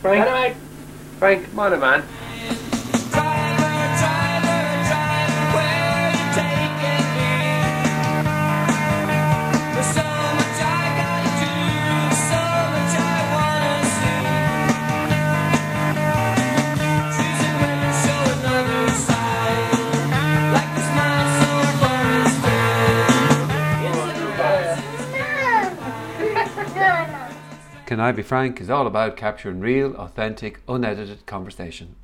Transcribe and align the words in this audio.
Frank. 0.00 0.56
Frank, 1.18 1.50
come 1.50 1.58
on, 1.60 1.80
man. 1.80 2.19
Can 27.90 27.98
I 27.98 28.12
Be 28.12 28.22
Frank 28.22 28.60
is 28.60 28.70
all 28.70 28.86
about 28.86 29.16
capturing 29.16 29.58
real, 29.58 29.96
authentic, 29.96 30.60
unedited 30.68 31.26
conversation. 31.26 31.96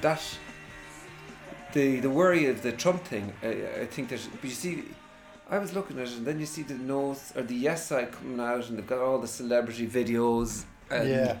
that 0.00 0.38
the 1.74 2.00
the 2.00 2.08
worry 2.08 2.46
of 2.46 2.62
the 2.62 2.72
Trump 2.72 3.04
thing. 3.04 3.34
I, 3.42 3.82
I 3.82 3.86
think 3.86 4.08
there's. 4.08 4.28
But 4.28 4.44
you 4.44 4.50
see, 4.50 4.84
I 5.50 5.58
was 5.58 5.74
looking 5.74 5.98
at 5.98 6.08
it, 6.08 6.16
and 6.16 6.26
then 6.26 6.40
you 6.40 6.46
see 6.46 6.62
the 6.62 6.74
notes 6.74 7.32
or 7.36 7.42
the 7.42 7.54
Yes 7.54 7.86
side 7.86 8.12
coming 8.12 8.40
out, 8.40 8.68
and 8.68 8.78
they've 8.78 8.86
got 8.86 8.98
all 9.00 9.18
the 9.18 9.28
celebrity 9.28 9.86
videos. 9.86 10.64
And 10.90 11.08
Yeah. 11.08 11.38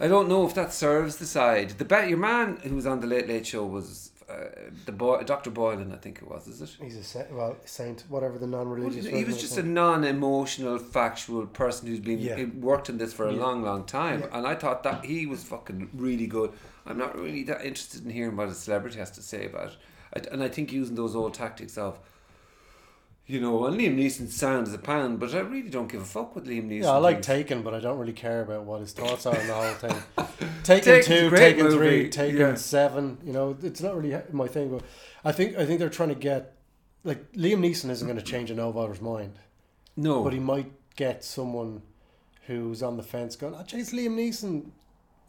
I 0.00 0.08
don't 0.08 0.28
know 0.28 0.44
if 0.46 0.54
that 0.54 0.72
serves 0.72 1.16
the 1.16 1.26
side. 1.26 1.70
The 1.70 1.84
bet 1.84 2.08
your 2.08 2.18
man 2.18 2.56
who 2.64 2.74
was 2.74 2.86
on 2.86 3.00
the 3.00 3.06
Late 3.06 3.28
Late 3.28 3.46
Show 3.46 3.64
was 3.64 4.10
uh, 4.28 4.48
the 4.86 4.90
boy, 4.92 5.22
Dr. 5.22 5.50
Boylan, 5.50 5.92
I 5.92 5.96
think 5.96 6.16
it 6.22 6.26
was. 6.28 6.48
Is 6.48 6.62
it? 6.62 6.70
He's 6.82 6.96
a 6.96 7.04
sa- 7.04 7.24
well 7.30 7.56
saint, 7.66 8.04
whatever 8.08 8.38
the 8.38 8.46
non-religious. 8.46 9.04
he 9.06 9.22
was 9.22 9.38
just 9.38 9.58
a 9.58 9.62
non-emotional, 9.62 10.78
factual 10.78 11.46
person 11.46 11.86
who's 11.88 12.00
been 12.00 12.18
Yeah. 12.18 12.44
worked 12.58 12.88
in 12.88 12.96
this 12.96 13.12
for 13.12 13.28
a 13.28 13.32
Yeah. 13.34 13.40
long, 13.42 13.62
long 13.62 13.84
time, 13.84 14.20
Yeah. 14.20 14.38
and 14.38 14.46
I 14.46 14.54
thought 14.54 14.82
that 14.82 15.04
he 15.04 15.26
was 15.26 15.44
fucking 15.44 15.90
really 15.94 16.26
good. 16.26 16.52
I'm 16.86 16.96
not 16.96 17.16
really 17.18 17.42
that 17.44 17.64
interested 17.66 18.04
in 18.06 18.10
hearing 18.10 18.34
what 18.34 18.48
a 18.48 18.54
celebrity 18.54 18.98
has 18.98 19.10
to 19.12 19.22
say 19.22 19.44
about 19.46 19.68
it, 19.72 19.76
I, 20.16 20.32
and 20.32 20.42
I 20.42 20.48
think 20.48 20.72
using 20.72 20.96
those 20.96 21.14
old 21.14 21.34
tactics 21.34 21.76
of, 21.76 21.98
you 23.26 23.40
know, 23.40 23.64
and 23.64 23.78
Liam 23.78 23.96
Neeson 23.96 24.28
sounds 24.28 24.72
a 24.74 24.78
pan, 24.78 25.16
but 25.16 25.34
I 25.34 25.40
really 25.40 25.70
don't 25.70 25.90
give 25.90 26.02
a 26.02 26.04
fuck 26.04 26.34
what 26.34 26.44
Liam 26.44 26.68
Neeson. 26.68 26.82
Yeah, 26.82 26.90
I 26.90 26.98
like 26.98 27.16
thinks. 27.16 27.26
Taken, 27.26 27.62
but 27.62 27.72
I 27.74 27.80
don't 27.80 27.98
really 27.98 28.12
care 28.12 28.42
about 28.42 28.64
what 28.64 28.80
his 28.80 28.92
thoughts 28.92 29.24
are 29.24 29.38
on 29.38 29.46
the 29.46 29.54
whole 29.54 29.74
thing. 29.74 29.96
Taken 30.62 30.92
Taken's 30.94 31.06
two, 31.06 31.30
Taken 31.30 31.64
movie, 31.64 31.76
three, 31.76 32.10
Taken 32.10 32.38
yeah. 32.38 32.54
seven. 32.54 33.18
You 33.24 33.32
know, 33.32 33.56
it's 33.62 33.80
not 33.80 33.96
really 33.96 34.20
my 34.32 34.46
thing. 34.46 34.70
But 34.70 34.82
I 35.24 35.32
think 35.32 35.56
I 35.56 35.64
think 35.64 35.78
they're 35.78 35.88
trying 35.88 36.10
to 36.10 36.14
get 36.14 36.54
like 37.02 37.32
Liam 37.32 37.60
Neeson 37.60 37.90
isn't 37.90 38.06
going 38.06 38.18
to 38.18 38.24
change 38.24 38.50
a 38.50 38.54
no 38.54 38.70
voter's 38.72 39.00
mind, 39.00 39.38
No, 39.96 40.22
but 40.22 40.32
he 40.32 40.38
might 40.38 40.72
get 40.96 41.24
someone 41.24 41.82
who's 42.46 42.82
on 42.82 42.96
the 42.96 43.02
fence 43.02 43.36
going, 43.36 43.54
"Oh, 43.54 43.62
geez, 43.62 43.92
Liam 43.92 44.16
Neeson." 44.16 44.70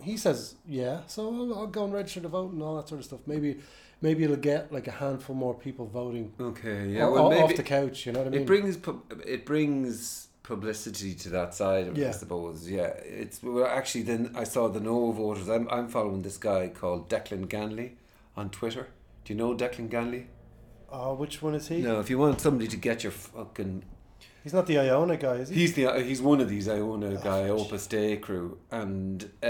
He 0.02 0.18
says, 0.18 0.56
"Yeah, 0.68 1.02
so 1.08 1.28
I'll, 1.34 1.60
I'll 1.60 1.68
go 1.68 1.86
and 1.86 1.94
register 1.94 2.22
to 2.22 2.28
vote 2.28 2.52
and 2.52 2.62
all 2.62 2.76
that 2.76 2.90
sort 2.90 3.00
of 3.00 3.06
stuff." 3.06 3.22
Maybe, 3.26 3.60
maybe 4.02 4.24
it'll 4.24 4.36
get 4.36 4.72
like 4.72 4.88
a 4.88 4.92
handful 4.92 5.36
more 5.36 5.54
people 5.54 5.86
voting 5.86 6.34
okay, 6.40 6.90
yeah, 6.90 7.06
o- 7.06 7.14
well, 7.14 7.30
maybe 7.30 7.44
off 7.44 7.56
the 7.56 7.64
couch. 7.64 8.06
You 8.06 8.12
know 8.14 8.20
what 8.20 8.28
I 8.28 8.32
mean? 8.32 8.42
It 8.42 8.48
brings 8.48 8.78
pub- 8.78 9.22
it 9.26 9.46
brings 9.46 10.28
publicity 10.44 11.14
to 11.16 11.30
that 11.30 11.54
side 11.56 11.88
of 11.88 11.98
it, 11.98 12.02
I 12.02 12.06
Yeah. 12.06 12.12
suppose. 12.12 12.70
Yeah, 12.70 12.94
it's 13.22 13.42
well, 13.42 13.66
actually 13.66 14.04
then 14.04 14.32
I 14.36 14.44
saw 14.44 14.68
the 14.68 14.80
no 14.80 15.12
voters. 15.12 15.50
I'm 15.50 15.68
I'm 15.70 15.88
following 15.88 16.22
this 16.22 16.38
guy 16.38 16.68
called 16.70 17.10
Declan 17.10 17.48
Ganley 17.48 17.92
on 18.38 18.50
Twitter. 18.50 18.88
Do 19.24 19.34
you 19.34 19.38
know 19.40 19.56
Declan 19.56 19.90
Ganley? 19.90 20.26
oh, 20.92 21.14
which 21.16 21.42
one 21.42 21.56
is 21.56 21.68
he? 21.68 21.82
No, 21.82 22.00
if 22.00 22.10
you 22.10 22.18
want 22.20 22.40
somebody 22.40 22.68
to 22.68 22.78
get 22.78 23.04
your 23.04 23.12
fucking, 23.12 23.84
He's 24.44 24.54
not 24.54 24.68
the 24.68 24.78
Iona 24.78 25.18
guy, 25.18 25.38
is 25.38 25.50
he? 25.50 25.56
he's 25.62 25.74
the 25.74 25.92
he's 26.04 26.22
one 26.22 26.40
of 26.40 26.48
these 26.48 26.68
Iona 26.70 27.16
guy 27.16 27.50
Oh, 27.50 27.58
Opus 27.62 27.88
Dei 27.88 28.18
crew, 28.18 28.60
and 28.72 29.28
uh, 29.44 29.48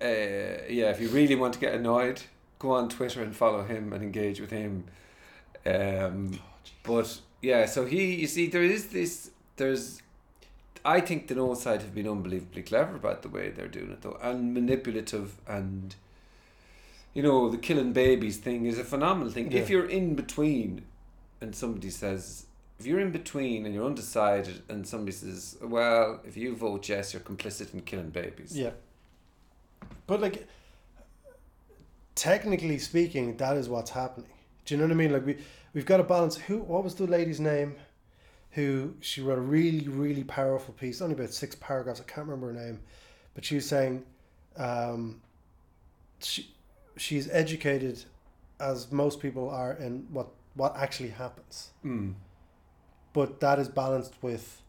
uh, 0.00 0.62
yeah, 0.68 0.90
if 0.94 1.00
you 1.00 1.08
really 1.08 1.34
want 1.34 1.54
to 1.54 1.60
get 1.60 1.74
annoyed, 1.74 2.22
go 2.58 2.72
on 2.72 2.88
Twitter 2.88 3.22
and 3.22 3.34
follow 3.34 3.64
him 3.64 3.92
and 3.92 4.02
engage 4.02 4.40
with 4.40 4.50
him. 4.50 4.84
Um, 5.64 6.38
but 6.82 7.20
yeah, 7.42 7.66
so 7.66 7.84
he, 7.84 8.14
you 8.14 8.26
see, 8.26 8.46
there 8.46 8.62
is 8.62 8.88
this, 8.88 9.30
there's, 9.56 10.02
I 10.84 11.00
think 11.00 11.28
the 11.28 11.34
North 11.34 11.60
side 11.60 11.82
have 11.82 11.94
been 11.94 12.08
unbelievably 12.08 12.62
clever 12.62 12.96
about 12.96 13.22
the 13.22 13.28
way 13.28 13.50
they're 13.50 13.68
doing 13.68 13.90
it 13.90 14.02
though, 14.02 14.18
and 14.22 14.54
manipulative, 14.54 15.36
and 15.46 15.94
you 17.12 17.22
know, 17.22 17.48
the 17.50 17.58
killing 17.58 17.92
babies 17.92 18.36
thing 18.36 18.66
is 18.66 18.78
a 18.78 18.84
phenomenal 18.84 19.32
thing. 19.32 19.50
If 19.50 19.70
you're 19.70 19.88
in 19.88 20.14
between, 20.14 20.82
and 21.40 21.54
somebody 21.54 21.90
says, 21.90 22.46
if 22.78 22.86
you're 22.86 23.00
in 23.00 23.10
between 23.10 23.64
and 23.64 23.74
you're 23.74 23.86
undecided, 23.86 24.62
and 24.68 24.86
somebody 24.86 25.12
says, 25.12 25.56
well, 25.62 26.20
if 26.26 26.36
you 26.36 26.54
vote 26.54 26.88
yes, 26.88 27.14
you're 27.14 27.22
complicit 27.22 27.72
in 27.72 27.80
killing 27.80 28.10
babies. 28.10 28.56
Yeah. 28.56 28.72
But 30.06 30.20
like 30.20 30.46
technically 32.16 32.78
speaking, 32.78 33.36
that 33.36 33.56
is 33.56 33.68
what's 33.68 33.90
happening. 33.90 34.30
Do 34.64 34.74
you 34.74 34.80
know 34.80 34.86
what 34.86 34.92
I 34.92 34.96
mean? 34.96 35.12
Like 35.12 35.24
we 35.24 35.38
we've 35.72 35.86
got 35.86 35.98
to 35.98 36.02
balance 36.02 36.36
who 36.36 36.58
what 36.58 36.82
was 36.82 36.96
the 36.96 37.06
lady's 37.06 37.38
name 37.38 37.76
who 38.50 38.94
she 39.00 39.20
wrote 39.20 39.38
a 39.38 39.42
really, 39.42 39.86
really 39.86 40.24
powerful 40.24 40.72
piece, 40.74 41.02
only 41.02 41.14
about 41.14 41.30
six 41.30 41.54
paragraphs, 41.56 42.00
I 42.00 42.04
can't 42.04 42.26
remember 42.26 42.46
her 42.46 42.66
name. 42.66 42.80
But 43.34 43.44
she 43.44 43.54
was 43.54 43.68
saying 43.68 44.04
um 44.56 45.20
she 46.20 46.50
she's 46.96 47.28
educated 47.30 48.02
as 48.58 48.90
most 48.90 49.20
people 49.20 49.48
are 49.50 49.74
in 49.74 50.06
what 50.10 50.28
what 50.54 50.76
actually 50.76 51.10
happens. 51.10 51.70
Mm. 51.84 52.14
But 53.12 53.40
that 53.40 53.58
is 53.58 53.68
balanced 53.68 54.14
with 54.22 54.62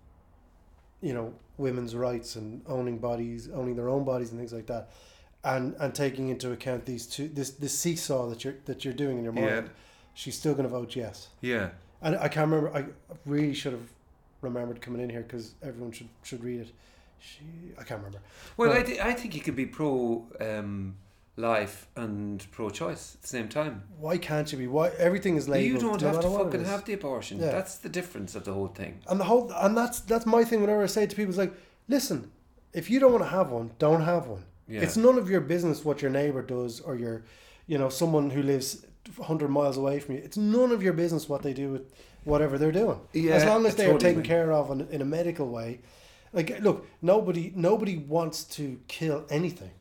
you 1.01 1.13
know, 1.13 1.33
women's 1.57 1.95
rights 1.95 2.35
and 2.35 2.61
owning 2.67 2.97
bodies, 2.97 3.49
owning 3.53 3.75
their 3.75 3.89
own 3.89 4.03
bodies 4.03 4.31
and 4.31 4.39
things 4.39 4.53
like 4.53 4.67
that. 4.67 4.91
And 5.43 5.75
and 5.79 5.93
taking 5.93 6.29
into 6.29 6.51
account 6.51 6.85
these 6.85 7.05
two 7.05 7.27
this 7.29 7.51
this 7.51 7.77
seesaw 7.77 8.27
that 8.29 8.43
you're 8.43 8.55
that 8.65 8.83
you're 8.83 8.93
doing 8.93 9.17
in 9.19 9.23
your 9.23 9.33
mind, 9.33 9.45
Yeah. 9.47 9.61
she's 10.13 10.37
still 10.37 10.53
going 10.53 10.63
to 10.67 10.69
vote 10.69 10.95
yes. 10.95 11.29
Yeah. 11.41 11.69
And 12.01 12.15
I 12.17 12.27
can't 12.27 12.49
remember. 12.51 12.75
I 12.77 12.85
really 13.25 13.53
should 13.53 13.73
have 13.73 13.89
remembered 14.41 14.81
coming 14.81 15.01
in 15.01 15.09
here 15.09 15.21
because 15.21 15.53
everyone 15.63 15.91
should 15.91 16.09
should 16.23 16.43
read 16.43 16.61
it. 16.61 16.71
She 17.19 17.41
I 17.79 17.83
can't 17.83 17.99
remember. 18.01 18.19
Well, 18.57 18.69
Well- 18.69 18.79
I, 18.79 18.83
th- 18.83 18.99
I 18.99 19.13
think 19.13 19.35
you 19.35 19.41
could 19.41 19.55
be 19.55 19.65
pro 19.65 20.25
um, 20.41 20.95
life 21.37 21.87
and 21.95 22.45
pro 22.51 22.69
choice 22.69 23.15
at 23.15 23.21
the 23.21 23.27
same 23.27 23.47
time. 23.47 23.83
Why 23.99 24.17
can't 24.17 24.51
you 24.51 24.57
be? 24.57 24.67
Why 24.67 24.89
everything 24.97 25.37
is 25.37 25.47
labeled? 25.47 25.81
you 25.83 25.87
don't 25.89 26.01
no 26.01 26.07
have 26.07 26.19
to 26.19 26.27
matter 26.27 26.29
what 26.29 26.41
it 26.41 26.51
fucking 26.51 26.65
have 26.65 26.83
the 26.85 26.93
abortion. 26.93 27.39
Yeah. 27.39 27.51
That's 27.51 27.75
the 27.77 27.89
difference 27.89 28.35
of 28.35 28.43
the 28.43 28.53
whole 28.53 28.67
thing. 28.67 28.99
And 29.07 29.19
the 29.19 29.23
whole 29.25 29.51
and 29.53 29.77
that's 29.77 29.99
that's 30.01 30.25
my 30.25 30.43
thing. 30.43 30.61
Whenever 30.61 30.83
I 30.83 30.87
say 30.87 31.03
it 31.03 31.09
to 31.11 31.15
people, 31.15 31.29
it's 31.29 31.37
like, 31.37 31.53
listen, 31.87 32.31
if 32.73 32.89
you 32.89 32.99
don't 32.99 33.11
want 33.13 33.23
to 33.23 33.29
have 33.29 33.49
one, 33.51 33.71
don't 33.79 34.01
have 34.01 34.27
one. 34.27 34.43
Yeah. 34.67 34.81
It's 34.81 34.97
none 34.97 35.17
of 35.17 35.29
your 35.29 35.41
business 35.41 35.85
what 35.85 36.01
your 36.01 36.11
neighbor 36.11 36.41
does 36.41 36.79
or 36.81 36.95
your, 36.95 37.23
you 37.67 37.77
know, 37.77 37.89
someone 37.89 38.29
who 38.29 38.41
lives 38.43 38.85
hundred 39.21 39.49
miles 39.49 39.77
away 39.77 39.99
from 39.99 40.15
you. 40.15 40.21
It's 40.23 40.37
none 40.37 40.71
of 40.71 40.83
your 40.83 40.93
business 40.93 41.29
what 41.29 41.41
they 41.41 41.53
do 41.53 41.71
with 41.71 41.83
whatever 42.25 42.57
they're 42.57 42.73
doing. 42.73 42.99
Yeah, 43.13 43.35
as 43.35 43.45
long 43.45 43.65
as 43.65 43.75
they 43.75 43.85
are 43.85 43.93
totally 43.93 44.09
taken 44.11 44.23
care 44.23 44.51
of 44.51 44.69
in, 44.71 44.81
in 44.89 45.01
a 45.01 45.05
medical 45.05 45.47
way. 45.47 45.79
Like, 46.33 46.59
look, 46.59 46.85
nobody 47.01 47.53
nobody 47.55 47.97
wants 47.97 48.43
to 48.57 48.79
kill 48.89 49.25
anything. 49.29 49.71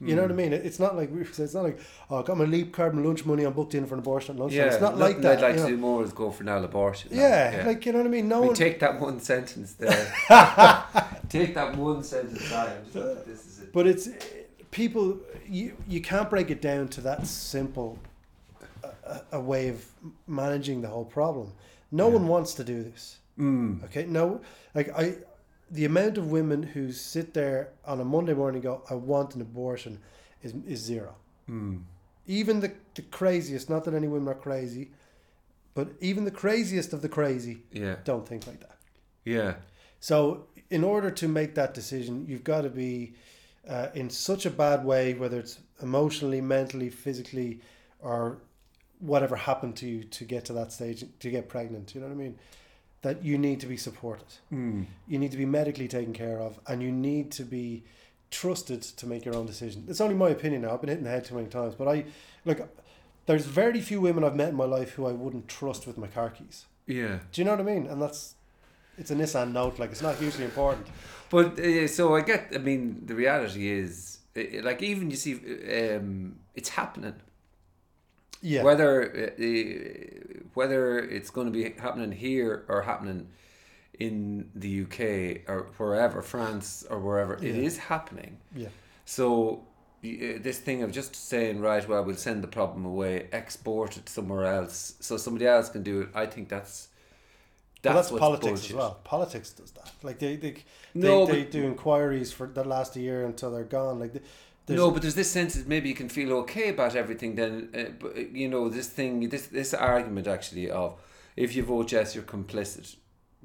You 0.00 0.14
know 0.14 0.22
what 0.22 0.30
I 0.30 0.34
Hmm. 0.34 0.38
mean? 0.42 0.52
It's 0.52 0.78
not 0.78 0.94
like 0.96 1.10
it's 1.38 1.54
not 1.54 1.64
like 1.64 1.78
oh, 2.10 2.18
I 2.18 2.22
got 2.22 2.36
my 2.36 2.44
leap 2.44 2.72
carbon 2.74 3.02
lunch 3.02 3.24
money. 3.24 3.42
I'm 3.44 3.52
booked 3.54 3.74
in 3.74 3.84
for 3.86 3.94
an 3.94 4.00
abortion 4.00 4.36
at 4.36 4.40
lunchtime. 4.40 4.58
Yeah, 4.66 4.72
it's 4.72 4.80
not 4.82 4.96
like 4.98 5.20
that. 5.22 5.38
I'd 5.38 5.42
like 5.42 5.52
you 5.54 5.56
to 5.56 5.62
know? 5.64 5.68
do 5.70 5.76
more 5.78 6.04
is 6.04 6.12
go 6.12 6.30
for 6.30 6.42
an 6.42 6.48
abortion. 6.50 7.10
now. 7.12 7.20
yeah, 7.20 7.64
like 7.66 7.84
you 7.86 7.92
know 7.92 7.98
what 7.98 8.06
I 8.06 8.10
mean. 8.10 8.28
No 8.28 8.42
we 8.42 8.46
one. 8.48 8.54
take 8.56 8.78
that 8.80 9.00
one 9.00 9.18
sentence 9.20 9.72
there. 9.72 10.12
take 11.30 11.54
that 11.54 11.74
one 11.76 12.02
sentence 12.04 12.52
out. 12.52 12.68
This 13.26 13.46
is. 13.46 13.57
But 13.72 13.86
it's 13.86 14.08
people. 14.70 15.18
You 15.46 15.76
you 15.88 16.00
can't 16.00 16.28
break 16.30 16.50
it 16.50 16.60
down 16.60 16.88
to 16.88 17.00
that 17.02 17.26
simple 17.26 17.98
a, 19.04 19.20
a 19.32 19.40
way 19.40 19.68
of 19.68 19.84
managing 20.26 20.82
the 20.82 20.88
whole 20.88 21.04
problem. 21.04 21.52
No 21.90 22.08
Yeah. 22.08 22.14
one 22.14 22.28
wants 22.28 22.54
to 22.54 22.64
do 22.64 22.82
this. 22.82 23.18
Mm. 23.38 23.84
Okay, 23.84 24.04
no, 24.06 24.40
like 24.74 24.88
I, 24.98 25.16
the 25.70 25.84
amount 25.84 26.18
of 26.18 26.30
women 26.30 26.62
who 26.62 26.92
sit 26.92 27.34
there 27.34 27.68
on 27.84 28.00
a 28.00 28.04
Monday 28.04 28.34
morning 28.34 28.56
and 28.56 28.62
go, 28.64 28.82
"I 28.90 28.94
want 28.94 29.34
an 29.34 29.40
abortion," 29.42 30.00
is 30.42 30.52
is 30.66 30.80
zero. 30.80 31.14
Mm. 31.48 31.82
Even 32.26 32.60
the 32.60 32.72
the 32.94 33.02
craziest. 33.02 33.70
Not 33.70 33.84
that 33.84 33.94
any 33.94 34.08
women 34.08 34.28
are 34.28 34.34
crazy, 34.40 34.90
but 35.74 35.88
even 36.00 36.24
the 36.24 36.30
craziest 36.32 36.92
of 36.92 37.00
the 37.00 37.08
crazy 37.08 37.62
Yeah, 37.72 37.96
don't 38.04 38.26
think 38.28 38.46
like 38.46 38.60
that. 38.60 38.76
yeah, 39.24 39.54
So, 40.00 40.46
in 40.70 40.84
order 40.84 41.10
to 41.10 41.28
make 41.28 41.54
that 41.54 41.74
decision, 41.74 42.26
you've 42.28 42.44
got 42.44 42.62
to 42.62 42.70
be 42.70 43.14
uh, 43.68 43.88
in 43.94 44.10
such 44.10 44.46
a 44.46 44.50
bad 44.50 44.84
way, 44.84 45.14
whether 45.14 45.38
it's 45.38 45.58
emotionally, 45.82 46.40
mentally, 46.40 46.90
physically, 46.90 47.60
or 48.00 48.38
whatever 49.00 49.36
happened 49.36 49.76
to 49.76 49.86
you 49.86 50.02
to 50.04 50.24
get 50.24 50.44
to 50.46 50.52
that 50.54 50.72
stage 50.72 51.04
to 51.20 51.30
get 51.30 51.48
pregnant. 51.48 51.94
You 51.94 52.00
know 52.00 52.08
what 52.08 52.14
I 52.14 52.16
mean? 52.16 52.38
that 53.02 53.24
you 53.24 53.38
need 53.38 53.60
to 53.60 53.66
be 53.66 53.76
supported. 53.76 54.26
Mm. 54.52 54.86
You 55.06 55.18
need 55.18 55.30
to 55.30 55.36
be 55.36 55.46
medically 55.46 55.88
taken 55.88 56.12
care 56.12 56.40
of, 56.40 56.58
and 56.66 56.82
you 56.82 56.90
need 56.90 57.30
to 57.32 57.44
be 57.44 57.84
trusted 58.30 58.82
to 58.82 59.06
make 59.06 59.24
your 59.24 59.36
own 59.36 59.46
decision. 59.46 59.84
It's 59.88 60.00
only 60.00 60.14
my 60.14 60.30
opinion 60.30 60.62
now. 60.62 60.74
I've 60.74 60.80
been 60.80 60.90
hitting 60.90 61.04
the 61.04 61.10
head 61.10 61.24
too 61.24 61.36
many 61.36 61.48
times, 61.48 61.74
but 61.74 61.88
I 61.88 62.04
like. 62.44 62.66
There's 63.26 63.44
very 63.44 63.82
few 63.82 64.00
women 64.00 64.24
I've 64.24 64.34
met 64.34 64.48
in 64.48 64.54
my 64.54 64.64
life 64.64 64.92
who 64.92 65.06
I 65.06 65.12
wouldn't 65.12 65.48
trust 65.48 65.86
with 65.86 65.98
my 65.98 66.06
car 66.06 66.30
keys. 66.30 66.64
Yeah. 66.86 67.18
Do 67.30 67.40
you 67.40 67.44
know 67.44 67.50
what 67.50 67.60
I 67.60 67.64
mean? 67.64 67.86
And 67.86 68.00
that's 68.00 68.36
it's 68.98 69.10
a 69.10 69.14
Nissan 69.14 69.52
Note. 69.52 69.78
Like 69.78 69.90
it's 69.92 70.02
not 70.02 70.16
hugely 70.16 70.44
important. 70.44 70.86
But 71.30 71.58
uh, 71.58 71.86
so 71.88 72.14
I 72.16 72.20
get. 72.22 72.52
I 72.54 72.58
mean, 72.58 73.02
the 73.06 73.14
reality 73.14 73.68
is, 73.70 74.18
uh, 74.36 74.42
like, 74.62 74.82
even 74.82 75.10
you 75.10 75.16
see, 75.16 75.34
um, 75.94 76.36
it's 76.54 76.70
happening. 76.70 77.14
Yeah. 78.40 78.62
Whether 78.62 79.34
uh, 79.38 80.44
whether 80.54 80.98
it's 80.98 81.30
going 81.30 81.46
to 81.46 81.52
be 81.52 81.74
happening 81.80 82.12
here 82.12 82.64
or 82.68 82.82
happening 82.82 83.28
in 83.98 84.48
the 84.54 84.82
UK 84.82 85.48
or 85.50 85.66
wherever, 85.76 86.22
France 86.22 86.84
or 86.88 86.98
wherever, 87.00 87.34
it 87.34 87.42
Yeah. 87.42 87.62
is 87.68 87.78
happening. 87.78 88.38
yeah. 88.54 88.68
So 89.04 89.64
uh, 90.04 90.38
this 90.40 90.58
thing 90.58 90.82
of 90.84 90.92
just 90.92 91.16
saying, 91.16 91.60
right, 91.60 91.86
well, 91.88 92.04
we'll 92.04 92.14
send 92.16 92.44
the 92.44 92.48
problem 92.48 92.84
away, 92.84 93.26
export 93.32 93.96
it 93.96 94.08
somewhere 94.08 94.44
else, 94.44 94.94
so 95.00 95.16
somebody 95.16 95.46
else 95.46 95.68
can 95.68 95.82
do 95.82 96.02
it. 96.02 96.08
I 96.14 96.26
think 96.26 96.48
that's 96.48 96.88
But 97.82 97.94
that's, 97.94 98.08
that's 98.08 98.18
politics 98.20 98.50
bullshit. 98.50 98.70
as 98.70 98.76
well. 98.76 99.00
Politics 99.04 99.50
does 99.52 99.70
that. 99.72 99.90
Like 100.02 100.18
they 100.18 100.36
they, 100.36 100.54
No, 100.94 101.26
they, 101.26 101.44
they 101.44 101.50
do 101.50 101.64
inquiries 101.64 102.32
for 102.32 102.46
that 102.48 102.66
last 102.66 102.96
a 102.96 103.00
year 103.00 103.24
until 103.24 103.50
they're 103.52 103.64
gone. 103.64 103.98
Like 104.00 104.12
the, 104.66 104.74
No, 104.74 104.90
but 104.90 105.02
there's 105.02 105.14
this 105.14 105.30
sense 105.30 105.54
that 105.54 105.66
maybe 105.68 105.88
you 105.88 105.94
can 105.94 106.08
feel 106.08 106.32
okay 106.42 106.70
about 106.70 106.96
everything. 106.96 107.36
Then, 107.36 107.68
uh, 107.74 107.92
but, 108.00 108.16
uh, 108.16 108.20
you 108.32 108.48
know, 108.48 108.68
this 108.68 108.88
thing, 108.88 109.28
this 109.28 109.46
this 109.46 109.72
argument 109.74 110.26
actually 110.26 110.70
of 110.70 111.00
if 111.36 111.54
you 111.56 111.62
vote 111.62 111.92
yes, 111.92 112.14
you're 112.14 112.24
complicit. 112.24 112.96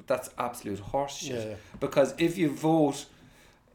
That's 0.07 0.29
absolute 0.37 0.81
horseshit. 0.91 1.29
Yeah, 1.29 1.45
yeah. 1.49 1.55
Because 1.79 2.15
if 2.17 2.37
you 2.37 2.49
vote 2.49 3.05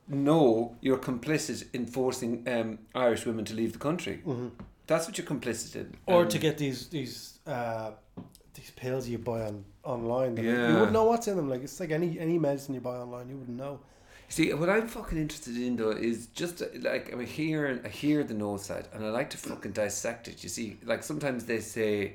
no, 0.08 0.74
you're 0.80 0.98
complicit 0.98 1.66
in 1.74 1.86
forcing 1.86 2.46
um, 2.48 2.78
Irish 2.94 3.26
women 3.26 3.44
to 3.44 3.54
leave 3.54 3.72
the 3.74 3.78
country. 3.78 4.22
Mhm. 4.26 4.50
That's 4.86 5.06
what 5.06 5.18
you're 5.18 5.26
complicit 5.26 5.76
in. 5.76 5.94
or 6.06 6.22
And- 6.22 6.30
to 6.30 6.38
get 6.38 6.56
these 6.58 6.88
these 6.88 7.38
uh, 7.46 7.90
these 8.58 8.70
pills 8.72 9.08
you 9.08 9.18
buy 9.18 9.42
on 9.42 9.64
online. 9.84 10.36
like, 10.36 10.44
you 10.44 10.74
wouldn't 10.74 10.92
know 10.92 11.04
what's 11.04 11.28
in 11.28 11.36
them. 11.36 11.48
Like 11.48 11.62
it's 11.62 11.80
like 11.80 11.90
any 11.90 12.18
any 12.18 12.38
medicine 12.38 12.74
you 12.74 12.80
buy 12.80 12.96
online, 12.96 13.28
you 13.28 13.36
wouldn't 13.36 13.56
know. 13.56 13.80
See, 14.30 14.52
what 14.52 14.68
I'm 14.68 14.86
fucking 14.86 15.16
interested 15.16 15.56
in 15.56 15.76
though 15.76 15.90
is 15.90 16.26
just 16.26 16.62
like 16.80 17.12
I'm 17.12 17.24
hearing, 17.24 17.80
I 17.84 17.88
hear 17.88 18.22
the 18.24 18.34
no 18.34 18.56
side, 18.58 18.86
and 18.92 19.04
I 19.04 19.08
like 19.08 19.30
to 19.30 19.38
fucking 19.38 19.72
dissect 19.72 20.28
it. 20.28 20.42
You 20.42 20.50
see, 20.50 20.78
like 20.84 21.02
sometimes 21.02 21.46
they 21.46 21.60
say, 21.60 22.14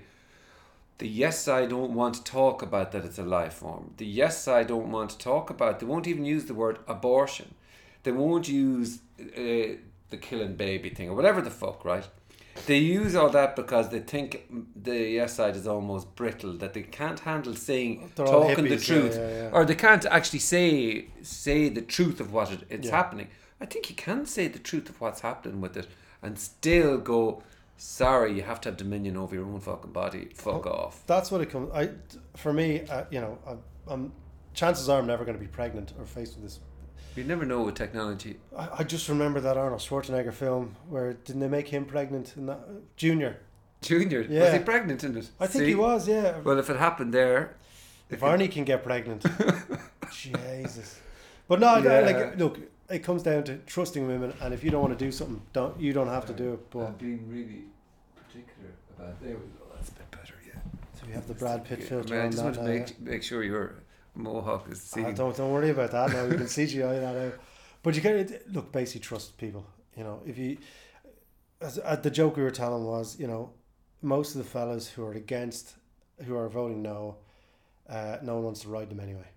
the 1.00 1.08
yes 1.08 1.40
side 1.40 1.70
don't 1.70 1.94
want 1.94 2.14
to 2.16 2.24
talk 2.24 2.62
about 2.62 2.92
that 2.92 3.04
it's 3.04 3.18
a 3.18 3.24
life 3.24 3.54
form. 3.54 3.94
The 3.98 4.06
yes 4.06 4.38
side 4.44 4.68
don't 4.68 4.92
want 4.92 5.10
to 5.12 5.18
talk 5.18 5.50
about. 5.50 5.80
They 5.80 5.88
won't 5.88 6.08
even 6.08 6.26
use 6.26 6.46
the 6.46 6.54
word 6.54 6.78
abortion. 6.88 7.56
They 8.04 8.12
won't 8.12 8.48
use 8.48 9.00
uh, 9.20 9.80
the 10.10 10.18
killing 10.22 10.56
baby 10.56 10.90
thing 10.90 11.10
or 11.10 11.16
whatever 11.16 11.42
the 11.42 11.50
fuck, 11.50 11.84
right? 11.84 12.08
They 12.66 12.78
use 12.78 13.16
all 13.16 13.30
that 13.30 13.56
because 13.56 13.90
they 13.90 14.00
think 14.00 14.46
the 14.76 14.98
yes 14.98 15.34
side 15.36 15.56
is 15.56 15.68
almost 15.68 16.16
brittle, 16.16 16.54
that 16.54 16.74
they 16.74 16.84
can't 16.84 17.20
handle 17.20 17.56
saying 17.56 18.12
They're 18.16 18.26
talking 18.26 18.66
the 18.66 18.72
hippies, 18.72 18.88
yeah, 18.88 18.96
truth, 18.96 19.16
yeah, 19.18 19.28
yeah. 19.28 19.50
or 19.52 19.66
they 19.66 19.76
can't 19.76 20.06
actually 20.06 20.40
say 20.40 21.08
say 21.22 21.70
the 21.70 21.82
truth 21.82 22.20
of 22.20 22.32
what 22.32 22.52
it, 22.52 22.62
it's 22.70 22.90
happening. 22.90 23.28
I 23.60 23.66
think 23.66 23.90
you 23.90 23.96
can 23.96 24.26
say 24.26 24.48
the 24.48 24.60
truth 24.60 24.90
of 24.90 25.02
what's 25.02 25.22
happening 25.22 25.62
with 25.62 25.78
it 25.78 25.88
and 26.22 26.38
still 26.38 26.98
go. 26.98 27.44
Sorry, 27.76 28.34
you 28.34 28.44
have 28.44 28.62
to 28.62 28.70
have 28.70 28.78
dominion 28.78 29.18
over 29.18 29.36
your 29.36 29.46
own 29.46 29.60
fucking 29.60 29.92
body. 29.92 30.30
Fuck 30.36 30.68
off. 30.68 31.04
That's 31.08 31.32
what 31.32 31.42
it 31.42 31.50
comes. 31.50 31.72
I 31.74 31.90
for 32.38 32.54
me, 32.54 32.82
uh, 32.90 33.06
you 33.10 33.20
know, 33.20 33.38
I, 33.48 33.56
I'm 33.92 34.14
chances 34.54 34.90
are 34.90 35.00
I'm 35.00 35.08
never 35.08 35.26
going 35.26 35.38
to 35.38 35.42
be 35.44 35.48
pregnant 35.48 35.94
or 35.98 36.06
faced 36.06 36.36
with 36.36 36.44
this. 36.44 36.60
You 37.16 37.24
never 37.24 37.46
know 37.46 37.62
with 37.64 37.76
technology. 37.76 38.38
I, 38.58 38.70
I 38.80 38.84
just 38.84 39.08
remember 39.08 39.40
that 39.42 39.56
Arnold 39.58 39.82
Schwarzenegger 39.82 40.34
film 40.34 40.76
where 40.90 41.14
didn't 41.14 41.42
they 41.42 41.48
make 41.48 41.68
him 41.68 41.86
pregnant 41.86 42.34
in 42.36 42.48
that 42.48 42.60
Junior? 42.98 43.38
Junior, 43.82 44.22
Yeah. 44.22 44.46
was 44.46 44.54
he 44.54 44.60
pregnant 44.60 45.04
in 45.04 45.18
it? 45.18 45.30
I 45.40 45.46
think 45.48 45.64
See? 45.64 45.68
he 45.70 45.76
was. 45.76 46.08
Yeah. 46.08 46.40
Well, 46.40 46.58
if 46.58 46.70
it 46.70 46.78
happened 46.78 47.14
there, 47.14 47.56
If 48.10 48.22
Arnie 48.22 48.50
can 48.52 48.64
get 48.64 48.84
pregnant, 48.84 49.26
Jesus. 50.12 51.00
But 51.48 51.60
no, 51.60 51.68
I- 51.68 51.80
I 51.80 51.84
Yeah. 51.84 52.00
like 52.02 52.38
look. 52.38 52.60
It 52.90 53.00
comes 53.00 53.24
down 53.24 53.44
to 53.46 53.58
trusting 53.66 54.06
women, 54.08 54.34
and 54.42 54.54
if 54.54 54.64
you 54.64 54.70
don't 54.70 54.82
want 54.82 54.98
to 54.98 55.06
do 55.06 55.12
something, 55.12 55.42
don't 55.54 55.80
you 55.80 55.94
don't 55.94 56.10
have 56.10 56.26
to 56.28 56.34
do 56.34 56.54
it. 56.54 56.70
But 56.70 56.98
being 57.00 57.28
really 57.30 57.64
particular 58.16 58.70
about. 58.98 59.20
There 59.22 59.30
we 59.32 59.36
go. 59.36 59.66
That's 59.76 59.90
a 59.90 59.94
bit 59.94 60.12
better. 60.12 60.34
Yeah. 60.46 60.60
so 61.00 61.08
we 61.08 61.14
have 61.14 61.28
the 61.28 61.34
Brad 61.34 61.64
Pitt 61.66 61.80
I, 61.80 61.84
filter 61.84 62.14
mean, 62.14 62.24
I 62.26 62.30
just 62.30 62.38
that 62.38 62.44
want 62.44 62.56
to 62.56 62.64
make 62.64 63.02
make 63.02 63.24
sure 63.24 63.44
your 63.44 63.76
mohawk 64.16 64.70
is 64.70 64.82
seen. 64.82 65.14
don't 65.14 65.36
don't 65.36 65.52
worry 65.52 65.70
about 65.70 65.92
that. 65.92 66.12
Now 66.12 66.26
we 66.26 66.38
can 66.38 66.46
CGI 66.46 67.00
that 67.00 67.16
out. 67.16 67.40
But 67.82 67.96
you 67.96 68.02
can 68.02 68.40
look 68.52 68.72
basically 68.72 69.02
trust 69.02 69.38
people. 69.38 69.66
You 69.98 70.04
know, 70.04 70.22
if 70.26 70.38
you 70.38 70.58
as, 71.62 71.80
uh, 71.84 71.96
the 71.96 72.12
joke 72.12 72.38
we 72.38 72.44
were 72.44 72.52
telling 72.52 72.86
was, 72.86 73.20
you 73.20 73.28
know, 73.28 73.52
most 74.02 74.36
of 74.36 74.44
the 74.44 74.50
fellas 74.50 74.90
who 74.90 75.04
are 75.06 75.14
against, 75.14 75.76
who 76.26 76.36
are 76.36 76.50
voting 76.50 76.82
no, 76.82 77.18
uh, 77.90 78.18
no 78.22 78.36
one 78.36 78.44
wants 78.44 78.62
to 78.62 78.70
ride 78.70 78.90
them 78.90 79.00
anyway. 79.00 79.28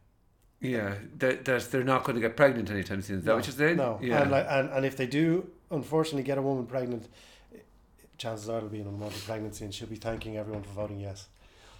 Yeah, 0.61 0.95
that, 1.19 1.45
that 1.45 1.71
they're 1.71 1.85
not 1.85 2.05
going 2.05 2.17
to 2.17 2.21
get 2.21 2.37
pregnant 2.37 2.71
anytime 2.71 3.03
soon. 3.03 3.19
Is 3.19 3.25
that 3.25 3.31
no, 3.31 3.37
what 3.37 3.47
you're 3.47 3.55
saying? 3.55 3.77
No, 3.77 3.99
Yeah. 4.03 4.23
and 4.23 4.31
like 4.31 4.47
and, 4.49 4.71
and 4.71 4.87
if 4.87 4.97
they 4.97 5.07
do, 5.07 5.49
unfortunately, 5.71 6.23
get 6.23 6.39
a 6.39 6.43
woman 6.43 6.67
pregnant, 6.67 7.09
chances 8.19 8.49
are 8.49 8.57
it'll 8.59 8.71
be 8.71 8.81
an 8.81 8.87
unwanted 8.89 9.23
pregnancy, 9.25 9.65
and 9.65 9.75
she'll 9.75 9.89
be 9.89 9.97
thanking 9.97 10.37
everyone 10.37 10.63
for 10.63 10.71
voting 10.71 10.99
yes. 10.99 11.29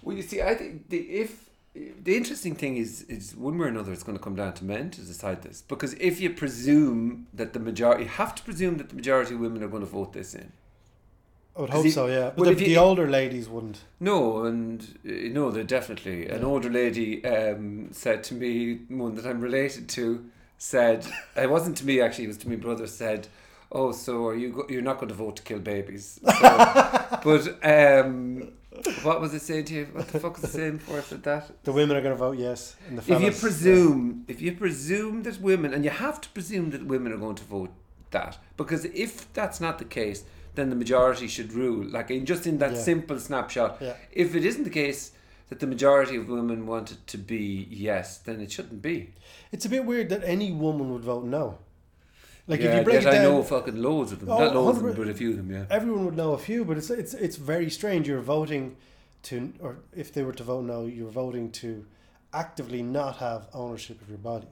Well, 0.03 0.15
you 0.15 0.21
see, 0.21 0.41
I 0.41 0.53
think 0.53 0.89
the, 0.89 0.97
if 0.97 1.46
the 2.03 2.15
interesting 2.15 2.55
thing 2.55 2.77
is, 2.77 3.03
is 3.03 3.35
one 3.35 3.57
way 3.57 3.65
or 3.65 3.69
another, 3.69 3.91
it's 3.93 4.03
going 4.03 4.17
to 4.17 4.23
come 4.23 4.35
down 4.35 4.53
to 4.53 4.63
men 4.65 4.89
to 4.91 5.01
decide 5.01 5.41
this. 5.43 5.61
Because 5.61 5.93
if 5.95 6.19
you 6.21 6.29
presume 6.31 7.27
that 7.33 7.53
the 7.53 7.59
majority, 7.59 8.03
you 8.03 8.09
have 8.09 8.33
to 8.35 8.43
presume 8.43 8.77
that 8.77 8.89
the 8.89 8.95
majority 8.95 9.33
of 9.35 9.39
women 9.39 9.63
are 9.63 9.67
going 9.67 9.83
to 9.83 9.89
vote 9.89 10.13
this 10.13 10.33
in. 10.33 10.51
I 11.55 11.61
would 11.61 11.69
hope 11.71 11.85
you- 11.85 11.91
so, 11.91 12.05
yeah. 12.07 12.29
But 12.29 12.37
well, 12.37 12.45
the, 12.45 12.51
if 12.51 12.61
you- 12.61 12.67
the 12.67 12.77
older 12.77 13.09
ladies 13.09 13.49
wouldn't. 13.49 13.79
No, 13.99 14.45
and 14.45 14.81
uh, 15.05 15.11
no, 15.33 15.49
they 15.51 15.63
definitely. 15.63 16.27
An 16.27 16.43
older 16.43 16.69
lady 16.69 17.25
um, 17.25 17.89
said 17.91 18.23
to 18.25 18.33
me, 18.35 18.79
one 18.89 19.15
that 19.15 19.25
I'm 19.25 19.41
related 19.41 19.89
to, 19.89 20.23
said 20.57 21.05
it 21.35 21.49
wasn't 21.49 21.77
to 21.77 21.85
me 21.85 21.99
actually, 22.01 22.25
it 22.25 22.29
was 22.29 22.37
to 22.37 22.49
my 22.49 22.55
brother. 22.57 22.85
Said, 22.87 23.27
"Oh, 23.71 23.91
so 23.91 24.27
are 24.27 24.35
you? 24.35 24.49
Go- 24.51 24.67
you're 24.69 24.83
not 24.83 24.97
going 24.99 25.09
to 25.09 25.15
vote 25.15 25.35
to 25.37 25.43
kill 25.43 25.59
babies?" 25.59 26.19
So, 26.23 26.31
but 27.23 27.57
um, 27.63 28.51
what 29.03 29.21
was 29.21 29.33
it 29.33 29.41
saying 29.41 29.65
to 29.65 29.73
you? 29.73 29.85
What 29.93 30.07
the 30.07 30.19
fuck 30.19 30.35
was 30.35 30.43
it 30.45 30.51
saying 30.51 30.79
for 30.79 30.99
it? 30.99 31.23
That 31.23 31.63
The 31.63 31.71
women 31.71 31.95
are 31.97 32.01
going 32.01 32.13
to 32.13 32.17
vote 32.17 32.37
yes, 32.37 32.75
and 32.87 32.97
the 32.97 33.13
if 33.13 33.21
you 33.21 33.31
presume, 33.31 34.25
if 34.27 34.41
you 34.41 34.53
presume 34.53 35.23
that 35.23 35.39
women, 35.41 35.73
and 35.73 35.83
you 35.83 35.89
have 35.91 36.19
to 36.21 36.29
presume 36.29 36.69
that 36.71 36.85
women 36.85 37.11
are 37.11 37.17
going 37.17 37.35
to 37.35 37.43
vote 37.43 37.71
that, 38.11 38.37
because 38.55 38.85
if 38.85 39.31
that's 39.33 39.59
not 39.59 39.77
the 39.79 39.85
case, 39.85 40.23
then 40.55 40.69
the 40.69 40.75
majority 40.75 41.27
should 41.27 41.53
rule. 41.53 41.85
Like 41.85 42.09
in 42.11 42.25
just 42.25 42.47
in 42.47 42.57
that 42.59 42.73
Yeah. 42.73 42.79
simple 42.81 43.19
snapshot. 43.19 43.77
Yeah. 43.81 43.93
If 44.11 44.35
it 44.35 44.43
isn't 44.43 44.63
the 44.63 44.69
case 44.83 45.11
that 45.49 45.59
the 45.59 45.67
majority 45.67 46.15
of 46.17 46.27
women 46.27 46.65
want 46.65 46.91
it 46.91 47.07
to 47.07 47.17
be 47.17 47.67
yes, 47.69 48.17
then 48.17 48.41
it 48.41 48.51
shouldn't 48.51 48.81
be. 48.81 49.13
It's 49.51 49.65
a 49.65 49.69
bit 49.69 49.85
weird 49.85 50.09
that 50.09 50.23
any 50.23 50.51
woman 50.51 50.91
would 50.93 51.03
vote 51.03 51.25
no. 51.25 51.59
Like 52.47 52.61
yeah, 52.61 52.67
if 52.67 52.77
you 52.77 52.83
break 52.83 53.01
it 53.01 53.05
down, 53.05 53.15
I 53.15 53.23
know 53.23 53.43
fucking 53.43 53.81
loads 53.81 54.13
of 54.13 54.21
them. 54.21 54.29
Oh, 54.29 54.39
Not 54.39 54.55
loads 54.55 54.77
of 54.77 54.83
them, 54.85 54.95
but 54.95 55.07
a 55.09 55.13
few 55.13 55.31
of 55.31 55.37
them. 55.37 55.51
Yeah. 55.51 55.65
everyone 55.69 56.05
would 56.05 56.15
know 56.15 56.33
a 56.33 56.37
few, 56.37 56.63
but 56.63 56.77
it's 56.77 56.89
it's 56.89 57.13
it's 57.13 57.35
very 57.35 57.69
strange. 57.69 58.07
You're 58.07 58.21
voting 58.21 58.77
to, 59.23 59.53
or 59.59 59.77
if 59.95 60.13
they 60.13 60.23
were 60.23 60.33
to 60.33 60.43
vote 60.43 60.63
no, 60.63 60.85
you're 60.85 61.09
voting 61.09 61.51
to 61.51 61.85
actively 62.33 62.81
not 62.81 63.17
have 63.17 63.47
ownership 63.53 64.01
of 64.01 64.09
your 64.09 64.17
body. 64.19 64.47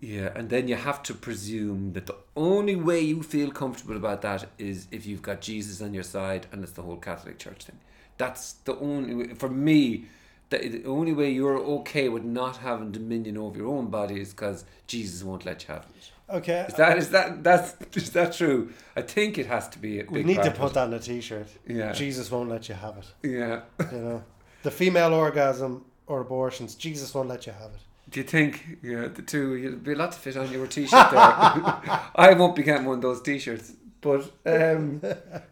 Yeah, 0.00 0.30
and 0.34 0.48
then 0.48 0.66
you 0.66 0.76
have 0.76 1.02
to 1.04 1.14
presume 1.14 1.92
that 1.92 2.06
the 2.06 2.16
only 2.34 2.74
way 2.74 3.00
you 3.00 3.22
feel 3.22 3.50
comfortable 3.50 3.96
about 3.96 4.22
that 4.22 4.48
is 4.56 4.86
if 4.90 5.04
you've 5.04 5.20
got 5.20 5.42
Jesus 5.42 5.82
on 5.82 5.92
your 5.92 6.02
side 6.02 6.46
and 6.52 6.62
it's 6.62 6.72
the 6.72 6.82
whole 6.82 6.96
Catholic 6.96 7.38
Church 7.38 7.64
thing. 7.64 7.78
That's 8.16 8.52
the 8.64 8.78
only 8.78 9.14
way, 9.14 9.34
for 9.34 9.50
me, 9.50 10.06
the, 10.48 10.68
the 10.68 10.84
only 10.86 11.12
way 11.12 11.30
you're 11.30 11.58
okay 11.58 12.08
with 12.08 12.24
not 12.24 12.58
having 12.58 12.92
dominion 12.92 13.36
over 13.36 13.58
your 13.58 13.68
own 13.76 13.88
body 13.88 14.20
is 14.20 14.30
because 14.30 14.64
Jesus 14.86 15.22
won't 15.22 15.44
let 15.44 15.68
you 15.68 15.74
have 15.74 15.84
it. 15.84 16.10
Okay, 16.32 16.64
Is 16.68 16.74
that 16.74 16.98
is 16.98 17.10
that 17.10 17.42
that's 17.42 17.74
is 17.96 18.10
that 18.10 18.32
true? 18.32 18.72
I 18.96 19.02
think 19.02 19.36
it 19.38 19.46
has 19.46 19.68
to 19.70 19.78
be 19.78 20.00
a 20.00 20.04
big 20.04 20.10
we 20.12 20.22
need 20.22 20.42
to 20.42 20.50
put 20.52 20.74
that 20.74 20.86
in 20.88 20.94
a 20.94 20.98
T-shirt. 21.00 21.48
Yeah. 21.66 21.92
Jesus 21.92 22.30
won't 22.30 22.48
let 22.48 22.68
you 22.68 22.74
have 22.76 22.96
it. 22.98 23.06
Yeah. 23.28 23.62
You 23.92 23.98
know, 23.98 24.24
the 24.62 24.70
female 24.70 25.12
orgasm 25.14 25.84
or 26.06 26.20
abortions, 26.20 26.74
Jesus 26.76 27.12
won't 27.14 27.28
let 27.28 27.46
you 27.46 27.52
have 27.52 27.70
it. 27.72 27.80
Do 28.10 28.20
you 28.20 28.24
think 28.26 28.78
yeah 28.82 29.08
the 29.08 29.22
two 29.22 29.56
you'd 29.56 29.82
be 29.84 29.92
a 29.92 29.96
lot 29.96 30.12
to 30.12 30.18
fit 30.18 30.36
on 30.36 30.50
your 30.52 30.66
t-shirt 30.66 31.10
there? 31.10 31.20
I 32.14 32.34
won't 32.36 32.54
be 32.56 32.62
getting 32.62 32.86
one 32.86 32.96
of 32.96 33.02
those 33.02 33.22
t-shirts, 33.22 33.72
but 34.00 34.22
um, 34.46 35.00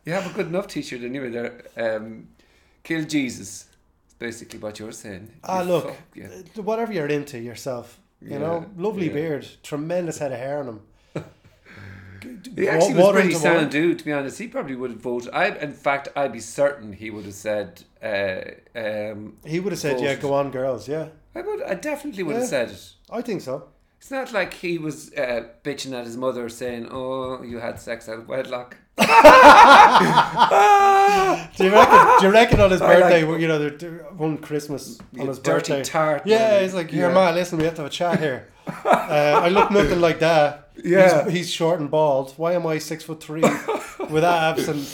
you 0.04 0.12
have 0.12 0.30
a 0.30 0.34
good 0.34 0.46
enough 0.48 0.66
t-shirt 0.68 1.02
anyway. 1.02 1.30
There, 1.30 1.62
um, 1.76 2.28
kill 2.82 3.04
Jesus. 3.04 3.64
Basically 4.18 4.58
what 4.58 4.78
you're 4.80 4.90
saying. 4.90 5.30
Ah, 5.44 5.62
You 5.62 5.68
look, 5.68 5.84
fuck, 5.84 5.96
yeah. 6.16 6.28
Whatever 6.62 6.92
you're 6.92 7.06
into 7.06 7.38
yourself, 7.38 8.00
you 8.20 8.30
Yeah, 8.32 8.38
know, 8.38 8.66
lovely 8.76 9.06
yeah. 9.06 9.12
beard, 9.14 9.48
tremendous 9.62 10.18
head 10.18 10.32
of 10.32 10.38
hair 10.38 10.60
on 10.60 10.68
him. 10.68 10.80
He 12.56 12.68
actually 12.68 12.94
Wa- 12.94 13.12
was 13.12 13.12
pretty 13.12 13.34
sound 13.34 13.70
dude, 13.70 14.00
to 14.00 14.04
be 14.04 14.12
honest. 14.12 14.38
He 14.38 14.48
probably 14.48 14.74
would 14.74 14.90
have 14.90 15.00
voted. 15.00 15.30
I, 15.32 15.48
in 15.50 15.72
fact, 15.72 16.08
I'd 16.16 16.32
be 16.32 16.40
certain 16.40 16.92
he 16.92 17.10
would 17.10 17.24
have 17.24 17.34
said, 17.34 17.84
uh, 18.02 18.40
um, 18.78 19.36
He 19.44 19.60
would 19.60 19.72
have 19.72 19.78
said, 19.78 20.00
"Yeah, 20.00 20.16
go 20.16 20.34
on, 20.34 20.50
girls." 20.50 20.88
Yeah, 20.88 21.08
I 21.34 21.42
would. 21.42 21.62
I 21.62 21.74
definitely 21.74 22.24
would 22.24 22.32
Yeah. 22.34 22.40
have 22.40 22.48
said 22.48 22.70
it. 22.70 22.92
I 23.10 23.22
think 23.22 23.40
so. 23.42 23.68
It's 23.98 24.10
not 24.10 24.32
like 24.32 24.54
he 24.54 24.78
was 24.78 25.12
uh, 25.14 25.48
bitching 25.64 25.92
at 25.98 26.04
his 26.06 26.16
mother, 26.16 26.48
saying, 26.48 26.88
"Oh, 26.90 27.42
you 27.42 27.58
had 27.58 27.78
sex 27.80 28.08
out 28.08 28.18
of 28.20 28.28
wedlock." 28.28 28.76
Do 28.98 29.04
you 31.64 31.72
reckon? 31.72 32.20
do 32.20 32.26
you 32.26 32.32
reckon 32.32 32.60
on 32.60 32.70
his 32.70 32.80
I 32.80 32.98
like- 32.98 33.02
birthday? 33.24 33.40
you 33.40 33.48
know, 33.48 33.68
one 34.16 34.38
Christmas 34.38 34.98
on 35.18 35.26
his 35.28 35.38
dirty 35.38 35.72
birthday. 35.72 35.82
tart. 35.84 36.22
Yeah, 36.26 36.38
man. 36.38 36.62
he's 36.62 36.74
like, 36.74 36.90
here, 36.90 37.08
Yeah. 37.08 37.14
man, 37.14 37.34
listen, 37.34 37.58
we 37.58 37.64
have 37.64 37.74
to 37.74 37.82
have 37.82 37.90
a 37.90 37.94
chat 37.94 38.18
here. 38.20 38.48
uh, 38.84 38.88
I 39.44 39.48
look 39.48 39.70
nothing 39.70 40.00
like 40.00 40.18
that. 40.20 40.70
Yeah. 40.82 41.24
He's, 41.24 41.32
he's 41.32 41.50
short 41.50 41.80
and 41.80 41.90
bald. 41.90 42.34
Why 42.36 42.52
am 42.52 42.66
I 42.66 42.78
six 42.78 43.02
foot 43.04 43.20
three 43.22 43.42
with 44.10 44.24
abs 44.24 44.68
and 44.68 44.86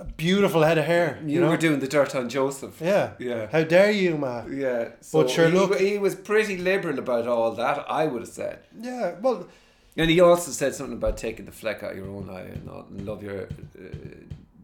a 0.00 0.04
beautiful 0.04 0.62
head 0.62 0.78
of 0.78 0.84
hair? 0.84 1.18
You, 1.22 1.34
You, 1.34 1.40
know? 1.40 1.48
were 1.50 1.56
doing 1.56 1.80
the 1.80 1.88
dirt 1.88 2.14
on 2.14 2.28
Joseph. 2.28 2.80
yeah. 2.80 3.12
Yeah. 3.18 3.46
How 3.50 3.62
dare 3.64 3.90
you, 3.90 4.16
man? 4.16 4.56
Yeah. 4.56 4.90
So 5.00 5.22
But 5.22 5.30
sure, 5.30 5.48
he, 5.48 5.56
look- 5.58 5.78
he 5.78 5.98
was 5.98 6.14
pretty 6.14 6.56
liberal 6.56 6.98
about 6.98 7.26
all 7.26 7.52
that. 7.52 7.84
I 7.90 8.06
would 8.06 8.22
have 8.22 8.28
said. 8.30 8.60
Yeah, 8.80 9.14
well, 9.20 9.46
And 9.96 10.10
he 10.10 10.20
also 10.20 10.50
said 10.52 10.74
something 10.74 10.96
about 10.96 11.16
taking 11.16 11.44
the 11.46 11.52
fleck 11.52 11.82
out 11.82 11.92
of 11.92 11.96
your 11.98 12.08
own 12.08 12.30
eye 12.30 12.42
and 12.54 12.64
not 12.64 12.88
and 12.90 13.06
love 13.06 13.22
your 13.22 13.42
uh, 13.42 13.46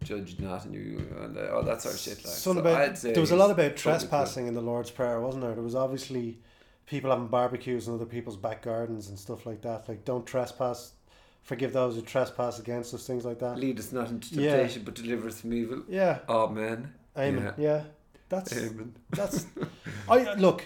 judge 0.03 0.39
not 0.39 0.65
and 0.65 0.73
you 0.73 1.05
and 1.21 1.37
uh, 1.37 1.53
all 1.55 1.63
that 1.63 1.81
sort 1.81 1.95
of 1.95 1.99
shit. 2.01 2.23
Like, 2.23 2.33
so 2.33 2.51
about, 2.57 2.95
there 2.95 3.19
was 3.19 3.31
a 3.31 3.35
lot 3.35 3.51
about 3.51 3.75
trespassing 3.75 4.47
in 4.47 4.53
the 4.53 4.61
Lord's 4.61 4.89
Prayer, 4.91 5.19
wasn't 5.19 5.43
there? 5.43 5.53
There 5.53 5.63
was 5.63 5.75
obviously 5.75 6.39
people 6.85 7.09
having 7.11 7.27
barbecues 7.27 7.87
in 7.87 7.93
other 7.93 8.05
people's 8.05 8.37
back 8.37 8.61
gardens 8.61 9.09
and 9.09 9.19
stuff 9.19 9.45
like 9.45 9.61
that. 9.63 9.87
Like, 9.89 10.05
don't 10.05 10.25
trespass, 10.25 10.93
forgive 11.47 11.71
those 11.71 11.95
who 11.95 12.01
trespass 12.01 12.59
against 12.59 12.93
us, 12.93 13.07
things 13.07 13.23
like 13.23 13.39
that. 13.39 13.57
Lead 13.57 13.79
us 13.79 13.93
not 13.93 14.09
into 14.09 14.35
Yeah. 14.35 14.57
temptation, 14.57 14.83
but 14.83 14.95
deliver 14.95 15.27
us 15.29 15.39
from 15.41 15.53
evil. 15.53 15.81
Yeah, 15.87 16.19
Amen. 16.27 16.93
amen. 17.17 17.53
Yeah, 17.57 17.83
that's 18.29 18.55
Amen. 18.55 18.93
that's. 19.09 19.47
I 20.09 20.33
look. 20.35 20.65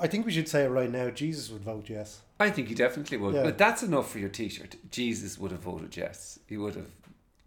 I 0.00 0.06
think 0.06 0.26
we 0.26 0.32
should 0.32 0.48
say 0.48 0.64
it 0.64 0.68
right 0.68 0.90
now. 0.90 1.10
Jesus 1.10 1.48
would 1.50 1.62
vote 1.62 1.88
yes. 1.88 2.20
I 2.38 2.50
think 2.50 2.68
he 2.68 2.74
definitely 2.74 3.16
would. 3.18 3.34
Yeah. 3.34 3.44
But 3.44 3.56
that's 3.56 3.82
enough 3.82 4.10
for 4.10 4.18
your 4.18 4.28
T-shirt. 4.28 4.76
Jesus 4.90 5.38
would 5.38 5.52
have 5.52 5.60
voted 5.60 5.96
yes. 5.96 6.38
He 6.46 6.56
would 6.58 6.74
have. 6.74 6.90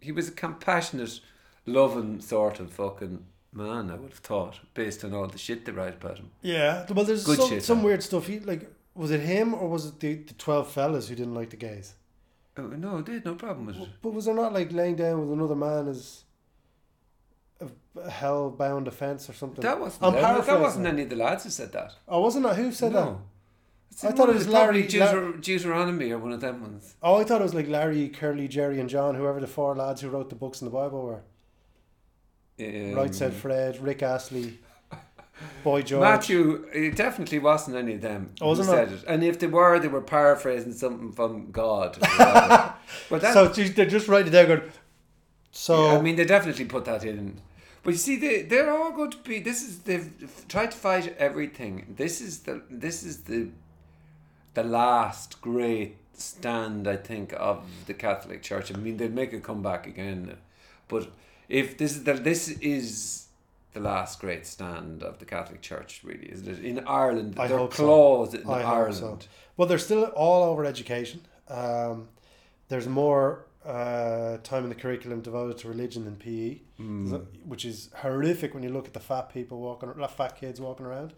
He 0.00 0.10
was 0.10 0.28
a 0.28 0.32
compassionate, 0.32 1.20
loving 1.66 2.20
sort 2.20 2.58
of 2.58 2.72
fucking 2.72 3.24
man. 3.52 3.90
I 3.90 3.94
would 3.94 4.10
have 4.10 4.18
thought, 4.20 4.58
based 4.74 5.04
on 5.04 5.14
all 5.14 5.28
the 5.28 5.38
shit 5.38 5.66
they 5.66 5.72
write 5.72 5.94
about 6.02 6.18
him. 6.18 6.30
Yeah, 6.42 6.86
well, 6.90 7.04
there's 7.04 7.24
Good 7.24 7.38
some, 7.38 7.48
shit, 7.48 7.62
some 7.62 7.82
weird 7.84 8.02
stuff. 8.02 8.26
He 8.26 8.40
like 8.40 8.68
was 8.94 9.12
it 9.12 9.20
him 9.20 9.54
or 9.54 9.68
was 9.68 9.86
it 9.86 10.00
the, 10.00 10.14
the 10.14 10.34
twelve 10.34 10.68
fellas 10.72 11.08
who 11.08 11.14
didn't 11.14 11.34
like 11.34 11.50
the 11.50 11.56
gays? 11.56 11.94
Oh, 12.60 12.76
no, 12.76 13.00
they 13.02 13.14
had 13.14 13.24
no 13.24 13.34
problem 13.34 13.66
with 13.66 13.76
it. 13.76 13.88
But 14.02 14.12
was 14.12 14.26
there 14.26 14.34
not 14.34 14.52
like 14.52 14.72
laying 14.72 14.96
down 14.96 15.20
with 15.20 15.32
another 15.38 15.54
man 15.56 15.88
as 15.88 16.24
a 17.60 18.10
hell 18.10 18.50
bound 18.50 18.88
offence 18.88 19.28
or 19.28 19.32
something? 19.32 19.62
That 19.62 19.80
wasn't. 19.80 20.04
I'm 20.04 20.14
that 20.14 20.60
wasn't 20.60 20.86
any 20.86 21.02
of 21.02 21.10
the 21.10 21.16
lads 21.16 21.44
who 21.44 21.50
said 21.50 21.72
that. 21.72 21.94
Oh, 22.08 22.20
wasn't 22.20 22.44
that 22.44 22.56
who 22.56 22.72
said 22.72 22.92
that? 22.92 23.04
no. 23.04 23.22
It's 23.90 24.04
I 24.04 24.12
thought 24.12 24.28
it 24.28 24.36
was 24.36 24.46
Larry- 24.46 24.84
Deuter- 24.84 25.40
Deuteronomy 25.42 26.12
or 26.12 26.18
one 26.18 26.32
of 26.32 26.40
them 26.40 26.60
ones. 26.60 26.94
Oh, 27.02 27.16
I 27.16 27.24
thought 27.24 27.40
it 27.40 27.44
was 27.44 27.54
like 27.54 27.66
Larry, 27.68 28.08
Curly, 28.08 28.46
Jerry, 28.46 28.78
and 28.78 28.88
John, 28.88 29.16
whoever 29.16 29.40
the 29.40 29.48
four 29.48 29.74
lads 29.74 30.00
who 30.00 30.08
wrote 30.08 30.28
the 30.30 30.36
books 30.36 30.60
in 30.60 30.66
the 30.66 30.70
Bible 30.72 31.02
were. 31.02 31.22
Um, 32.60 32.94
right 32.94 33.12
said 33.14 33.32
Fred, 33.32 33.82
Rick 33.82 34.02
Astley, 34.02 34.58
Boy 35.62 35.82
George. 35.82 36.00
Matthew, 36.00 36.66
it 36.72 36.96
definitely 36.96 37.38
wasn't 37.38 37.76
any 37.76 37.94
of 37.94 38.00
them 38.00 38.30
Oh, 38.40 38.44
who 38.44 38.58
wasn't 38.58 38.68
said 38.68 38.92
it. 38.92 39.04
And 39.06 39.22
if 39.22 39.38
they 39.38 39.46
were, 39.46 39.78
they 39.78 39.88
were 39.88 40.00
paraphrasing 40.00 40.72
something 40.72 41.12
from 41.12 41.50
God. 41.50 41.98
but 42.00 43.20
that, 43.20 43.34
so 43.34 43.48
they're 43.48 43.86
just 43.86 44.08
it 44.08 44.30
down. 44.30 44.46
Going, 44.46 44.62
so 45.50 45.98
I 45.98 46.00
mean, 46.00 46.16
they 46.16 46.24
definitely 46.24 46.64
put 46.64 46.84
that 46.86 47.04
in. 47.04 47.40
But 47.82 47.92
you 47.92 47.98
see, 47.98 48.16
they 48.16 48.42
they're 48.42 48.70
all 48.70 48.92
going 48.92 49.10
to 49.10 49.18
be. 49.18 49.40
This 49.40 49.62
is 49.62 49.80
they've 49.80 50.10
tried 50.48 50.70
to 50.72 50.76
fight 50.76 51.14
everything. 51.18 51.94
This 51.96 52.20
is 52.20 52.40
the 52.40 52.62
this 52.70 53.02
is 53.02 53.22
the 53.22 53.48
the 54.54 54.62
last 54.62 55.40
great 55.40 55.96
stand 56.14 56.86
I 56.86 56.96
think 56.96 57.32
of 57.36 57.64
the 57.86 57.94
Catholic 57.94 58.42
Church. 58.42 58.72
I 58.72 58.76
mean, 58.76 58.96
they'll 58.96 59.10
make 59.10 59.32
a 59.32 59.40
comeback 59.40 59.86
again, 59.86 60.36
but 60.88 61.08
if 61.48 61.78
this 61.78 61.96
is 61.96 62.04
the 62.04 62.14
this 62.14 62.48
is 62.48 63.26
the 63.72 63.80
last 63.80 64.20
great 64.20 64.46
stand 64.46 65.02
of 65.02 65.18
the 65.18 65.24
Catholic 65.24 65.60
Church, 65.62 66.00
really, 66.04 66.26
isn't 66.32 66.48
it 66.48 66.64
in 66.64 66.80
Ireland? 66.86 67.36
I 67.38 67.46
they're 67.48 67.66
closed 67.68 68.32
so. 68.32 68.38
in 68.40 68.48
I 68.48 68.62
Ireland. 68.62 68.94
so. 68.96 69.18
Well, 69.56 69.68
they're 69.68 69.78
still 69.78 70.04
all 70.16 70.42
over 70.44 70.64
education. 70.64 71.20
Um, 71.48 72.08
there's 72.68 72.88
more 72.88 73.46
uh, 73.64 74.38
time 74.38 74.62
in 74.64 74.68
the 74.70 74.74
curriculum 74.74 75.20
devoted 75.20 75.58
to 75.58 75.68
religion 75.68 76.04
than 76.04 76.16
PE, 76.16 76.60
Mm. 76.80 77.26
which 77.44 77.64
is 77.66 77.90
horrific 77.96 78.54
when 78.54 78.62
you 78.62 78.70
look 78.70 78.86
at 78.86 78.94
the 78.94 79.00
fat 79.00 79.28
people 79.32 79.60
walking, 79.60 79.92
the 79.94 80.08
fat 80.08 80.34
kids 80.40 80.60
walking 80.60 80.86
around. 80.86 81.12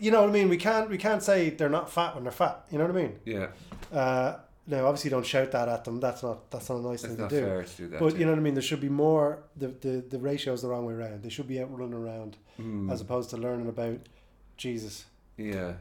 You 0.00 0.10
know 0.10 0.22
what 0.22 0.30
I 0.30 0.32
mean? 0.32 0.48
We 0.48 0.56
can't 0.56 0.88
we 0.90 0.96
can't 0.98 1.22
say 1.22 1.50
they're 1.50 1.68
not 1.68 1.90
fat 1.90 2.14
when 2.14 2.24
they're 2.24 2.32
fat. 2.32 2.64
You 2.70 2.78
know 2.78 2.86
what 2.86 2.96
I 2.96 3.00
mean? 3.02 3.18
Yeah, 3.24 3.48
Uh, 3.92 4.38
now, 4.70 4.86
obviously, 4.86 5.10
don't 5.10 5.26
shout 5.26 5.50
that 5.52 5.68
at 5.68 5.84
them. 5.84 6.00
That's 6.00 6.22
not 6.22 6.50
that's 6.50 6.68
not 6.70 6.78
a 6.78 6.82
nice 6.82 7.04
it's 7.04 7.14
thing 7.14 7.28
to 7.28 7.34
do. 7.34 7.40
fair 7.44 7.62
to 7.64 7.76
do 7.76 7.88
that. 7.88 8.00
But 8.00 8.12
yeah. 8.14 8.18
you 8.20 8.24
know 8.26 8.32
what 8.32 8.38
I 8.38 8.42
mean. 8.42 8.54
There 8.54 8.62
should 8.62 8.80
be 8.80 8.88
more. 8.88 9.40
The 9.56 9.68
the 9.68 10.04
the 10.08 10.18
ratio 10.18 10.52
is 10.54 10.62
the 10.62 10.68
wrong 10.68 10.86
way 10.86 10.94
around. 10.94 11.22
They 11.22 11.28
should 11.28 11.48
be 11.48 11.60
out 11.60 11.76
running 11.76 11.94
around 11.94 12.36
Mm. 12.60 12.92
as 12.92 13.00
opposed 13.00 13.30
to 13.30 13.36
learning 13.38 13.68
about 13.68 14.00
Jesus. 14.58 15.06
yeah, 15.38 15.72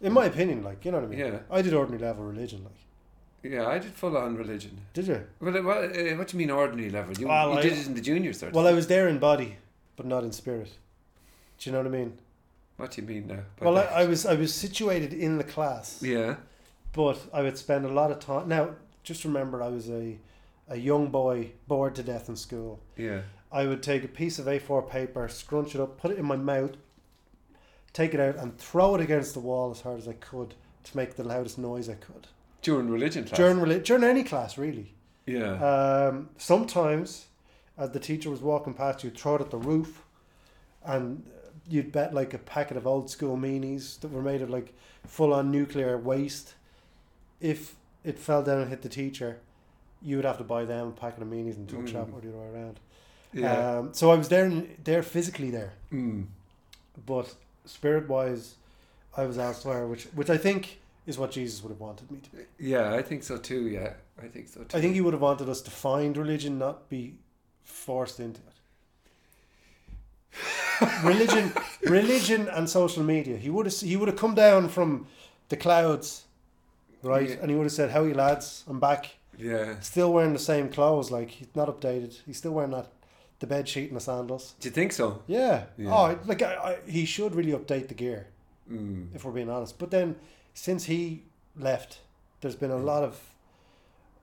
In 0.00 0.12
my 0.12 0.24
opinion, 0.26 0.64
like 0.64 0.84
you 0.84 0.90
know 0.90 0.98
what 0.98 1.06
I 1.06 1.10
mean. 1.10 1.18
yeah, 1.20 1.38
I 1.50 1.62
did 1.62 1.72
ordinary 1.72 2.02
level 2.02 2.24
religion. 2.24 2.64
Like, 2.64 3.52
yeah. 3.52 3.66
I 3.68 3.78
did 3.78 3.92
full 3.92 4.16
on 4.16 4.36
religion. 4.36 4.72
did 4.92 5.06
you? 5.06 5.24
Well, 5.40 5.62
what, 5.62 5.76
uh, 5.76 6.14
what 6.16 6.26
do 6.28 6.32
you 6.36 6.38
mean 6.38 6.50
ordinary 6.50 6.90
level? 6.90 7.14
You, 7.16 7.28
Well, 7.28 7.52
you 7.52 7.58
I- 7.58 7.62
did 7.62 7.72
it 7.74 7.86
in 7.86 7.94
the 7.94 8.00
junior 8.00 8.32
cert. 8.32 8.52
Well, 8.52 8.66
I 8.66 8.72
was 8.72 8.88
there 8.88 9.06
in 9.06 9.18
body, 9.20 9.56
but 9.96 10.04
not 10.06 10.24
in 10.24 10.32
spirit. 10.32 10.70
Do 11.58 11.70
you 11.70 11.72
know 11.72 11.78
what 11.78 11.86
I 11.86 11.90
mean? 11.90 12.18
what 12.76 12.90
do 12.90 13.00
you 13.00 13.06
mean 13.06 13.26
now? 13.28 13.40
Well, 13.60 13.78
I. 13.78 13.84
I 14.02 14.04
was 14.06 14.26
I 14.26 14.34
was 14.34 14.52
situated 14.52 15.12
in 15.14 15.38
the 15.38 15.44
class, 15.44 16.02
yeah, 16.02 16.36
but 16.96 17.20
I 17.32 17.42
would 17.42 17.56
spend 17.58 17.84
a 17.84 17.92
lot 17.92 18.10
of 18.10 18.18
time. 18.18 18.48
Now, 18.48 18.70
just 19.04 19.24
remember, 19.24 19.62
I 19.62 19.68
was 19.68 19.88
a 19.88 20.18
a 20.68 20.76
young 20.76 21.10
boy 21.10 21.52
bored 21.68 21.94
to 21.94 22.02
death 22.02 22.28
in 22.28 22.34
school. 22.34 22.80
yeah, 22.96 23.20
I 23.52 23.66
would 23.68 23.80
take 23.84 24.02
a 24.02 24.08
piece 24.08 24.40
of 24.40 24.46
A4 24.46 24.90
paper, 24.90 25.28
scrunch 25.28 25.76
it 25.76 25.80
up, 25.80 25.96
put 26.00 26.10
it 26.10 26.18
in 26.18 26.24
my 26.24 26.34
mouth, 26.34 26.72
take 27.92 28.14
it 28.14 28.18
out, 28.20 28.34
and 28.36 28.58
throw 28.58 28.96
it 28.96 29.00
against 29.00 29.34
the 29.34 29.38
wall 29.40 29.70
as 29.70 29.82
hard 29.82 29.98
as 30.00 30.08
I 30.08 30.14
could 30.14 30.54
to 30.84 30.96
make 30.96 31.14
the 31.14 31.22
loudest 31.22 31.56
noise 31.58 31.88
I 31.88 31.94
could. 31.94 32.26
during 32.62 32.88
religion 32.90 33.22
class. 33.24 33.36
During 33.36 33.58
reli- 33.58 33.84
during 33.84 34.02
any 34.02 34.24
class, 34.24 34.58
really. 34.58 34.92
yeah, 35.24 35.52
Um, 36.08 36.30
sometimes, 36.36 37.26
as 37.78 37.90
the 37.90 38.00
teacher 38.00 38.28
was 38.30 38.40
walking 38.42 38.74
past, 38.74 39.04
you'd 39.04 39.16
throw 39.16 39.36
it 39.36 39.40
at 39.40 39.50
the 39.52 39.58
roof, 39.58 40.02
and 40.84 41.24
you'd 41.68 41.92
bet 41.92 42.12
like 42.12 42.34
a 42.34 42.38
packet 42.38 42.76
of 42.76 42.88
old 42.88 43.08
school 43.08 43.36
meanies 43.36 44.00
that 44.00 44.08
were 44.10 44.22
made 44.22 44.42
of 44.42 44.50
like 44.50 44.74
full 45.06 45.32
on 45.32 45.52
nuclear 45.52 45.96
waste. 45.96 46.54
If 47.40 47.74
it 48.04 48.18
fell 48.18 48.42
down 48.42 48.60
and 48.60 48.70
hit 48.70 48.82
the 48.82 48.88
teacher, 48.88 49.38
you 50.02 50.16
would 50.16 50.24
have 50.24 50.38
to 50.38 50.44
buy 50.44 50.64
them 50.64 50.88
a 50.88 50.90
packet 50.92 51.22
of 51.22 51.28
meanies 51.28 51.56
and 51.56 51.68
tuck 51.68 51.86
shop 51.88 52.08
Mm. 52.08 52.14
or 52.14 52.20
the 52.20 52.28
other 52.28 52.38
way 52.38 52.48
around. 52.60 52.80
yeah. 53.32 53.78
Um, 53.78 53.94
so 53.94 54.10
I 54.10 54.14
was 54.16 54.28
there, 54.28 54.50
there 54.84 55.02
physically 55.02 55.50
there, 55.50 55.72
mm. 55.92 56.26
but 57.06 57.34
spirit 57.64 58.08
wise, 58.08 58.54
I 59.16 59.24
was 59.26 59.38
elsewhere, 59.38 59.86
which 59.86 60.04
which 60.14 60.30
I 60.30 60.36
think 60.38 60.78
is 61.06 61.18
what 61.18 61.30
Jesus 61.32 61.62
would 61.62 61.70
have 61.70 61.80
wanted 61.80 62.10
me 62.10 62.18
to 62.20 62.30
be. 62.30 62.42
Yeah, 62.58 62.94
I 62.94 63.02
think 63.02 63.22
so 63.22 63.36
too. 63.36 63.68
Yeah, 63.68 63.94
I 64.22 64.28
think 64.28 64.48
so 64.48 64.62
too. 64.64 64.76
I 64.76 64.80
think 64.80 64.94
he 64.94 65.00
would 65.00 65.12
have 65.14 65.22
wanted 65.22 65.48
us 65.48 65.60
to 65.62 65.70
find 65.70 66.16
religion, 66.16 66.58
not 66.58 66.88
be 66.88 67.14
forced 67.64 68.20
into 68.20 68.40
it. 68.40 68.52
religion, 71.04 71.52
religion, 71.82 72.48
and 72.48 72.68
social 72.68 73.02
media. 73.02 73.36
He 73.36 73.50
would 73.50 73.66
have 73.66 73.74
he 73.80 73.96
would 73.96 74.08
have 74.08 74.18
come 74.18 74.34
down 74.34 74.68
from 74.68 75.06
the 75.48 75.56
clouds, 75.56 76.24
right? 77.06 77.28
Yeah. 77.30 77.36
And 77.40 77.50
he 77.50 77.56
would 77.56 77.64
have 77.64 77.72
said, 77.72 77.90
"How 77.90 78.02
are 78.02 78.08
you 78.08 78.14
lads? 78.14 78.64
I'm 78.68 78.80
back." 78.80 79.16
Yeah. 79.38 79.78
Still 79.80 80.12
wearing 80.12 80.32
the 80.32 80.38
same 80.38 80.68
clothes, 80.68 81.10
like 81.10 81.30
he's 81.30 81.48
not 81.54 81.68
updated. 81.68 82.18
He's 82.26 82.38
still 82.38 82.52
wearing 82.52 82.70
that 82.72 82.88
the 83.38 83.46
bed 83.46 83.68
sheet 83.68 83.88
and 83.88 83.96
the 83.96 84.00
sandals. 84.00 84.54
Do 84.60 84.68
you 84.68 84.72
think 84.74 84.92
so? 84.92 85.22
Yeah. 85.26 85.64
Yeah. 85.76 85.92
Oh, 85.94 86.18
like 86.26 86.42
I, 86.42 86.54
I, 86.54 86.78
he 86.90 87.04
should 87.04 87.34
really 87.34 87.52
update 87.52 87.88
the 87.88 87.94
gear, 87.94 88.28
Mm. 88.72 89.08
if 89.14 89.24
we're 89.24 89.32
being 89.32 89.50
honest. 89.50 89.78
But 89.78 89.90
then, 89.90 90.16
since 90.54 90.84
he 90.84 91.22
left, 91.54 91.98
there's 92.40 92.56
been 92.56 92.70
a 92.70 92.78
lot 92.78 93.02
of. 93.04 93.20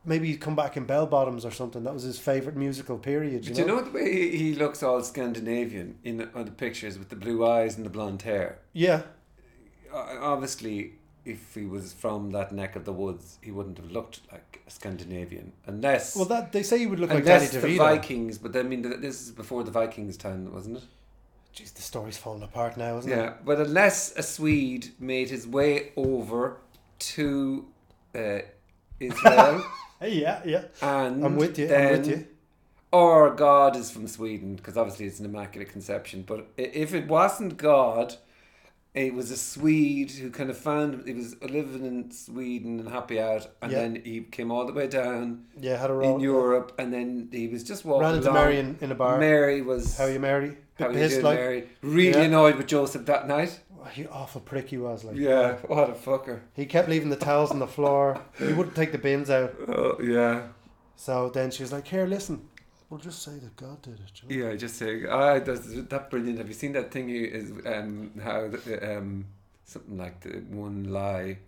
Maybe 0.05 0.27
he'd 0.27 0.41
come 0.41 0.55
back 0.55 0.75
in 0.75 0.83
bell 0.83 1.05
bottoms 1.05 1.45
or 1.45 1.51
something. 1.51 1.83
That 1.85 1.93
was 1.93 2.03
his 2.03 2.19
favorite 2.19 2.57
musical 2.57 2.97
period. 2.97 3.45
You 3.45 3.51
But 3.51 3.59
you 3.59 3.65
know? 3.65 3.75
know 3.77 3.83
the 3.85 3.91
way 3.91 4.11
he- 4.11 4.37
he 4.37 4.53
looks 4.55 4.83
all 4.83 5.01
Scandinavian 5.01 5.95
in 6.03 6.17
the, 6.17 6.29
on 6.35 6.43
the 6.43 6.51
pictures 6.51 6.99
with 6.99 7.07
the 7.07 7.15
blue 7.15 7.45
eyes 7.47 7.77
and 7.77 7.85
the 7.85 7.89
blonde 7.89 8.23
hair. 8.23 8.59
Yeah. 8.73 9.03
Uh, 9.93 10.17
obviously, 10.19 10.95
if 11.25 11.53
he 11.55 11.65
was 11.65 11.93
from 11.93 12.31
that 12.31 12.51
neck 12.51 12.75
of 12.75 12.85
the 12.85 12.93
woods, 12.93 13.37
he 13.41 13.51
wouldn't 13.51 13.77
have 13.77 13.91
looked 13.91 14.21
like 14.31 14.61
a 14.67 14.71
Scandinavian 14.71 15.53
unless. 15.65 16.15
Well, 16.15 16.25
that 16.25 16.51
they 16.51 16.63
say 16.63 16.79
he 16.79 16.85
would 16.87 16.99
look 16.99 17.09
like 17.09 17.23
Danny 17.25 17.45
Unless 17.45 17.51
the 17.61 17.67
DeVito. 17.67 17.77
Vikings, 17.77 18.37
but 18.37 18.55
I 18.55 18.63
mean, 18.63 18.83
th- 18.83 18.99
this 18.99 19.21
is 19.21 19.31
before 19.31 19.63
the 19.63 19.71
Vikings' 19.71 20.17
time, 20.17 20.53
wasn't 20.53 20.77
it? 20.77 20.83
Jeez, 21.55 21.73
the 21.73 21.81
story's 21.81 22.17
falling 22.17 22.41
apart 22.43 22.77
now, 22.77 22.97
isn't 22.97 23.11
it? 23.11 23.15
Yeah, 23.15 23.33
but 23.45 23.59
unless 23.59 24.15
a 24.17 24.23
Swede 24.23 24.89
made 24.99 25.29
his 25.29 25.45
way 25.47 25.91
over 25.95 26.57
to 26.99 27.67
uh, 28.15 28.39
Israel, 28.99 29.63
Hey, 29.99 30.19
yeah, 30.21 30.41
yeah. 30.45 30.63
and 30.81 31.23
I'm 31.25 31.35
with 31.37 31.57
you. 31.59 31.67
then, 31.67 31.93
I'm 31.93 31.99
with 32.01 32.07
you. 32.09 32.27
Or 32.91 33.33
God 33.33 33.75
is 33.75 33.89
from 33.89 34.07
Sweden, 34.07 34.55
because 34.55 34.77
obviously 34.77 35.05
it's 35.05 35.19
an 35.19 35.25
immaculate 35.25 35.71
conception. 35.71 36.23
But 36.27 36.47
i- 36.59 36.61
if 36.61 36.93
it 36.93 37.07
wasn't 37.07 37.57
God, 37.57 38.15
It 38.93 39.15
was 39.15 39.31
a 39.31 39.37
Swede 39.37 40.11
who 40.11 40.29
kind 40.29 40.51
of 40.51 40.57
found 40.57 41.07
he 41.07 41.13
was 41.15 41.35
living 41.41 41.83
in 41.83 42.11
Sweden 42.11 42.79
and 42.79 42.89
happy 42.89 43.19
out, 43.19 43.47
and 43.61 43.71
Yeah. 43.71 43.79
then 43.79 44.01
he 44.05 44.21
came 44.21 44.51
all 44.51 44.67
the 44.67 44.73
way 44.73 44.85
down 44.87 45.45
Yeah, 45.59 45.77
had 45.77 45.89
a 45.89 45.93
role. 45.93 46.15
in 46.15 46.21
Europe, 46.21 46.73
and 46.77 46.93
then 46.93 47.29
he 47.31 47.47
was 47.47 47.63
just 47.63 47.85
walking 47.85 48.03
Ran 48.05 48.15
into 48.17 48.27
along. 48.29 48.35
Mary 48.43 48.59
in, 48.59 48.77
in 48.81 48.91
a 48.91 48.95
bar. 48.95 49.17
Mary 49.17 49.61
was 49.63 49.97
How 49.97 50.05
you 50.05 50.19
Mary? 50.19 50.57
how 50.77 50.89
Bit 50.89 51.01
you 51.01 51.09
doing, 51.09 51.23
like. 51.23 51.39
Mary? 51.39 51.69
Really 51.81 52.19
Yeah. 52.19 52.25
annoyed 52.25 52.55
with 52.57 52.67
Joseph 52.67 53.05
that 53.07 53.27
night. 53.27 53.59
Oh, 53.81 53.85
He 53.85 54.05
awful 54.07 54.41
prick 54.41 54.69
he 54.69 54.77
was 54.77 55.03
like. 55.03 55.15
Yeah, 55.17 55.55
what 55.67 55.89
a 55.89 55.93
fucker. 55.93 56.41
He 56.53 56.65
kept 56.67 56.87
leaving 56.87 57.09
the 57.09 57.15
towels 57.15 57.49
on 57.49 57.57
the 57.59 57.67
floor. 57.67 58.21
He 58.37 58.53
wouldn't 58.53 58.75
take 58.75 58.91
the 58.91 58.97
bins 58.99 59.29
out. 59.31 59.55
Oh 59.67 59.97
yeah, 60.01 60.43
So 60.95 61.29
then 61.29 61.49
she 61.49 61.63
was 61.63 61.71
like, 61.71 61.87
"Here, 61.87 62.05
listen. 62.05 62.47
We'll 62.93 63.01
just 63.01 63.23
say 63.23 63.39
that 63.39 63.55
God 63.55 63.81
did 63.81 63.95
it." 63.95 64.21
you 64.29 64.43
know? 64.43 64.51
yeah. 64.51 64.55
Just 64.55 64.75
saying, 64.75 65.07
ah, 65.09 65.39
that's 65.39 65.65
that 65.93 66.11
brilliant. 66.11 66.37
Have 66.37 66.47
you 66.47 66.53
seen 66.53 66.73
that 66.73 66.91
thing? 66.91 67.09
Is 67.09 67.51
um 67.65 68.11
how 68.23 68.47
the, 68.49 68.97
um 68.97 69.25
something 69.65 69.97
like 69.97 70.19
the 70.19 70.29
one 70.63 70.83
lie 70.83 71.39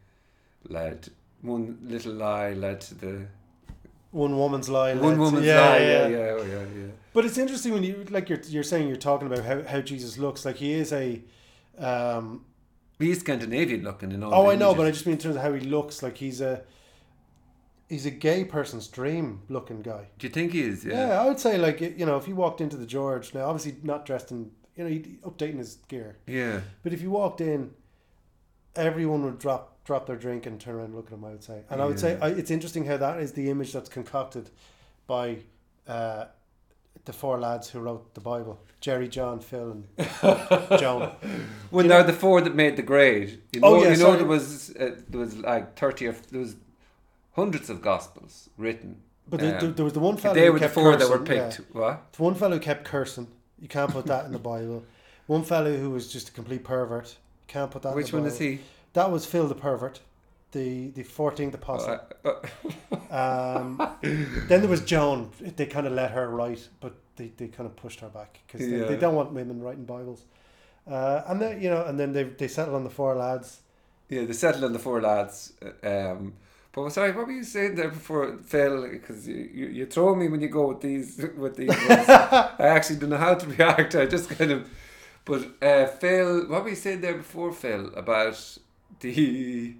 led 0.67 1.07
one 1.43 1.77
little 1.83 2.13
lie 2.13 2.53
led 2.53 2.81
to 2.81 2.95
the 2.95 3.27
One 4.09 4.35
woman's 4.39 4.69
lie. 4.69 4.93
led 4.93 5.03
one 5.03 5.19
woman's 5.19 5.45
yeah, 5.45 5.61
lie. 5.61 5.77
Yeah, 5.77 6.07
Yeah, 6.07 6.07
yeah, 6.07 6.37
oh, 6.39 6.45
yeah, 6.45 6.65
yeah. 6.81 6.91
But 7.13 7.25
it's 7.25 7.37
interesting 7.37 7.73
when 7.73 7.83
you 7.83 8.07
like 8.09 8.27
you're 8.27 8.41
you're 8.47 8.63
saying 8.63 8.87
you're 8.87 8.97
talking 8.97 9.27
about 9.27 9.45
how, 9.45 9.61
how 9.61 9.81
Jesus 9.81 10.17
looks 10.17 10.45
like 10.45 10.55
he 10.55 10.73
is 10.73 10.91
a. 10.93 11.21
Um, 11.77 12.43
He's 12.97 13.19
Scandinavian 13.19 13.83
looking 13.83 14.11
in 14.13 14.23
all. 14.23 14.33
oh, 14.33 14.49
I 14.49 14.55
know, 14.55 14.73
but 14.73 14.87
I 14.87 14.91
just 14.91 15.05
mean 15.05 15.13
in 15.13 15.19
terms 15.19 15.35
of 15.35 15.43
how 15.43 15.53
he 15.53 15.59
looks 15.59 16.01
like 16.01 16.17
he's 16.17 16.41
a. 16.41 16.63
He's 17.87 18.05
a 18.05 18.11
gay 18.11 18.43
person's 18.45 18.87
dream 18.87 19.41
looking 19.47 19.81
guy. 19.83 20.07
Do 20.17 20.25
you 20.27 20.33
think 20.33 20.53
he 20.53 20.61
is? 20.61 20.83
Yeah. 20.83 21.07
Yeah. 21.09 21.21
I 21.21 21.25
would 21.27 21.39
say 21.39 21.57
like 21.57 21.79
you 21.81 22.05
know 22.05 22.17
if 22.17 22.27
you 22.27 22.35
walked 22.35 22.59
into 22.61 22.77
the 22.77 22.85
George 22.85 23.33
now, 23.33 23.45
obviously 23.45 23.75
not 23.83 24.05
dressed 24.05 24.31
in 24.31 24.51
you 24.75 24.83
know 24.83 24.89
he'd 24.89 25.21
updating 25.21 25.57
his 25.59 25.75
gear, 25.87 26.17
Yeah. 26.27 26.61
but 26.83 26.93
if 26.93 27.01
you 27.01 27.11
walked 27.11 27.41
in, 27.41 27.71
everyone 28.75 29.23
would 29.23 29.39
drop 29.39 29.83
drop 29.85 30.07
their 30.07 30.15
drink 30.15 30.45
and 30.45 30.59
turn 30.59 30.75
around 30.75 30.85
and 30.85 30.95
look 30.95 31.07
at 31.07 31.13
him. 31.13 31.23
I 31.23 31.29
would 31.29 31.43
say, 31.43 31.61
and 31.69 31.81
I 31.81 31.85
would 31.85 31.99
say 31.99 32.17
I, 32.21 32.29
it's 32.29 32.49
interesting 32.51 32.85
how 32.85 32.97
that 32.97 33.19
is 33.19 33.33
the 33.33 33.49
image 33.49 33.71
that's 33.71 33.87
concocted 33.89 34.49
by 35.07 35.37
uh, 35.87 36.25
the 37.05 37.13
four 37.13 37.39
lads 37.39 37.69
who 37.69 37.79
wrote 37.79 38.15
the 38.15 38.21
Bible: 38.21 38.59
Jerry, 38.81 39.07
John, 39.07 39.39
Phil, 39.39 39.71
and 39.71 39.87
John. 40.79 41.11
Well, 41.71 41.83
You 41.85 41.89
they're 41.89 42.01
know- 42.01 42.07
the 42.07 42.13
four 42.13 42.41
that 42.41 42.55
made 42.55 42.75
the 42.77 42.81
grade. 42.83 43.41
You 43.53 43.61
Oh, 43.63 43.75
know, 43.75 43.83
yeah, 43.83 43.91
you 43.91 43.97
know 43.97 44.05
sorry. 44.05 44.17
there 44.17 44.27
was 44.27 44.75
uh, 44.79 44.95
there 45.07 45.19
was 45.19 45.37
like 45.37 45.77
thirty 45.77 46.07
or 46.07 46.15
there 46.31 46.41
was 46.41 46.55
hundreds 47.35 47.69
of 47.69 47.81
gospels 47.81 48.49
written. 48.57 49.01
But 49.27 49.39
there, 49.39 49.55
Um, 49.55 49.61
there, 49.61 49.71
there 49.71 49.85
was 49.85 49.93
the 49.93 49.99
one 49.99 50.17
fellow 50.17 50.35
they 50.35 50.49
were 50.49 50.59
the 50.59 50.65
kept 50.65 50.73
four 50.75 50.93
cursing, 50.93 51.09
that 51.09 51.19
were 51.19 51.33
yeah. 51.35 51.49
picked. 51.49 51.61
What? 51.75 52.13
The 52.13 52.23
one 52.23 52.35
fellow 52.35 52.53
who 52.55 52.59
kept 52.59 52.83
cursing. 52.85 53.27
You 53.59 53.67
can't 53.67 53.91
put 53.91 54.05
that 54.05 54.25
in 54.25 54.31
the 54.31 54.39
Bible. 54.39 54.83
One 55.27 55.43
fellow 55.43 55.75
who 55.75 55.89
was 55.89 56.11
just 56.11 56.29
a 56.29 56.31
complete 56.31 56.63
pervert. 56.63 57.17
Can't 57.47 57.71
put 57.71 57.81
that. 57.83 57.95
Which 57.95 58.07
in 58.07 58.11
the 58.11 58.17
one 58.17 58.23
Bible. 58.29 58.33
is 58.33 58.39
he? 58.39 58.59
That 58.93 59.11
was 59.11 59.25
Phil 59.25 59.47
the 59.47 59.55
pervert, 59.55 59.99
the 60.51 60.89
the 60.89 61.03
fourteenth 61.03 61.53
apostle. 61.55 61.99
Uh, 62.23 62.29
uh, 62.29 63.57
Um, 63.59 63.77
then 64.01 64.61
there 64.61 64.67
was 64.69 64.81
Joan. 64.81 65.29
They 65.39 65.65
kind 65.65 65.87
of 65.87 65.93
let 65.93 66.11
her 66.11 66.29
write, 66.29 66.67
but 66.79 66.93
they, 67.15 67.31
they 67.37 67.47
kind 67.47 67.67
of 67.69 67.75
pushed 67.75 67.99
her 68.01 68.09
back 68.09 68.39
because 68.45 68.61
they, 68.67 68.77
they 68.79 68.97
don't 68.97 69.15
want 69.15 69.31
women 69.31 69.61
writing 69.61 69.85
Bibles. 69.85 70.21
Uh, 70.87 71.21
and 71.27 71.41
then 71.41 71.61
you 71.61 71.69
know, 71.69 71.83
and 71.85 71.99
then 71.99 72.13
they 72.13 72.23
they 72.23 72.47
settled 72.47 72.75
on 72.75 72.83
the 72.83 72.89
four 72.89 73.15
lads. 73.15 73.61
yeah, 74.09 74.23
they 74.25 74.33
settled 74.33 74.63
on 74.63 74.73
the 74.73 74.79
four 74.79 75.01
lads. 75.01 75.53
uh, 75.83 75.89
Um, 76.11 76.33
but 76.75 76.89
sorry, 76.91 77.11
what 77.13 77.25
were 77.27 77.31
you 77.33 77.43
saying 77.43 77.75
there 77.75 77.87
before, 77.89 78.37
Phil? 78.45 78.87
Because 78.89 79.27
you, 79.27 79.49
you, 79.53 79.65
you 79.67 79.85
throw 79.85 80.13
me 80.13 80.27
when 80.27 80.41
you 80.41 80.49
go 80.49 80.67
with 80.67 80.81
these 80.81 81.17
with 81.37 81.55
these. 81.55 81.69
ones. 81.69 81.79
I 81.89 82.55
actually 82.59 82.97
don't 82.99 83.09
know 83.11 83.17
how 83.17 83.33
to 83.35 83.47
react. 83.47 83.95
I 83.95 84.05
just 84.05 84.29
kind 84.29 84.51
of. 84.51 84.69
But 85.23 85.41
uh, 85.61 85.87
Phil, 85.87 86.47
what 86.49 86.63
were 86.63 86.69
you 86.69 86.75
saying 86.75 87.01
there 87.01 87.15
before, 87.15 87.51
Phil, 87.53 87.87
about 87.95 88.37
the 88.99 89.73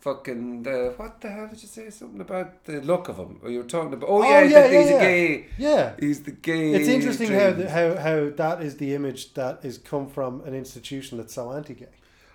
fucking 0.00 0.64
the 0.64 0.92
what 0.96 1.20
the 1.20 1.28
hell 1.30 1.46
did 1.48 1.62
you 1.62 1.68
say? 1.68 1.88
Something 1.90 2.20
about 2.20 2.64
the 2.64 2.80
look 2.80 3.08
of 3.08 3.16
him? 3.18 3.38
Or 3.42 3.50
you 3.50 3.58
were 3.58 3.64
talking 3.64 3.92
about? 3.92 4.08
Oh, 4.08 4.22
Oh, 4.22 4.28
yeah, 4.28 4.42
yeah, 4.42 4.48
that 4.62 4.72
yeah, 4.72 4.80
he's 4.80 4.90
yeah. 4.90 4.96
a 4.96 5.00
gay. 5.00 5.46
Yeah, 5.58 5.92
He's 6.00 6.22
the 6.22 6.32
gay. 6.32 6.72
it's 6.72 6.88
interesting 6.88 7.30
how, 7.30 7.52
the, 7.52 7.70
how 7.70 7.94
how 7.96 8.30
that 8.30 8.62
is 8.62 8.76
the 8.78 8.94
image 8.94 9.34
that 9.34 9.64
is 9.64 9.78
come 9.78 10.08
from 10.08 10.40
an 10.42 10.54
institution 10.54 11.18
that's 11.18 11.34
so 11.34 11.52
anti-gay. 11.52 11.86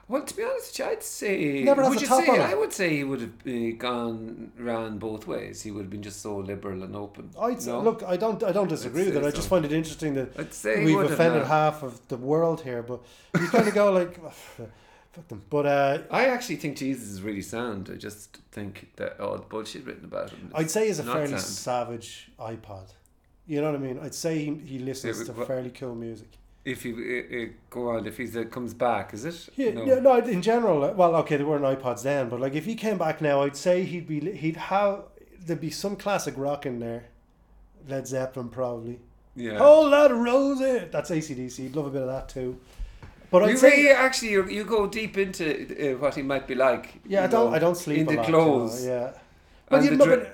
Well, 0.09 0.21
to 0.23 0.35
be 0.37 0.43
honest, 0.43 0.67
with 0.71 0.79
you, 0.79 0.85
I'd 0.93 1.03
say. 1.03 1.63
Never 1.63 1.81
has 1.83 1.89
would 1.89 1.97
a 1.97 2.01
you 2.01 2.07
top 2.07 2.23
say? 2.23 2.29
on 2.31 2.35
it. 2.39 2.43
I 2.43 2.55
would 2.55 2.71
say 2.71 2.95
he 2.95 3.03
would 3.03 3.19
have 3.21 3.33
uh, 3.45 3.75
gone 3.77 4.51
ran 4.57 4.97
both 4.99 5.27
ways. 5.27 5.61
He 5.63 5.71
would 5.71 5.81
have 5.81 5.89
been 5.89 6.01
just 6.03 6.21
so 6.21 6.37
liberal 6.37 6.81
and 6.83 6.95
open. 6.95 7.29
I'd 7.39 7.61
say, 7.61 7.71
No? 7.71 7.81
look, 7.81 8.03
I 8.03 8.15
don't 8.15 8.41
I 8.43 8.53
don't 8.53 8.69
disagree 8.69 9.01
I'd 9.01 9.07
with 9.07 9.17
it. 9.17 9.21
say 9.23 9.27
I 9.27 9.31
just 9.31 9.43
so. 9.43 9.49
find 9.49 9.65
it 9.65 9.73
interesting 9.73 10.13
that 10.15 10.39
I'd 10.39 10.53
say 10.53 10.79
he 10.79 10.85
we've 10.85 10.95
would 10.95 11.09
have 11.09 11.19
offended 11.19 11.45
half 11.47 11.83
of 11.83 12.07
the 12.07 12.15
world 12.17 12.61
here, 12.61 12.81
but 12.83 13.01
you 13.39 13.47
kind 13.47 13.67
of 13.67 13.73
go 13.73 13.91
like, 13.91 14.17
fuck 15.11 15.27
them. 15.27 15.43
But 15.49 15.65
uh, 15.65 15.97
I 16.09 16.27
actually 16.27 16.55
think 16.57 16.77
Jesus 16.77 17.09
is 17.09 17.21
really 17.21 17.41
sound. 17.41 17.89
I 17.93 17.97
just 17.97 18.37
think 18.51 18.89
that 18.95 19.19
all 19.19 19.35
the 19.35 19.41
bullshit 19.43 19.85
written 19.85 20.05
about 20.05 20.29
him. 20.29 20.51
I'd 20.55 20.71
say 20.71 20.87
he's 20.87 20.99
a 20.99 21.03
not 21.03 21.15
fairly 21.15 21.31
sound. 21.31 21.41
savage 21.41 22.31
iPod. 22.39 22.87
You 23.45 23.59
know 23.61 23.71
what 23.71 23.79
I 23.79 23.83
mean? 23.83 23.99
I'd 24.01 24.15
say 24.15 24.39
he, 24.39 24.53
he 24.55 24.79
listens 24.79 25.19
Yeah, 25.19 25.25
to 25.25 25.31
but- 25.33 25.47
fairly 25.47 25.69
cool 25.69 25.95
music. 25.95 26.29
If 26.69 26.83
you 26.83 26.95
uh, 26.95 27.35
uh, 27.37 27.45
go 27.69 27.89
on, 27.91 28.05
if 28.05 28.17
he 28.17 28.25
uh, 28.37 28.43
comes 28.43 28.73
back, 28.73 29.13
is 29.13 29.23
it? 29.23 29.49
Yeah, 29.55 29.71
no. 29.71 29.85
no. 29.85 29.99
no, 29.99 30.17
in 30.17 30.41
general, 30.41 30.83
uh, 30.83 30.91
well, 30.91 31.15
okay, 31.17 31.37
there 31.37 31.45
weren't 31.45 31.63
iPods 31.63 32.03
then, 32.03 32.27
but 32.27 32.41
like 32.41 32.55
if 32.55 32.65
he 32.65 32.75
came 32.75 32.97
back 32.97 33.21
now, 33.21 33.43
I'd 33.43 33.55
say 33.55 33.83
he'd 33.83 34.07
be 34.07 34.19
he'd 34.35 34.57
have 34.57 35.03
there'd 35.39 35.61
be 35.61 35.71
some 35.71 35.95
classic 35.95 36.33
rock 36.37 36.65
in 36.65 36.79
there, 36.79 37.05
Led 37.87 38.05
Zeppelin 38.07 38.49
probably. 38.49 38.99
Yeah. 39.35 39.59
Whole 39.59 39.89
lot 39.89 40.11
of 40.11 40.17
roses. 40.17 40.89
That's 40.91 41.09
ACDC. 41.11 41.57
He'd 41.57 41.75
love 41.75 41.85
a 41.85 41.89
bit 41.91 42.01
of 42.01 42.07
that 42.07 42.27
too. 42.27 42.59
But 43.29 43.43
I'd 43.43 43.49
you 43.51 43.57
say 43.57 43.69
really 43.69 43.89
actually 43.89 44.31
you, 44.31 44.49
you 44.49 44.63
go 44.63 44.87
deep 44.87 45.17
into 45.17 45.93
uh, 45.93 45.97
what 45.97 46.15
he 46.15 46.21
might 46.21 46.47
be 46.47 46.55
like. 46.55 46.95
yeah, 47.05 47.23
I 47.23 47.27
don't 47.27 47.51
know, 47.51 47.55
I 47.55 47.59
don't 47.59 47.75
sleep 47.75 47.99
in 47.99 48.07
a 48.07 48.11
the 48.11 48.17
lot, 48.17 48.25
clothes. 48.25 48.83
You 48.83 48.89
know, 48.89 48.95
yeah. 48.95 49.11
but 49.69 49.83
you 49.83 49.91
know, 49.95 50.27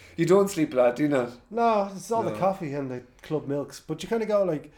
you 0.16 0.26
don't 0.26 0.50
sleep 0.50 0.72
a 0.74 0.76
lot, 0.76 0.96
do 0.96 1.04
you 1.04 1.08
not? 1.08 1.30
No, 1.50 1.90
it's 1.94 2.10
all 2.10 2.22
the 2.22 2.32
coffee 2.32 2.74
and 2.74 2.90
the 2.90 3.02
club 3.22 3.46
milks. 3.46 3.80
But 3.80 4.02
you 4.02 4.08
kind 4.08 4.22
of 4.22 4.28
go 4.28 4.44
like, 4.44 4.72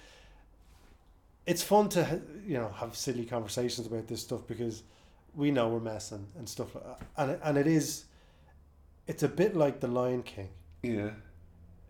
it's 1.47 1.63
fun 1.63 1.89
to 1.91 2.21
you 2.47 2.55
know 2.59 2.69
have 2.77 2.97
silly 2.97 3.25
conversations 3.25 3.87
about 3.87 4.07
this 4.09 4.21
stuff 4.23 4.47
because 4.47 4.83
we 5.35 5.51
know 5.51 5.69
we're 5.69 5.81
messing 5.81 6.27
and 6.39 6.49
stuff 6.49 6.75
like 6.75 6.85
that. 6.85 7.01
And 7.17 7.31
it, 7.33 7.41
and 7.45 7.59
it 7.59 7.67
is, 7.67 8.05
it's 9.07 9.23
a 9.23 9.29
bit 9.29 9.55
like 9.55 9.81
the 9.81 9.87
Lion 9.89 10.23
King. 10.23 10.49
Yeah. 10.83 11.11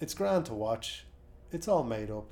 It's 0.01 0.15
grand 0.15 0.47
to 0.47 0.55
watch. 0.55 1.07
It's 1.53 1.69
all 1.69 1.85
made 1.85 2.11
up. 2.11 2.31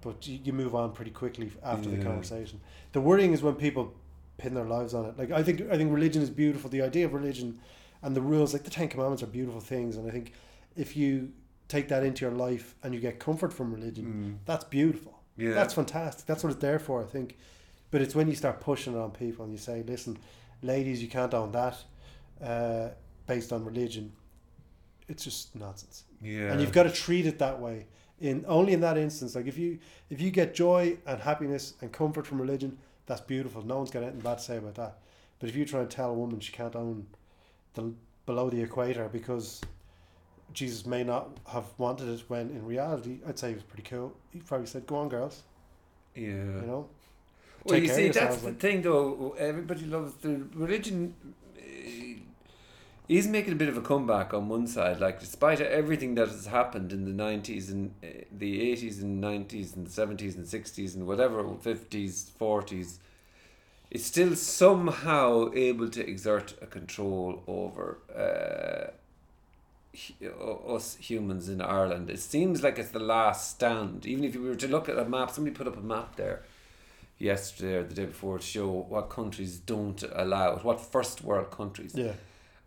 But 0.00 0.26
you, 0.26 0.38
you 0.44 0.52
move 0.52 0.74
on 0.74 0.92
pretty 0.92 1.12
quickly 1.12 1.50
after 1.62 1.88
the 1.88 2.02
conversation. 2.04 2.60
The 2.92 3.00
worrying 3.00 3.32
is 3.32 3.42
when 3.42 3.54
people 3.54 3.94
pin 4.36 4.52
their 4.54 4.64
lives 4.66 4.92
on 4.94 5.06
it. 5.06 5.16
Like 5.18 5.30
I 5.30 5.42
think 5.42 5.62
I 5.70 5.76
think 5.78 5.92
religion 5.92 6.22
is 6.22 6.28
beautiful. 6.30 6.68
The 6.68 6.82
idea 6.82 7.06
of 7.06 7.14
religion 7.14 7.58
and 8.02 8.14
the 8.14 8.20
rules, 8.20 8.52
like 8.52 8.64
the 8.64 8.70
Ten 8.70 8.88
Commandments, 8.88 9.22
are 9.22 9.26
beautiful 9.26 9.60
things. 9.60 9.96
And 9.96 10.06
I 10.06 10.10
think 10.10 10.32
if 10.76 10.96
you 10.96 11.32
take 11.68 11.88
that 11.88 12.02
into 12.04 12.24
your 12.26 12.34
life 12.34 12.74
and 12.82 12.92
you 12.94 13.00
get 13.00 13.18
comfort 13.18 13.52
from 13.52 13.72
religion, 13.72 14.04
Mm. 14.04 14.44
that's 14.44 14.64
beautiful. 14.64 15.20
Yeah. 15.36 15.52
That's 15.52 15.74
fantastic. 15.74 16.26
That's 16.26 16.42
what 16.44 16.52
it's 16.52 16.60
there 16.60 16.78
for, 16.78 17.02
I 17.02 17.06
think. 17.06 17.36
But 17.90 18.02
it's 18.02 18.14
when 18.14 18.28
you 18.28 18.34
start 18.34 18.60
pushing 18.60 18.94
it 18.94 18.98
on 18.98 19.10
people 19.10 19.44
and 19.44 19.52
you 19.52 19.58
say, 19.58 19.82
listen, 19.86 20.18
ladies, 20.62 21.02
you 21.02 21.08
can't 21.08 21.32
own 21.34 21.52
that 21.52 21.76
uh, 22.42 22.88
based 23.26 23.52
on 23.52 23.64
religion. 23.64 24.12
It's 25.08 25.24
just 25.24 25.54
nonsense. 25.54 26.04
yeah. 26.22 26.50
And 26.52 26.60
you've 26.60 26.72
got 26.72 26.84
to 26.84 26.90
treat 26.90 27.26
it 27.26 27.38
that 27.38 27.60
way. 27.60 27.86
In 28.20 28.44
only 28.48 28.72
in 28.72 28.80
that 28.80 28.96
instance, 28.96 29.34
like 29.34 29.46
if 29.46 29.58
you 29.58 29.78
if 30.08 30.20
you 30.20 30.30
get 30.30 30.54
joy 30.54 30.96
and 31.06 31.20
happiness 31.20 31.74
and 31.82 31.92
comfort 31.92 32.26
from 32.26 32.40
religion, 32.40 32.78
that's 33.06 33.20
beautiful. 33.20 33.62
No 33.62 33.76
one's 33.78 33.90
got 33.90 34.02
anything 34.02 34.20
bad 34.20 34.38
to 34.38 34.44
say 34.44 34.56
about 34.56 34.76
that. 34.76 34.98
But 35.40 35.48
if 35.50 35.56
you 35.56 35.64
try 35.66 35.80
and 35.80 35.90
tell 35.90 36.10
a 36.10 36.14
woman 36.14 36.40
she 36.40 36.52
can't 36.52 36.74
own 36.76 37.06
the 37.74 37.92
below 38.24 38.48
the 38.48 38.62
equator 38.62 39.08
because 39.12 39.60
Jesus 40.52 40.86
may 40.86 41.02
not 41.02 41.28
have 41.48 41.64
wanted 41.78 42.08
it, 42.08 42.22
when 42.28 42.50
in 42.50 42.64
reality, 42.64 43.18
I'd 43.26 43.38
say 43.38 43.48
he 43.48 43.54
was 43.54 43.64
pretty 43.64 43.82
cool. 43.88 44.12
He 44.30 44.38
probably 44.40 44.66
said, 44.66 44.86
"Go 44.86 44.96
on, 44.96 45.08
girls," 45.08 45.42
yeah. 46.14 46.22
you 46.22 46.62
know. 46.66 46.88
Well, 47.64 47.78
you 47.78 47.88
see, 47.88 48.08
that's 48.10 48.38
the 48.38 48.48
like- 48.48 48.60
thing, 48.60 48.82
though. 48.82 49.34
Everybody 49.38 49.86
loves 49.86 50.14
the 50.16 50.44
religion. 50.54 51.14
uh, 51.56 52.20
Is 53.08 53.26
making 53.26 53.52
a 53.52 53.56
bit 53.56 53.68
of 53.68 53.76
a 53.76 53.82
comeback 53.82 54.32
on 54.32 54.48
one 54.48 54.66
side, 54.66 54.98
like 54.98 55.20
despite 55.20 55.60
everything 55.60 56.14
that 56.14 56.28
has 56.28 56.46
happened 56.46 56.90
in 56.92 57.04
the 57.04 57.12
nineties 57.12 57.70
and 57.70 57.92
uh, 58.02 58.06
the 58.32 58.52
eighties 58.70 59.02
and 59.02 59.20
nineties 59.20 59.76
and 59.76 59.90
seventies 59.90 60.36
and 60.36 60.46
sixties 60.48 60.94
and 60.94 61.06
whatever 61.06 61.38
fifties, 61.60 62.30
forties, 62.38 63.00
it's 63.90 64.06
still 64.06 64.34
somehow 64.34 65.50
able 65.54 65.88
to 65.90 66.00
exert 66.08 66.54
a 66.62 66.66
control 66.66 67.42
over 67.46 67.98
uh, 68.24 68.90
hu- 68.90 69.03
us 70.68 70.96
humans 70.96 71.48
in 71.48 71.60
Ireland. 71.60 72.10
It 72.10 72.20
seems 72.20 72.62
like 72.62 72.78
it's 72.78 72.90
the 72.90 72.98
last 72.98 73.50
stand. 73.50 74.06
Even 74.06 74.24
if 74.24 74.34
you 74.34 74.42
were 74.42 74.54
to 74.54 74.68
look 74.68 74.88
at 74.88 74.98
a 74.98 75.04
map, 75.04 75.30
somebody 75.30 75.54
put 75.54 75.66
up 75.66 75.76
a 75.76 75.80
map 75.80 76.16
there 76.16 76.42
yesterday 77.18 77.76
or 77.76 77.84
the 77.84 77.94
day 77.94 78.06
before 78.06 78.38
to 78.38 78.44
show 78.44 78.68
what 78.68 79.10
countries 79.10 79.58
don't 79.58 80.02
allow 80.12 80.56
it, 80.56 80.64
what 80.64 80.80
first 80.80 81.22
world 81.22 81.50
countries. 81.50 81.92
Yeah. 81.94 82.12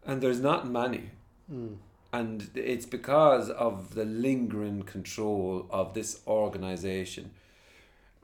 And 0.05 0.21
there's 0.21 0.39
not 0.39 0.67
many. 0.67 1.11
Mm. 1.51 1.77
And 2.13 2.49
it's 2.55 2.85
because 2.85 3.49
of 3.49 3.93
the 3.93 4.05
lingering 4.05 4.83
control 4.83 5.67
of 5.69 5.93
this 5.93 6.21
organization. 6.25 7.31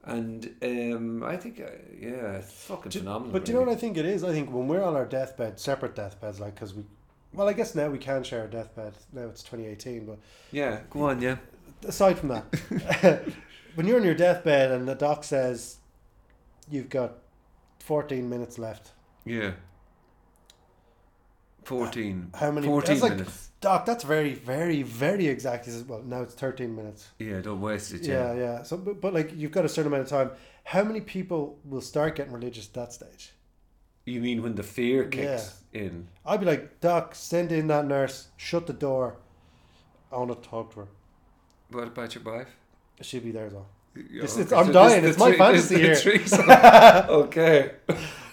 And 0.05 0.55
um, 0.61 1.23
I 1.23 1.37
think, 1.37 1.59
uh, 1.59 1.69
yeah, 1.97 2.37
it's 2.37 2.51
fucking 2.51 2.91
Do- 2.91 2.99
phenomenal. 2.99 3.31
But 3.31 3.45
do 3.45 3.51
you 3.51 3.57
know 3.57 3.65
what 3.65 3.73
I 3.73 3.79
think 3.79 3.97
it 3.97 4.05
is? 4.05 4.23
I 4.23 4.31
think 4.31 4.51
when 4.51 4.67
we're 4.67 4.83
on 4.83 4.95
our 4.95 5.05
deathbed, 5.05 5.59
separate 5.59 5.95
deathbeds, 5.95 6.39
like 6.39 6.55
because 6.55 6.73
we, 6.73 6.83
well, 7.33 7.49
I 7.49 7.53
guess 7.53 7.75
now 7.75 7.89
we 7.89 7.97
can 7.97 8.23
share 8.23 8.45
a 8.45 8.47
deathbed. 8.49 8.93
Now 9.11 9.23
it's 9.23 9.43
2018, 9.43 10.05
but 10.05 10.19
Yeah, 10.51 10.81
go 10.89 11.03
on, 11.09 11.21
yeah. 11.21 11.37
aside 11.85 12.17
from 12.19 12.29
that, 12.29 13.23
when 13.75 13.87
you're 13.87 13.97
on 13.99 14.05
your 14.05 14.15
deathbed 14.15 14.71
and 14.71 14.87
the 14.87 14.95
doc 14.95 15.23
says 15.23 15.77
you've 16.69 16.89
got 16.89 17.13
14 17.79 18.29
minutes 18.29 18.57
left, 18.57 18.91
Yeah. 19.25 19.51
14. 21.65 22.29
Uh, 22.33 22.37
how 22.37 22.51
many? 22.51 22.67
14 22.67 22.87
that's 22.89 23.01
like, 23.01 23.11
minutes. 23.13 23.49
Doc, 23.61 23.85
that's 23.85 24.03
very, 24.03 24.33
very, 24.33 24.83
very 24.83 25.27
exact. 25.27 25.65
He 25.65 25.71
says, 25.71 25.83
well, 25.83 26.01
now 26.03 26.21
it's 26.21 26.33
13 26.35 26.75
minutes. 26.75 27.09
Yeah, 27.19 27.39
don't 27.39 27.61
waste 27.61 27.93
it. 27.93 28.03
Yeah, 28.05 28.33
Yeah. 28.33 28.39
yeah. 28.39 28.63
So, 28.63 28.75
but, 28.77 28.99
but 28.99 29.13
like 29.13 29.31
you've 29.35 29.51
got 29.53 29.63
a 29.63 29.69
certain 29.69 29.91
amount 29.91 30.03
of 30.03 30.09
time. 30.09 30.31
How 30.65 30.83
many 30.83 30.99
people 31.01 31.57
will 31.65 31.81
start 31.81 32.15
getting 32.15 32.33
religious 32.33 32.67
at 32.67 32.73
that 32.73 32.93
stage? 32.93 33.32
You 34.05 34.19
mean 34.19 34.41
when 34.43 34.55
the 34.55 34.63
fear 34.63 35.05
kicks 35.05 35.61
in? 35.73 36.07
I'd 36.25 36.39
be 36.41 36.45
like, 36.45 36.81
Doc, 36.81 37.15
send 37.15 37.51
in 37.51 37.67
that 37.67 37.85
nurse, 37.85 38.27
shut 38.37 38.67
the 38.67 38.73
door. 38.73 39.15
I 40.11 40.17
want 40.17 40.41
to 40.43 40.49
talk 40.49 40.73
to 40.73 40.81
her. 40.81 40.87
What 41.71 41.87
about 41.87 42.13
your 42.13 42.23
wife? 42.23 42.49
She'd 43.01 43.23
be 43.23 43.31
there 43.31 43.45
as 43.47 43.53
well. 43.53 43.67
Yeah, 43.95 44.01
oh, 44.03 44.15
It's- 44.23 44.37
it's- 44.37 44.51
okay, 44.51 44.59
I'm 44.59 44.67
so 44.67 44.73
dying, 44.73 45.01
this- 45.03 45.15
it's 45.15 45.23
the 45.23 45.29
my 45.29 45.37
fantasy 45.37 45.75
this 45.75 46.03
here. 46.03 46.13
is 46.13 46.31
the 46.31 46.37
threesome. 46.37 46.49
okay. 47.21 47.71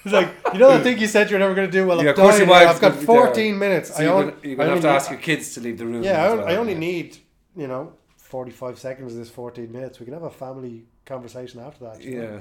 It's 0.05 0.13
like, 0.15 0.29
you 0.53 0.59
know 0.59 0.71
that 0.71 0.83
thing 0.83 0.99
you 0.99 1.07
said 1.07 1.31
you're 1.31 1.39
never 1.39 1.55
going 1.55 1.69
to 1.69 1.73
do? 1.73 1.87
Well, 1.87 2.01
I'm 2.01 2.05
Yeah, 2.05 2.11
of 2.13 2.17
course 2.17 2.37
dying. 2.39 2.49
your 2.49 2.57
wife's 2.59 2.75
I've 2.77 2.81
got 2.81 2.89
gonna 2.93 3.01
be 3.01 3.07
there. 3.07 3.25
14 3.27 3.59
minutes. 3.59 3.95
So 3.95 4.01
I 4.01 4.05
you're 4.05 4.13
only, 4.15 4.31
gonna, 4.33 4.37
you're 4.47 4.57
gonna 4.57 4.69
have 4.69 4.77
only 4.79 4.83
to 4.83 4.89
need- 4.89 4.97
ask 4.97 5.11
your 5.11 5.21
kids 5.21 5.55
to 5.55 5.61
leave 5.61 5.79
the 5.79 5.87
room. 5.87 6.03
Yeah, 6.03 6.23
I, 6.23 6.27
as 6.27 6.33
on- 6.33 6.39
well, 6.39 6.49
I 6.49 6.57
only 6.57 6.73
yeah. 6.73 6.79
need, 6.79 7.19
you 7.57 7.67
know, 7.69 7.93
45 8.17 8.79
seconds 8.79 9.13
of 9.13 9.19
this 9.19 9.31
14 9.31 9.71
minutes. 9.71 10.01
We 10.01 10.05
can 10.07 10.15
have 10.15 10.23
a 10.25 10.31
family 10.31 10.85
conversation 11.07 11.61
after 11.61 11.85
that. 11.85 12.03
you 12.03 12.17
know? 12.19 12.23
Yeah. 12.35 12.41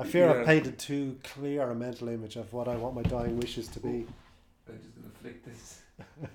I 0.00 0.04
fear 0.04 0.26
Yeah. 0.26 0.40
I've 0.40 0.46
painted 0.46 0.78
too 0.78 1.18
clear 1.22 1.62
a 1.70 1.74
mental 1.74 2.08
image 2.08 2.36
of 2.36 2.52
what 2.52 2.68
I 2.68 2.76
want 2.76 2.94
my 2.94 3.02
dying 3.02 3.38
wishes 3.38 3.68
to 3.68 3.80
be. 3.80 4.06
I'm 4.68 4.78
just 4.82 4.94
gonna 4.96 5.14
flick 5.20 5.44
this. 5.44 5.80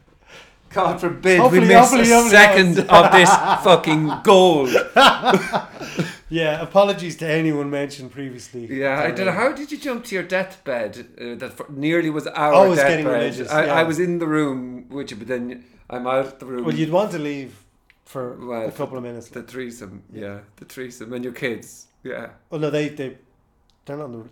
God 0.69 0.99
forbid 0.99 1.39
Hopefully- 1.39 1.61
we 1.61 1.67
miss 1.67 1.77
hopefully 1.77 2.03
a 2.03 2.15
nobody 2.15 2.29
second 2.29 2.79
of 2.89 3.11
this 3.11 3.29
fucking 3.63 4.11
gold. 4.23 4.69
Yeah, 6.27 6.59
apologies 6.61 7.15
to 7.17 7.27
anyone 7.27 7.69
mentioned 7.69 8.11
previously. 8.11 8.65
Yeah, 8.65 8.99
I 8.99 9.11
don't 9.11 9.27
know. 9.27 9.31
How 9.31 9.51
did 9.53 9.71
you 9.71 9.77
jump 9.77 10.05
to 10.05 10.15
your 10.15 10.23
deathbed? 10.23 10.97
Uh, 11.21 11.35
that 11.35 11.69
nearly 11.69 12.09
was 12.09 12.25
our 12.25 12.51
I 12.53 12.67
was 12.67 12.79
getting 12.79 13.05
deathbed. 13.05 13.21
religious, 13.21 13.51
I, 13.51 13.65
yeah. 13.67 13.73
I 13.75 13.83
was 13.83 13.99
in 13.99 14.17
the 14.17 14.25
room 14.25 14.87
you, 15.11 15.17
but 15.17 15.27
then 15.27 15.63
I'm 15.87 16.07
out 16.07 16.25
of 16.25 16.39
the 16.39 16.47
room. 16.47 16.65
Well, 16.65 16.75
you'd 16.75 16.89
want 16.91 17.11
to 17.11 17.19
leave 17.19 17.53
for 18.05 18.35
Well, 18.37 18.67
a 18.67 18.71
couple 18.71 18.97
of 18.97 19.03
minutes. 19.03 19.29
the 19.29 19.43
threesome, 19.43 20.01
yeah, 20.11 20.39
the 20.55 20.65
threesome, 20.65 21.13
and 21.13 21.23
your 21.23 21.33
kids, 21.33 21.87
yeah. 22.03 22.29
Well, 22.49 22.59
no, 22.59 22.71
they 22.71 22.89
they 22.89 23.17
they're 23.85 23.97
not. 23.97 24.11
The, 24.11 24.23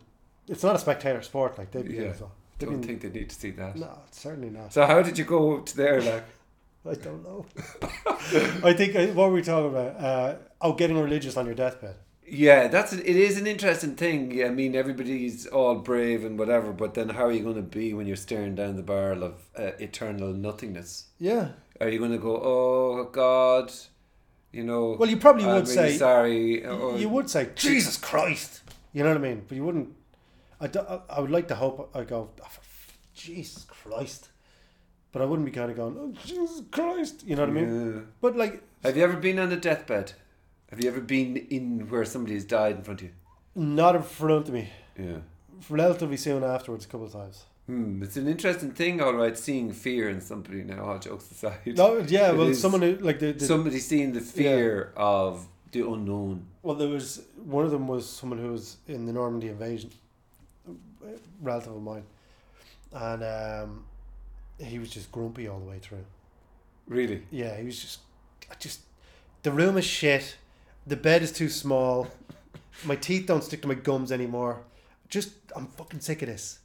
it's 0.48 0.64
not 0.64 0.76
a 0.76 0.80
spectator 0.80 1.22
sport. 1.22 1.58
Like 1.58 1.72
they'd 1.72 1.88
be 1.88 1.96
Yeah. 1.96 2.14
well. 2.20 2.32
They'd 2.60 2.68
Don't 2.68 2.82
be- 2.82 2.88
think 2.88 3.02
they 3.02 3.10
need 3.10 3.30
to 3.30 3.36
see 3.36 3.52
that. 3.52 3.76
No, 3.76 3.98
certainly 4.12 4.50
not. 4.50 4.74
So 4.74 4.86
how 4.86 5.02
did 5.02 5.18
you 5.18 5.26
go 5.26 5.60
to 5.60 5.78
there, 5.78 6.02
like? 6.02 6.24
I 6.90 6.96
don't 6.96 7.24
know. 7.24 7.46
I 8.64 8.74
think 8.74 8.96
uh, 8.96 9.08
what 9.08 9.30
were 9.30 9.36
we 9.36 9.42
talking 9.42 9.70
about? 9.70 9.96
Uh, 10.02 10.36
oh, 10.62 10.74
getting 10.74 10.98
religious 11.00 11.38
on 11.38 11.46
your 11.46 11.56
deathbed. 11.56 11.96
Yeah, 12.28 12.68
that's 12.68 12.94
it 12.94 13.06
is 13.06 13.38
an 13.38 13.48
interesting 13.48 13.96
thing. 13.96 14.44
I 14.44 14.50
mean, 14.50 14.76
everybody's 14.76 15.46
all 15.48 15.76
brave 15.76 16.24
and 16.26 16.38
whatever, 16.40 16.72
but 16.74 16.94
then 16.94 17.10
how 17.10 17.26
are 17.26 17.32
you 17.32 17.44
going 17.44 17.56
to 17.56 17.62
be 17.62 17.94
when 17.94 18.08
you're 18.08 18.16
staring 18.16 18.56
down 18.56 18.76
the 18.76 18.82
barrel 18.84 19.24
of 19.24 19.34
uh, 19.58 19.72
eternal 19.80 20.34
nothingness? 20.34 21.06
Yeah. 21.20 21.50
Are 21.82 21.90
you 21.90 22.00
going 22.00 22.12
to 22.12 22.18
go, 22.18 22.36
oh 22.42 23.10
God, 23.12 23.72
you 24.54 24.64
know? 24.64 24.96
Well, 25.00 25.10
you 25.10 25.18
probably 25.18 25.44
I'm 25.46 25.56
would 25.56 25.68
really 25.68 25.92
say. 25.92 25.98
sorry. 25.98 26.66
or- 26.66 26.98
you 26.98 27.10
would 27.10 27.30
say 27.30 27.50
Jesus 27.56 27.98
Christ. 27.98 28.62
You 28.94 29.04
know 29.04 29.10
what 29.10 29.18
I 29.18 29.22
mean? 29.22 29.44
But 29.48 29.56
you 29.56 29.64
wouldn't. 29.64 29.90
I, 30.62 30.68
do, 30.68 30.80
I, 31.10 31.20
would 31.20 31.32
like 31.32 31.48
to 31.50 31.56
hope 31.56 31.92
I 31.94 32.04
go 32.04 32.30
"Oh, 32.42 32.48
Jesus 33.14 33.66
Christ, 33.66 34.30
but 35.12 35.22
I 35.22 35.26
wouldn't 35.26 35.46
be 35.46 35.52
kind 35.52 35.70
of 35.70 35.76
going 35.76 35.98
oh 36.00 36.14
Jesus 36.26 36.62
Christ. 36.72 37.24
You 37.26 37.36
know 37.36 37.42
what 37.42 37.50
I 37.50 37.54
mean? 37.54 37.94
Yeah. 37.96 38.02
But 38.22 38.38
like 38.38 38.64
Have 38.84 38.96
you 38.96 39.04
ever 39.04 39.18
been 39.18 39.40
on 39.40 39.52
a 39.52 39.58
deathbed? 39.58 40.14
Have 40.70 40.82
you 40.82 40.90
ever 40.90 41.02
been 41.02 41.36
in 41.38 41.90
where 41.90 42.06
somebody 42.06 42.36
has 42.36 42.46
died 42.46 42.78
in 42.78 42.84
front 42.84 43.02
of 43.02 43.08
you? 43.08 43.14
not 43.56 43.96
in 43.96 44.04
front 44.04 44.48
of 44.48 44.54
me. 44.54 44.70
Yeah. 44.98 45.18
Relatively 45.70 46.18
soon 46.18 46.44
afterwards, 46.44 46.86
a 46.86 46.88
couple 46.88 47.08
of 47.08 47.14
times. 47.14 47.46
Hmm, 47.68 48.04
it's 48.04 48.18
an 48.18 48.28
interesting 48.28 48.72
thing, 48.72 49.02
all 49.02 49.14
right, 49.14 49.38
seeing 49.38 49.72
fear 49.72 50.10
in 50.10 50.20
somebody 50.20 50.64
now, 50.64 50.84
all 50.84 51.00
jokes 51.00 51.32
aside. 51.32 51.78
No, 51.78 51.98
yeah. 52.00 52.30
It 52.32 52.38
Well, 52.38 52.54
someone 52.54 52.82
who 52.82 52.96
like 52.98 53.20
the, 53.20 53.32
the 53.32 53.46
Somebody 53.46 53.80
seeing 53.80 54.12
the 54.12 54.22
fear 54.22 54.92
of 54.98 55.48
the 55.72 55.88
unknown. 55.88 56.48
Well, 56.64 56.76
there 56.76 56.88
was 56.88 57.22
one 57.36 57.66
of 57.66 57.72
them 57.72 57.88
was 57.88 58.10
someone 58.10 58.40
who 58.40 58.52
was 58.54 58.78
in 58.88 59.06
the 59.06 59.14
Normandy 59.14 59.50
invasion, 59.50 59.92
a 60.68 61.10
relative 61.42 61.76
of 61.76 61.82
mine, 61.84 62.04
and 62.94 63.24
um, 63.24 63.86
he 64.60 64.80
was 64.80 64.90
just 64.90 65.12
grumpy 65.12 65.48
all 65.48 65.60
the 65.60 65.66
way 65.70 65.80
through. 65.80 66.06
Really? 66.88 67.24
Yeah, 67.32 67.56
he 67.58 67.66
was 67.66 67.80
just, 67.80 68.00
I 68.50 68.56
just, 68.56 68.80
the 69.44 69.52
room 69.52 69.78
is 69.78 69.86
shit, 69.86 70.38
the 70.88 70.96
bed 70.96 71.22
is 71.22 71.32
too 71.32 71.50
small, 71.50 72.08
my 72.86 72.96
teeth 72.96 73.28
don't 73.28 73.44
stick 73.44 73.62
to 73.62 73.68
my 73.68 73.76
gums 73.76 74.12
anymore. 74.12 74.62
Just, 75.10 75.32
I'm 75.56 75.68
fucking 75.68 76.00
sick 76.00 76.22
of 76.22 76.30
this. 76.30 76.60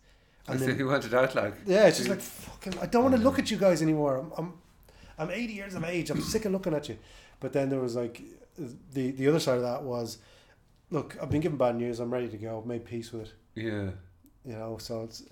And 0.46 0.58
then, 0.58 0.76
he 0.76 0.82
wanted 0.82 1.12
out 1.12 1.34
like. 1.34 1.54
yeah, 1.66 1.86
it's 1.86 1.98
just 1.98 2.08
like 2.08 2.20
fucking. 2.20 2.78
I 2.80 2.86
don't 2.86 3.02
want 3.02 3.14
to 3.14 3.20
look 3.20 3.38
at 3.38 3.50
you 3.50 3.58
guys 3.58 3.82
anymore. 3.82 4.18
I'm, 4.18 4.32
I'm, 4.38 4.52
I'm 5.18 5.30
80 5.30 5.52
years 5.52 5.74
of 5.74 5.84
age. 5.84 6.08
I'm 6.10 6.22
sick 6.22 6.46
of 6.46 6.52
looking 6.52 6.72
at 6.72 6.88
you. 6.88 6.96
But 7.40 7.52
then 7.52 7.68
there 7.68 7.80
was 7.80 7.96
like, 7.96 8.22
the 8.92 9.10
the 9.12 9.28
other 9.28 9.40
side 9.40 9.56
of 9.56 9.62
that 9.62 9.82
was, 9.82 10.18
look, 10.90 11.16
I've 11.20 11.30
been 11.30 11.40
given 11.40 11.58
bad 11.58 11.76
news. 11.76 12.00
I'm 12.00 12.12
ready 12.12 12.28
to 12.28 12.36
go. 12.36 12.58
I've 12.58 12.66
made 12.66 12.84
peace 12.84 13.12
with 13.12 13.22
it. 13.22 13.32
Yeah. 13.54 13.90
You 14.44 14.54
know, 14.58 14.78
so 14.78 15.02
it's, 15.02 15.22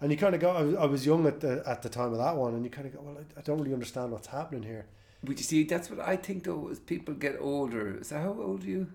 and 0.00 0.10
you 0.10 0.18
kind 0.18 0.34
of 0.34 0.40
go. 0.40 0.50
I 0.50 0.62
was, 0.62 0.74
I 0.74 0.84
was 0.84 1.06
young 1.06 1.26
at 1.26 1.40
the 1.40 1.62
at 1.66 1.82
the 1.82 1.88
time 1.88 2.12
of 2.12 2.18
that 2.18 2.36
one, 2.36 2.54
and 2.54 2.64
you 2.64 2.70
kind 2.70 2.86
of 2.86 2.92
go, 2.94 3.00
well, 3.02 3.16
I, 3.18 3.38
I 3.40 3.42
don't 3.42 3.58
really 3.58 3.72
understand 3.72 4.12
what's 4.12 4.26
happening 4.26 4.62
here. 4.62 4.86
But 5.24 5.38
you 5.38 5.44
see, 5.44 5.64
that's 5.64 5.90
what 5.90 6.00
I 6.00 6.16
think 6.16 6.44
though, 6.44 6.68
as 6.70 6.78
people 6.78 7.14
get 7.14 7.36
older. 7.40 7.98
So 8.02 8.18
how 8.18 8.36
old 8.40 8.64
are 8.64 8.66
you? 8.66 8.86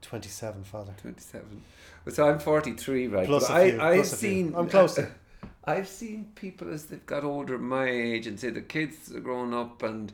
27, 0.00 0.64
father. 0.64 0.94
27. 1.00 1.62
So 2.08 2.28
I'm 2.28 2.38
43, 2.38 3.06
right? 3.08 3.26
Plus 3.26 3.46
but 3.48 3.54
a 3.56 3.56
I, 3.56 3.70
few, 3.70 3.80
I've 3.80 3.94
plus 3.94 4.12
a 4.12 4.16
few. 4.16 4.28
seen. 4.28 4.54
I'm 4.56 4.68
close. 4.68 4.98
I've 5.64 5.86
seen 5.86 6.32
people 6.34 6.72
as 6.72 6.86
they've 6.86 7.06
got 7.06 7.22
older, 7.22 7.56
my 7.56 7.88
age, 7.88 8.26
and 8.26 8.38
say 8.38 8.50
the 8.50 8.60
kids 8.62 9.14
are 9.14 9.20
growing 9.20 9.54
up 9.54 9.82
and 9.84 10.12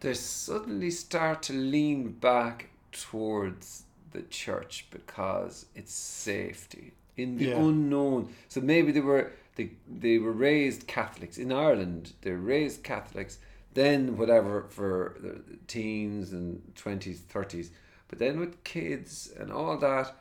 they 0.00 0.14
suddenly 0.14 0.90
start 0.90 1.42
to 1.44 1.52
lean 1.52 2.12
back 2.12 2.70
towards 2.92 3.84
the 4.12 4.22
church 4.22 4.86
because 4.90 5.66
it's 5.74 5.92
safety 5.92 6.92
in 7.16 7.36
the 7.36 7.46
Yeah. 7.46 7.62
unknown. 7.62 8.34
So 8.48 8.60
maybe 8.60 8.92
they 8.92 9.00
were 9.00 9.32
they 9.56 9.72
they 9.86 10.18
were 10.18 10.32
raised 10.32 10.86
Catholics 10.86 11.38
in 11.38 11.52
Ireland. 11.52 12.12
They're 12.22 12.36
raised 12.36 12.82
Catholics. 12.82 13.38
Then 13.74 14.16
whatever 14.16 14.62
for 14.68 15.16
the 15.20 15.42
teens 15.68 16.32
and 16.32 16.74
twenties, 16.74 17.20
thirties, 17.20 17.70
but 18.08 18.18
then 18.18 18.40
with 18.40 18.64
kids 18.64 19.30
and 19.38 19.52
all 19.52 19.76
that, 19.78 20.16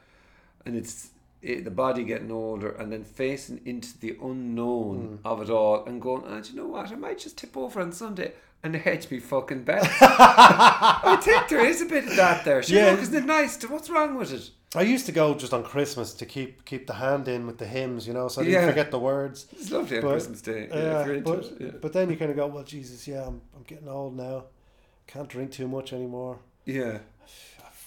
and 0.66 0.76
it's 0.76 1.12
it, 1.42 1.64
the 1.64 1.72
body 1.72 2.04
getting 2.04 2.32
older 2.32 2.70
and 2.70 2.92
then 2.92 3.04
facing 3.04 3.62
into 3.66 3.98
the 3.98 4.18
unknown 4.22 5.20
hmm. 5.22 5.28
of 5.28 5.42
it 5.42 5.50
all 5.50 5.86
and 5.86 6.02
going, 6.02 6.24
oh, 6.28 6.42
do 6.42 6.50
you 6.52 6.58
know 6.58 6.68
what? 6.68 6.92
I 6.92 6.96
might 6.96 7.18
just 7.18 7.38
tip 7.38 7.56
over 7.56 7.80
on 7.80 7.94
Sunday 7.94 8.34
and 8.64 8.76
hedge 8.76 9.10
me 9.10 9.20
fucking 9.20 9.64
bet. 9.64 9.88
I 10.02 11.18
think 11.22 11.48
there 11.48 11.66
is 11.66 11.82
a 11.82 11.86
bit 11.86 12.06
of 12.08 12.16
that 12.16 12.44
there. 12.46 12.62
Sure, 12.64 12.78
Yeah. 12.78 12.92
look, 12.92 13.02
isn't 13.02 13.16
it 13.16 13.26
nice? 13.26 13.62
What's 13.64 13.90
wrong 13.90 14.16
with 14.16 14.34
it? 14.34 14.50
I 14.76 14.82
used 14.84 15.06
to 15.08 15.12
go 15.12 15.34
just 15.34 15.52
on 15.54 15.64
Christmas 15.64 16.14
to 16.14 16.26
keep 16.28 16.64
keep 16.66 16.86
the 16.86 16.94
hand 16.94 17.28
in 17.28 17.48
with 17.48 17.58
the 17.58 17.66
hymns, 17.66 18.06
you 18.08 18.14
know, 18.14 18.28
so 18.28 18.42
I 18.42 18.46
didn't 18.46 18.62
Yeah. 18.62 18.68
forget 18.70 18.92
the 18.92 19.00
words. 19.00 19.48
It's 19.54 19.72
lovely 19.72 19.98
on 19.98 20.04
But, 20.04 20.12
Christmas 20.12 20.42
Day. 20.42 20.68
Yeah, 20.70 20.76
Yeah, 20.78 21.00
if 21.02 21.06
you're 21.08 21.16
into 21.16 21.32
but, 21.32 21.46
it. 21.46 21.54
Yeah. 21.60 21.72
but 21.82 21.94
then 21.94 22.10
you 22.12 22.18
kind 22.18 22.30
of 22.32 22.38
go, 22.38 22.48
well, 22.48 22.64
Jesus, 22.64 23.08
yeah, 23.08 23.26
I'm, 23.26 23.42
I'm 23.56 23.64
getting 23.66 23.88
old 23.88 24.16
now. 24.16 24.46
Can't 25.08 25.28
drink 25.28 25.52
too 25.52 25.68
much 25.68 25.92
anymore. 25.94 26.40
yeah. 26.66 27.00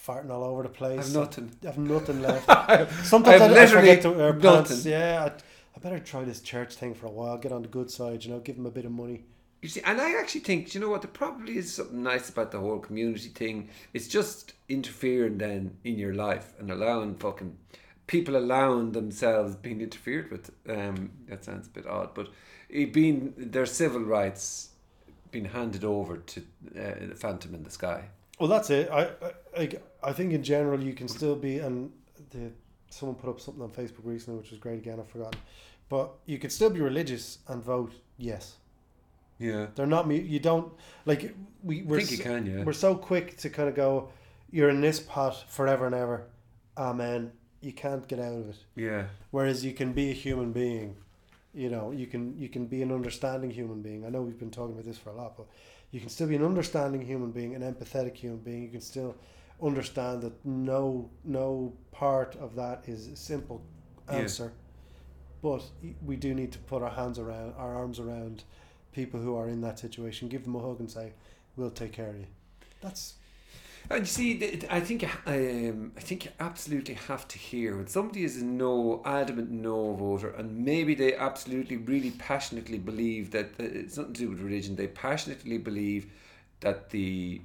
Farting 0.05 0.31
all 0.31 0.43
over 0.43 0.63
the 0.63 0.67
place. 0.69 1.07
I've 1.07 1.13
nothing. 1.15 1.51
I 1.63 1.67
have 1.67 1.77
nothing 1.77 2.21
left. 2.27 2.49
I've 2.49 2.91
Sometimes 3.05 3.41
I, 3.41 3.45
I 3.45 3.47
literally 3.47 3.87
forget 3.87 4.01
to 4.01 4.11
wear 4.11 4.33
pants. 4.33 4.69
nothing. 4.71 4.91
Yeah, 4.91 5.23
I, 5.23 5.27
I 5.77 5.79
better 5.81 5.99
try 5.99 6.25
this 6.25 6.41
church 6.41 6.75
thing 6.75 6.93
for 6.93 7.05
a 7.05 7.09
while. 7.09 7.37
Get 7.37 7.53
on 7.53 7.61
the 7.61 7.69
good 7.69 7.89
side, 7.89 8.25
you 8.25 8.31
know, 8.31 8.39
give 8.41 8.57
them 8.57 8.65
a 8.65 8.71
bit 8.71 8.83
of 8.83 8.91
money. 8.91 9.23
You 9.63 9.69
see, 9.69 9.81
and 9.85 10.01
I 10.01 10.19
actually 10.19 10.41
think, 10.41 10.75
you 10.75 10.81
know 10.81 10.89
what, 10.89 11.03
there 11.03 11.11
probably 11.11 11.57
is 11.57 11.73
something 11.73 12.03
nice 12.03 12.27
about 12.27 12.51
the 12.51 12.59
whole 12.59 12.79
community 12.79 13.29
thing. 13.29 13.69
It's 13.93 14.09
just 14.09 14.51
interfering 14.67 15.37
then 15.37 15.77
in 15.85 15.97
your 15.97 16.13
life 16.13 16.51
and 16.59 16.69
allowing 16.69 17.15
fucking 17.15 17.55
people 18.05 18.35
allowing 18.35 18.91
themselves 18.91 19.55
being 19.55 19.79
interfered 19.79 20.29
with. 20.31 20.51
Um, 20.67 21.11
that 21.29 21.45
sounds 21.45 21.67
a 21.67 21.69
bit 21.69 21.87
odd, 21.87 22.13
but 22.13 22.27
it 22.67 22.91
being 22.91 23.33
their 23.37 23.65
civil 23.65 24.01
rights 24.01 24.71
being 25.31 25.45
handed 25.45 25.85
over 25.85 26.17
to 26.17 26.41
uh, 26.77 27.07
the 27.07 27.15
phantom 27.15 27.55
in 27.55 27.63
the 27.63 27.71
sky. 27.71 28.03
Well, 28.41 28.49
that's 28.49 28.69
it. 28.69 28.89
I, 28.91 29.11
I, 29.57 29.69
I, 30.03 30.11
think 30.11 30.33
in 30.33 30.43
general 30.43 30.83
you 30.83 30.93
can 30.93 31.07
still 31.07 31.37
be, 31.37 31.59
and 31.59 31.89
the 32.31 32.51
someone 32.89 33.15
put 33.15 33.29
up 33.29 33.39
something 33.39 33.63
on 33.63 33.69
Facebook 33.69 34.03
recently, 34.03 34.39
which 34.39 34.51
was 34.51 34.59
great. 34.59 34.79
Again, 34.79 34.99
I've 34.99 35.07
forgotten, 35.07 35.39
but 35.87 36.11
you 36.25 36.37
could 36.37 36.51
still 36.51 36.69
be 36.69 36.81
religious 36.81 37.37
and 37.47 37.63
vote 37.63 37.93
yes. 38.17 38.57
Yeah. 39.43 39.67
They're 39.75 39.85
not. 39.85 40.09
You 40.09 40.39
don't 40.39 40.71
like 41.05 41.35
we 41.63 41.81
we're 41.83 41.97
think 41.99 42.11
you 42.11 42.17
so, 42.17 42.23
can, 42.23 42.45
yeah. 42.45 42.63
we're 42.63 42.73
so 42.73 42.95
quick 42.95 43.37
to 43.37 43.49
kind 43.49 43.69
of 43.69 43.75
go. 43.75 44.09
you're 44.51 44.69
in 44.69 44.81
this 44.81 44.99
pot 44.99 45.35
forever 45.49 45.85
and 45.85 45.95
ever. 45.95 46.23
Ah, 46.77 46.89
Amen. 46.89 47.31
You 47.61 47.73
can't 47.73 48.07
get 48.07 48.19
out 48.19 48.33
of 48.41 48.49
it. 48.49 48.57
Yeah. 48.75 49.03
Whereas 49.31 49.63
you 49.63 49.73
can 49.73 49.93
be 49.93 50.09
a 50.11 50.13
human 50.13 50.51
being, 50.51 50.95
you 51.53 51.69
know, 51.69 51.91
you 51.91 52.07
can 52.07 52.37
you 52.37 52.49
can 52.49 52.65
be 52.67 52.81
an 52.81 52.91
understanding 52.91 53.51
human 53.51 53.81
being. 53.81 54.05
I 54.05 54.09
know 54.09 54.21
we've 54.21 54.39
been 54.39 54.51
talking 54.51 54.73
about 54.73 54.85
this 54.85 54.97
for 54.97 55.09
a 55.11 55.15
lot, 55.15 55.37
but 55.37 55.47
you 55.91 55.99
can 55.99 56.09
still 56.09 56.27
be 56.27 56.35
an 56.35 56.43
understanding 56.43 57.01
human 57.01 57.31
being, 57.31 57.55
an 57.55 57.61
empathetic 57.61 58.15
human 58.15 58.39
being. 58.39 58.63
You 58.63 58.69
can 58.69 58.81
still 58.81 59.15
understand 59.61 60.21
that 60.23 60.33
no 60.45 61.09
no 61.23 61.73
part 61.91 62.35
of 62.37 62.55
that 62.55 62.83
is 62.87 63.07
a 63.07 63.15
simple 63.15 63.61
Yeah. 64.09 64.15
answer. 64.17 64.51
But 65.41 65.63
we 66.05 66.15
do 66.15 66.33
need 66.33 66.51
to 66.53 66.59
put 66.59 66.81
our 66.81 66.89
hands 66.89 67.19
around 67.19 67.53
our 67.57 67.73
arms 67.75 67.99
around 67.99 68.43
people 68.93 69.19
who 69.19 69.35
are 69.35 69.49
in 69.49 69.61
that 69.61 69.79
situation, 69.79 70.29
give 70.29 70.43
them 70.43 70.55
a 70.55 70.59
hug 70.59 70.79
and 70.79 70.89
say, 70.89 71.13
We'll 71.55 71.69
take 71.71 71.91
care 71.91 72.09
of 72.09 72.17
you. 72.17 72.25
That's 72.81 73.13
And 73.89 73.99
you 74.01 74.05
see, 74.05 74.61
I 74.69 74.79
think 74.79 75.03
um, 75.27 75.91
I 75.97 76.01
think 76.01 76.25
you 76.25 76.31
absolutely 76.39 76.95
have 76.95 77.27
to 77.27 77.37
hear 77.37 77.75
when 77.77 77.87
somebody 77.87 78.23
is 78.23 78.41
a 78.41 78.45
no 78.45 79.01
adamant 79.05 79.51
no 79.51 79.93
voter, 79.93 80.29
and 80.31 80.65
maybe 80.65 80.95
they 80.95 81.15
absolutely, 81.15 81.77
really 81.77 82.11
passionately 82.11 82.77
believe 82.79 83.31
that 83.31 83.51
it's 83.59 83.97
nothing 83.97 84.13
to 84.13 84.21
do 84.21 84.29
with 84.29 84.39
religion. 84.39 84.75
They 84.75 84.87
passionately 84.87 85.57
believe 85.57 86.07
that 86.61 86.89
the 86.91 87.41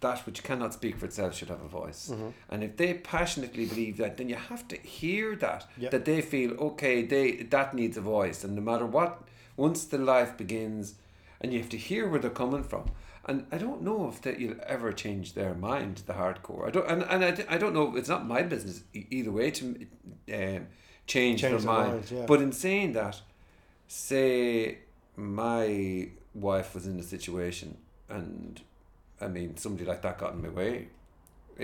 that 0.00 0.18
which 0.24 0.42
cannot 0.42 0.72
speak 0.72 0.96
for 0.96 1.04
itself 1.04 1.34
should 1.36 1.50
have 1.50 1.60
a 1.62 1.68
voice. 1.68 2.10
And 2.48 2.64
if 2.64 2.76
they 2.78 2.94
passionately 2.94 3.66
believe 3.66 3.98
that, 3.98 4.16
then 4.16 4.30
you 4.30 4.36
have 4.36 4.66
to 4.68 4.76
hear 4.78 5.36
that 5.36 5.66
Yeah. 5.76 5.90
that 5.90 6.04
they 6.06 6.22
feel 6.22 6.52
okay. 6.68 7.02
They 7.02 7.42
that 7.56 7.74
needs 7.74 7.96
a 7.98 8.00
voice, 8.00 8.44
and 8.44 8.54
no 8.54 8.62
matter 8.62 8.86
what, 8.86 9.22
once 9.56 9.84
the 9.84 9.98
life 9.98 10.36
begins, 10.36 10.94
and 11.40 11.52
you 11.52 11.60
have 11.60 11.68
to 11.70 11.76
hear 11.76 12.08
where 12.08 12.20
they're 12.20 12.30
coming 12.30 12.64
from. 12.64 12.90
And 13.26 13.46
I 13.50 13.56
don't 13.56 13.82
know 13.82 14.08
if 14.08 14.20
that 14.22 14.38
you'll 14.38 14.60
ever 14.66 14.92
change 14.92 15.32
their 15.32 15.54
mind, 15.54 16.02
the 16.06 16.12
hardcore. 16.12 16.66
I 16.66 16.70
don't, 16.70 16.90
and, 16.90 17.02
and 17.04 17.24
I, 17.24 17.54
I 17.54 17.58
don't 17.58 17.72
know. 17.72 17.96
It's 17.96 18.08
not 18.08 18.26
my 18.26 18.42
business 18.42 18.82
either 18.92 19.30
way 19.30 19.50
to 19.52 19.64
um, 19.66 20.66
change, 21.06 21.40
Change 21.40 21.40
their 21.40 21.58
their 21.58 21.60
mind. 21.60 22.10
yeah. 22.10 22.26
But 22.26 22.42
in 22.42 22.52
saying 22.52 22.92
that, 22.92 23.22
say 23.88 24.78
my 25.16 26.08
wife 26.34 26.74
was 26.74 26.86
in 26.86 26.98
a 26.98 27.02
situation, 27.02 27.78
and 28.10 28.60
I 29.20 29.28
mean 29.28 29.56
somebody 29.56 29.86
like 29.86 30.02
that 30.02 30.18
got 30.18 30.34
in 30.34 30.42
my 30.42 30.48
way. 30.48 30.88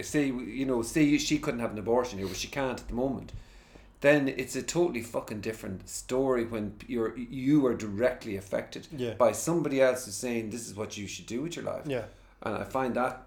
Say 0.02 0.26
you 0.26 0.64
know, 0.66 0.82
say 0.82 1.18
she 1.18 1.38
couldn't 1.38 1.60
have 1.60 1.72
an 1.72 1.78
abortion 1.78 2.18
here, 2.18 2.28
but 2.28 2.36
she 2.36 2.48
can't 2.48 2.80
at 2.80 2.88
the 2.88 2.94
moment. 2.94 3.32
Then 4.00 4.28
it's 4.28 4.56
a 4.56 4.62
totally 4.62 5.02
fucking 5.02 5.40
different 5.42 5.88
story 5.88 6.44
when 6.46 6.74
you're 6.86 7.16
you 7.18 7.66
are 7.66 7.74
directly 7.74 8.36
affected 8.36 8.86
Yeah. 8.96 9.14
by 9.14 9.32
somebody 9.32 9.80
else 9.82 10.06
who's 10.06 10.14
saying 10.14 10.50
this 10.50 10.66
is 10.68 10.74
what 10.74 10.96
you 10.96 11.06
should 11.06 11.26
do 11.26 11.42
with 11.42 11.56
your 11.56 11.64
life. 11.66 11.84
yeah. 11.86 12.04
And 12.42 12.54
I 12.56 12.64
find 12.64 12.94
that 12.96 13.26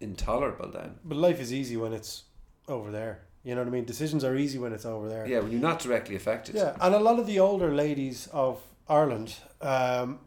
intolerable 0.00 0.70
then. 0.70 0.94
But 1.04 1.16
life 1.18 1.40
is 1.40 1.52
easy 1.52 1.76
when 1.76 1.92
it's 1.92 2.22
over 2.68 2.90
there. 2.92 3.22
You 3.42 3.54
know 3.54 3.62
what 3.62 3.68
I 3.68 3.70
mean? 3.72 3.84
Decisions 3.84 4.22
are 4.24 4.36
easy 4.36 4.58
when 4.58 4.72
it's 4.72 4.86
over 4.86 5.08
there. 5.08 5.26
Yeah, 5.26 5.40
when 5.40 5.50
you're 5.52 5.60
not 5.60 5.80
directly 5.80 6.14
affected. 6.16 6.54
Yeah, 6.54 6.76
and 6.80 6.94
a 6.94 6.98
lot 7.00 7.18
of 7.18 7.26
the 7.26 7.40
older 7.40 7.74
ladies 7.74 8.28
of 8.32 8.60
Ireland, 8.88 9.34
um, 9.60 10.20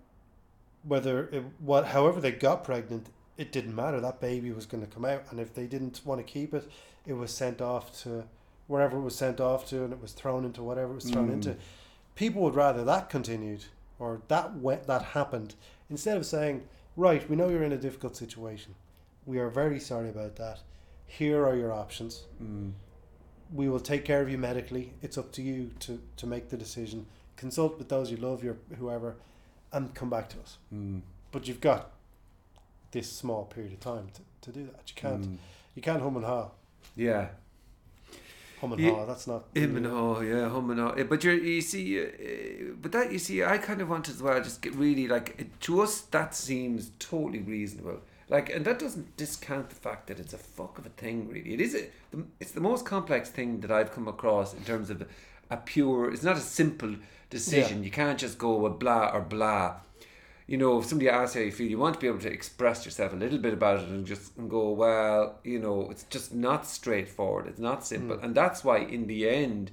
whether 0.83 1.27
it, 1.29 1.43
what, 1.59 1.85
however 1.87 2.19
they 2.21 2.31
got 2.31 2.63
pregnant, 2.63 3.07
it 3.37 3.51
didn't 3.51 3.75
matter. 3.75 3.99
That 4.01 4.19
baby 4.19 4.51
was 4.51 4.65
going 4.65 4.85
to 4.85 4.91
come 4.91 5.05
out, 5.05 5.23
and 5.31 5.39
if 5.39 5.53
they 5.53 5.65
didn't 5.67 6.01
want 6.05 6.19
to 6.19 6.23
keep 6.31 6.53
it, 6.53 6.69
it 7.05 7.13
was 7.13 7.31
sent 7.31 7.61
off 7.61 7.97
to 8.03 8.25
wherever 8.67 8.97
it 8.97 9.01
was 9.01 9.15
sent 9.15 9.39
off 9.39 9.67
to, 9.69 9.83
and 9.83 9.93
it 9.93 10.01
was 10.01 10.11
thrown 10.13 10.45
into 10.45 10.61
whatever 10.61 10.91
it 10.91 10.95
was 10.95 11.09
thrown 11.09 11.29
Mm. 11.29 11.33
into. 11.33 11.55
People 12.15 12.41
would 12.43 12.55
rather 12.55 12.83
that 12.83 13.09
continued 13.09 13.65
or 13.99 14.21
that 14.27 14.55
went, 14.55 14.85
that 14.87 15.01
happened 15.01 15.55
instead 15.89 16.17
of 16.17 16.25
saying, 16.25 16.67
"Right, 16.95 17.27
we 17.29 17.35
know 17.35 17.49
you're 17.49 17.63
in 17.63 17.71
a 17.71 17.77
difficult 17.77 18.15
situation. 18.15 18.75
We 19.25 19.39
are 19.39 19.49
very 19.49 19.79
sorry 19.79 20.09
about 20.09 20.35
that. 20.37 20.59
Here 21.05 21.45
are 21.45 21.55
your 21.55 21.71
options." 21.73 22.23
Mm. 22.41 22.73
we 23.53 23.69
will 23.69 23.79
take 23.79 24.03
care 24.03 24.21
of 24.21 24.29
you 24.29 24.37
medically. 24.37 24.93
It's 25.01 25.17
up 25.17 25.31
to 25.31 25.41
you 25.41 25.71
to, 25.79 26.01
to 26.17 26.27
make 26.27 26.49
the 26.49 26.57
decision. 26.57 27.05
Consult 27.37 27.77
with 27.77 27.87
those 27.87 28.11
you 28.11 28.17
love, 28.17 28.43
your 28.43 28.57
whoever, 28.77 29.15
and 29.71 29.93
come 29.95 30.09
back 30.09 30.27
to 30.31 30.39
us. 30.41 30.57
Mm. 30.73 30.99
But 31.31 31.47
you've 31.47 31.61
got 31.61 31.91
this 32.91 33.09
small 33.09 33.45
period 33.45 33.71
of 33.71 33.79
time 33.79 34.09
to, 34.15 34.21
to 34.41 34.51
do 34.51 34.65
that. 34.65 34.89
You 34.89 34.95
can't 34.95 35.21
Mm. 35.25 35.37
you 35.75 35.81
can't 35.81 36.01
hum 36.01 36.17
and 36.17 36.25
ha. 36.25 36.49
Yeah. 36.97 37.29
Hum 38.61 38.73
and 38.73 38.81
Yeah. 38.81 38.95
ha. 38.95 39.05
That's 39.05 39.27
not. 39.27 39.45
Him 39.53 39.77
and 39.77 39.85
yeah, 39.85 40.49
hum 40.49 40.69
and 40.71 40.79
oh. 40.79 41.05
But 41.07 41.23
you're 41.23 41.35
you 41.35 41.61
see, 41.61 42.01
uh, 42.01 42.73
but 42.81 42.91
that 42.91 43.11
you 43.11 43.19
see, 43.19 43.43
I 43.43 43.57
kind 43.57 43.81
of 43.81 43.89
want 43.89 44.09
as 44.09 44.21
well. 44.21 44.41
Just 44.41 44.61
get 44.61 44.73
really 44.75 45.07
like 45.07 45.35
it, 45.37 45.59
to 45.61 45.81
us 45.81 46.01
that 46.01 46.33
seems 46.33 46.91
totally 46.99 47.39
reasonable. 47.39 48.01
Like, 48.29 48.49
and 48.49 48.65
that 48.65 48.79
doesn't 48.79 49.15
discount 49.15 49.69
the 49.69 49.75
fact 49.75 50.07
that 50.07 50.19
it's 50.19 50.33
a 50.33 50.37
fuck 50.37 50.77
of 50.77 50.85
a 50.85 50.89
thing. 50.89 51.29
Really, 51.29 51.53
it 51.53 51.61
is. 51.61 51.75
A, 51.75 51.87
the, 52.11 52.25
it's 52.39 52.51
the 52.51 52.59
most 52.59 52.85
complex 52.85 53.29
thing 53.29 53.61
that 53.61 53.71
I've 53.71 53.93
come 53.93 54.07
across 54.07 54.53
in 54.53 54.63
terms 54.63 54.89
of 54.89 55.07
a 55.49 55.57
pure. 55.57 56.11
It's 56.11 56.23
not 56.23 56.35
a 56.35 56.41
simple 56.41 56.95
decision. 57.29 57.83
You 57.83 57.91
can't 57.91 58.19
just 58.19 58.37
go 58.37 58.55
with 58.57 58.79
blah 58.79 59.11
or 59.13 59.21
blah. 59.21 59.75
You 60.47 60.57
know, 60.57 60.79
if 60.79 60.85
somebody 60.85 61.09
asks 61.09 61.35
you 61.35 61.41
how 61.41 61.45
you 61.45 61.51
feel, 61.51 61.69
you 61.69 61.77
want 61.77 61.95
to 61.95 61.99
be 61.99 62.07
able 62.07 62.19
to 62.19 62.31
express 62.31 62.85
yourself 62.85 63.11
a 63.13 63.17
little 63.17 63.37
bit 63.37 63.53
about 63.53 63.81
it 63.81 63.89
and 63.89 64.05
just 64.05 64.35
and 64.37 64.49
go, 64.49 64.71
well, 64.71 65.39
you 65.43 65.59
know, 65.59 65.89
it's 65.91 66.03
just 66.03 66.33
not 66.33 66.65
straightforward. 66.65 67.47
It's 67.47 67.59
not 67.59 67.85
simple, 67.85 68.17
mm. 68.17 68.23
and 68.23 68.33
that's 68.33 68.63
why 68.63 68.77
in 68.79 69.07
the 69.07 69.29
end, 69.29 69.71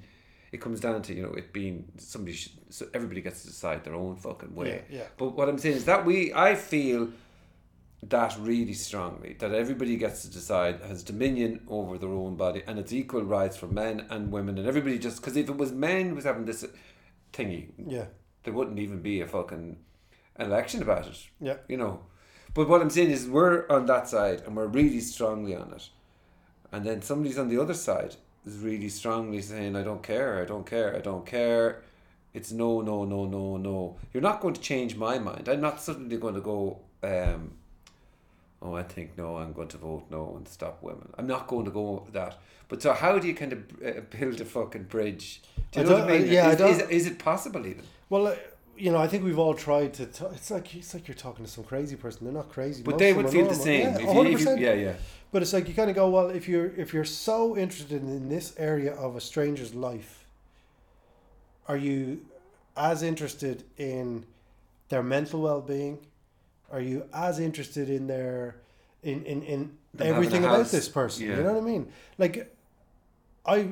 it 0.51 0.61
comes 0.61 0.81
down 0.81 1.03
to 1.03 1.15
you 1.15 1.23
know 1.23 1.33
it 1.35 1.53
being 1.53 1.85
somebody 1.99 2.35
should. 2.35 2.53
So 2.71 2.87
everybody 2.93 3.21
gets 3.21 3.43
to 3.43 3.49
decide 3.49 3.85
their 3.85 3.95
own 3.95 4.17
fucking 4.17 4.55
way. 4.55 4.83
Yeah, 4.91 4.99
yeah. 4.99 5.07
But 5.17 5.37
what 5.37 5.49
I'm 5.49 5.59
saying 5.59 5.77
is 5.77 5.85
that 5.85 6.05
we, 6.05 6.35
I 6.35 6.57
feel 6.57 7.11
that 8.11 8.37
really 8.39 8.73
strongly 8.73 9.35
that 9.39 9.53
everybody 9.53 9.97
gets 9.97 10.23
to 10.23 10.31
decide 10.31 10.81
has 10.81 11.03
dominion 11.03 11.61
over 11.69 11.99
their 11.99 12.11
own 12.11 12.37
body 12.37 12.63
and 12.67 12.79
it's 12.79 12.93
equal 12.93 13.23
rights 13.23 13.57
for 13.57 13.67
men 13.67 14.07
and 14.11 14.31
women 14.31 14.59
and 14.59 14.67
everybody 14.67 14.99
just 14.99 15.21
because 15.21 15.37
if 15.37 15.49
it 15.49 15.57
was 15.57 15.73
men 15.73 16.11
who 16.11 16.15
was 16.15 16.25
having 16.25 16.45
this 16.45 16.65
thingy 17.33 17.69
Yeah. 17.79 18.07
there 18.43 18.53
wouldn't 18.53 18.79
even 18.79 19.01
be 19.01 19.21
a 19.21 19.27
fucking 19.27 19.79
election 20.39 20.83
about 20.83 21.07
it 21.07 21.19
Yeah. 21.41 21.57
you 21.69 21.77
know. 21.77 22.01
But 22.55 22.69
what 22.69 22.81
I'm 22.83 22.91
saying 22.91 23.11
is 23.11 23.29
we're 23.29 23.67
on 23.69 23.87
that 23.87 24.09
side 24.09 24.43
and 24.47 24.57
we're 24.57 24.67
really 24.67 25.01
strongly 25.01 25.55
on 25.57 25.73
it. 25.73 25.89
And 26.73 26.85
then 26.85 27.03
somebody's 27.03 27.39
on 27.39 27.49
the 27.49 27.61
other 27.61 27.75
side 27.75 28.17
is 28.47 28.59
really 28.59 28.89
strongly 28.89 29.43
saying 29.43 29.75
I 29.77 29.83
don't 29.83 30.03
care 30.03 30.41
I 30.43 30.45
don't 30.45 30.67
care 30.67 30.95
I 30.97 31.01
don't 31.01 31.27
care. 31.27 31.83
It's 32.33 32.51
no 32.53 32.81
no 32.81 33.05
no 33.05 33.25
no 33.27 33.57
no. 33.57 33.97
You're 34.13 34.23
not 34.23 34.41
going 34.41 34.55
to 34.55 34.61
change 34.61 34.97
my 34.97 35.19
mind. 35.19 35.49
I'm 35.49 35.61
not 35.61 35.81
suddenly 35.81 36.17
going 36.17 36.35
to 36.35 36.41
go 36.41 36.79
um 37.03 37.53
oh 38.63 38.75
I 38.75 38.83
think 38.83 39.17
no 39.19 39.37
I'm 39.37 39.53
going 39.53 39.69
to 39.69 39.77
vote 39.79 40.05
no 40.11 40.35
and 40.37 40.47
stop 40.49 40.83
women. 40.83 41.09
I'm 41.19 41.27
not 41.27 41.47
going 41.47 41.65
to 41.65 41.71
go 41.71 42.07
that. 42.13 42.39
But 42.69 42.83
so 42.83 42.93
how 42.93 43.19
do 43.19 43.27
you 43.29 43.35
kind 43.35 43.53
of 43.53 43.59
uh, 43.85 44.01
build 44.11 44.41
a 44.41 44.45
fucking 44.45 44.85
bridge? 44.85 45.43
Do 45.73 45.81
you 45.81 45.87
I 45.87 45.89
know 45.89 45.99
what 45.99 46.11
I 46.11 46.19
mean 46.19 46.29
yeah, 46.33 46.49
I 46.49 46.53
is, 46.53 46.59
don't- 46.59 46.71
is, 46.71 46.81
is 46.89 47.07
it 47.07 47.19
possible 47.19 47.67
even? 47.67 47.85
Well, 48.11 48.35
you 48.77 48.91
know, 48.91 48.99
I 48.99 49.07
think 49.07 49.25
we've 49.25 49.39
all 49.39 49.55
tried 49.55 49.95
to. 49.95 50.07
T- 50.07 50.25
it's 50.33 50.51
like 50.51 50.75
it's 50.75 50.95
like 50.95 51.07
you're 51.09 51.15
talking 51.15 51.45
to 51.45 51.51
some 51.51 51.65
crazy 51.65 51.97
person. 51.97 52.25
They're 52.25 52.35
not 52.35 52.51
crazy, 52.51 52.83
but 52.83 52.93
Most 52.93 52.99
they 53.01 53.13
would 53.13 53.31
feel 53.31 53.49
the 53.49 53.55
same 53.55 53.81
Yeah, 53.83 53.95
if 53.97 54.03
you, 54.03 54.23
if 54.25 54.41
you, 54.41 54.47
100%. 54.47 54.61
yeah 54.61 54.73
yeah 54.73 54.95
But 55.33 55.43
it's 55.43 55.53
like 55.53 55.69
you 55.69 55.75
kind 55.75 55.91
of 55.91 55.97
go, 55.97 56.09
well, 56.11 56.31
if 56.31 56.49
you're 56.49 56.67
if 56.77 56.93
you're 56.93 57.05
so 57.05 57.57
interested 57.57 58.03
in 58.03 58.29
this 58.29 58.55
area 58.59 58.93
of 58.95 59.17
a 59.17 59.21
stranger's 59.21 59.75
life, 59.75 60.25
are 61.69 61.77
you 61.77 62.25
as 62.77 63.03
interested 63.03 63.65
in 63.79 64.25
their 64.89 65.03
mental 65.03 65.41
well 65.43 65.61
being? 65.61 65.99
Are 66.73 66.81
you 66.81 67.05
as 67.13 67.39
interested 67.39 67.89
in 67.89 68.07
their 68.07 68.57
in 69.03 69.25
in, 69.25 69.43
in 69.43 69.79
Them 69.95 70.09
everything 70.09 70.45
about 70.45 70.67
this 70.69 70.89
person? 70.89 71.27
Yeah. 71.27 71.37
You 71.37 71.43
know 71.45 71.53
what 71.55 71.63
I 71.63 71.67
mean? 71.67 71.89
Like, 72.19 72.55
I 73.47 73.69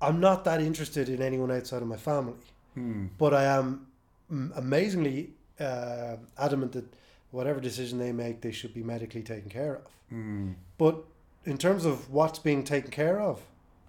I'm 0.00 0.20
not 0.20 0.44
that 0.44 0.60
interested 0.60 1.08
in 1.08 1.22
anyone 1.22 1.50
outside 1.50 1.82
of 1.82 1.88
my 1.88 1.96
family, 1.96 2.34
Hmm. 2.74 3.06
but 3.18 3.32
I 3.32 3.44
am 3.44 3.86
mm, 4.32 4.50
amazingly 4.56 5.30
uh, 5.60 6.16
adamant 6.38 6.72
that 6.72 6.84
whatever 7.30 7.60
decision 7.60 7.98
they 7.98 8.12
make, 8.12 8.40
they 8.40 8.52
should 8.52 8.74
be 8.74 8.82
medically 8.82 9.22
taken 9.22 9.48
care 9.50 9.76
of. 9.76 9.86
Hmm. 10.10 10.52
But 10.78 11.04
in 11.44 11.56
terms 11.58 11.84
of 11.84 12.10
what's 12.10 12.38
being 12.38 12.64
taken 12.64 12.90
care 12.90 13.20
of, 13.20 13.40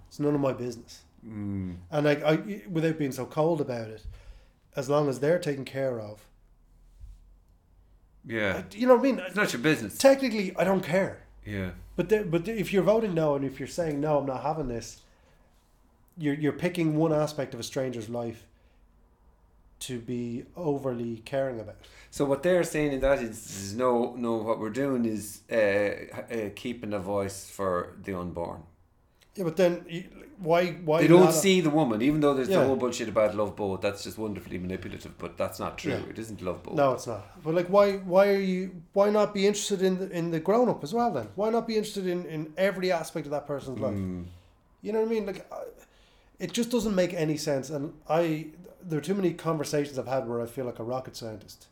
it's 0.07 0.19
none 0.19 0.35
of 0.35 0.41
my 0.41 0.53
business. 0.53 1.01
Hmm. 1.23 1.73
And 1.91 2.05
like, 2.05 2.23
I, 2.23 2.61
without 2.69 2.97
being 2.99 3.11
so 3.11 3.25
cold 3.25 3.59
about 3.61 3.87
it, 3.89 4.03
as 4.75 4.89
long 4.89 5.09
as 5.09 5.19
they're 5.19 5.39
taken 5.39 5.65
care 5.65 5.99
of, 5.99 6.27
yeah 8.25 8.57
I- 8.71 8.75
you 8.75 8.87
know 8.87 8.95
what 8.95 9.01
I 9.01 9.11
mean. 9.11 9.19
it's 9.19 9.35
not 9.35 9.53
your 9.53 9.61
business 9.61 9.97
Technically, 9.97 10.55
I 10.57 10.63
don't 10.63 10.83
care. 10.83 11.19
yeah 11.45 11.71
But 11.95 12.09
the, 12.09 12.23
but 12.23 12.47
if 12.47 12.73
you're 12.73 12.83
voting 12.83 13.13
no, 13.13 13.35
and 13.35 13.45
if 13.45 13.59
you're 13.59 13.67
saying 13.67 13.99
no, 14.01 14.17
I'm 14.19 14.25
not 14.25 14.43
having 14.43 14.67
this, 14.67 15.01
you're 16.17 16.33
you're 16.35 16.53
picking 16.53 16.95
one 16.95 17.13
aspect 17.13 17.53
of 17.53 17.59
a 17.59 17.63
stranger's 17.63 18.09
life 18.09 18.45
to 19.79 19.99
be 19.99 20.45
overly 20.55 21.17
caring 21.25 21.59
about. 21.59 21.75
So 22.11 22.25
what 22.25 22.43
they're 22.43 22.63
saying 22.63 22.93
in 22.93 22.99
that 23.01 23.19
is, 23.19 23.37
is 23.49 23.75
no, 23.75 24.15
no. 24.17 24.35
What 24.37 24.59
we're 24.59 24.69
doing 24.69 25.05
is 25.05 25.41
uh, 25.51 25.55
uh, 25.55 26.49
keeping 26.55 26.93
a 26.93 26.99
voice 26.99 27.49
for 27.49 27.95
the 28.01 28.17
unborn. 28.17 28.63
Yeah, 29.35 29.43
but 29.43 29.57
then 29.57 29.85
why? 30.37 30.71
Why 30.71 31.01
They 31.01 31.07
don't 31.07 31.33
see 31.33 31.59
the 31.59 31.69
woman, 31.69 32.01
even 32.01 32.21
though 32.21 32.33
there's 32.33 32.47
Yeah. 32.47 32.61
the 32.61 32.67
whole 32.67 32.77
bullshit 32.77 33.09
about 33.09 33.35
Love 33.35 33.55
Both. 33.57 33.81
That's 33.81 34.03
just 34.03 34.17
wonderfully 34.17 34.57
manipulative, 34.57 35.17
but 35.17 35.37
that's 35.37 35.59
not 35.59 35.77
true. 35.77 35.91
Yeah. 35.91 36.09
It 36.09 36.17
isn't 36.17 36.41
Love 36.41 36.63
Both. 36.63 36.75
No, 36.75 36.93
it's 36.93 37.07
not. 37.07 37.43
But 37.43 37.53
like, 37.53 37.67
why? 37.67 37.97
Why 37.97 38.29
are 38.29 38.39
you? 38.39 38.81
Why 38.93 39.09
not 39.09 39.33
be 39.33 39.45
interested 39.45 39.81
in 39.81 39.99
the 39.99 40.09
in 40.09 40.31
the 40.31 40.39
grown 40.39 40.69
up 40.69 40.83
as 40.83 40.93
well? 40.93 41.11
Then 41.11 41.27
why 41.35 41.49
not 41.49 41.67
be 41.67 41.75
interested 41.75 42.07
in 42.07 42.25
in 42.25 42.53
every 42.57 42.93
aspect 42.93 43.25
of 43.27 43.31
that 43.31 43.45
person's 43.45 43.79
life? 43.79 43.93
Mm. 43.95 44.25
You 44.81 44.93
know 44.93 44.99
what 44.99 45.07
I 45.07 45.09
mean? 45.09 45.25
Like, 45.25 45.51
I, 45.51 45.63
it 46.39 46.53
just 46.53 46.69
doesn't 46.69 46.95
make 46.95 47.13
any 47.13 47.37
sense. 47.37 47.69
And 47.69 47.93
I, 48.07 48.47
there 48.87 48.99
are 48.99 49.01
too 49.01 49.15
many 49.15 49.33
conversations 49.33 49.97
I've 49.97 50.07
had 50.07 50.27
where 50.27 50.41
I 50.41 50.45
feel 50.45 50.65
like 50.65 50.79
a 50.79 50.83
rocket 50.83 51.15
scientist 51.15 51.67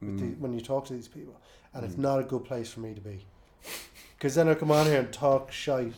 with 0.00 0.18
the, 0.18 0.24
Mm. 0.26 0.38
when 0.40 0.52
you 0.52 0.60
talk 0.60 0.84
to 0.86 0.92
these 0.94 1.08
people, 1.08 1.40
and 1.72 1.84
it's 1.84 1.96
not 1.96 2.18
a 2.18 2.22
good 2.24 2.44
place 2.44 2.70
for 2.70 2.80
me 2.80 2.94
to 2.94 3.00
be. 3.00 3.24
Because 4.16 4.34
then 4.34 4.48
I 4.48 4.54
come 4.54 4.70
on 4.70 4.86
here 4.86 5.00
and 5.00 5.12
talk 5.12 5.52
shite. 5.52 5.94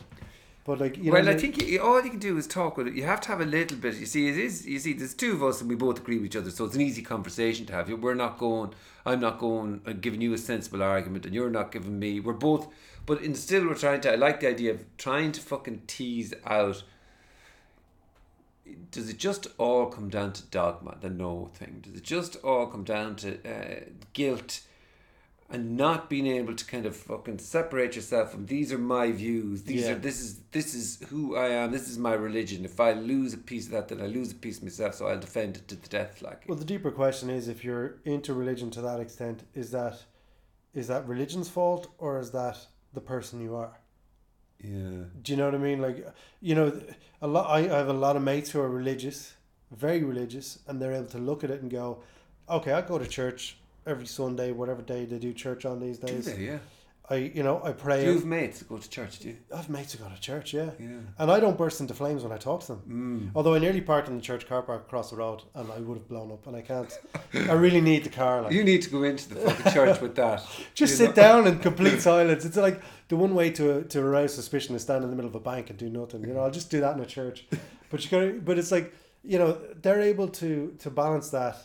But 0.65 0.79
like, 0.79 0.97
you 0.97 1.05
know, 1.05 1.13
well, 1.13 1.25
what 1.25 1.35
I 1.35 1.37
think 1.37 1.65
you, 1.65 1.81
all 1.81 2.03
you 2.03 2.11
can 2.11 2.19
do 2.19 2.37
is 2.37 2.45
talk 2.45 2.77
with 2.77 2.87
it. 2.87 2.93
You 2.93 3.03
have 3.03 3.21
to 3.21 3.29
have 3.29 3.41
a 3.41 3.45
little 3.45 3.77
bit. 3.77 3.95
You 3.95 4.05
see, 4.05 4.27
it 4.27 4.37
is. 4.37 4.67
You 4.67 4.77
see, 4.77 4.93
there's 4.93 5.15
two 5.15 5.33
of 5.33 5.41
us, 5.41 5.61
and 5.61 5.69
we 5.69 5.75
both 5.75 5.97
agree 5.99 6.17
with 6.17 6.27
each 6.27 6.35
other, 6.35 6.51
so 6.51 6.65
it's 6.65 6.75
an 6.75 6.81
easy 6.81 7.01
conversation 7.01 7.65
to 7.67 7.73
have. 7.73 7.89
We're 7.89 8.13
not 8.13 8.37
going. 8.37 8.71
I'm 9.05 9.19
not 9.19 9.39
going 9.39 9.81
and 9.85 10.01
giving 10.01 10.21
you 10.21 10.33
a 10.33 10.37
sensible 10.37 10.83
argument, 10.83 11.25
and 11.25 11.33
you're 11.33 11.49
not 11.49 11.71
giving 11.71 11.97
me. 11.97 12.19
We're 12.19 12.33
both, 12.33 12.67
but 13.07 13.21
in 13.21 13.33
still 13.35 13.65
we're 13.67 13.73
trying 13.75 14.01
to. 14.01 14.11
I 14.11 14.15
like 14.15 14.41
the 14.41 14.49
idea 14.49 14.71
of 14.71 14.83
trying 14.97 15.31
to 15.31 15.41
fucking 15.41 15.83
tease 15.87 16.33
out. 16.45 16.83
Does 18.91 19.09
it 19.09 19.17
just 19.17 19.47
all 19.57 19.85
come 19.87 20.09
down 20.09 20.33
to 20.33 20.43
dogma, 20.43 20.97
the 21.01 21.09
no 21.09 21.49
thing? 21.53 21.79
Does 21.81 21.95
it 21.95 22.03
just 22.03 22.35
all 22.37 22.67
come 22.67 22.83
down 22.83 23.15
to 23.17 23.37
uh, 23.49 23.79
guilt? 24.13 24.61
and 25.51 25.75
not 25.75 26.11
being 26.11 26.27
able 26.27 26.53
to 26.53 26.63
kind 26.63 26.85
of 26.85 26.95
fucking 26.95 27.39
separate 27.39 27.95
yourself 27.95 28.31
from 28.31 28.45
these 28.45 28.71
are 28.71 28.77
my 28.77 29.11
views 29.11 29.63
these 29.63 29.85
Yeah. 29.85 29.93
are 29.93 29.95
this 29.95 30.19
is 30.21 30.41
this 30.51 30.75
is 30.75 30.99
who 31.09 31.35
I 31.35 31.47
am 31.47 31.71
this 31.71 31.89
is 31.89 31.97
my 31.97 32.13
religion 32.13 32.65
if 32.65 32.79
I 32.79 32.91
lose 32.93 33.33
a 33.33 33.37
piece 33.39 33.65
of 33.65 33.71
that 33.71 33.87
then 33.87 33.99
I 33.99 34.05
lose 34.05 34.31
a 34.31 34.35
piece 34.35 34.57
of 34.57 34.63
myself 34.63 34.93
so 34.93 35.07
I'll 35.07 35.19
defend 35.19 35.57
it 35.57 35.67
to 35.69 35.75
the 35.75 35.87
death 35.87 36.21
like 36.21 36.43
Well, 36.47 36.55
the 36.57 36.65
deeper 36.65 36.91
question 36.91 37.31
is: 37.31 37.47
if 37.47 37.63
you're 37.63 37.95
into 38.05 38.35
religion 38.35 38.69
to 38.71 38.81
that 38.81 38.99
extent, 38.99 39.41
is 39.55 39.71
that 39.71 39.95
is 40.75 40.87
that 40.87 41.07
religion's 41.07 41.49
fault 41.49 41.87
or 41.97 42.19
is 42.19 42.29
that 42.31 42.57
the 42.93 43.01
person 43.01 43.41
you 43.41 43.55
are? 43.55 43.79
Yeah 44.61 45.03
Do 45.21 45.31
you 45.31 45.37
know 45.37 45.45
what 45.45 45.55
I 45.55 45.57
mean? 45.57 45.81
Like, 45.81 46.07
you 46.41 46.55
know, 46.55 46.81
a 47.21 47.27
lot. 47.27 47.49
I, 47.49 47.59
I 47.59 47.77
have 47.77 47.89
a 47.89 47.93
lot 47.93 48.15
of 48.15 48.23
mates 48.23 48.51
who 48.51 48.59
are 48.61 48.69
religious, 48.69 49.33
very 49.71 50.03
religious, 50.03 50.59
and 50.67 50.81
they're 50.81 50.93
able 50.93 51.07
to 51.07 51.17
look 51.17 51.43
at 51.43 51.51
it 51.51 51.61
and 51.61 51.71
go, 51.71 52.03
"Okay, 52.49 52.71
I 52.71 52.81
go 52.81 52.97
to 52.97 53.07
church 53.07 53.57
every 53.85 54.05
Sunday, 54.07 54.51
whatever 54.51 54.81
day 54.81 55.05
they 55.05 55.19
do 55.19 55.33
church 55.33 55.65
on 55.65 55.79
these 55.79 55.97
do 55.99 56.07
days. 56.07 56.25
they 56.25 56.45
yeah 56.45 56.59
I, 57.11 57.15
you 57.15 57.41
know, 57.41 57.59
I 57.63 57.71
pray. 57.71 58.01
do 58.01 58.05
you 58.11 58.13
have 58.13 58.25
mates 58.25 58.59
that 58.59 58.69
go 58.69 58.77
to 58.77 58.89
church 58.89 59.17
do 59.19 59.29
you 59.29 59.37
I 59.51 59.57
have 59.57 59.69
mates 59.69 59.93
who 59.93 60.03
go 60.03 60.09
to 60.09 60.21
church, 60.21 60.53
yeah. 60.53 60.69
yeah 60.79 60.99
And 61.17 61.31
I 61.31 61.39
don't 61.39 61.57
burst 61.57 61.81
into 61.81 61.95
flames 61.95 62.21
when 62.23 62.31
I 62.31 62.37
talk 62.37 62.61
to 62.61 62.67
them. 62.67 62.81
mm. 62.87 63.31
Although 63.35 63.55
I 63.55 63.59
nearly 63.59 63.81
parked 63.81 64.07
in 64.09 64.15
the 64.15 64.21
church 64.21 64.47
car 64.47 64.61
park 64.61 64.83
across 64.87 65.09
the 65.09 65.15
road, 65.15 65.41
and 65.55 65.71
I 65.71 65.79
would 65.79 65.97
have 65.97 66.07
blown 66.07 66.31
up, 66.31 66.45
and 66.45 66.55
I 66.55 66.61
can't. 66.61 66.91
I 67.33 67.53
really 67.53 67.81
need 67.81 68.03
the 68.03 68.09
car. 68.09 68.43
Like, 68.43 68.53
you 68.53 68.63
need 68.63 68.83
to 68.83 68.89
go 68.91 69.03
into 69.03 69.27
the 69.29 69.35
fucking 69.35 69.71
church 69.73 69.99
with 70.01 70.15
that 70.15 70.45
Just 70.75 70.97
sit 70.97 71.09
know? 71.09 71.23
down 71.23 71.47
in 71.47 71.59
complete 71.59 71.99
silence. 72.11 72.45
It's 72.45 72.57
like 72.57 72.79
the 73.07 73.15
one 73.15 73.33
way 73.33 73.49
to 73.51 73.83
to 73.83 73.99
arouse 74.01 74.33
suspicion 74.35 74.75
is 74.75 74.83
stand 74.83 75.03
in 75.03 75.09
the 75.09 75.15
middle 75.15 75.29
of 75.29 75.35
a 75.35 75.39
bank 75.39 75.69
and 75.71 75.79
do 75.79 75.89
nothing. 75.89 76.21
You 76.27 76.33
know, 76.33 76.41
I'll 76.41 76.51
just 76.51 76.69
do 76.69 76.79
that 76.81 76.95
in 76.95 77.01
a 77.01 77.07
church. 77.07 77.45
But 77.91 78.03
you 78.03 78.09
got 78.11 78.45
but 78.45 78.59
it's 78.59 78.71
like 78.71 78.93
you 79.23 79.39
know 79.39 79.57
they're 79.81 80.01
able 80.01 80.27
to 80.27 80.75
to 80.77 80.91
balance 80.91 81.31
that, 81.31 81.55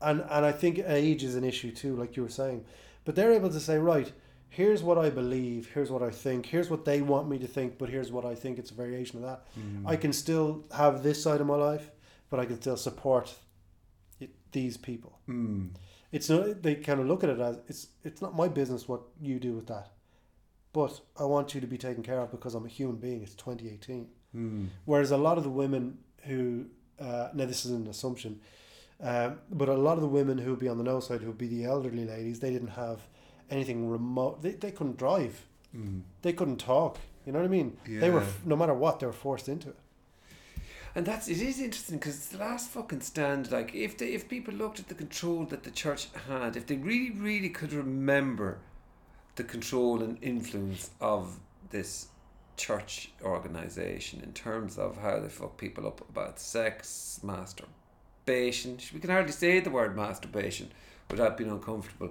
and 0.00 0.20
and 0.30 0.46
I 0.46 0.52
think 0.52 0.78
age 0.78 1.24
is 1.24 1.34
an 1.34 1.42
issue 1.42 1.72
too, 1.72 1.96
like 1.96 2.16
you 2.16 2.22
were 2.22 2.28
saying. 2.42 2.64
But 3.04 3.16
they're 3.16 3.32
able 3.32 3.50
to 3.50 3.58
say, 3.58 3.78
right, 3.78 4.12
here's 4.58 4.82
what 4.82 4.98
I 5.06 5.08
believe, 5.10 5.70
here's 5.74 5.90
what 5.90 6.02
I 6.02 6.10
think, 6.24 6.46
here's 6.46 6.68
what 6.68 6.84
they 6.84 7.00
want 7.12 7.26
me 7.32 7.38
to 7.38 7.46
think, 7.56 7.78
but 7.78 7.88
here's 7.88 8.10
what 8.16 8.24
I 8.32 8.34
think. 8.34 8.58
It's 8.58 8.70
a 8.70 8.74
variation 8.74 9.16
of 9.18 9.24
that. 9.28 9.38
Mm. 9.58 9.84
I 9.92 9.96
can 9.96 10.12
still 10.12 10.64
have 10.76 11.02
this 11.02 11.22
side 11.22 11.40
of 11.40 11.46
my 11.46 11.56
life, 11.70 11.90
but 12.30 12.38
I 12.40 12.44
can 12.44 12.60
still 12.60 12.76
support 12.76 13.34
it, 14.20 14.30
these 14.52 14.76
people 14.76 15.12
Mm. 15.28 15.70
it's 16.12 16.28
not 16.28 16.62
they 16.62 16.74
kind 16.88 17.00
of 17.00 17.06
look 17.06 17.22
at 17.24 17.30
it 17.30 17.40
as 17.40 17.56
it's 17.70 17.82
it's 18.04 18.20
not 18.24 18.34
my 18.42 18.48
business 18.48 18.88
what 18.88 19.02
you 19.20 19.38
do 19.48 19.52
with 19.58 19.66
that 19.68 19.88
but 20.72 20.92
i 21.18 21.24
want 21.24 21.54
you 21.54 21.60
to 21.60 21.66
be 21.66 21.78
taken 21.78 22.02
care 22.02 22.20
of 22.20 22.30
because 22.30 22.54
i'm 22.56 22.66
a 22.66 22.68
human 22.80 22.96
being 22.96 23.22
it's 23.22 23.34
2018 23.34 24.06
Mm. 24.36 24.68
whereas 24.86 25.10
a 25.10 25.16
lot 25.28 25.36
of 25.38 25.44
the 25.44 25.50
women 25.62 25.98
who 26.28 26.66
uh, 26.98 27.28
now 27.34 27.44
this 27.52 27.64
is 27.66 27.70
an 27.72 27.86
assumption 27.86 28.40
um, 29.00 29.38
but 29.50 29.68
a 29.68 29.74
lot 29.88 29.94
of 29.98 30.02
the 30.02 30.08
women 30.20 30.38
who 30.38 30.50
would 30.50 30.58
be 30.66 30.68
on 30.68 30.78
the 30.78 30.84
no 30.84 31.00
side 31.00 31.20
who 31.22 31.26
would 31.28 31.38
be 31.46 31.48
the 31.48 31.64
elderly 31.64 32.04
ladies 32.06 32.40
they 32.40 32.50
didn't 32.50 32.74
have 32.84 33.00
anything 33.52 33.78
remote 33.96 34.34
they, 34.42 34.52
they 34.64 34.72
couldn't 34.78 34.98
drive 35.06 35.34
Mm. 35.74 36.02
they 36.24 36.34
couldn't 36.38 36.60
talk 36.74 36.98
you 37.24 37.32
know 37.32 37.38
what 37.40 37.46
i 37.52 37.56
mean 37.58 37.68
they 38.02 38.10
were 38.10 38.24
no 38.44 38.56
matter 38.56 38.74
what 38.74 38.94
they 39.00 39.06
were 39.06 39.18
forced 39.26 39.48
into 39.54 39.68
it 39.74 39.78
And 40.94 41.06
that's 41.06 41.26
it 41.34 41.40
is 41.50 41.58
interesting 41.66 41.98
because 41.98 42.16
it's 42.18 42.28
the 42.36 42.42
last 42.48 42.66
fucking 42.76 43.00
stand. 43.12 43.50
Like 43.56 43.70
if 43.74 43.92
they, 43.98 44.08
if 44.18 44.22
people 44.28 44.52
looked 44.62 44.78
at 44.82 44.88
the 44.88 44.98
control 45.04 45.40
that 45.52 45.62
the 45.66 45.70
church 45.82 46.02
had, 46.28 46.50
if 46.60 46.64
they 46.66 46.76
really 46.90 47.12
really 47.28 47.48
could 47.58 47.72
remember 47.72 48.50
the 49.38 49.44
control 49.54 50.02
and 50.02 50.14
influence 50.32 50.90
of 51.00 51.22
this 51.70 51.90
church 52.64 52.92
organization 53.34 54.16
in 54.26 54.32
terms 54.34 54.72
of 54.84 54.90
how 55.04 55.14
they 55.20 55.30
fuck 55.30 55.54
people 55.64 55.84
up 55.90 55.98
about 56.12 56.34
sex, 56.38 57.18
masturbation. 57.22 58.78
We 58.92 59.00
can 59.00 59.10
hardly 59.10 59.32
say 59.32 59.60
the 59.60 59.70
word 59.70 59.96
masturbation 59.96 60.66
without 61.10 61.36
being 61.38 61.50
uncomfortable. 61.50 62.10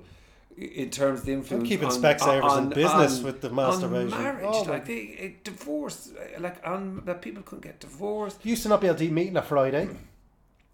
In 0.58 0.90
terms 0.90 1.22
of 1.22 1.26
the 1.26 1.34
influence, 1.34 1.64
I'm 1.64 1.68
keeping 1.68 1.88
on- 1.88 1.94
Specsavers 2.02 2.38
in 2.58 2.64
on- 2.66 2.70
business 2.70 3.18
on- 3.20 3.24
with 3.24 3.42
the 3.42 3.50
on 3.50 3.56
masturbation 3.56 4.10
marriage, 4.12 4.46
Oh, 4.48 4.62
like 4.64 4.86
they, 4.86 4.96
it, 5.26 5.44
divorce, 5.44 6.12
like 6.40 6.58
on 6.68 7.04
that 7.06 7.22
people 7.22 7.42
couldn't 7.44 7.64
get 7.64 7.80
divorced. 7.80 8.46
used 8.46 8.64
to 8.64 8.70
not 8.70 8.82
be 8.82 8.88
able 8.88 9.00
to 9.00 9.10
meet 9.10 9.30
on 9.30 9.38
a 9.38 9.42
friday 9.42 9.88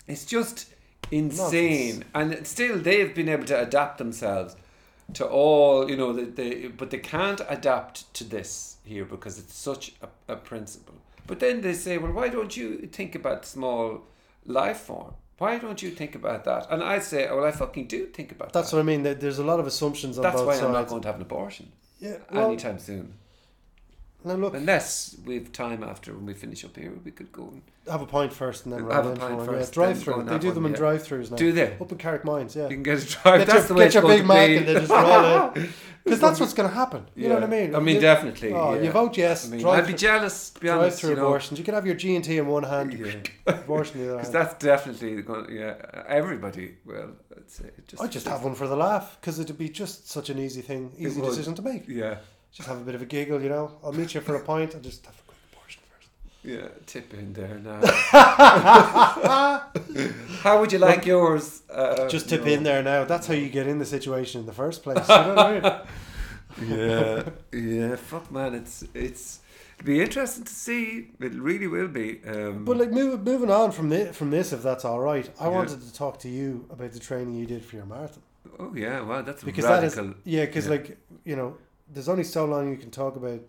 It's 0.08 0.26
just 0.26 0.68
insane, 1.12 2.04
and 2.14 2.46
still 2.48 2.78
they've 2.80 3.14
been 3.14 3.30
able 3.30 3.46
to 3.46 3.62
adapt 3.62 3.98
themselves 3.98 4.56
to 5.14 5.26
all 5.28 5.90
you 5.90 5.96
know. 5.96 6.12
They, 6.14 6.26
they 6.26 6.68
but 6.68 6.90
they 6.90 7.00
can't 7.00 7.42
adapt 7.48 8.14
to 8.16 8.24
this 8.24 8.78
here 8.84 9.06
because 9.06 9.38
it's 9.40 9.56
such 9.56 9.94
a, 10.02 10.34
a 10.34 10.36
principle. 10.38 10.96
But 11.28 11.40
then 11.40 11.62
they 11.62 11.74
say, 11.74 11.98
well, 11.98 12.14
why 12.14 12.30
don't 12.30 12.56
you 12.56 12.88
think 12.92 13.14
about 13.16 13.46
small 13.46 14.04
life 14.46 14.80
form? 14.80 15.14
Why 15.38 15.60
don't 15.60 15.82
you 15.82 15.92
think 15.92 16.16
about 16.16 16.46
that? 16.46 16.68
And 16.72 16.84
I 16.84 17.00
say, 17.00 17.28
oh, 17.28 17.38
well, 17.38 17.46
I 17.46 17.52
fucking 17.52 17.88
do 17.88 18.08
think 18.08 18.32
about 18.32 18.54
that's 18.54 18.54
that. 18.54 18.60
That's 18.62 18.74
what 18.74 18.80
i 18.80 18.84
mean 18.84 19.04
there's 19.04 19.40
a 19.40 19.44
lot 19.44 19.60
of 19.60 19.68
assumptions 19.68 20.18
on 20.18 20.24
That's 20.24 20.38
both 20.38 20.48
why 20.48 20.54
sides 20.54 20.66
I'm 20.66 20.74
not 20.74 20.88
going 20.88 21.02
to 21.04 21.08
have 21.08 21.16
an 21.18 21.22
abortion 21.22 21.72
yeah 22.00 22.18
well, 22.32 22.48
anytime 22.48 22.80
soon. 22.80 23.14
Now 24.24 24.34
look 24.34 24.56
Unless 24.56 25.18
we've 25.26 25.52
time 25.52 25.84
after 25.84 26.14
when 26.14 26.26
we 26.26 26.34
finish 26.34 26.66
up 26.66 26.76
here, 26.76 26.92
we 27.06 27.12
could 27.12 27.32
go 27.32 27.50
and 27.50 27.62
Have 27.90 28.02
a 28.02 28.06
pint 28.06 28.34
first 28.34 28.66
and 28.66 28.74
then 28.74 28.80
Have 28.82 28.90
run 28.90 29.06
a 29.06 29.12
in 29.12 29.18
pint 29.18 29.46
first, 29.46 29.72
yeah, 29.72 29.74
drive 29.74 30.02
through. 30.02 30.24
They 30.24 30.40
do 30.40 30.52
them 30.52 30.66
in 30.66 30.72
yeah. 30.72 30.78
drive 30.78 31.04
throughs 31.04 31.30
now. 31.30 31.38
do 31.38 31.52
they? 31.52 31.78
Up 31.80 31.92
in 31.92 31.98
Carrickmines, 31.98 32.56
yeah. 32.56 32.64
You 32.64 32.70
can 32.70 32.84
get 32.84 33.04
a 33.04 33.06
drive. 33.06 33.40
Get 33.40 33.48
That's 33.48 33.60
your, 33.60 33.68
the 33.68 33.74
way 33.76 33.80
get 33.82 33.86
it's 33.86 33.96
your 33.96 34.08
Big 34.08 34.26
Mac 34.26 34.50
and 34.50 34.68
they 34.68 34.74
just 34.74 34.92
roll 34.92 35.52
in. 35.54 35.70
Because 36.04 36.20
that's 36.26 36.40
what's 36.40 36.54
going 36.54 36.70
to 36.70 36.76
happen. 36.76 37.06
You 37.16 37.30
know 37.30 37.36
what 37.36 37.44
I 37.44 37.48
mean? 37.48 37.76
I 37.76 37.80
mean, 37.80 37.96
you, 37.96 38.02
definitely. 38.02 38.54
Oh, 38.54 38.74
yeah. 38.74 38.82
you 38.82 38.92
vote 38.92 39.16
yes. 39.18 39.48
I 39.48 39.52
mean, 39.52 39.62
drive 39.62 39.84
I'd 39.84 39.88
be 39.88 39.94
jealous, 39.94 40.50
to 40.50 40.60
be 40.60 40.68
drive 40.68 40.80
honest. 40.80 41.00
through 41.00 41.10
you 41.12 41.16
know, 41.18 41.28
abortions. 41.28 41.60
You 41.60 41.66
can 41.66 41.76
have 41.76 41.86
your 41.86 41.96
G 41.96 42.16
and 42.16 42.26
T 42.26 42.38
in 42.38 42.48
one 42.48 42.64
hand, 42.64 42.94
Yeah. 42.94 43.14
abortion 43.54 44.00
in 44.00 44.08
the 44.08 44.14
other 44.14 44.18
because 44.22 44.34
that's 44.34 44.64
definitely 44.64 45.22
going. 45.22 45.56
Yeah, 45.56 45.76
everybody. 46.08 46.78
Well, 46.86 47.12
I'd 47.36 47.50
say 47.50 47.66
it 47.66 47.88
just. 47.88 48.02
I 48.02 48.08
just 48.08 48.28
have 48.28 48.44
one 48.44 48.56
for 48.56 48.68
the 48.68 48.76
laugh 48.76 49.18
because 49.22 49.40
it'd 49.40 49.58
be 49.58 49.70
just 49.70 50.10
such 50.10 50.30
an 50.30 50.40
easy 50.40 50.62
thing, 50.62 50.92
easy 50.98 51.22
decision 51.22 51.54
to 51.56 51.62
make. 51.62 51.88
Yeah, 51.88 52.18
Just 52.52 52.68
have 52.70 52.78
a 52.78 52.84
bit 52.84 52.96
of 52.96 53.02
a 53.02 53.06
giggle, 53.06 53.42
you 53.42 53.50
know. 53.50 53.72
I'll 53.84 53.94
meet 53.94 54.14
you 54.16 54.22
for 54.22 54.36
a 54.36 54.40
pint. 54.40 54.74
I'll 54.76 54.82
just 54.82 55.06
have 55.06 55.16
a 55.20 55.24
quick 55.28 55.38
portion 55.52 55.82
first. 55.92 56.10
yeah. 56.44 56.68
Tip 56.86 57.14
in 57.14 57.34
there 57.34 57.60
now. 57.60 57.82
How 60.42 60.60
would 60.60 60.72
you 60.72 60.80
like 60.80 61.06
yours? 61.06 61.62
Uh, 61.70 62.08
Just 62.08 62.30
tip 62.30 62.46
no. 62.46 62.52
in 62.52 62.64
there 62.64 62.82
now. 62.84 63.04
That's 63.06 63.28
how 63.28 63.34
you 63.34 63.50
get 63.50 63.68
in 63.68 63.80
the 63.80 63.86
situation 63.86 64.42
in 64.42 64.48
the 64.48 64.54
first 64.54 64.84
place. 64.84 65.08
You 65.08 65.16
know 65.16 65.36
what 65.36 65.40
I 65.40 65.52
mean? 66.60 66.70
yeah, 66.80 67.24
yeah. 67.52 67.96
Fuck, 67.96 68.32
man. 68.32 68.56
It's 68.56 68.84
it's. 68.94 69.40
It'll 69.80 69.86
be 69.88 70.02
interesting 70.02 70.44
to 70.46 70.54
see. 70.54 71.10
It 71.20 71.34
really 71.36 71.68
will 71.68 71.88
be. 71.88 72.22
Um, 72.26 72.66
But 72.66 72.78
like 72.78 72.92
move, 72.92 73.24
moving 73.24 73.52
on 73.52 73.72
from 73.72 73.90
this, 73.90 74.16
from 74.18 74.32
this, 74.32 74.52
if 74.52 74.64
that's 74.64 74.84
all 74.86 75.00
right, 75.00 75.30
I 75.40 75.44
Yeah. 75.46 75.50
wanted 75.52 75.82
to 75.82 75.94
talk 75.94 76.18
to 76.22 76.30
you 76.30 76.66
about 76.72 76.94
the 76.94 77.00
training 77.00 77.36
you 77.36 77.46
did 77.46 77.64
for 77.64 77.76
your 77.76 77.86
marathon 77.86 78.24
oh 78.60 78.74
yeah, 78.76 79.02
wow, 79.02 79.22
that's 79.22 79.44
because 79.44 79.66
that 79.66 79.84
is 79.84 79.96
radical. 79.96 80.16
yeah, 80.24 80.46
because 80.46 80.66
yeah. 80.66 80.72
like 80.72 80.98
you 81.26 81.36
know, 81.36 81.58
there's 81.94 82.10
only 82.10 82.24
so 82.24 82.46
long 82.46 82.70
you 82.70 82.78
can 82.78 82.92
talk 82.92 83.16
about 83.16 83.42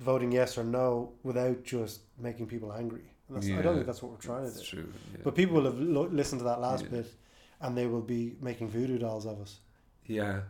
voting 0.00 0.30
yes 0.32 0.58
or 0.58 0.64
no 0.64 1.12
without 1.22 1.64
just 1.64 2.00
making 2.18 2.46
people 2.46 2.72
angry. 2.72 3.02
And 3.28 3.36
that's, 3.36 3.48
I 3.48 3.62
don't 3.62 3.74
think 3.74 3.86
that's 3.86 4.02
what 4.02 4.12
we're 4.12 4.18
trying 4.18 4.50
to 4.50 4.56
do. 4.58 4.62
True. 4.64 4.92
Yeah. 5.12 5.20
But 5.24 5.34
people 5.34 5.56
will 5.56 5.64
have 5.64 5.78
lo- 5.80 6.08
listened 6.12 6.40
to 6.40 6.44
that 6.44 6.60
last 6.60 6.84
Yeah. 6.84 6.90
bit, 6.90 7.14
and 7.60 7.76
they 7.76 7.86
will 7.86 8.02
be 8.02 8.36
making 8.40 8.68
voodoo 8.68 8.98
dolls 8.98 9.26
of 9.26 9.40
us. 9.40 9.58
yeah, 10.06 10.40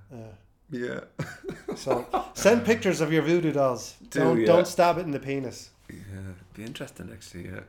yeah, 0.70 1.00
so 1.76 2.04
send 2.34 2.64
pictures 2.66 3.00
of 3.00 3.12
your 3.12 3.22
voodoo 3.22 3.52
dolls. 3.52 3.94
Do, 4.10 4.24
not 4.24 4.34
yeah. 4.38 4.46
don't 4.46 4.66
stab 4.66 4.98
it 4.98 5.02
in 5.02 5.12
the 5.12 5.20
penis. 5.20 5.70
yeah. 5.88 6.32
Be 6.54 6.64
interesting 6.64 7.08
actually. 7.12 7.44
Yeah. 7.46 7.60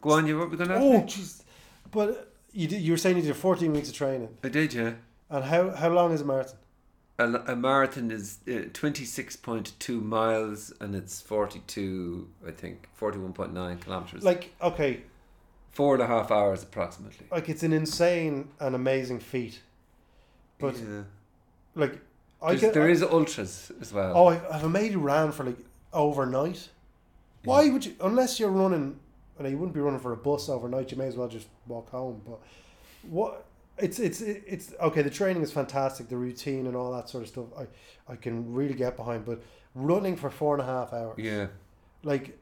Go 0.00 0.10
on, 0.10 0.26
you 0.26 0.38
what 0.38 0.50
we 0.50 0.56
gonna 0.56 0.74
ask 0.74 0.82
Oh, 0.82 1.00
jeez. 1.02 1.42
But 1.92 2.32
you 2.52 2.66
did, 2.66 2.82
you 2.82 2.92
were 2.92 2.98
saying 2.98 3.16
you 3.16 3.22
did 3.22 3.36
14 3.36 3.72
weeks 3.72 3.88
of 3.88 3.94
training. 3.94 4.36
I 4.42 4.48
did, 4.48 4.74
yeah. 4.74 4.94
And 5.30 5.44
how, 5.44 5.70
how 5.70 5.90
long 5.90 6.12
is 6.12 6.20
a 6.22 6.24
marathon? 6.24 6.58
A, 7.18 7.24
a 7.52 7.56
marathon 7.56 8.10
is 8.10 8.38
uh, 8.48 8.60
twenty 8.72 9.04
six 9.04 9.36
point 9.36 9.72
two 9.78 10.00
miles, 10.00 10.72
and 10.80 10.94
it's 10.94 11.20
forty 11.20 11.60
two, 11.66 12.28
I 12.46 12.50
think, 12.52 12.88
forty 12.94 13.18
one 13.18 13.32
point 13.32 13.52
nine 13.52 13.78
kilometers. 13.78 14.22
Like 14.22 14.54
okay, 14.62 15.02
four 15.72 15.94
and 15.94 16.02
a 16.02 16.06
half 16.06 16.30
hours 16.30 16.62
approximately. 16.62 17.26
like 17.30 17.48
it's 17.48 17.62
an 17.62 17.72
insane 17.72 18.48
and 18.60 18.74
amazing 18.74 19.20
feat. 19.20 19.60
But 20.58 20.76
yeah. 20.78 21.02
like 21.74 22.00
I 22.42 22.48
There's- 22.48 22.60
get 22.60 22.74
there 22.74 22.86
I- 22.88 22.90
is 22.90 23.02
ultras 23.02 23.72
as 23.80 23.92
well. 23.92 24.12
Oh, 24.16 24.26
I 24.28 24.34
have 24.52 24.64
a 24.64 24.68
mate 24.68 24.92
who 24.92 25.00
ran 25.00 25.32
for 25.32 25.44
like 25.44 25.58
overnight. 25.92 26.68
Why 27.44 27.68
would 27.70 27.84
you? 27.86 27.94
Unless 28.00 28.38
you're 28.40 28.50
running, 28.50 28.98
I 29.38 29.42
know 29.42 29.48
you 29.48 29.56
wouldn't 29.58 29.74
be 29.74 29.80
running 29.80 30.00
for 30.00 30.12
a 30.12 30.16
bus 30.16 30.48
overnight. 30.48 30.90
You 30.90 30.98
may 30.98 31.06
as 31.06 31.16
well 31.16 31.28
just 31.28 31.46
walk 31.66 31.90
home. 31.90 32.20
But 32.26 32.40
what? 33.08 33.44
It's 33.80 33.98
it's 33.98 34.20
it's 34.20 34.74
okay. 34.80 35.02
The 35.02 35.10
training 35.10 35.42
is 35.42 35.52
fantastic. 35.52 36.08
The 36.08 36.16
routine 36.16 36.66
and 36.66 36.76
all 36.76 36.92
that 36.92 37.08
sort 37.08 37.22
of 37.22 37.28
stuff. 37.28 37.46
I 37.58 38.12
I 38.12 38.16
can 38.16 38.52
really 38.52 38.74
get 38.74 38.96
behind. 38.96 39.24
But 39.24 39.42
running 39.74 40.16
for 40.16 40.30
four 40.30 40.54
and 40.54 40.62
a 40.62 40.66
half 40.66 40.92
hours, 40.92 41.18
Yeah. 41.18 41.46
like 42.02 42.36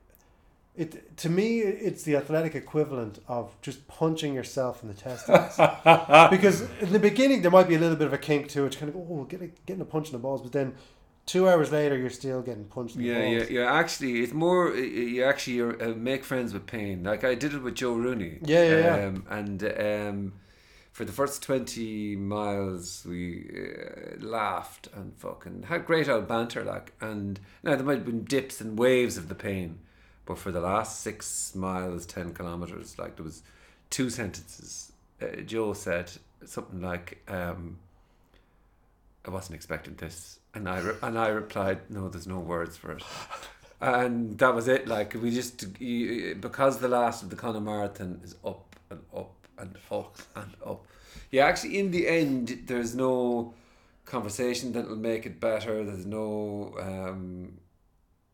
it 0.77 1.17
to 1.19 1.31
me, 1.31 1.61
it's 1.61 2.03
the 2.03 2.17
athletic 2.17 2.55
equivalent 2.55 3.19
of 3.29 3.55
just 3.63 3.87
punching 3.89 4.35
yourself 4.35 4.83
in 4.83 4.89
the 4.89 4.95
testicles. 4.95 5.57
because 6.31 6.63
in 6.81 6.93
the 6.93 6.99
beginning 6.99 7.43
there 7.43 7.51
might 7.51 7.69
be 7.69 7.75
a 7.75 7.79
little 7.79 7.97
bit 7.97 8.07
of 8.07 8.13
a 8.13 8.19
kink 8.19 8.49
to 8.49 8.65
it, 8.67 8.75
you 8.75 8.81
kind 8.81 8.89
of 8.91 8.95
go, 8.95 9.07
oh, 9.11 9.25
getting 9.25 9.53
getting 9.67 9.81
a 9.83 9.87
punch 9.87 10.09
in 10.09 10.13
the 10.13 10.19
balls, 10.19 10.43
but 10.43 10.53
then 10.53 10.75
two 11.25 11.49
hours 11.49 11.73
later 11.73 11.97
you're 11.97 12.11
still 12.11 12.43
getting 12.43 12.65
punched 12.65 12.95
in 12.97 13.03
the 13.03 13.09
Yeah, 13.09 13.25
yeah, 13.25 13.45
yeah. 13.51 13.73
Actually, 13.73 14.21
it's 14.23 14.33
more. 14.33 14.75
You 14.75 15.25
actually 15.25 15.55
you're, 15.55 15.83
uh, 15.83 15.95
make 15.95 16.25
friends 16.25 16.53
with 16.53 16.67
pain. 16.67 17.03
Like 17.05 17.25
I 17.25 17.35
did 17.35 17.55
it 17.55 17.63
with 17.63 17.75
Joe 17.75 17.95
Rooney. 17.95 18.39
Yeah, 18.43 18.63
yeah, 18.63 18.79
yeah. 18.79 19.07
Um, 19.07 19.25
and 19.31 19.65
um, 19.65 20.33
for 20.97 21.05
the 21.05 21.13
first 21.13 21.43
twenty 21.43 22.17
miles, 22.17 23.05
we 23.07 23.51
uh, 23.55 24.19
laughed 24.19 24.89
and 24.95 25.15
fucking 25.19 25.65
had 25.65 25.85
great 25.85 26.09
old 26.09 26.27
banter. 26.27 26.65
Like, 26.65 26.95
and 27.03 27.39
now 27.63 27.77
there 27.77 27.85
might 27.85 27.99
have 27.99 28.07
been 28.07 28.25
dips 28.25 28.63
and 28.63 28.79
waves 28.79 29.19
of 29.19 29.29
the 29.29 29.35
pain, 29.35 29.81
but 30.25 30.39
for 30.39 30.51
the 30.51 30.61
last 30.63 31.03
six 31.03 31.55
miles, 31.55 32.07
ten 32.07 32.33
kilometers, 32.33 32.99
like 32.99 33.17
there 33.17 33.27
was 33.27 33.43
two 33.91 34.09
sentences. 34.09 34.91
Uh, 35.21 35.43
Joe 35.43 35.75
said 35.75 36.13
something 36.47 36.81
like. 36.81 37.23
Um, 37.29 37.77
I 39.27 39.31
wasn't 39.31 39.57
expecting 39.57 39.97
this, 39.97 40.39
and 40.55 40.67
I 40.67 40.81
re- 40.81 40.97
and 41.03 41.19
I 41.19 41.29
replied, 41.29 41.91
"No, 41.91 42.09
there's 42.09 42.27
no 42.27 42.39
words 42.39 42.79
for 42.79 42.93
it," 42.93 43.03
and 43.83 44.39
that 44.39 44.55
was 44.55 44.67
it. 44.67 44.89
Like 44.89 45.13
we 45.13 45.31
just 45.31 45.79
because 45.79 46.79
the 46.79 46.89
last 46.89 47.23
of 47.23 47.29
the 47.29 47.37
Connemara 47.37 47.81
Marathon 47.81 48.21
is 48.25 48.35
up 48.43 48.77
and 48.89 49.01
up 49.15 49.36
and 49.59 49.77
up 49.91 50.19
and 50.35 50.51
up. 50.65 50.87
Yeah, 51.31 51.47
actually, 51.47 51.79
in 51.79 51.91
the 51.91 52.07
end, 52.09 52.65
there's 52.67 52.95
no 52.95 53.55
conversation 54.05 54.73
that 54.73 54.89
will 54.89 54.97
make 54.97 55.27
it 55.27 55.41
better. 55.41 55.85
There's 55.85 56.07
no. 56.07 56.75
Um, 56.81 57.59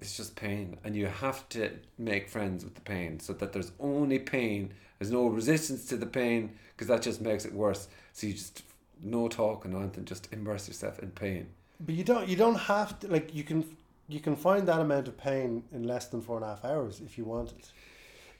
it's 0.00 0.16
just 0.16 0.34
pain, 0.34 0.78
and 0.82 0.96
you 0.96 1.06
have 1.06 1.48
to 1.50 1.70
make 1.96 2.28
friends 2.28 2.64
with 2.64 2.74
the 2.74 2.80
pain, 2.80 3.20
so 3.20 3.32
that 3.34 3.52
there's 3.52 3.72
only 3.78 4.18
pain. 4.18 4.74
There's 4.98 5.12
no 5.12 5.26
resistance 5.26 5.86
to 5.86 5.96
the 5.96 6.06
pain 6.06 6.56
because 6.70 6.88
that 6.88 7.02
just 7.02 7.20
makes 7.20 7.44
it 7.44 7.52
worse. 7.52 7.88
So 8.12 8.26
you 8.26 8.34
just 8.34 8.62
no 9.02 9.28
talk 9.28 9.64
and 9.64 9.74
anything, 9.74 10.04
just 10.04 10.32
immerse 10.32 10.68
yourself 10.68 10.98
in 10.98 11.10
pain. 11.10 11.48
But 11.80 11.94
you 11.94 12.04
don't 12.04 12.28
you 12.28 12.36
don't 12.36 12.56
have 12.56 12.98
to 13.00 13.08
like 13.08 13.34
you 13.34 13.44
can 13.44 13.76
you 14.08 14.20
can 14.20 14.36
find 14.36 14.68
that 14.68 14.80
amount 14.80 15.08
of 15.08 15.16
pain 15.16 15.64
in 15.72 15.84
less 15.84 16.06
than 16.06 16.20
four 16.20 16.36
and 16.36 16.44
a 16.44 16.48
half 16.48 16.64
hours 16.64 17.00
if 17.00 17.18
you 17.18 17.24
want 17.24 17.52
it. 17.52 17.70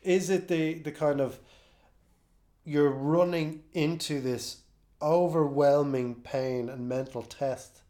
Is 0.03 0.31
it 0.31 0.49
the 0.49 0.75
the 0.75 0.93
kind 0.93 1.21
of 1.21 1.39
you're 2.65 2.91
running 2.91 3.63
into 3.73 4.21
this 4.21 4.59
overwhelming 5.01 6.15
pain 6.17 6.69
and 6.69 6.89
mental 6.89 7.23
test 7.23 7.81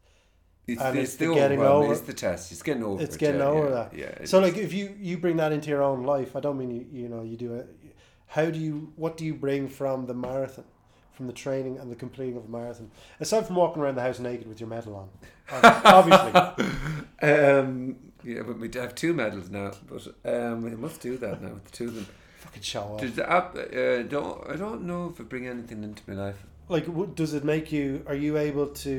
It's, 0.67 0.81
And 0.81 0.97
it's, 0.97 1.09
it's 1.11 1.17
the 1.17 1.27
the 1.27 1.33
getting 1.35 1.61
over- 1.61 1.91
It's 1.91 2.01
the 2.01 2.13
test. 2.13 2.51
It's 2.51 2.63
getting 2.63 2.83
over. 2.83 3.01
it's 3.03 3.15
it, 3.15 3.19
getting 3.19 3.41
yeah, 3.41 3.47
over 3.47 3.69
yeah, 3.69 3.75
that. 3.75 3.93
Yeah. 4.21 4.25
so 4.25 4.39
like 4.39 4.57
if 4.57 4.73
you 4.73 4.95
you 4.99 5.17
bring 5.17 5.37
that 5.37 5.51
into 5.51 5.69
your 5.69 5.83
own 5.83 6.03
life 6.03 6.35
i 6.35 6.39
don't 6.39 6.57
mean 6.57 6.71
you 6.71 6.85
you 6.91 7.07
know 7.09 7.21
you 7.21 7.37
do 7.37 7.53
it 7.53 7.67
how 8.27 8.45
do 8.49 8.59
you 8.59 8.91
what 8.95 9.17
do 9.17 9.25
you 9.25 9.33
bring 9.35 9.67
from 9.67 10.05
the 10.07 10.13
marathon 10.13 10.65
from 11.11 11.27
the 11.27 11.33
training 11.33 11.77
and 11.77 11.91
the 11.91 11.95
completing 11.95 12.35
of 12.37 12.45
a 12.45 12.47
marathon 12.47 12.89
aside 13.19 13.45
from 13.45 13.55
walking 13.57 13.81
around 13.83 13.95
the 13.95 14.01
house 14.01 14.19
naked 14.19 14.47
with 14.47 14.59
your 14.59 14.69
medal 14.69 14.95
on 14.95 15.09
obviously 15.85 16.31
um, 17.21 17.95
yeah, 18.23 18.41
but 18.41 18.57
we 18.57 18.69
have 18.75 18.95
two 18.95 19.13
medals 19.13 19.49
now. 19.49 19.71
But 19.87 20.07
um, 20.25 20.61
we 20.61 20.71
must 20.71 21.01
do 21.01 21.17
that 21.17 21.41
now 21.41 21.49
with 21.53 21.65
the 21.65 21.71
two 21.71 21.85
of 21.85 21.95
them. 21.95 22.07
Fucking 22.43 22.61
show 22.61 22.81
off 22.81 23.01
Does 23.01 23.15
the 23.15 23.25
app? 23.37 23.55
Uh, 23.55 24.03
don't 24.15 24.35
I 24.53 24.55
don't 24.63 24.81
know 24.89 25.01
if 25.11 25.19
it 25.19 25.27
bring 25.33 25.47
anything 25.47 25.83
into 25.83 26.01
my 26.09 26.15
life. 26.25 26.39
like 26.75 26.85
what 26.97 27.09
does 27.21 27.33
it 27.33 27.43
make 27.53 27.65
you 27.77 27.87
are 28.09 28.15
you 28.25 28.37
able 28.49 28.67
to 28.85 28.95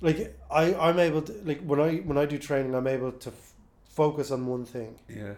like 0.00 0.18
i 0.50 0.74
i'm 0.86 0.98
able 1.08 1.22
to 1.28 1.32
like 1.48 1.60
when 1.70 1.80
i 1.80 1.90
when 2.08 2.18
i 2.22 2.24
do 2.32 2.38
training 2.38 2.74
i'm 2.74 2.86
able 2.86 3.12
to 3.24 3.30
f- 3.30 3.52
focus 4.00 4.30
on 4.30 4.40
one 4.46 4.64
thing 4.64 4.92
Yeah. 5.08 5.34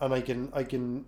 and 0.00 0.10
i 0.18 0.20
can 0.28 0.40
i 0.60 0.64
can 0.64 1.04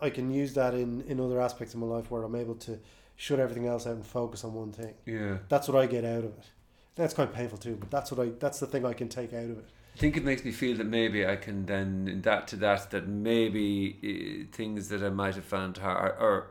i 0.00 0.08
can 0.10 0.26
use 0.42 0.54
that 0.60 0.72
in 0.74 0.90
in 1.02 1.20
other 1.20 1.40
aspects 1.48 1.74
of 1.74 1.80
my 1.80 1.86
life 1.96 2.10
where 2.10 2.22
i'm 2.22 2.34
able 2.44 2.54
to 2.66 2.78
shut 3.16 3.38
everything 3.40 3.66
else 3.66 3.86
out 3.86 3.94
and 3.96 4.06
focus 4.06 4.44
on 4.44 4.54
one 4.54 4.72
thing 4.72 4.94
Yeah. 5.04 5.38
that's 5.48 5.66
what 5.68 5.76
i 5.82 5.86
get 5.86 6.04
out 6.04 6.24
of 6.28 6.32
it 6.40 6.46
that's 6.94 7.14
quite 7.14 7.32
painful 7.34 7.58
too 7.58 7.76
but 7.78 7.90
that's 7.90 8.10
what 8.12 8.20
i 8.26 8.30
that's 8.38 8.58
the 8.60 8.66
thing 8.66 8.84
i 8.86 8.92
can 8.92 9.08
take 9.08 9.32
out 9.34 9.50
of 9.54 9.58
it 9.58 9.68
I 9.68 9.77
think 9.98 10.16
it 10.16 10.24
makes 10.24 10.44
me 10.44 10.52
feel 10.52 10.76
that 10.78 10.86
maybe 10.86 11.26
I 11.26 11.36
can 11.36 11.66
then 11.66 12.08
in 12.08 12.22
that 12.22 12.48
to 12.48 12.56
that 12.56 12.90
that 12.90 13.08
maybe 13.08 13.66
uh, 14.50 14.56
things 14.56 14.88
that 14.88 15.02
I 15.02 15.10
might 15.10 15.34
have 15.34 15.44
found 15.44 15.78
hard 15.78 16.14
or 16.20 16.50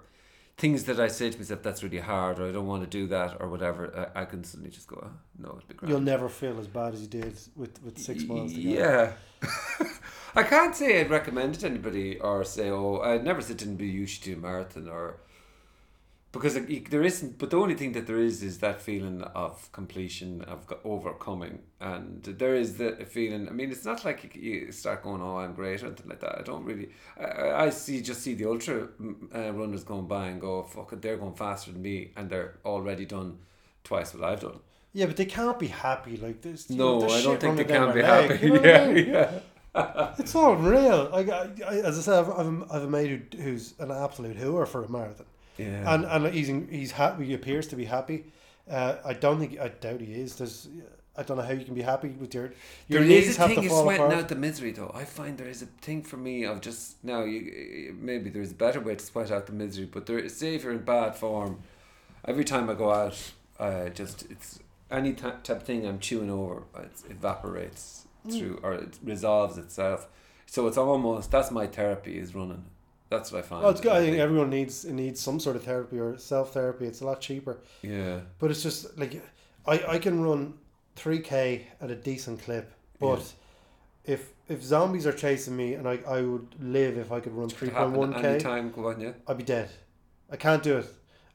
things 0.57 0.83
that 0.85 0.99
I 0.99 1.07
say 1.07 1.29
to 1.29 1.37
myself 1.37 1.61
that's 1.63 1.83
really 1.83 1.99
hard 1.99 2.39
or 2.39 2.49
I 2.49 2.51
don't 2.51 2.67
want 2.67 2.83
to 2.83 2.89
do 2.89 3.07
that 3.07 3.37
or 3.39 3.47
whatever 3.47 4.11
I, 4.15 4.21
I 4.21 4.25
can 4.25 4.43
suddenly 4.43 4.71
just 4.71 4.87
go 4.87 4.99
oh, 5.03 5.11
no 5.37 5.49
it'll 5.49 5.61
be 5.67 5.75
great. 5.75 5.89
you'll 5.89 6.01
never 6.01 6.29
feel 6.29 6.59
as 6.59 6.67
bad 6.67 6.93
as 6.93 7.01
you 7.01 7.07
did 7.07 7.35
with 7.55 7.81
with 7.83 7.97
six 7.97 8.23
miles 8.23 8.53
to 8.53 8.61
go 8.61 8.69
Yeah. 8.69 9.11
I 10.35 10.43
can't 10.43 10.75
say 10.75 10.99
I'd 10.99 11.09
recommend 11.09 11.55
it 11.55 11.59
to 11.61 11.67
anybody 11.67 12.19
or 12.19 12.43
say, 12.43 12.69
oh, 12.69 12.99
I'd 12.99 13.23
never 13.23 13.41
sit 13.41 13.61
and 13.63 13.77
be 13.77 13.87
you 13.87 14.05
should 14.05 14.23
do 14.23 14.33
a 14.33 14.37
marathon 14.37 14.87
or 14.87 15.17
because 16.31 16.55
there 16.55 17.03
isn't. 17.03 17.37
But 17.39 17.49
the 17.51 17.57
only 17.57 17.75
thing 17.75 17.93
that 17.93 18.05
there 18.07 18.19
is 18.19 18.43
is 18.43 18.59
that 18.59 18.81
feeling 18.81 19.21
of 19.23 19.71
completion, 19.71 20.41
of 20.43 20.65
overcoming, 20.83 21.59
and 21.79 22.21
there 22.23 22.55
is 22.55 22.77
the 22.77 22.91
feeling. 23.09 23.47
I 23.47 23.51
mean, 23.51 23.71
it's 23.71 23.85
not 23.85 24.03
like 24.05 24.35
you, 24.35 24.71
start 24.71 25.03
going, 25.03 25.21
oh, 25.21 25.37
I'm 25.37 25.53
great 25.53 25.81
or 25.83 25.87
anything 25.87 26.09
like 26.09 26.19
that. 26.19 26.37
I 26.39 26.41
don't 26.43 26.63
really. 26.65 26.89
I- 27.19 27.65
I, 27.65 27.69
see 27.69 28.01
just 28.01 28.21
see 28.21 28.33
the 28.35 28.45
ultra 28.45 28.87
mm, 29.01 29.15
uh, 29.35 29.51
runners 29.53 29.83
going 29.83 30.07
by 30.07 30.27
and 30.27 30.39
go, 30.41 30.63
fuck 30.63 30.93
it, 30.93 31.01
they're 31.01 31.17
going 31.17 31.33
faster 31.35 31.71
than 31.71 31.81
me, 31.81 32.11
and 32.17 32.29
they're 32.29 32.55
already 32.65 33.05
done 33.05 33.39
twice 33.83 34.13
what 34.13 34.23
I've 34.29 34.41
done. 34.41 34.59
yeah 34.93 35.05
but 35.05 35.15
they 35.17 35.25
can't 35.25 35.57
be 35.59 35.67
happy 35.67 36.17
like 36.17 36.41
this 36.41 36.69
No, 36.69 36.99
know, 36.99 37.09
I 37.09 37.21
don't 37.21 37.39
think 37.39 37.55
they 37.57 37.63
can 37.63 37.93
be 37.93 38.01
leg, 38.01 38.29
happy. 38.31 38.45
you 38.47 38.53
know 38.53 38.59
what 38.59 38.65
I 38.65 38.85
yeah, 38.87 38.91
mean? 38.93 39.09
yeah. 39.09 39.39
It's 40.19 40.35
all 40.35 40.55
real. 40.55 41.09
Like 41.11 41.29
I, 41.29 41.49
I, 41.65 41.73
as 41.89 41.97
I 41.99 42.01
said, 42.01 42.19
I've, 42.19 42.29
I've, 42.39 42.47
a- 42.47 42.67
I've 42.73 42.83
a 42.83 42.89
mate 42.89 43.09
who, 43.35 43.41
who's 43.43 43.73
an 43.79 43.91
absolute 43.91 44.35
hooer 44.37 44.65
for 44.67 44.83
a 44.83 44.89
marathon, 44.89 45.27
Yeah. 45.57 45.93
and 45.93 46.05
and 46.05 46.33
he's 46.33 46.49
in, 46.49 46.67
he's 46.69 46.91
happy. 46.91 47.25
He 47.25 47.33
appears 47.33 47.67
to 47.67 47.75
be 47.75 47.85
happy. 47.85 48.25
Uh, 48.69 48.95
I 49.05 49.13
don't 49.13 49.39
think 49.39 49.59
I 49.59 49.69
doubt 49.69 50.01
he 50.01 50.13
is. 50.13 50.35
There's 50.35 50.67
I 51.19 51.23
don't 51.23 51.37
know 51.37 51.43
how 51.43 51.53
you 51.53 51.65
can 51.65 51.73
be 51.73 51.81
happy 51.81 52.09
with 52.09 52.33
your 52.35 52.51
your 52.87 52.99
There 52.99 53.09
knees 53.09 53.29
is 53.29 53.37
a 53.37 53.41
have 53.41 53.49
thing 53.49 53.61
to 53.61 53.65
of 53.73 53.81
sweating 53.81 54.05
apart. 54.05 54.19
out 54.19 54.29
the 54.29 54.35
misery, 54.35 54.71
though. 54.71 54.91
I 54.93 55.03
find 55.05 55.37
there 55.37 55.47
is 55.49 55.61
a 55.63 55.65
thing 55.81 56.03
for 56.03 56.17
me 56.17 56.43
of 56.43 56.61
just 56.61 57.03
now. 57.03 57.23
You 57.23 57.95
maybe 57.99 58.29
there's 58.29 58.51
a 58.51 58.55
better 58.55 58.79
way 58.79 58.95
to 58.95 59.03
sweat 59.05 59.31
out 59.31 59.47
the 59.47 59.53
misery, 59.53 59.85
but 59.91 60.05
there. 60.05 60.27
Say 60.29 60.55
if 60.55 60.63
you're 60.63 60.73
in 60.73 60.83
bad 60.83 61.15
form, 61.15 61.59
every 62.25 62.43
time 62.43 62.69
I 62.69 62.73
go 62.75 62.91
out, 62.91 63.17
I 63.59 63.89
just 63.89 64.29
it's 64.29 64.59
any 64.91 65.13
t- 65.13 65.21
type 65.21 65.49
of 65.49 65.63
thing 65.63 65.85
I'm 65.87 65.99
chewing 65.99 66.29
over, 66.29 66.63
it 66.77 66.91
evaporates 67.09 68.03
Mm. 68.27 68.39
through 68.39 68.59
or 68.63 68.73
it 68.73 68.97
resolves 69.03 69.57
itself. 69.57 70.07
So 70.47 70.67
it's 70.67 70.77
almost 70.77 71.31
that's 71.31 71.51
my 71.51 71.67
therapy 71.67 72.17
is 72.17 72.33
running. 72.35 72.65
That's 73.09 73.31
what 73.31 73.39
I 73.39 73.41
find. 73.41 73.61
Well, 73.61 73.71
it's 73.71 73.81
good. 73.81 73.91
I 73.93 74.01
think 74.01 74.17
everyone 74.17 74.49
needs 74.49 74.83
needs 74.85 75.19
some 75.19 75.39
sort 75.39 75.55
of 75.55 75.63
therapy 75.63 75.97
or 75.99 76.17
self 76.17 76.53
therapy. 76.53 76.85
It's 76.85 77.01
a 77.01 77.05
lot 77.05 77.21
cheaper, 77.21 77.57
yeah. 77.81 78.19
but 78.39 78.51
it's 78.51 78.63
just 78.63 78.97
like 78.97 79.21
I, 79.65 79.83
I 79.87 79.99
can 79.99 80.21
run 80.21 80.55
three 80.95 81.19
k 81.19 81.67
at 81.79 81.89
a 81.89 81.95
decent 81.95 82.41
clip, 82.41 82.73
but 82.99 83.21
if 84.03 84.31
if 84.49 84.61
zombies 84.63 85.05
are 85.07 85.13
chasing 85.13 85.55
me 85.55 85.73
and 85.75 85.87
I, 85.87 85.99
I 86.07 86.21
would 86.21 86.47
live 86.59 86.97
if 86.97 87.11
I 87.11 87.19
could 87.19 87.33
run 87.33 87.49
three 87.49 87.69
point 87.69 87.91
one 87.91 88.13
k, 88.13 88.39
time. 88.39 88.71
Go 88.71 88.89
on, 88.89 88.99
yeah. 88.99 89.11
I'd 89.27 89.37
be 89.37 89.43
dead. 89.43 89.69
I 90.29 90.35
can't 90.35 90.63
do 90.63 90.77
it. 90.79 90.87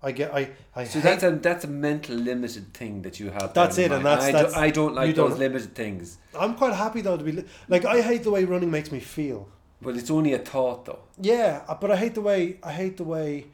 I 0.03 0.11
get 0.13 0.35
I 0.35 0.51
I 0.75 0.85
So 0.85 1.01
that's 1.01 1.23
a 1.23 1.31
that's 1.31 1.65
a 1.65 1.69
mental 1.69 2.17
limited 2.17 2.75
thing 2.75 3.03
that 3.03 3.21
you 3.21 3.31
have. 3.31 3.55
That's 3.55 3.79
it, 3.79 3.93
and 3.93 4.05
that's- 4.05 4.25
I, 4.29 4.33
that's- 4.33 4.53
don't, 4.55 4.63
I 4.63 4.71
don't 4.71 4.95
like 4.95 5.07
you 5.09 5.15
don't- 5.15 5.31
those 5.31 5.39
limited 5.39 5.75
things. 5.75 6.19
I'm 6.39 6.55
quite 6.55 6.75
happy 6.75 7.01
though 7.03 7.17
to 7.17 7.25
be 7.25 7.33
li- 7.33 7.45
like 7.69 7.85
I 7.85 8.03
hate 8.03 8.25
the 8.25 8.31
way 8.31 8.45
running 8.45 8.71
makes 8.71 8.91
me 8.91 9.01
feel. 9.01 9.49
But 9.83 9.97
it's 9.97 10.11
only 10.11 10.33
a 10.33 10.39
thought, 10.39 10.85
though. 10.85 11.01
Yeah, 11.21 11.63
uh, 11.69 11.75
but 11.81 11.91
I 11.91 11.97
hate 11.97 12.15
the 12.15 12.21
way 12.21 12.59
I 12.63 12.73
hate 12.73 12.97
the 12.97 13.05
way 13.05 13.47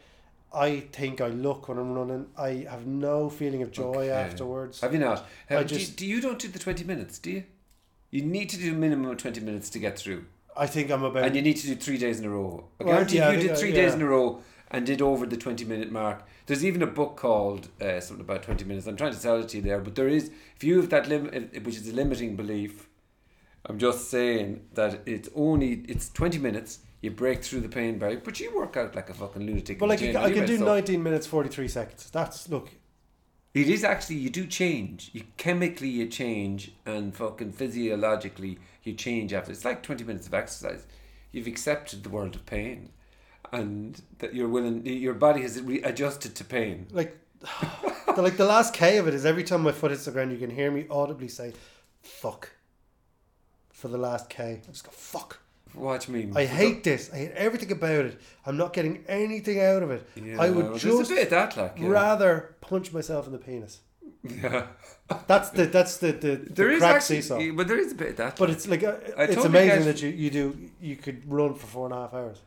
I 0.52 0.80
think 0.92 1.20
I 1.20 1.28
look 1.28 1.68
when 1.68 1.78
I'm 1.78 1.92
running. 1.92 2.26
I 2.36 2.66
have 2.70 2.86
no 2.86 3.28
feeling 3.30 3.62
of 3.62 3.70
joy 3.70 3.94
Okay. 3.94 4.10
afterwards. 4.10 4.80
Have 4.80 4.92
you 4.92 4.98
not? 5.00 5.26
I 5.50 5.54
Have, 5.54 5.66
do, 5.66 5.74
you, 5.74 5.80
just- 5.80 5.96
do 5.96 6.06
you 6.06 6.20
don't 6.20 6.38
do 6.38 6.48
the 6.48 6.58
twenty 6.58 6.84
minutes? 6.84 7.18
Do 7.18 7.30
you? 7.30 7.44
You 8.10 8.22
need 8.22 8.48
to 8.50 8.56
do 8.56 8.72
a 8.72 8.76
minimum 8.76 9.10
of 9.10 9.16
twenty 9.18 9.40
minutes 9.40 9.68
to 9.70 9.78
get 9.78 9.98
through, 9.98 10.24
I 10.56 10.66
think 10.66 10.90
I'm 10.90 11.02
about 11.02 11.24
and 11.24 11.36
you 11.36 11.42
need 11.42 11.56
to 11.58 11.66
do 11.66 11.74
three 11.76 11.98
days 11.98 12.18
in 12.20 12.24
a 12.26 12.30
row. 12.30 12.64
I 12.80 12.84
Well, 12.84 12.94
guarantee 12.94 13.18
yeah, 13.18 13.30
you 13.32 13.40
did 13.42 13.50
I- 13.52 13.54
three 13.56 13.72
days 13.72 13.94
in 13.94 14.02
a 14.02 14.06
row 14.06 14.40
and 14.70 14.84
did 14.86 15.00
over 15.02 15.24
the 15.26 15.36
20 15.36 15.64
minute 15.64 15.90
mark. 15.92 16.24
There's 16.46 16.64
even 16.64 16.82
a 16.82 16.86
book 16.86 17.16
called 17.16 17.68
uh, 17.80 18.00
something 18.00 18.24
about 18.24 18.42
20 18.42 18.64
minutes. 18.64 18.86
I'm 18.86 18.96
trying 18.96 19.12
to 19.12 19.18
sell 19.18 19.40
it 19.40 19.48
to 19.50 19.58
you 19.58 19.62
there, 19.62 19.80
but 19.80 19.94
there 19.94 20.08
is, 20.08 20.30
if 20.56 20.64
you 20.64 20.76
have 20.80 20.88
that 20.90 21.08
limit, 21.08 21.64
which 21.64 21.76
is 21.76 21.88
a 21.88 21.92
limiting 21.94 22.36
belief, 22.36 22.87
I'm 23.66 23.78
just 23.78 24.10
saying 24.10 24.66
that 24.74 25.02
it's 25.06 25.28
only, 25.34 25.84
it's 25.88 26.10
20 26.10 26.38
minutes, 26.38 26.80
you 27.00 27.10
break 27.10 27.44
through 27.44 27.60
the 27.60 27.68
pain 27.68 27.98
barrier, 27.98 28.20
but 28.24 28.40
you 28.40 28.54
work 28.56 28.76
out 28.76 28.94
like 28.94 29.10
a 29.10 29.14
fucking 29.14 29.46
lunatic. 29.46 29.78
But 29.78 29.88
like 29.88 30.00
you, 30.00 30.16
I 30.16 30.32
can 30.32 30.46
do 30.46 30.58
so 30.58 30.64
19 30.64 31.02
minutes 31.02 31.26
43 31.26 31.68
seconds. 31.68 32.10
That's 32.10 32.48
look. 32.48 32.70
It 33.54 33.68
is 33.68 33.82
actually, 33.82 34.16
you 34.16 34.30
do 34.30 34.46
change. 34.46 35.10
You 35.12 35.24
chemically 35.36 35.88
you 35.88 36.06
change 36.06 36.72
and 36.86 37.14
fucking 37.14 37.52
physiologically 37.52 38.58
you 38.82 38.94
change 38.94 39.32
after. 39.32 39.52
It's 39.52 39.64
like 39.64 39.82
20 39.82 40.04
minutes 40.04 40.26
of 40.26 40.34
exercise. 40.34 40.86
You've 41.32 41.46
accepted 41.46 42.04
the 42.04 42.08
world 42.08 42.34
of 42.34 42.46
pain 42.46 42.90
and 43.52 44.00
that 44.18 44.34
you're 44.34 44.48
willing, 44.48 44.84
your 44.86 45.14
body 45.14 45.42
has 45.42 45.60
re- 45.60 45.82
adjusted 45.82 46.34
to 46.36 46.44
pain. 46.44 46.86
Like, 46.90 47.18
the, 48.14 48.22
like 48.22 48.36
the 48.36 48.44
last 48.44 48.74
K 48.74 48.98
of 48.98 49.08
it 49.08 49.14
is 49.14 49.24
every 49.24 49.44
time 49.44 49.62
my 49.62 49.72
foot 49.72 49.90
hits 49.90 50.04
the 50.04 50.10
ground, 50.10 50.32
you 50.32 50.38
can 50.38 50.50
hear 50.50 50.70
me 50.70 50.86
audibly 50.90 51.28
say, 51.28 51.52
"Fuck." 52.02 52.50
For 53.78 53.86
the 53.86 53.96
last 53.96 54.28
K, 54.28 54.60
I 54.66 54.70
just 54.72 54.82
go 54.82 54.90
fuck. 54.90 55.38
What 55.72 56.00
do 56.00 56.10
you 56.10 56.18
mean? 56.18 56.36
I 56.36 56.46
hate 56.46 56.82
this. 56.82 57.12
I 57.12 57.18
hate 57.18 57.30
everything 57.36 57.70
about 57.70 58.06
it. 58.06 58.20
I'm 58.44 58.56
not 58.56 58.72
getting 58.72 59.04
anything 59.06 59.60
out 59.60 59.84
of 59.84 59.92
it. 59.92 60.04
Yeah, 60.16 60.42
I 60.42 60.50
would 60.50 60.80
just 60.80 61.12
a 61.12 61.24
that, 61.26 61.56
like 61.56 61.78
yeah. 61.78 61.86
rather 61.86 62.56
punch 62.60 62.92
myself 62.92 63.28
in 63.28 63.32
the 63.32 63.38
penis. 63.38 63.78
yeah. 64.24 64.66
That's 65.28 65.50
the 65.50 65.66
that's 65.66 65.98
the 65.98 66.10
the, 66.10 66.36
the 66.36 66.52
There 66.52 66.70
is 66.72 66.80
crack 66.80 66.96
actually, 66.96 67.22
seesaw. 67.22 67.38
but 67.52 67.68
there 67.68 67.78
is 67.78 67.92
a 67.92 67.94
bit 67.94 68.10
of 68.10 68.16
that. 68.16 68.36
But 68.36 68.50
it's 68.50 68.66
like 68.66 68.82
uh, 68.82 68.96
I 69.16 69.22
it's 69.22 69.36
totally 69.36 69.68
amazing 69.68 69.84
that 69.84 70.02
you, 70.02 70.08
you 70.10 70.30
do 70.30 70.70
you 70.80 70.96
could 70.96 71.30
run 71.30 71.54
for 71.54 71.66
four 71.66 71.86
and 71.86 71.94
a 71.94 71.98
half 71.98 72.12
hours. 72.12 72.42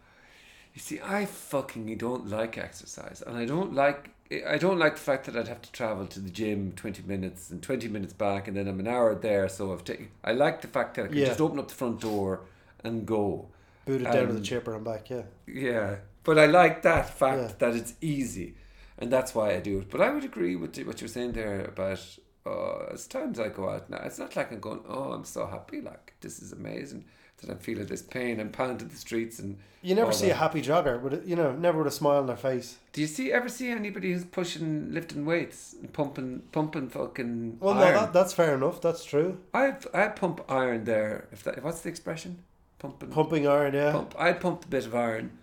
You 0.75 0.81
see, 0.81 0.99
I 1.01 1.25
fucking 1.25 1.97
don't 1.97 2.29
like 2.29 2.57
exercise, 2.57 3.23
and 3.25 3.37
I 3.37 3.45
don't 3.45 3.73
like. 3.73 4.11
I 4.47 4.57
don't 4.57 4.79
like 4.79 4.95
the 4.95 5.01
fact 5.01 5.25
that 5.25 5.35
I'd 5.35 5.47
have 5.47 5.61
to 5.61 5.71
travel 5.71 6.07
to 6.07 6.19
the 6.19 6.29
gym 6.29 6.71
twenty 6.73 7.03
minutes 7.03 7.49
and 7.49 7.61
twenty 7.61 7.87
minutes 7.87 8.13
back, 8.13 8.47
and 8.47 8.55
then 8.55 8.67
I'm 8.67 8.79
an 8.79 8.87
hour 8.87 9.13
there. 9.15 9.49
So 9.49 9.73
I've 9.73 9.83
taken. 9.83 10.09
I 10.23 10.31
like 10.33 10.61
the 10.61 10.67
fact 10.67 10.95
that 10.95 11.05
I 11.05 11.07
can 11.09 11.17
Yeah. 11.17 11.25
just 11.25 11.41
open 11.41 11.59
up 11.59 11.67
the 11.67 11.73
front 11.75 11.99
door 12.01 12.41
and 12.83 13.05
go. 13.05 13.47
Boot 13.85 14.01
it 14.01 14.11
down 14.11 14.27
to 14.27 14.33
the 14.33 14.39
Um, 14.39 14.43
chipper 14.43 14.73
and 14.75 14.83
back. 14.83 15.09
Yeah, 15.09 15.23
Yeah, 15.47 15.97
but 16.23 16.37
I 16.39 16.45
like 16.45 16.81
that 16.83 17.09
fact 17.09 17.41
Yeah. 17.41 17.53
that 17.59 17.75
it's 17.75 17.93
easy, 18.01 18.55
and 18.97 19.11
that's 19.11 19.35
why 19.35 19.53
I 19.55 19.59
do 19.59 19.79
it. 19.79 19.89
But 19.89 20.01
I 20.01 20.09
would 20.11 20.23
agree 20.23 20.55
with 20.55 20.77
what 20.85 21.01
you're 21.01 21.07
saying 21.07 21.33
there 21.33 21.65
about. 21.65 22.17
Uh, 22.45 22.85
as 22.91 23.05
times 23.05 23.39
I 23.39 23.49
go 23.49 23.69
out 23.69 23.89
now, 23.89 24.01
it's 24.03 24.17
not 24.17 24.35
like 24.35 24.51
I'm 24.51 24.59
going. 24.59 24.81
Oh, 24.87 25.11
I'm 25.13 25.25
so 25.25 25.45
happy! 25.47 25.81
Like 25.81 26.13
this 26.21 26.41
is 26.41 26.51
amazing 26.53 27.05
that 27.41 27.51
I'm 27.51 27.57
feeling 27.59 27.85
this 27.87 28.01
pain. 28.01 28.39
I'm 28.39 28.49
pounding 28.51 28.87
the 28.87 28.95
streets 28.95 29.39
and. 29.39 29.57
you 29.81 29.95
never 29.95 30.11
see 30.11 30.29
a 30.29 30.35
happy 30.35 30.61
jogger 30.61 31.01
with 31.01 31.27
you 31.27 31.35
know 31.35 31.51
never 31.53 31.79
with 31.79 31.87
a 31.87 31.91
smile 31.91 32.17
on 32.19 32.27
their 32.27 32.35
face. 32.37 32.77
Do 32.93 33.01
you 33.01 33.07
see 33.07 33.31
ever 33.31 33.49
see 33.49 33.69
anybody 33.69 34.11
who's 34.13 34.25
pushing, 34.25 34.93
lifting 34.93 35.25
weights 35.25 35.73
and 35.79 35.91
pumping, 35.91 36.43
pumping 36.51 36.89
fucking 36.89 37.57
Well, 37.59 37.73
iron? 37.73 37.93
no, 37.93 37.99
that, 38.01 38.13
that's 38.13 38.33
fair 38.33 38.53
enough. 38.55 38.79
That's 38.81 39.03
true. 39.03 39.39
I 39.53 39.75
I 39.93 40.07
pump 40.09 40.41
iron 40.49 40.83
there. 40.83 41.27
If 41.31 41.43
that 41.43 41.63
what's 41.63 41.81
the 41.81 41.89
expression? 41.89 42.43
Pumping. 42.79 43.09
Pumping 43.09 43.47
iron, 43.47 43.73
yeah. 43.73 43.91
Pump. 43.91 44.15
I 44.17 44.33
pumped 44.33 44.65
a 44.65 44.67
bit 44.67 44.85
of 44.87 44.95
iron, 44.95 45.37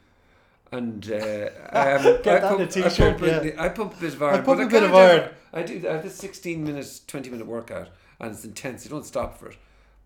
and 0.72 1.04
uh, 1.10 1.14
um, 1.72 2.20
Get 2.22 2.26
I 2.26 2.40
that 2.40 2.42
in 2.42 2.42
a 2.44 2.48
pump- 2.48 2.60
I 2.60 2.64
t-shirt, 2.66 3.18
pump, 3.18 3.22
a- 3.22 3.62
I 3.62 3.68
pump 3.68 3.96
a 3.96 4.00
bit 4.00 4.14
of 4.14 4.22
iron. 4.22 4.34
I 4.34 4.40
pump 4.42 4.60
a 4.60 4.66
bit 4.66 4.82
of 4.82 4.94
iron. 4.94 5.30
I 5.52 5.62
do. 5.62 5.88
I 5.88 5.92
have 5.94 6.02
this 6.02 6.14
sixteen 6.16 6.62
minutes, 6.64 7.00
twenty 7.06 7.30
minute 7.30 7.46
workout, 7.46 7.88
and 8.20 8.30
it's 8.32 8.44
intense. 8.44 8.84
You 8.84 8.90
don't 8.90 9.06
stop 9.06 9.38
for 9.38 9.48
it, 9.50 9.56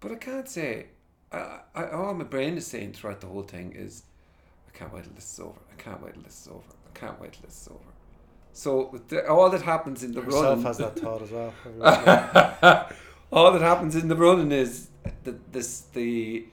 but 0.00 0.12
I 0.12 0.16
can't 0.16 0.48
say. 0.48 0.86
I, 1.32 1.60
I, 1.74 1.90
all 1.90 2.14
my 2.14 2.24
brain 2.24 2.56
is 2.56 2.66
saying 2.66 2.92
throughout 2.92 3.20
the 3.20 3.26
whole 3.26 3.42
thing 3.42 3.72
is, 3.74 4.02
I 4.68 4.76
can't 4.76 4.92
wait 4.92 5.04
till 5.04 5.12
this 5.14 5.32
is 5.32 5.40
over. 5.40 5.58
I 5.70 5.80
can't 5.80 6.02
wait 6.02 6.14
till 6.14 6.22
this 6.22 6.40
is 6.40 6.48
over. 6.48 6.62
I 6.86 6.98
can't 6.98 7.20
wait 7.20 7.32
till 7.32 7.42
this 7.44 7.62
is 7.62 7.68
over. 7.68 7.92
So 8.52 9.00
the, 9.08 9.26
all 9.28 9.48
that 9.50 9.62
happens 9.62 10.02
in 10.02 10.12
the 10.12 10.20
Herself 10.20 10.44
running, 10.44 10.64
has 10.64 10.78
that 10.78 10.98
thought 10.98 11.22
as 11.22 11.30
well. 11.30 11.54
all 13.32 13.52
that 13.52 13.62
happens 13.62 13.96
in 13.96 14.08
the 14.08 14.16
running 14.16 14.52
is 14.52 14.88
that 15.24 15.52
this 15.52 15.80
the 15.92 16.46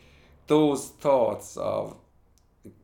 those 0.47 0.87
thoughts 0.87 1.57
of 1.57 1.97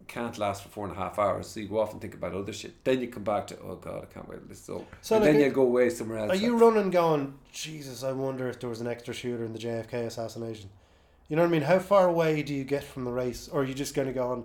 can't 0.08 0.38
last 0.38 0.64
for 0.64 0.70
four 0.70 0.88
and 0.88 0.96
a 0.96 1.00
half 1.00 1.18
hours. 1.18 1.48
So 1.48 1.60
you 1.60 1.68
go 1.68 1.80
off 1.80 1.92
and 1.92 2.02
think 2.02 2.14
about 2.14 2.34
other 2.34 2.54
shit. 2.54 2.84
Then 2.84 3.02
you 3.02 3.08
come 3.08 3.24
back 3.24 3.48
to 3.48 3.60
oh 3.60 3.76
god, 3.76 4.08
I 4.10 4.14
can't 4.14 4.28
wait 4.28 4.40
till 4.40 4.48
this 4.48 4.62
is 4.62 4.70
over. 4.70 4.86
So, 5.02 5.16
and 5.16 5.26
like, 5.26 5.34
then 5.34 5.42
you 5.42 5.50
go 5.50 5.64
away 5.64 5.90
somewhere 5.90 6.20
else. 6.20 6.32
Are 6.32 6.36
you 6.36 6.58
running 6.58 6.90
going, 6.90 7.36
Jesus, 7.52 8.04
I 8.04 8.12
wonder 8.12 8.48
if 8.48 8.60
there 8.60 8.70
was 8.70 8.82
an 8.82 8.88
extra 8.88 9.14
shooter 9.14 9.46
in 9.46 9.54
the 9.54 9.60
JFK 9.60 10.06
assassination? 10.06 10.70
You 11.28 11.36
know 11.36 11.42
what 11.42 11.48
I 11.48 11.52
mean? 11.52 11.62
How 11.64 11.80
far 11.80 12.08
away 12.08 12.44
do 12.44 12.54
you 12.54 12.64
get 12.64 12.84
from 12.84 13.04
the 13.04 13.12
race? 13.12 13.48
Or 13.48 13.62
are 13.62 13.64
you 13.64 13.74
just 13.74 13.96
going 13.96 14.08
to 14.08 14.14
go 14.14 14.28
on, 14.28 14.44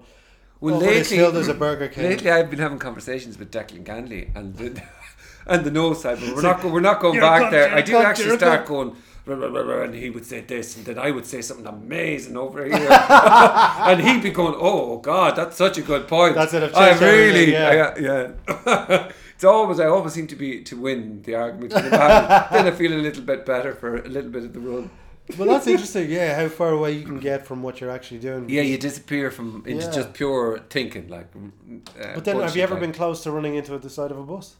Well, 0.61 0.76
oh, 0.76 0.81
this 0.81 1.11
lately, 1.11 1.31
there's 1.31 1.49
a 1.49 1.55
Burger 1.55 1.89
King? 1.89 2.05
lately 2.05 2.31
I've 2.31 2.49
been 2.49 2.59
having 2.59 2.78
conversations 2.78 3.39
with 3.39 3.51
Declan 3.51 3.85
Ganley 3.85 4.35
and 4.35 4.57
the, 4.57 4.83
and 5.47 5.64
the 5.64 5.70
no 5.70 5.93
side, 5.93 6.20
but 6.20 6.35
we're 6.35 6.43
not 6.43 6.64
we're 6.64 6.81
not 6.81 7.01
going 7.01 7.20
back 7.20 7.43
cunt, 7.43 7.51
there. 7.51 7.74
I 7.74 7.83
cunt, 7.83 8.05
actually 8.05 8.37
start 8.37 8.64
cunt." 8.64 8.68
going. 8.68 8.97
And 9.26 9.95
he 9.95 10.11
would 10.11 10.26
say 10.26 10.41
this, 10.41 10.76
and 10.76 10.85
then 10.85 10.99
I 10.99 11.12
would 11.12 11.24
say 11.24 11.41
something 11.41 11.66
amazing 11.66 12.37
over 12.37 12.64
here, 12.64 12.89
and 12.91 14.01
he'd 14.01 14.22
be 14.24 14.31
going, 14.31 14.55
"Oh 14.57 14.99
God, 14.99 15.37
that's 15.37 15.57
such 15.57 15.78
a 15.78 15.83
good 15.83 16.09
point." 16.09 16.35
That's 16.35 16.53
it, 16.53 16.64
I've 16.64 16.74
I 16.74 16.99
really, 16.99 17.53
yeah. 17.53 17.95
yeah, 17.97 18.33
yeah. 18.66 19.12
it's 19.35 19.45
always 19.45 19.78
I 19.78 19.87
always 19.87 20.14
seem 20.14 20.26
to 20.28 20.37
be 20.37 20.62
to 20.64 20.76
win 20.76 21.22
the 21.22 21.37
argument. 21.37 21.74
the 21.74 21.91
then 21.91 22.66
I 22.66 22.70
feel 22.72 22.93
a 22.93 22.97
little 22.97 23.22
bit 23.22 23.47
better 23.47 23.72
for 23.72 23.99
a 23.99 24.09
little 24.09 24.31
bit 24.31 24.45
of 24.45 24.53
the 24.53 24.61
run. 24.61 24.91
Well, 25.39 25.49
that's 25.49 25.66
interesting. 25.66 26.11
Yeah, 26.11 26.37
how 26.41 26.49
far 26.49 26.70
away 26.70 26.93
you 26.93 27.05
can 27.05 27.18
get 27.20 27.47
from 27.47 27.62
what 27.62 27.81
you're 27.81 27.91
actually 27.91 28.20
doing. 28.20 28.49
Yeah, 28.49 28.62
you 28.62 28.78
disappear 28.78 29.31
from 29.31 29.62
into 29.66 29.85
Yeah. 29.87 29.91
just 29.93 30.12
pure 30.14 30.59
thinking, 30.70 31.09
like. 31.09 31.28
Uh, 31.35 32.14
But 32.14 32.24
then, 32.24 32.41
have 32.41 32.57
you 32.57 32.62
ever 32.62 32.74
like. 32.74 32.81
been 32.83 32.93
close 32.93 33.22
to 33.24 33.31
running 33.31 33.55
into 33.55 33.76
the 33.78 33.91
side 33.91 34.11
of 34.11 34.18
a 34.18 34.22
bus? 34.22 34.57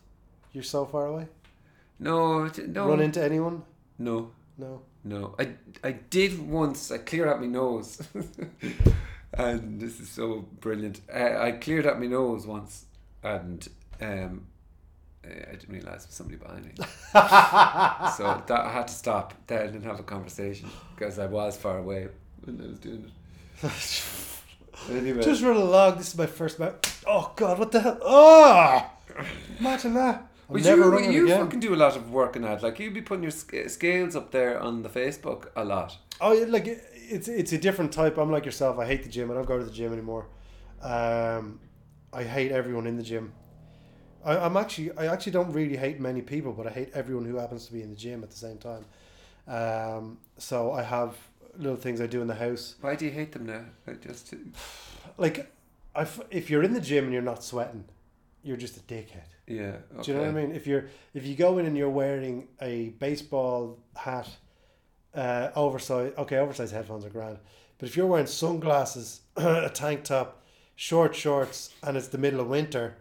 You're 0.53 0.65
so 0.65 0.85
far 0.87 1.07
away. 1.07 1.27
No, 1.99 2.51
no, 2.67 2.89
Run 2.89 3.01
into 3.01 3.23
anyone? 3.23 3.63
no. 3.99 4.31
No. 4.59 4.83
No, 5.03 5.35
I 5.39 5.55
I 5.83 5.93
did 5.93 6.39
once. 6.51 6.91
I 6.91 6.99
cleared 6.99 7.27
out 7.29 7.41
my 7.41 7.47
nose, 7.47 8.03
and 9.33 9.81
this 9.81 9.99
is 10.01 10.09
so 10.11 10.47
brilliant. 10.61 11.01
I, 11.13 11.47
I 11.49 11.53
cleared 11.53 11.87
out 11.87 11.99
my 11.99 12.07
nose 12.07 12.47
once, 12.47 12.85
and 13.23 13.67
um, 14.03 14.47
I 15.25 15.53
didn't 15.53 15.69
realize 15.69 16.03
there 16.03 16.09
was 16.09 16.15
somebody 16.15 16.39
behind 16.39 16.65
me. 16.65 16.73
so 16.79 18.43
that 18.47 18.51
I 18.65 18.71
had 18.73 18.89
to 18.89 18.95
stop 18.95 19.35
then 19.47 19.69
and 19.75 19.85
have 19.85 20.01
a 20.01 20.03
conversation 20.03 20.69
because 20.95 21.19
I 21.19 21.27
was 21.27 21.57
far 21.57 21.79
away 21.79 22.09
when 22.45 22.61
I 22.61 22.67
was 22.69 22.79
doing 22.79 23.11
it. 23.63 23.63
Anyway, 24.91 25.23
Just 25.23 25.43
run 25.43 25.57
along. 25.57 25.99
This 25.99 26.09
is 26.09 26.17
my 26.17 26.25
first 26.25 26.59
match. 26.59 26.75
Oh 27.07 27.33
God, 27.37 27.59
what 27.59 27.71
the 27.71 27.81
hell? 27.81 27.99
Oh, 28.03 28.91
imagine 29.59 29.93
that. 29.95 30.27
Never 30.49 30.85
you, 30.85 30.89
running 30.91 31.13
you 31.13 31.25
again. 31.27 31.45
fucking 31.45 31.61
do 31.61 31.75
a 31.75 31.77
lot 31.77 31.97
of 31.97 32.11
work 32.11 32.29
working 32.35 32.45
out. 32.45 32.63
Like 32.63 32.79
you'd 32.81 32.95
be 32.95 33.03
putting 33.03 33.23
your 33.23 33.31
sc- 33.31 33.69
scales 33.69 34.17
up 34.17 34.31
there 34.31 34.59
on 34.59 34.83
the 34.83 34.89
Facebook 34.89 35.49
a 35.55 35.65
lot. 35.65 35.99
Oh, 36.21 36.33
yeah, 36.33 36.47
like 36.47 36.67
it- 36.67 36.83
it's 36.95 37.29
it's 37.29 37.53
a 37.53 37.59
different 37.59 37.93
type. 37.93 38.17
I'm 38.19 38.31
like 38.31 38.47
yourself. 38.47 38.79
I 38.79 38.87
hate 38.87 39.03
the 39.03 39.09
gym. 39.11 39.31
I 39.31 39.35
don't 39.35 39.47
go 39.47 39.59
to 39.59 39.65
the 39.65 39.71
gym 39.71 39.93
anymore. 39.93 40.27
Um, 40.81 41.61
I 42.13 42.23
hate 42.25 42.51
everyone 42.53 42.87
in 42.87 42.97
the 42.97 43.03
gym. 43.03 43.33
I, 44.25 44.37
I'm 44.39 44.57
actually 44.57 44.91
I 44.97 45.07
actually 45.07 45.33
don't 45.33 45.53
really 45.53 45.77
hate 45.77 46.01
many 46.01 46.23
people, 46.23 46.53
but 46.53 46.67
I 46.67 46.71
hate 46.71 46.91
everyone 46.95 47.25
who 47.25 47.37
happens 47.37 47.67
to 47.67 47.73
be 47.73 47.83
in 47.83 47.91
the 47.91 47.97
gym 47.97 48.23
at 48.23 48.31
the 48.31 48.37
same 48.37 48.59
time. 48.59 48.85
Um, 49.49 50.19
so 50.39 50.73
I 50.73 50.83
have 50.83 51.17
little 51.57 51.77
things 51.77 52.01
I 52.01 52.07
do 52.07 52.21
in 52.23 52.29
the 52.29 52.35
house. 52.35 52.77
Why 52.81 52.95
do 52.95 53.05
you 53.05 53.11
hate 53.11 53.33
them 53.33 53.47
now? 53.47 53.65
Like, 53.87 54.01
Just 54.03 54.29
to, 54.31 54.39
Like, 55.19 55.51
I 55.95 56.03
f 56.03 56.21
if 56.31 56.51
you're 56.51 56.63
in 56.63 56.73
the 56.75 56.81
gym 56.81 57.05
and 57.05 57.13
you're 57.13 57.23
not 57.23 57.43
sweating, 57.43 57.85
you're 58.43 58.57
just 58.57 58.77
a 58.77 58.81
dickhead. 58.81 59.29
yeah. 59.47 59.77
Okay. 59.95 60.03
Do 60.03 60.13
you 60.13 60.17
know 60.19 60.25
what 60.25 60.31
I 60.31 60.47
mean? 60.47 60.53
If 60.55 60.67
you're 60.67 60.87
if 61.15 61.27
you 61.27 61.35
go 61.35 61.59
in 61.59 61.67
and 61.67 61.77
you're 61.77 61.91
wearing 61.91 62.49
a 62.61 62.91
baseball 63.01 63.79
hat, 63.97 64.29
uh, 65.15 65.49
oversized 65.57 66.17
okay, 66.19 66.37
oversized 66.39 66.73
headphones 66.73 67.05
are 67.05 67.11
grand. 67.11 67.39
But 67.79 67.89
if 67.89 67.97
you're 67.97 68.07
wearing 68.07 68.27
sunglasses, 68.27 69.23
a 69.37 69.71
tank 69.73 70.05
top, 70.05 70.43
short 70.77 71.17
shorts, 71.17 71.71
and 71.83 71.97
it's 71.97 72.09
the 72.09 72.19
middle 72.19 72.41
of 72.41 72.47
winter, 72.49 72.95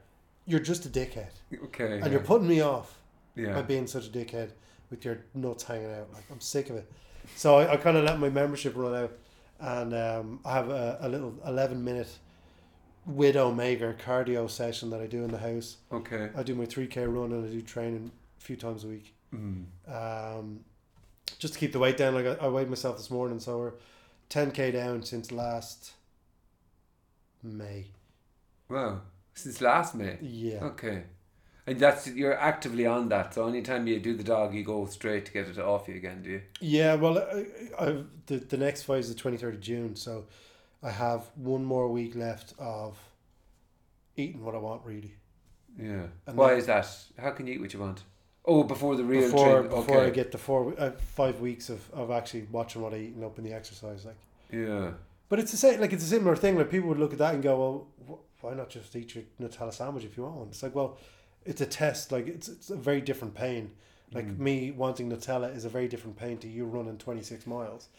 you're 0.50 0.60
just 0.60 0.86
a 0.86 0.90
dickhead, 0.90 1.32
Okay. 1.66 1.94
and 1.94 2.06
yeah. 2.06 2.12
you're 2.12 2.20
putting 2.20 2.48
me 2.48 2.62
off 2.62 2.98
by 3.38 3.62
being 3.62 3.88
such 3.88 4.08
a 4.08 4.10
dickhead 4.10 4.50
with 4.90 5.06
your 5.06 5.20
nuts 5.34 5.64
hanging 5.64 5.92
out. 5.94 6.12
Like 6.14 6.24
I'm 6.32 6.42
sick 6.42 6.70
of 6.70 6.76
it. 6.76 6.92
So 7.36 7.58
I, 7.60 7.74
I 7.74 7.78
kind 7.78 7.96
of 7.96 8.04
let 8.04 8.20
my 8.20 8.30
membership 8.30 8.74
run 8.76 8.96
out, 8.96 9.12
and 9.60 9.94
um, 9.94 10.40
I 10.44 10.54
have 10.54 10.70
a, 10.70 10.98
a 11.02 11.08
little 11.08 11.34
eleven 11.46 11.84
minute 11.84 12.10
widow 13.06 13.52
maker 13.52 13.96
cardio 14.06 14.50
session 14.50 14.90
that 14.90 15.02
I 15.02 15.08
do 15.08 15.24
in 15.24 15.32
the 15.32 15.38
house. 15.38 15.78
Okay. 15.92 16.30
I 16.36 16.44
do 16.44 16.54
my 16.56 16.66
3k 16.66 17.12
run 17.12 17.32
and 17.32 17.46
I 17.46 17.50
do 17.50 17.62
training 17.62 18.12
a 18.40 18.44
few 18.44 18.56
times 18.56 18.84
a 18.84 18.88
week. 18.88 19.16
Mm. 19.34 19.66
Um, 19.88 20.60
just 21.40 21.54
to 21.54 21.60
keep 21.60 21.72
the 21.72 21.80
weight 21.80 21.98
down. 21.98 22.14
Like 22.14 22.26
I, 22.26 22.46
I 22.46 22.48
weighed 22.50 22.70
myself 22.70 22.98
this 22.98 23.10
morning, 23.10 23.40
so 23.40 23.58
we're 23.58 23.74
10k 24.30 24.74
down 24.74 25.04
since 25.04 25.32
last 25.32 25.94
May. 27.42 27.88
Wow. 28.70 29.02
Since 29.34 29.62
last 29.62 29.96
May. 29.96 30.18
Yeah. 30.22 30.64
Okay. 30.64 31.04
And 31.68 31.80
that's 31.80 32.08
you're 32.08 32.38
actively 32.38 32.86
on 32.86 33.10
that. 33.10 33.34
So 33.34 33.48
anytime 33.48 33.86
you 33.86 34.00
do 34.00 34.16
the 34.16 34.24
dog, 34.24 34.56
you 34.56 34.64
go 34.64 34.86
straight 34.86 35.26
to 35.28 35.32
get 35.32 35.48
it 35.48 35.60
off 35.60 35.88
you 35.88 35.96
again, 35.96 36.24
do 36.24 36.32
you? 36.32 36.42
Yeah, 36.60 36.96
well, 36.96 37.20
I, 37.20 37.46
I've 37.78 38.06
the, 38.26 38.38
the 38.38 38.58
next 38.58 38.84
fight 38.84 39.00
is 39.00 39.14
the 39.14 39.22
23rd 39.22 39.54
of 39.54 39.62
June, 39.62 39.96
so 39.96 40.26
I 40.82 40.90
have 40.90 41.26
one 41.36 41.64
more 41.64 41.88
week 41.88 42.16
left 42.16 42.54
of 42.58 42.98
eating 44.18 44.44
what 44.44 44.56
I 44.56 44.58
want 44.58 44.82
really. 44.84 45.14
Yeah. 45.78 46.08
And 46.26 46.36
Why 46.36 46.50
then- 46.50 46.58
is 46.58 46.66
that? 46.66 46.88
How 47.18 47.32
can 47.32 47.48
you 47.48 47.54
eat 47.54 47.62
what 47.62 47.74
you 47.74 47.80
want? 47.80 48.04
Oh, 48.46 48.64
before 48.64 48.96
the 48.96 49.04
real 49.04 49.30
before 49.30 49.60
train. 49.60 49.70
before 49.70 49.98
okay. 49.98 50.08
I 50.08 50.10
get 50.10 50.32
the 50.32 50.38
four 50.38 50.74
uh, 50.78 50.92
five 50.92 51.40
weeks 51.40 51.70
of, 51.70 51.88
of 51.94 52.10
actually 52.10 52.48
watching 52.52 52.82
what 52.82 52.94
I 52.94 52.98
eat 52.98 53.14
and 53.14 53.24
up 53.24 53.38
in 53.38 53.44
the 53.44 53.54
exercise 53.54 54.06
like. 54.06 54.18
Yeah. 54.52 54.92
But 55.28 55.38
it's 55.38 55.52
the 55.52 55.58
same 55.58 55.80
like 55.80 55.94
it's 55.94 56.04
a 56.04 56.08
similar 56.08 56.36
thing. 56.36 56.58
Like 56.58 56.72
people 56.72 56.90
would 56.90 56.98
look 56.98 57.14
at 57.14 57.20
that 57.20 57.36
and 57.36 57.44
go, 57.44 57.88
well, 58.08 58.20
why 58.42 58.54
not 58.54 58.70
just 58.70 58.96
eat 58.96 59.16
your 59.16 59.24
Nutella 59.42 59.74
sandwich 59.74 60.06
if 60.06 60.16
you 60.18 60.24
want 60.24 60.36
one? 60.36 60.48
It's 60.50 60.64
like 60.64 60.76
well, 60.76 60.98
it's 61.46 61.62
a 61.62 61.66
test. 61.66 62.12
Like 62.12 62.28
it's 62.28 62.48
it's 62.50 62.70
a 62.70 62.76
very 62.76 63.02
different 63.02 63.34
pain. 63.36 63.72
Like 64.12 64.28
Mm. 64.28 64.40
me 64.40 64.72
wanting 64.72 65.10
Nutella 65.12 65.56
is 65.56 65.66
a 65.66 65.70
very 65.70 65.88
different 65.88 66.18
pain 66.18 66.38
to 66.40 66.48
you 66.48 66.66
running 66.66 66.98
twenty 66.98 67.22
six 67.22 67.46
miles. 67.46 67.90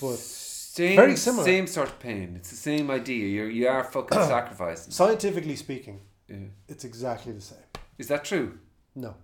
But 0.00 0.16
Same, 0.18 0.96
very 0.96 1.16
similar. 1.16 1.44
Same 1.44 1.66
sort 1.66 1.88
of 1.88 1.98
pain. 1.98 2.34
It's 2.36 2.50
the 2.50 2.56
same 2.56 2.90
idea. 2.90 3.26
You're 3.26 3.50
you 3.50 3.68
are 3.68 3.84
fucking 3.84 4.18
sacrificing. 4.34 4.92
scientifically 4.92 5.56
speaking, 5.56 6.00
Yeah. 6.28 6.36
it's 6.68 6.84
exactly 6.84 7.32
the 7.32 7.40
same. 7.40 7.58
Is 7.98 8.08
that 8.08 8.24
true? 8.24 8.58
No, 8.94 9.14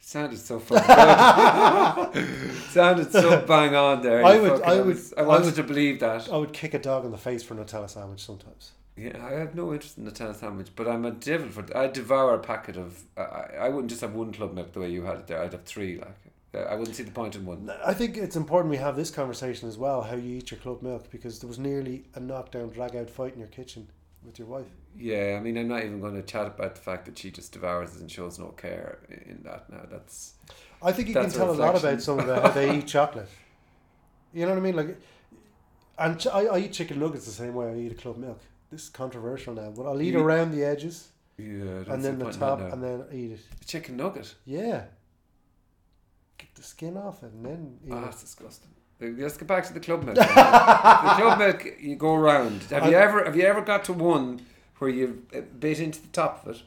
Sounded 0.00 0.38
so 0.38 0.58
fucking 0.58 2.12
good. 2.14 2.50
Sounded 2.70 3.10
so 3.12 3.40
bang 3.46 3.74
on 3.74 4.02
there. 4.02 4.24
I 4.24 4.38
would- 4.38 4.62
I 4.62 4.80
would- 4.80 5.12
I 5.16 5.20
I 5.22 5.24
wanted 5.24 5.44
would- 5.46 5.54
to 5.56 5.62
believe 5.62 6.00
that. 6.00 6.28
I 6.30 6.36
would 6.36 6.52
kick 6.52 6.74
a 6.74 6.78
dog 6.78 7.04
in 7.06 7.10
the 7.10 7.18
face 7.18 7.42
for 7.42 7.54
a 7.54 7.56
Nutella 7.64 7.88
sandwich 7.88 8.22
sometimes. 8.22 8.72
Yeah, 8.96 9.26
I 9.26 9.32
have 9.32 9.54
no 9.56 9.72
interest 9.72 9.98
in 9.98 10.04
the 10.04 10.12
tennis 10.12 10.38
sandwich, 10.38 10.68
but 10.76 10.86
I'm 10.86 11.04
a 11.04 11.10
devil 11.10 11.48
for. 11.48 11.64
I 11.76 11.88
devour 11.88 12.34
a 12.34 12.38
packet 12.38 12.76
of. 12.76 13.02
I, 13.16 13.46
I 13.62 13.68
wouldn't 13.68 13.90
just 13.90 14.02
have 14.02 14.14
one 14.14 14.32
club 14.32 14.54
milk 14.54 14.72
the 14.72 14.80
way 14.80 14.90
you 14.90 15.02
had 15.02 15.16
it 15.16 15.26
there. 15.26 15.42
I'd 15.42 15.52
have 15.52 15.64
three. 15.64 15.98
Like 15.98 16.16
Uh, 16.54 16.58
I 16.58 16.76
wouldn't 16.76 16.96
see 16.96 17.02
the 17.02 17.10
point 17.10 17.34
in 17.34 17.44
one. 17.44 17.70
I 17.84 17.92
think 17.92 18.16
it's 18.16 18.36
important 18.36 18.70
we 18.70 18.76
have 18.76 18.94
this 18.94 19.10
conversation 19.10 19.68
as 19.68 19.76
well. 19.76 20.02
How 20.02 20.14
you 20.14 20.36
eat 20.36 20.52
your 20.52 20.60
club 20.60 20.82
milk 20.82 21.10
because 21.10 21.40
there 21.40 21.48
was 21.48 21.58
nearly 21.58 22.04
a 22.14 22.20
knockdown, 22.20 22.68
drag 22.70 22.94
out 22.94 23.10
fight 23.10 23.32
in 23.34 23.40
your 23.40 23.48
kitchen 23.48 23.88
with 24.24 24.38
your 24.38 24.46
wife. 24.46 24.66
Yeah, 24.96 25.36
I 25.36 25.42
mean, 25.42 25.58
I'm 25.58 25.66
not 25.66 25.82
even 25.84 26.00
going 26.00 26.14
to 26.14 26.22
chat 26.22 26.46
about 26.46 26.76
the 26.76 26.80
fact 26.80 27.06
that 27.06 27.18
she 27.18 27.32
just 27.32 27.52
devours 27.52 27.96
it 27.96 28.00
and 28.00 28.08
shows 28.10 28.38
no 28.38 28.48
care 28.50 28.98
in 29.10 29.40
that. 29.42 29.68
Now 29.70 29.86
that's 29.90 30.34
I 30.80 30.92
think 30.92 31.08
you 31.08 31.14
can 31.14 31.30
tell 31.30 31.50
a 31.50 31.52
lot 31.52 31.76
about 31.76 32.00
some 32.00 32.20
about 32.20 32.42
how 32.42 32.50
they 32.50 32.78
eat 32.78 32.86
chocolate. 32.86 33.28
You 34.32 34.42
know 34.46 34.50
what 34.50 34.58
I 34.58 34.60
mean? 34.62 34.76
Like, 34.76 34.96
and 35.98 36.20
ch- 36.20 36.28
I, 36.28 36.44
I 36.46 36.58
eat 36.58 36.72
chicken 36.72 37.00
nuggets 37.00 37.26
the 37.26 37.32
same 37.32 37.54
way 37.54 37.70
I 37.72 37.76
eat 37.76 37.92
a 37.92 37.96
club 37.96 38.16
milk. 38.18 38.40
This 38.74 38.84
is 38.84 38.88
controversial 38.90 39.54
now, 39.54 39.70
but 39.70 39.86
I'll 39.86 40.02
eat 40.02 40.14
You- 40.14 40.20
around 40.20 40.50
the 40.50 40.64
edges 40.64 41.08
yeah. 41.36 41.82
And 41.88 42.04
then 42.04 42.18
the 42.18 42.30
top 42.32 42.60
and 42.60 42.82
then 42.82 43.04
eat 43.12 43.32
it. 43.32 43.40
A 43.60 43.64
chicken 43.64 43.96
nugget. 43.96 44.34
Yeah. 44.44 44.84
Get 46.38 46.54
the 46.54 46.62
skin 46.62 46.96
off 46.96 47.22
it 47.22 47.32
and 47.32 47.44
then 47.44 47.78
eat 47.86 47.92
ah, 47.92 47.98
it. 47.98 48.04
that's 48.04 48.20
disgusting. 48.22 48.70
Let's 49.00 49.36
get 49.36 49.48
back 49.48 49.64
to 49.66 49.72
the 49.74 49.80
club 49.80 50.02
milk. 50.04 50.16
the 50.16 50.24
club 50.24 51.38
milk, 51.38 51.66
you 51.80 51.96
go 51.96 52.14
around. 52.14 52.62
Have 52.64 52.86
you 52.86 52.96
ever 52.96 53.24
have 53.24 53.36
you 53.36 53.42
ever 53.42 53.60
got 53.60 53.84
to 53.84 53.92
one 53.92 54.40
where 54.78 54.90
you 54.90 55.26
uh, 55.36 55.40
bit 55.58 55.80
into 55.80 56.00
the 56.00 56.08
top 56.08 56.46
of 56.46 56.56
it, 56.56 56.62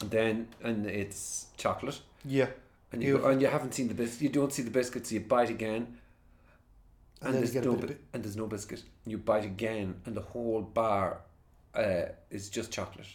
and 0.00 0.10
then 0.10 0.48
and 0.62 0.86
it's 0.86 1.46
chocolate, 1.56 2.00
Yeah. 2.24 2.48
and 2.92 3.02
you 3.02 3.18
go, 3.18 3.28
and 3.28 3.40
you 3.40 3.46
haven't 3.48 3.74
seen 3.74 3.88
the 3.88 3.94
biscuit. 3.94 4.22
You 4.22 4.28
don't 4.28 4.52
see 4.52 4.62
the 4.62 4.70
biscuits. 4.70 5.08
so 5.10 5.14
you 5.14 5.20
bite 5.20 5.50
again, 5.50 5.98
And 7.20 7.34
and, 7.34 7.42
there's 7.42 7.54
no 7.54 7.72
bit 7.74 7.80
bi- 7.80 7.86
bi- 7.94 7.98
and 8.12 8.24
there's 8.24 8.36
no 8.36 8.46
biscuit. 8.46 8.82
And 9.04 9.12
you 9.12 9.18
bite 9.18 9.44
again, 9.44 10.00
and 10.06 10.16
the 10.16 10.20
whole 10.22 10.62
bar 10.62 11.20
uh, 11.74 12.02
is 12.30 12.48
just 12.48 12.70
chocolate. 12.72 13.06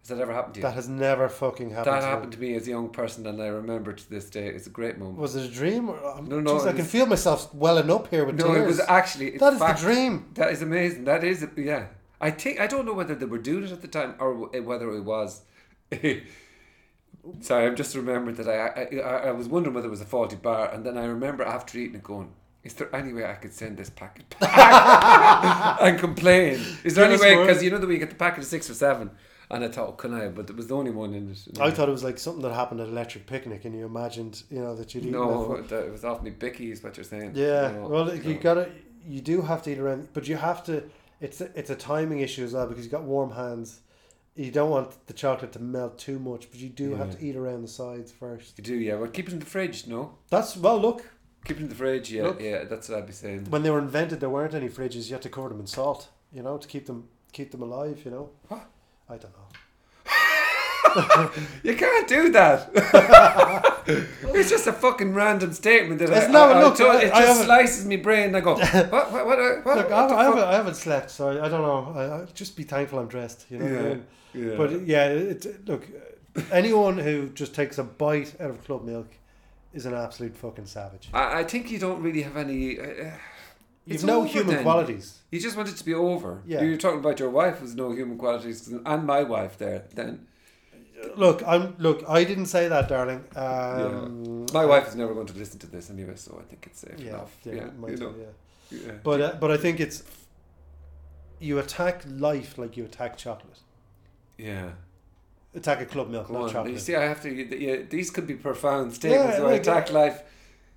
Has 0.00 0.08
that 0.08 0.18
ever 0.18 0.32
happened 0.32 0.54
to 0.54 0.60
you? 0.60 0.62
That 0.62 0.74
has 0.74 0.88
never 0.88 1.28
fucking 1.28 1.70
happened. 1.70 1.86
That 1.94 2.00
to 2.00 2.06
me. 2.06 2.10
happened 2.10 2.32
to 2.32 2.38
me 2.40 2.54
as 2.56 2.66
a 2.66 2.70
young 2.70 2.88
person, 2.88 3.24
and 3.26 3.40
I 3.40 3.46
remember 3.48 3.92
to 3.92 4.10
this 4.10 4.28
day. 4.30 4.48
It's 4.48 4.66
a 4.66 4.70
great 4.70 4.98
moment. 4.98 5.18
Was 5.18 5.36
it 5.36 5.48
a 5.48 5.52
dream? 5.52 5.90
Or, 5.90 6.04
um, 6.18 6.26
No, 6.28 6.40
no, 6.40 6.56
jeez, 6.56 6.66
it 6.66 6.70
I 6.70 6.72
can 6.72 6.84
feel 6.86 7.06
myself 7.06 7.54
welling 7.54 7.88
up 7.90 8.08
here 8.08 8.24
with 8.24 8.36
no, 8.36 8.48
tears. 8.48 8.62
it 8.64 8.66
was 8.66 8.80
actually. 8.80 9.38
that 9.38 9.52
is 9.52 9.58
fact, 9.60 9.80
the 9.80 9.86
dream. 9.86 10.26
That 10.34 10.50
is 10.50 10.60
amazing. 10.62 11.04
That 11.04 11.22
is, 11.22 11.46
yeah. 11.56 11.86
I 12.20 12.30
think 12.30 12.58
I 12.58 12.66
don't 12.66 12.84
know 12.86 12.94
whether 12.94 13.14
they 13.14 13.26
were 13.26 13.38
doing 13.38 13.64
it 13.64 13.70
at 13.72 13.82
the 13.82 13.88
time 13.88 14.14
or 14.18 14.32
whether 14.62 14.92
it 14.94 15.02
was. 15.02 15.42
Sorry, 17.40 17.66
I'm 17.66 17.76
just 17.76 17.94
remembered 17.94 18.36
that 18.38 18.48
I, 18.48 18.98
I 18.98 19.28
I 19.28 19.32
was 19.32 19.46
wondering 19.46 19.74
whether 19.74 19.86
it 19.86 19.90
was 19.90 20.00
a 20.00 20.04
faulty 20.06 20.36
bar, 20.36 20.68
and 20.72 20.84
then 20.84 20.98
I 20.98 21.04
remember 21.04 21.44
after 21.44 21.78
eating 21.78 21.94
it 21.96 22.02
going, 22.02 22.32
"Is 22.64 22.74
there 22.74 22.94
any 22.94 23.12
way 23.12 23.24
I 23.24 23.34
could 23.34 23.52
send 23.52 23.76
this 23.76 23.90
packet 23.90 24.24
back 24.40 25.80
and 25.82 25.98
complain? 25.98 26.60
Is 26.84 26.94
there 26.94 27.04
Give 27.08 27.12
any 27.12 27.14
us 27.14 27.20
way? 27.20 27.34
more. 27.34 27.46
Because 27.46 27.62
you 27.62 27.70
know 27.70 27.78
the 27.78 27.86
way 27.86 27.94
you 27.94 27.98
get 27.98 28.10
the 28.10 28.16
packet 28.16 28.40
of 28.40 28.46
six 28.46 28.70
or 28.70 28.74
seven, 28.74 29.10
and 29.50 29.64
I 29.64 29.68
thought, 29.68 29.88
oh, 29.88 29.92
can 29.92 30.14
I? 30.14 30.28
But 30.28 30.46
there 30.46 30.56
was 30.56 30.68
the 30.68 30.76
only 30.76 30.90
one 30.90 31.12
in 31.14 31.30
it. 31.30 31.60
I 31.60 31.70
thought 31.70 31.88
it 31.88 31.92
was 31.92 32.04
like 32.04 32.18
something 32.18 32.42
that 32.42 32.52
happened 32.54 32.80
at 32.80 32.88
Electric 32.88 33.26
Picnic, 33.26 33.64
and 33.64 33.74
you 33.76 33.84
imagined, 33.84 34.42
you 34.50 34.60
know, 34.60 34.74
that 34.76 34.94
you'd 34.94 35.04
eat 35.06 35.12
no, 35.12 35.56
that. 35.56 35.68
that, 35.68 35.86
it 35.86 35.92
was 35.92 36.04
off 36.04 36.22
me 36.22 36.30
Bicky, 36.30 36.70
is 36.70 36.82
what 36.82 36.96
you're 36.96 37.04
saying. 37.04 37.32
Yeah, 37.34 37.72
No, 37.72 37.88
well, 37.88 38.14
you 38.14 38.34
no. 38.34 38.40
gotta, 38.40 38.70
you 39.06 39.20
do 39.20 39.42
have 39.42 39.62
to 39.64 39.72
eat 39.72 39.78
around, 39.78 40.08
but 40.12 40.26
you 40.28 40.36
have 40.36 40.64
to. 40.64 40.84
It's 41.20 41.40
a, 41.40 41.50
it's 41.56 41.70
a 41.70 41.76
timing 41.76 42.20
issue 42.20 42.44
as 42.44 42.52
well 42.52 42.66
because 42.66 42.84
you've 42.84 42.92
got 42.92 43.04
warm 43.04 43.30
hands. 43.32 43.80
You 44.34 44.50
don't 44.50 44.70
want 44.70 45.06
the 45.06 45.12
chocolate 45.12 45.52
to 45.52 45.58
melt 45.58 45.98
too 45.98 46.18
much, 46.18 46.50
but 46.50 46.58
you 46.58 46.70
do 46.70 46.94
have 46.94 47.16
to 47.18 47.24
eat 47.24 47.36
around 47.36 47.60
the 47.62 47.68
sides 47.68 48.10
first. 48.10 48.56
You 48.56 48.64
do, 48.64 48.74
yeah. 48.74 48.94
Well, 48.94 49.10
keep 49.10 49.28
it 49.28 49.32
in 49.34 49.38
the 49.40 49.44
fridge. 49.44 49.86
No, 49.86 50.14
That's 50.30 50.56
well, 50.56 50.80
look. 50.80 51.04
Keep 51.44 51.56
it 51.58 51.62
in 51.62 51.68
the 51.68 51.74
fridge. 51.74 52.10
Yeah, 52.12 52.22
Look. 52.24 52.40
yeah. 52.40 52.64
That's 52.64 52.88
what 52.88 52.98
I'd 52.98 53.06
be 53.06 53.12
saying. 53.12 53.46
When 53.50 53.62
they 53.62 53.70
were 53.70 53.78
invented, 53.78 54.20
there 54.20 54.30
weren't 54.30 54.54
any 54.54 54.68
fridges. 54.68 55.06
You 55.08 55.14
had 55.14 55.22
to 55.22 55.28
cover 55.28 55.48
them 55.48 55.60
in 55.60 55.66
salt, 55.66 56.08
you 56.32 56.42
know, 56.42 56.56
to 56.58 56.68
keep 56.68 56.86
them 56.86 57.08
keep 57.32 57.50
them 57.50 57.62
alive. 57.62 58.00
You 58.04 58.10
know. 58.10 58.30
What? 58.48 58.66
I 59.08 59.16
don't 59.16 59.32
know. 59.32 59.46
You 61.62 61.74
can't 61.74 62.06
do 62.06 62.30
that. 62.32 62.70
it's 63.86 64.50
just 64.50 64.66
a 64.66 64.72
fucking 64.74 65.14
random 65.14 65.52
statement 65.52 66.00
that 66.00 66.10
It's 66.10 66.26
I, 66.26 66.30
not- 66.30 66.56
I, 66.56 66.62
look, 66.62 66.80
I- 66.80 67.02
it 67.04 67.12
I 67.14 67.22
just 67.22 67.44
slices 67.44 67.86
me 67.86 67.96
brain. 67.96 68.34
I 68.34 68.40
go, 68.40 68.54
what, 68.58 68.92
what, 68.92 69.12
what, 69.12 69.24
what, 69.26 69.64
what 69.64 69.76
Look, 69.78 69.88
the 69.88 69.94
I, 69.94 70.02
haven't, 70.02 70.16
I, 70.18 70.24
haven't, 70.24 70.44
I 70.44 70.52
haven't 70.54 70.74
slept, 70.74 71.10
so 71.10 71.28
I, 71.30 71.46
I 71.46 71.48
don't 71.48 71.62
know. 71.62 71.92
I, 71.98 72.22
I 72.22 72.24
just 72.34 72.56
be 72.56 72.64
thankful 72.64 72.98
I'm 72.98 73.08
dressed. 73.08 73.46
You 73.48 73.58
know. 73.58 73.64
what 73.64 73.72
I 73.72 73.76
Yeah, 73.82 73.88
mean? 73.94 74.06
yeah. 74.34 74.56
But 74.56 74.86
yeah, 74.86 75.06
it, 75.08 75.66
look, 75.66 75.86
anyone 76.50 76.98
who 76.98 77.30
just 77.30 77.54
takes 77.54 77.78
a 77.78 77.84
bite 77.84 78.38
out 78.38 78.50
of 78.50 78.62
club 78.64 78.84
milk 78.84 79.08
is 79.72 79.86
an 79.86 79.94
absolute 79.94 80.36
fucking 80.36 80.66
savage. 80.66 81.08
I, 81.12 81.40
I 81.40 81.44
think 81.44 81.70
you 81.70 81.78
don't 81.78 82.02
really 82.02 82.22
have 82.22 82.36
any. 82.36 82.78
Uh, 82.78 82.82
uh, 82.82 83.10
You've 83.84 83.94
it's 83.96 84.04
no 84.04 84.22
human 84.22 84.54
then. 84.54 84.62
qualities. 84.62 85.18
You 85.32 85.40
just 85.40 85.56
want 85.56 85.68
it 85.68 85.76
to 85.76 85.84
be 85.84 85.92
over. 85.94 86.40
Yeah. 86.46 86.62
You're 86.62 86.76
talking 86.76 87.00
about 87.00 87.18
your 87.18 87.30
wife 87.30 87.58
who's 87.58 87.74
no 87.74 87.90
human 87.90 88.16
qualities, 88.16 88.68
and 88.68 89.04
my 89.06 89.22
wife 89.24 89.58
there. 89.58 89.84
Then 89.94 90.26
Look, 91.16 91.42
I'm 91.44 91.74
look. 91.78 92.04
I 92.08 92.22
didn't 92.22 92.46
say 92.46 92.68
that, 92.68 92.88
darling. 92.88 93.24
Um, 93.34 94.46
my 94.52 94.64
wife 94.64 94.86
is 94.86 94.94
never 94.94 95.14
going 95.14 95.26
to 95.26 95.36
listen 95.36 95.58
to 95.58 95.66
this 95.66 95.90
anyway, 95.90 96.14
so 96.14 96.40
I 96.40 96.44
think 96.48 96.64
it's 96.68 96.78
safe 96.78 96.94
Yeah, 97.00 97.08
enough. 97.08 97.36
yeah, 97.42 97.54
Yeah, 97.54 97.66
might 97.76 97.90
you 97.90 97.96
know. 97.96 98.14
yeah. 98.16 98.78
Yeah. 98.86 98.92
But 99.02 99.20
uh, 99.20 99.32
but 99.40 99.50
I 99.50 99.56
think 99.56 99.80
it's 99.80 100.04
you 101.40 101.58
attack 101.58 102.02
life 102.08 102.56
like 102.56 102.76
you 102.76 102.84
attack 102.84 103.16
chocolate. 103.16 103.58
yeah. 104.38 104.70
Attack 105.54 105.82
a 105.82 105.86
club 105.86 106.08
milk, 106.08 106.26
Come 106.28 106.36
not 106.36 106.42
on. 106.44 106.50
chocolate. 106.52 106.72
You 106.72 106.78
see, 106.78 106.94
I 106.96 107.02
have 107.02 107.22
to. 107.22 107.30
Yeah, 107.30 107.82
these 107.88 108.10
could 108.10 108.26
be 108.26 108.34
profound 108.34 108.94
statements. 108.94 109.36
Yeah, 109.36 109.42
like, 109.44 109.60
attack 109.60 109.92
life. 109.92 110.22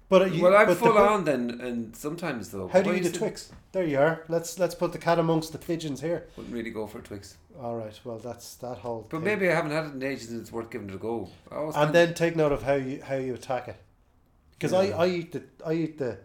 but 0.10 0.22
uh, 0.24 0.26
you, 0.26 0.44
well, 0.44 0.54
I'm 0.56 0.68
but 0.68 0.78
full 0.78 0.92
po- 0.92 1.08
on 1.08 1.24
then, 1.24 1.62
and 1.62 1.96
sometimes 1.96 2.52
though. 2.52 2.68
How 2.68 2.82
do 2.82 2.90
you 2.90 2.98
eat 2.98 3.06
a 3.06 3.12
Twix? 3.12 3.52
There 3.72 3.86
you 3.86 3.98
are. 4.00 4.24
Let's 4.28 4.60
let's 4.60 4.76
put 4.76 4.92
the 4.92 4.98
cat 4.98 5.18
amongst 5.18 5.54
the 5.54 5.58
pigeons 5.60 6.02
here. 6.02 6.28
Wouldn't 6.36 6.54
really 6.54 6.72
go 6.72 6.88
for 6.88 7.00
Twix, 7.00 7.38
All 7.62 7.78
right. 7.78 7.98
Well, 8.04 8.18
that's 8.20 8.56
that 8.56 8.80
whole. 8.80 9.08
But 9.10 9.18
thing. 9.20 9.24
maybe 9.26 9.50
I 9.50 9.56
haven't 9.56 9.72
had 9.72 9.86
it 9.86 9.94
in 9.94 10.04
ages, 10.04 10.30
and 10.32 10.42
it's 10.42 10.52
worth 10.52 10.70
giving 10.70 10.90
it 10.90 10.96
a 10.96 10.98
go. 10.98 11.30
And 11.52 11.74
find- 11.74 11.96
then 11.96 12.14
take 12.14 12.36
note 12.36 12.52
of 12.52 12.64
how 12.64 12.74
you 12.74 13.02
how 13.02 13.16
you 13.16 13.34
attack 13.34 13.70
it, 13.70 13.78
because 14.52 14.74
Yeah. 14.74 14.98
I, 14.98 15.06
I 15.06 15.08
eat 15.08 15.32
the 15.32 15.44
I 15.66 15.74
eat 15.74 15.98
the 16.00 16.18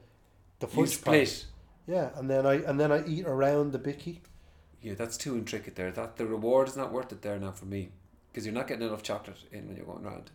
the 0.58 0.66
you 0.66 0.72
fudge 0.72 0.88
split. 0.96 1.44
Yeah, 1.86 2.10
and 2.16 2.28
then 2.28 2.46
I 2.46 2.54
and 2.54 2.80
then 2.80 2.90
I 2.90 3.06
eat 3.06 3.26
around 3.26 3.70
the 3.72 3.78
bicky. 3.78 4.22
Yeah, 4.82 4.94
that's 4.94 5.16
too 5.16 5.36
intricate 5.36 5.76
there. 5.76 5.92
That 5.92 6.16
the 6.16 6.26
reward 6.26 6.66
is 6.66 6.76
not 6.76 6.90
worth 6.92 7.12
it 7.12 7.22
there 7.22 7.38
now 7.38 7.52
for 7.52 7.66
me, 7.66 7.90
because 8.32 8.44
you're 8.46 8.54
not 8.54 8.66
getting 8.68 8.86
enough 8.86 9.02
chocolate 9.02 9.36
in 9.52 9.66
when 9.68 9.76
you're 9.76 9.86
going 9.86 10.02
round. 10.02 10.30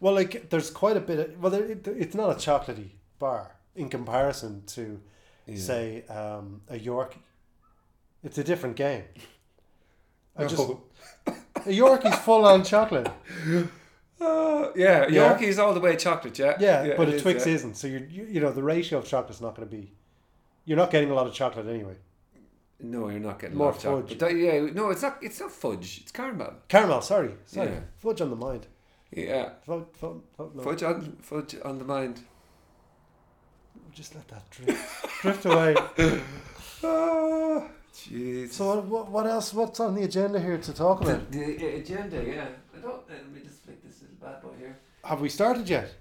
Well, 0.00 0.14
like 0.14 0.50
there's 0.50 0.70
quite 0.70 0.96
a 0.96 1.00
bit. 1.00 1.18
Of, 1.18 1.42
well, 1.42 1.50
there, 1.50 1.64
it, 1.64 1.86
it's 1.86 2.14
not 2.14 2.30
a 2.30 2.34
chocolatey 2.34 2.90
bar 3.18 3.56
in 3.74 3.88
comparison 3.88 4.62
to 4.66 5.00
Yeah. 5.46 5.56
say 5.58 6.04
um, 6.08 6.62
a 6.68 6.78
Yorkie. 6.78 7.18
It's 8.22 8.38
a 8.38 8.44
different 8.44 8.76
game. 8.76 9.04
I 10.36 10.44
just 10.46 10.58
No. 10.68 10.82
a 11.26 11.32
Yorkie's 11.72 12.18
full 12.18 12.44
on 12.44 12.64
chocolate. 12.64 13.10
Uh, 14.22 14.70
yeah, 14.76 15.06
Yeah. 15.08 15.32
Yorkie's 15.34 15.58
all 15.58 15.72
the 15.72 15.80
way 15.80 15.96
chocolate. 15.96 16.38
Yeah, 16.38 16.60
Yeah, 16.60 16.94
but 16.94 17.08
it 17.08 17.14
a 17.14 17.16
is, 17.16 17.22
Twix 17.22 17.46
yeah. 17.46 17.54
isn't. 17.54 17.74
So 17.78 17.86
you 17.86 18.06
you 18.28 18.38
know 18.38 18.52
the 18.52 18.62
ratio 18.62 18.98
of 18.98 19.06
chocolate's 19.06 19.40
not 19.40 19.56
going 19.56 19.66
to 19.66 19.74
be. 19.74 19.92
You're 20.66 20.76
not 20.76 20.90
getting 20.90 21.10
a 21.10 21.14
lot 21.14 21.26
of 21.26 21.32
chocolate 21.32 21.66
anyway. 21.66 21.96
No, 22.82 23.08
you're 23.10 23.20
not 23.20 23.38
getting 23.38 23.56
More 23.58 23.72
fudge. 23.72 24.08
But 24.08 24.18
that, 24.20 24.36
yeah, 24.36 24.60
no, 24.72 24.90
it's 24.90 25.02
not. 25.02 25.18
It's 25.22 25.38
not 25.40 25.52
fudge. 25.52 26.00
It's 26.02 26.12
caramel. 26.12 26.54
Caramel, 26.68 27.02
sorry, 27.02 27.34
sorry, 27.46 27.70
Yeah. 27.70 27.80
fudge 27.98 28.20
on 28.22 28.30
the 28.30 28.36
mind. 28.36 28.66
Yeah, 29.12 29.50
Fudge, 29.66 29.84
fudge, 29.94 30.20
fudge, 30.36 30.48
no. 30.54 30.62
fudge 30.62 30.82
on 30.84 31.16
fudge 31.20 31.56
on 31.64 31.78
the 31.78 31.84
mind. 31.84 32.20
Just 33.92 34.14
let 34.14 34.26
that 34.28 34.48
drift, 34.50 35.20
drift 35.22 35.44
away. 35.46 35.74
Oh, 36.82 37.68
jeez. 37.94 38.52
So 38.52 38.66
what, 38.76 38.84
what, 38.86 39.10
what 39.10 39.26
else? 39.26 39.52
What's 39.52 39.80
on 39.80 39.94
the 39.94 40.04
agenda 40.04 40.40
here 40.40 40.58
to 40.58 40.72
talk 40.72 41.00
about? 41.02 41.30
the 41.30 41.74
agenda, 41.76 42.24
yeah. 42.24 42.46
I 42.74 42.78
don't. 42.80 42.94
uh, 42.94 43.00
Let 43.10 43.30
me 43.32 43.40
just 43.44 43.62
flick 43.64 43.82
this 43.84 44.00
little 44.02 44.16
bad 44.20 44.40
boy 44.42 44.50
here. 44.58 44.78
Have 45.04 45.20
we 45.20 45.28
started 45.28 45.68
yet? 45.68 45.92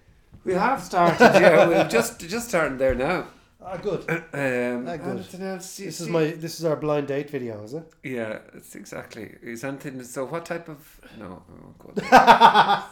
We 0.45 0.53
have 0.53 0.81
started. 0.81 1.19
yeah, 1.19 1.67
we're 1.67 1.87
just 1.89 2.19
just 2.21 2.47
starting 2.49 2.77
there 2.77 2.95
now. 2.95 3.25
Ah, 3.61 3.77
good. 3.77 4.05
Um, 4.09 4.87
Ah, 4.87 4.95
good. 4.97 5.41
else? 5.41 5.77
This 5.77 5.99
is 6.01 6.07
my 6.07 6.31
this 6.31 6.59
is 6.59 6.65
our 6.65 6.75
blind 6.75 7.07
date 7.07 7.29
video, 7.29 7.61
is 7.63 7.73
it? 7.73 7.83
Yeah, 8.03 8.39
it's 8.53 8.75
exactly. 8.75 9.35
Is 9.41 9.63
anything? 9.63 10.01
So, 10.03 10.25
what 10.25 10.45
type 10.45 10.69
of? 10.69 11.01
No, 11.17 11.43
I 11.49 12.85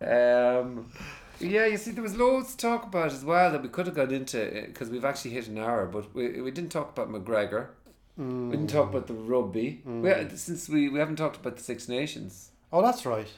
there. 0.00 0.60
um, 0.60 0.92
yeah, 1.40 1.66
you 1.66 1.76
see, 1.76 1.90
there 1.90 2.02
was 2.02 2.16
loads 2.16 2.52
to 2.52 2.56
talk 2.56 2.84
about 2.84 3.12
as 3.12 3.24
well 3.24 3.50
that 3.50 3.62
we 3.62 3.68
could 3.68 3.86
have 3.86 3.96
gone 3.96 4.12
into 4.12 4.64
because 4.66 4.90
we've 4.90 5.04
actually 5.04 5.32
hit 5.32 5.48
an 5.48 5.58
hour, 5.58 5.86
but 5.86 6.14
we, 6.14 6.40
we 6.40 6.50
didn't 6.50 6.70
talk 6.70 6.90
about 6.96 7.10
McGregor. 7.10 7.68
We 8.16 8.50
didn't 8.50 8.68
talk 8.68 8.90
about 8.90 9.06
the 9.06 9.14
rugby. 9.14 9.80
We, 9.86 10.12
since 10.36 10.68
we, 10.68 10.90
we 10.90 10.98
haven't 10.98 11.16
talked 11.16 11.36
about 11.36 11.56
the 11.56 11.62
Six 11.62 11.88
Nations. 11.88 12.50
Oh, 12.70 12.82
that's 12.82 13.06
right. 13.06 13.28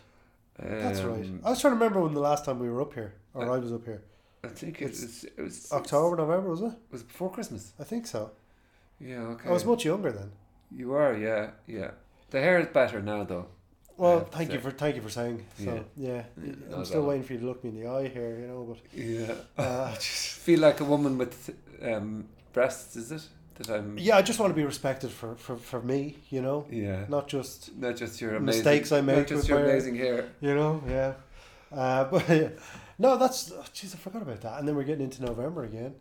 That's 0.58 1.02
right. 1.02 1.24
Um, 1.24 1.40
I 1.44 1.50
was 1.50 1.60
trying 1.60 1.72
to 1.72 1.76
remember 1.76 2.00
when 2.00 2.14
the 2.14 2.20
last 2.20 2.44
time 2.44 2.58
we 2.58 2.68
were 2.68 2.82
up 2.82 2.92
here, 2.92 3.14
or 3.32 3.48
I 3.48 3.58
was 3.58 3.72
up 3.72 3.84
here. 3.84 4.02
I 4.44 4.48
think 4.48 4.82
it 4.82 4.88
was 4.90 5.24
it 5.24 5.40
was 5.40 5.70
October, 5.72 6.16
November, 6.16 6.50
was 6.50 6.62
it? 6.62 6.72
Was 6.90 7.02
it 7.02 7.08
before 7.08 7.30
Christmas? 7.30 7.72
I 7.78 7.84
think 7.84 8.06
so. 8.06 8.32
Yeah. 9.00 9.18
Okay. 9.34 9.48
I 9.48 9.52
was 9.52 9.64
much 9.64 9.84
younger 9.84 10.10
then. 10.10 10.32
You 10.76 10.94
are. 10.94 11.16
Yeah. 11.16 11.50
Yeah. 11.66 11.92
The 12.30 12.40
hair 12.40 12.58
is 12.58 12.66
better 12.68 13.00
now, 13.00 13.24
though. 13.24 13.46
Well, 13.96 14.20
to 14.22 14.26
thank 14.26 14.52
you 14.52 14.58
for 14.58 14.70
thank 14.72 14.96
you 14.96 15.02
for 15.02 15.10
saying. 15.10 15.44
So 15.58 15.84
yeah, 15.96 16.24
Yeah, 16.42 16.54
I'm 16.74 16.84
still 16.84 17.02
waiting 17.02 17.22
for 17.22 17.34
you 17.34 17.40
to 17.40 17.46
look 17.46 17.62
me 17.62 17.70
in 17.70 17.80
the 17.80 17.86
eye 17.88 18.08
here, 18.08 18.38
you 18.40 18.46
know. 18.48 18.76
Yeah. 18.94 19.34
But 19.54 19.62
uh, 19.62 19.94
just, 19.94 20.38
Feel 20.38 20.60
like 20.60 20.80
a 20.80 20.84
woman 20.84 21.18
with 21.18 21.50
um, 21.82 22.26
breasts, 22.52 22.96
is 22.96 23.12
it? 23.12 23.22
That 23.56 23.68
I'm. 23.70 23.98
yeah, 23.98 24.16
I 24.16 24.22
just 24.22 24.40
want 24.40 24.50
to 24.50 24.56
be 24.56 24.64
respected 24.64 25.10
for, 25.10 25.34
for, 25.36 25.56
for 25.56 25.82
me, 25.82 26.16
you 26.30 26.40
know, 26.40 26.66
Yeah. 26.70 27.04
not 27.08 27.28
just 27.28 27.76
Not 27.76 27.96
just 27.96 28.20
your 28.20 28.36
amazing 28.36 28.64
Mistakes 28.64 28.92
I 28.92 29.02
make 29.02 29.18
Not 29.18 29.26
just 29.28 29.46
your 29.48 29.62
amazing 29.62 29.94
hair. 29.94 30.30
you 30.40 30.54
know, 30.54 30.82
yeah. 30.88 31.12
Uh, 31.70 32.04
but 32.10 32.28
yeah. 32.28 32.48
No, 32.98 33.16
that's 33.16 33.52
oh, 33.52 33.64
jeez, 33.74 33.94
I 33.94 33.98
forgot 33.98 34.22
about 34.22 34.40
that. 34.42 34.58
And 34.58 34.68
then 34.68 34.76
we're 34.76 34.84
getting 34.84 35.04
into 35.04 35.22
November 35.22 35.64
again. 35.64 35.94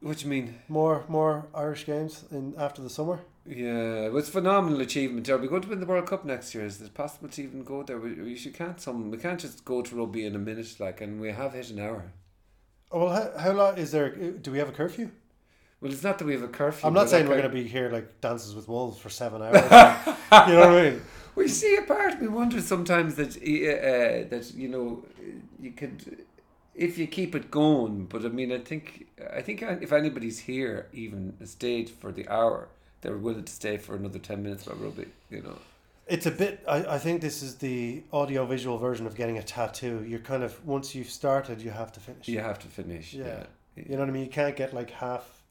What 0.00 0.18
do 0.18 0.24
you 0.24 0.30
mean? 0.30 0.58
More 0.68 1.04
more 1.08 1.46
Irish 1.54 1.86
games 1.86 2.24
in 2.30 2.54
after 2.58 2.82
the 2.82 2.90
summer. 2.90 3.20
Yeah, 3.46 4.06
it 4.06 4.12
was 4.12 4.28
phenomenal 4.28 4.80
achievement. 4.80 5.28
Are 5.28 5.36
we 5.36 5.48
going 5.48 5.62
to 5.62 5.68
win 5.68 5.80
the 5.80 5.86
World 5.86 6.06
Cup 6.06 6.24
next 6.24 6.54
year? 6.54 6.64
Is 6.64 6.80
it 6.80 6.94
possible 6.94 7.28
to 7.28 7.42
even 7.42 7.62
go 7.62 7.82
there? 7.82 7.98
We, 7.98 8.14
we 8.14 8.36
should 8.36 8.54
can't 8.54 8.80
some. 8.80 9.10
We 9.10 9.18
can't 9.18 9.38
just 9.38 9.64
go 9.64 9.82
to 9.82 9.96
rugby 9.96 10.24
in 10.24 10.34
a 10.34 10.38
minute, 10.38 10.76
like, 10.78 11.00
and 11.02 11.20
we 11.20 11.30
have 11.30 11.52
hit 11.52 11.70
an 11.70 11.80
hour. 11.80 12.12
Oh, 12.90 13.06
well, 13.06 13.14
how, 13.14 13.38
how 13.38 13.52
long 13.52 13.76
is 13.76 13.90
there? 13.90 14.14
Uh, 14.14 14.38
do 14.40 14.50
we 14.50 14.58
have 14.58 14.68
a 14.68 14.72
curfew? 14.72 15.10
Well, 15.80 15.92
it's 15.92 16.02
not 16.02 16.18
that 16.18 16.24
we 16.24 16.32
have 16.32 16.42
a 16.42 16.48
curfew. 16.48 16.86
I'm 16.86 16.94
not 16.94 17.10
saying 17.10 17.24
like 17.24 17.36
we're 17.36 17.42
going 17.42 17.54
to 17.54 17.62
be 17.62 17.68
here 17.68 17.90
like 17.90 18.20
dances 18.22 18.54
with 18.54 18.68
wolves 18.68 18.98
for 18.98 19.10
seven 19.10 19.42
hours. 19.42 19.54
you 20.48 20.54
know 20.54 20.60
what 20.60 20.78
I 20.78 20.90
mean? 20.90 21.02
We 21.34 21.48
see 21.48 21.76
a 21.76 21.82
part 21.82 22.20
me 22.20 22.28
wonder 22.28 22.60
sometimes 22.60 23.16
that 23.16 23.36
uh, 23.36 24.28
that 24.30 24.52
you 24.54 24.68
know 24.68 25.04
you 25.60 25.72
could 25.72 26.24
if 26.74 26.98
you 26.98 27.06
keep 27.06 27.34
it 27.34 27.50
going. 27.50 28.06
But 28.06 28.24
I 28.24 28.28
mean, 28.28 28.52
I 28.52 28.58
think 28.58 29.06
I 29.32 29.42
think 29.42 29.62
if 29.62 29.92
anybody's 29.92 30.38
here, 30.40 30.88
even 30.92 31.34
stayed 31.44 31.90
for 31.90 32.12
the 32.12 32.28
hour, 32.28 32.68
they're 33.00 33.16
willing 33.16 33.44
to 33.44 33.52
stay 33.52 33.78
for 33.78 33.94
another 33.96 34.18
ten 34.18 34.42
minutes 34.42 34.66
rugby. 34.66 35.06
You 35.30 35.42
know. 35.42 35.58
It's 36.06 36.26
a 36.26 36.30
bit. 36.30 36.62
I, 36.68 36.96
I 36.96 36.98
think 36.98 37.22
this 37.22 37.42
is 37.42 37.56
the 37.56 38.02
audio 38.12 38.44
visual 38.44 38.76
version 38.76 39.06
of 39.06 39.14
getting 39.14 39.38
a 39.38 39.42
tattoo. 39.42 40.04
You're 40.06 40.18
kind 40.20 40.42
of 40.42 40.64
once 40.66 40.94
you've 40.94 41.10
started, 41.10 41.62
you 41.62 41.70
have 41.70 41.92
to 41.92 42.00
finish. 42.00 42.28
You 42.28 42.40
have 42.40 42.58
to 42.60 42.68
finish. 42.68 43.14
Yeah. 43.14 43.24
Yeah. 43.24 43.84
You 43.88 43.94
know 43.94 44.00
what 44.00 44.08
I 44.08 44.12
mean? 44.12 44.24
You 44.24 44.30
can't 44.30 44.54
get 44.54 44.74
like 44.74 44.90
half 44.90 45.42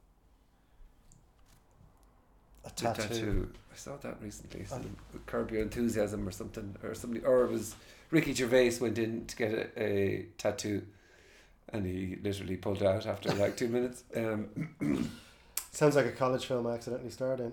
a 2.65 2.69
tattoo. 2.69 3.01
tattoo. 3.01 3.49
I 3.73 3.75
saw 3.75 3.97
that 3.97 4.17
recently. 4.21 4.65
Some 4.65 4.95
Curb 5.25 5.51
Your 5.51 5.61
Enthusiasm 5.63 6.27
or 6.27 6.31
something, 6.31 6.75
or 6.83 6.93
somebody, 6.93 7.25
or 7.25 7.43
it 7.45 7.51
was 7.51 7.75
Ricky 8.11 8.33
Gervais 8.33 8.73
went 8.79 8.99
in 8.99 9.25
to 9.25 9.35
get 9.35 9.51
a, 9.51 9.81
a 9.81 10.25
tattoo, 10.37 10.83
and 11.69 11.85
he 11.85 12.17
literally 12.23 12.55
pulled 12.55 12.83
out 12.83 13.07
after 13.07 13.33
like 13.33 13.57
two 13.57 13.67
minutes. 13.67 14.03
Um, 14.15 14.69
Sounds 15.71 15.95
like 15.95 16.05
a 16.05 16.11
college 16.11 16.45
film 16.45 16.67
I 16.67 16.73
accidentally 16.75 17.09
starred 17.09 17.39
in. 17.39 17.51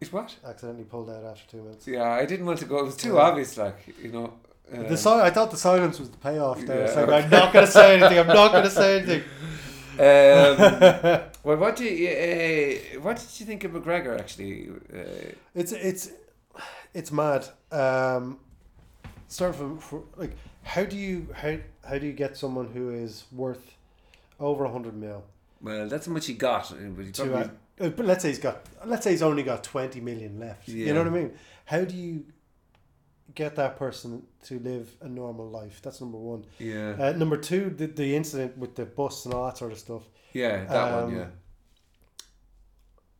it's 0.00 0.12
what? 0.12 0.34
Accidentally 0.44 0.84
pulled 0.84 1.08
out 1.10 1.22
after 1.24 1.48
two 1.48 1.62
minutes. 1.62 1.86
Yeah, 1.86 2.02
I 2.10 2.26
didn't 2.26 2.46
want 2.46 2.58
to 2.58 2.64
go. 2.64 2.78
It 2.80 2.84
was 2.86 2.96
too 2.96 3.14
Yeah. 3.14 3.20
obvious, 3.20 3.56
like 3.56 3.94
you 4.02 4.10
know. 4.10 4.32
Um, 4.72 4.88
the 4.88 4.96
si- 4.96 5.08
I 5.08 5.30
thought 5.30 5.50
the 5.52 5.56
silence 5.56 6.00
was 6.00 6.10
the 6.10 6.18
payoff. 6.18 6.60
There, 6.66 6.82
it's 6.82 6.94
Yeah. 6.96 7.02
like 7.04 7.24
I'm 7.24 7.30
not 7.30 7.52
going 7.52 7.64
to 7.66 7.70
say 7.72 7.94
anything. 7.98 8.18
I'm 8.18 8.26
not 8.26 8.50
going 8.50 8.64
to 8.64 8.70
say 8.70 8.98
anything. 8.98 9.22
um, 10.00 11.20
well, 11.44 11.56
what 11.56 11.76
do 11.76 11.84
you, 11.84 12.08
uh, 12.08 13.00
what 13.00 13.16
did 13.16 13.40
you 13.40 13.46
think 13.46 13.64
of 13.64 13.72
McGregor 13.72 14.18
actually? 14.18 14.68
Uh, 14.92 15.32
It's 15.54 15.72
it's 15.72 16.10
it's 16.94 17.12
mad. 17.12 17.46
Um, 17.70 18.38
start 19.28 19.54
from 19.54 19.80
like 20.16 20.32
how 20.62 20.84
do 20.84 20.96
you 20.96 21.28
how 21.34 21.56
how 21.88 21.98
do 21.98 22.06
you 22.06 22.12
get 22.12 22.36
someone 22.36 22.68
who 22.68 22.90
is 22.90 23.24
worth 23.32 23.74
over 24.40 24.64
a 24.64 24.70
hundred 24.72 24.94
mil 24.94 25.22
well, 25.60 25.88
that's 25.88 26.06
how 26.06 26.12
much 26.12 26.26
he 26.26 26.34
got. 26.34 26.70
uh, 26.70 26.76
he 27.02 27.10
to 27.10 27.34
uh, 27.34 27.48
uh, 27.80 27.88
but 27.88 28.06
let's 28.06 28.22
say 28.22 28.28
he's 28.28 28.38
got 28.38 28.64
let's 28.86 29.04
say 29.04 29.10
he's 29.10 29.22
only 29.22 29.42
got 29.42 29.64
twenty 29.64 30.00
million 30.00 30.38
left. 30.38 30.68
You 30.68 30.92
know 30.94 31.02
what 31.02 31.12
I 31.12 31.16
mean? 31.16 31.32
How 31.64 31.84
do 31.84 31.96
you 31.96 32.24
get 33.34 33.56
that 33.56 33.76
person 33.78 34.22
to 34.44 34.58
live 34.60 34.94
a 35.00 35.08
normal 35.08 35.48
life? 35.48 35.80
That's 35.82 36.00
number 36.00 36.18
one. 36.18 36.44
yeah, 36.58 36.96
Uh, 36.98 37.12
number 37.12 37.36
two, 37.36 37.70
the 37.70 37.86
the 37.86 38.16
incident 38.16 38.56
with 38.58 38.74
the 38.76 38.84
bus 38.86 39.24
and 39.24 39.34
all 39.34 39.46
that 39.46 39.58
sort 39.58 39.72
of 39.72 39.78
stuff. 39.78 40.02
yeah, 40.32 40.64
that 40.64 40.92
um, 40.94 41.04
one, 41.04 41.16
yeah. 41.16 41.26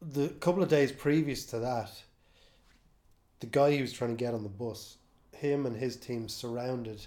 the 0.00 0.28
couple 0.28 0.62
of 0.62 0.68
days 0.68 0.92
previous 0.92 1.44
to 1.46 1.58
that, 1.60 1.90
the 3.40 3.46
guy 3.46 3.72
he 3.72 3.80
was 3.80 3.92
trying 3.92 4.10
to 4.10 4.16
get 4.24 4.34
on 4.34 4.42
the 4.42 4.48
bus, 4.48 4.96
him 5.32 5.66
and 5.66 5.76
his 5.76 5.96
team 5.96 6.28
surrounded. 6.28 7.06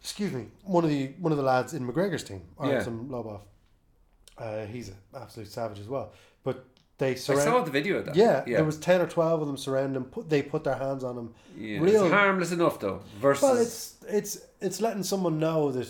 Excuse 0.00 0.32
me, 0.32 0.46
one 0.64 0.84
of 0.84 0.90
the 0.90 1.08
one 1.18 1.32
of 1.32 1.38
the 1.38 1.44
lads 1.44 1.72
in 1.74 1.86
McGregor's 1.86 2.24
team, 2.24 2.42
Yeah. 2.62 2.76
Artem 2.76 3.08
Lobov. 3.08 3.40
Uh, 4.36 4.66
he's 4.66 4.88
an 4.88 4.96
absolute 5.14 5.48
savage 5.48 5.78
as 5.78 5.88
well. 5.88 6.12
But 6.42 6.64
they 6.98 7.10
I 7.12 7.14
surround. 7.14 7.42
saw 7.42 7.62
the 7.64 7.70
video 7.70 7.98
of 7.98 8.06
that. 8.06 8.14
yeah, 8.16 8.44
yeah, 8.46 8.56
there 8.56 8.64
was 8.64 8.78
ten 8.78 9.00
or 9.00 9.06
twelve 9.06 9.40
of 9.40 9.46
them 9.46 9.56
surrounding 9.56 9.96
him. 9.96 10.04
Put 10.04 10.28
they 10.30 10.42
put 10.42 10.64
their 10.64 10.76
hands 10.76 11.02
on 11.04 11.16
him. 11.18 11.34
yeah. 11.58 11.78
real- 11.80 12.04
It's 12.04 12.12
harmless 12.12 12.52
enough 12.52 12.78
though. 12.80 13.00
Versus, 13.20 13.42
Well, 13.42 13.56
it's 13.56 13.96
it's 14.08 14.38
it's 14.60 14.80
letting 14.80 15.02
someone 15.02 15.38
know 15.38 15.72
that 15.72 15.88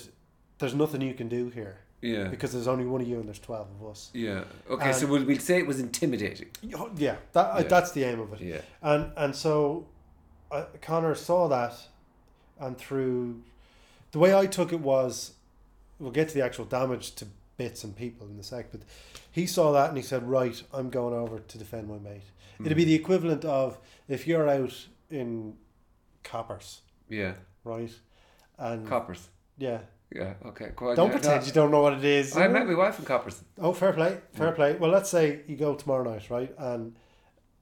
there's 0.58 0.74
nothing 0.74 1.00
you 1.02 1.14
can 1.14 1.28
do 1.28 1.50
here 1.50 1.78
yeah, 2.00 2.28
because 2.28 2.52
there's 2.52 2.68
only 2.68 2.84
one 2.86 3.00
of 3.00 3.08
you 3.08 3.16
and 3.18 3.26
there's 3.26 3.38
twelve 3.38 3.66
of 3.80 3.88
us. 3.90 4.10
yeah. 4.14 4.44
Okay, 4.70 4.92
so 4.92 5.06
we'll, 5.06 5.24
we'll 5.24 5.38
say 5.38 5.58
it 5.58 5.66
was 5.66 5.78
intimidating. 5.80 6.48
Yeah, 6.62 7.16
that 7.32 7.54
Yeah. 7.56 7.62
that's 7.64 7.92
the 7.92 8.04
aim 8.04 8.20
of 8.20 8.32
it. 8.34 8.40
Yeah, 8.40 8.60
And 8.82 9.10
and 9.16 9.34
so 9.36 9.86
uh, 10.50 10.64
Conor 10.80 11.14
saw 11.14 11.48
that, 11.48 11.74
and 12.60 12.78
through 12.78 13.42
the 14.12 14.18
way 14.18 14.34
I 14.34 14.46
took 14.46 14.72
it 14.72 14.80
was, 14.80 15.32
we'll 15.98 16.12
get 16.12 16.28
to 16.28 16.34
the 16.34 16.44
actual 16.44 16.64
damage 16.64 17.14
to 17.16 17.26
bits 17.56 17.84
and 17.84 17.94
people 17.96 18.26
in 18.26 18.36
the 18.36 18.42
sec, 18.42 18.70
but 18.72 18.80
he 19.30 19.46
saw 19.46 19.72
that 19.72 19.88
and 19.88 19.96
he 19.96 20.02
said, 20.02 20.28
"Right, 20.28 20.62
I'm 20.72 20.90
going 20.90 21.14
over 21.14 21.38
to 21.38 21.58
defend 21.58 21.88
my 21.88 21.98
mate." 21.98 22.22
It'd 22.60 22.76
be 22.76 22.84
mm. 22.84 22.86
the 22.86 22.94
equivalent 22.94 23.44
of 23.44 23.78
if 24.08 24.26
you're 24.26 24.48
out 24.48 24.86
in 25.10 25.56
coppers, 26.22 26.82
yeah. 27.08 27.34
right? 27.64 27.90
And 28.58 28.86
Coppers. 28.86 29.28
yeah, 29.58 29.80
Yeah. 30.14 30.34
Okay. 30.46 30.70
Go 30.76 30.94
don't 30.94 31.10
pretend 31.10 31.42
No, 31.42 31.46
you 31.46 31.52
don't 31.52 31.70
know 31.70 31.82
what 31.82 31.94
it 31.94 32.04
is. 32.04 32.36
I 32.36 32.46
met 32.48 32.66
my 32.66 32.74
wife 32.74 32.98
in 32.98 33.04
Coppers. 33.04 33.42
Oh, 33.58 33.72
fair 33.72 33.92
play, 33.92 34.18
fair 34.32 34.48
Yeah. 34.48 34.54
play. 34.54 34.76
Well, 34.76 34.90
let's 34.90 35.10
say 35.10 35.40
you 35.48 35.56
go 35.56 35.74
tomorrow 35.74 36.08
night, 36.08 36.30
right, 36.30 36.54
and 36.56 36.96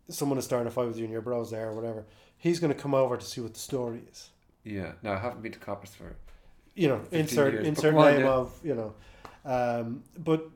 someone 0.09 0.39
is 0.39 0.45
starting 0.45 0.67
a 0.67 0.71
fight 0.71 0.87
with 0.87 0.99
you 0.99 1.05
and 1.05 1.13
your 1.13 1.23
bro's 1.23 1.51
there 1.51 1.69
or 1.69 1.75
whatever. 1.75 2.05
He's 2.37 2.61
going 2.61 2.73
to 2.75 2.79
come 2.79 2.95
over 2.95 3.17
to 3.17 3.25
see 3.25 3.41
what 3.41 3.55
the 3.55 3.61
story 3.61 4.03
is. 4.11 4.31
Yeah. 4.65 4.93
No, 5.03 5.13
I 5.13 5.19
haven't 5.19 5.43
been 5.43 5.53
to 5.53 5.59
Coppers 5.59 5.95
for. 5.95 6.17
You 6.75 6.89
know, 6.89 7.01
insert 7.11 7.53
years, 7.55 7.67
insert 7.67 7.95
name 7.95 8.21
yeah. 8.21 8.31
of 8.31 8.59
you 8.65 8.75
know, 8.75 8.95
um, 9.45 10.03
but 10.19 10.49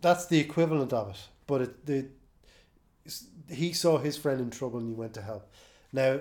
that's 0.00 0.26
the 0.26 0.38
equivalent 0.38 0.92
of 0.92 1.10
it. 1.10 1.28
But 1.46 1.62
it, 1.62 1.86
the 1.86 2.06
he 3.48 3.72
saw 3.72 3.98
his 3.98 4.16
friend 4.16 4.40
in 4.40 4.50
trouble 4.50 4.78
and 4.80 4.88
he 4.88 4.94
went 4.94 5.14
to 5.14 5.22
help. 5.22 5.48
Now 5.92 6.20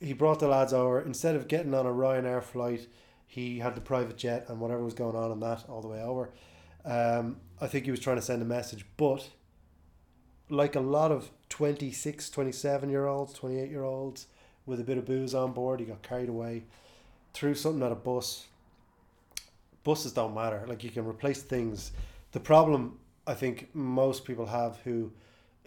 he 0.00 0.12
brought 0.12 0.40
the 0.40 0.48
lads 0.48 0.72
over 0.72 1.00
instead 1.00 1.36
of 1.36 1.48
getting 1.48 1.74
on 1.74 1.86
a 1.86 1.90
Ryanair 1.90 2.42
flight. 2.42 2.86
He 3.26 3.58
had 3.58 3.74
the 3.74 3.80
private 3.80 4.16
jet 4.16 4.46
and 4.48 4.60
whatever 4.60 4.82
was 4.82 4.94
going 4.94 5.16
on 5.16 5.30
in 5.30 5.40
that 5.40 5.64
all 5.68 5.80
the 5.80 5.88
way 5.88 6.02
over. 6.02 6.30
Um, 6.84 7.36
I 7.60 7.66
think 7.66 7.84
he 7.84 7.90
was 7.90 8.00
trying 8.00 8.16
to 8.16 8.22
send 8.22 8.42
a 8.42 8.46
message, 8.46 8.84
but 8.96 9.28
like 10.48 10.74
a 10.74 10.80
lot 10.80 11.12
of 11.12 11.30
26, 11.50 12.30
27 12.30 12.90
year 12.90 13.06
olds, 13.06 13.32
28 13.34 13.70
year 13.70 13.84
olds 13.84 14.26
with 14.66 14.80
a 14.80 14.84
bit 14.84 14.98
of 14.98 15.04
booze 15.04 15.34
on 15.34 15.52
board, 15.52 15.80
he 15.80 15.86
got 15.86 16.02
carried 16.02 16.28
away, 16.28 16.64
threw 17.34 17.54
something 17.54 17.82
at 17.82 17.92
a 17.92 17.96
bus. 17.96 18.46
Buses 19.84 20.12
don't 20.12 20.34
matter. 20.34 20.64
Like 20.66 20.84
you 20.84 20.90
can 20.90 21.06
replace 21.06 21.42
things. 21.42 21.92
The 22.32 22.40
problem 22.40 22.98
I 23.26 23.34
think 23.34 23.68
most 23.74 24.24
people 24.24 24.46
have 24.46 24.78
who 24.84 25.12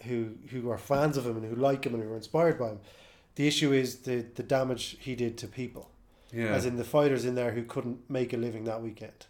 who 0.04 0.36
who 0.50 0.70
are 0.70 0.78
fans 0.78 1.18
of 1.18 1.26
him 1.26 1.38
and 1.38 1.46
who 1.46 1.56
like 1.56 1.86
him 1.86 1.94
and 1.96 2.04
who 2.04 2.10
are 2.12 2.16
inspired 2.18 2.58
by 2.60 2.70
him. 2.70 2.80
The 3.36 3.48
issue 3.48 3.72
is 3.74 3.98
the 4.00 4.26
the 4.36 4.44
damage 4.44 4.98
he 5.00 5.16
did 5.16 5.38
to 5.40 5.48
people, 5.48 5.90
Yeah. 6.32 6.54
as 6.56 6.66
in 6.66 6.76
the 6.78 6.84
fighters 6.84 7.26
in 7.26 7.36
there 7.36 7.52
who 7.52 7.64
couldn't 7.64 8.10
make 8.10 8.34
a 8.34 8.38
living 8.38 8.66
that 8.66 8.82
weekend. 8.82 9.26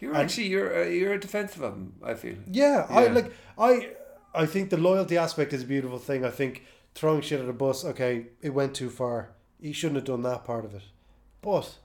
you're 0.00 0.12
and- 0.12 0.22
actually 0.22 0.46
you're 0.48 0.82
uh, 0.82 0.86
you're 0.86 1.18
defensive 1.18 1.62
of 1.62 1.72
him. 1.74 1.92
I 2.02 2.14
feel. 2.14 2.36
Yeah, 2.50 2.86
I 2.88 3.08
like 3.08 3.32
I 3.58 3.90
I 4.34 4.46
think 4.46 4.70
the 4.70 4.76
loyalty 4.76 5.16
aspect 5.18 5.52
is 5.52 5.62
a 5.62 5.66
beautiful 5.66 5.98
thing. 5.98 6.24
I 6.24 6.30
think 6.30 6.62
throwing 6.94 7.20
shit 7.22 7.40
at 7.40 7.48
a 7.48 7.52
bus, 7.52 7.84
okay, 7.84 8.26
it 8.42 8.50
went 8.50 8.74
too 8.74 8.90
far. 8.90 9.30
He 9.60 9.72
shouldn't 9.72 9.96
have 9.96 10.04
done 10.06 10.22
that 10.22 10.44
part 10.44 10.64
of 10.64 10.74
it. 10.74 10.82
But 11.42 11.78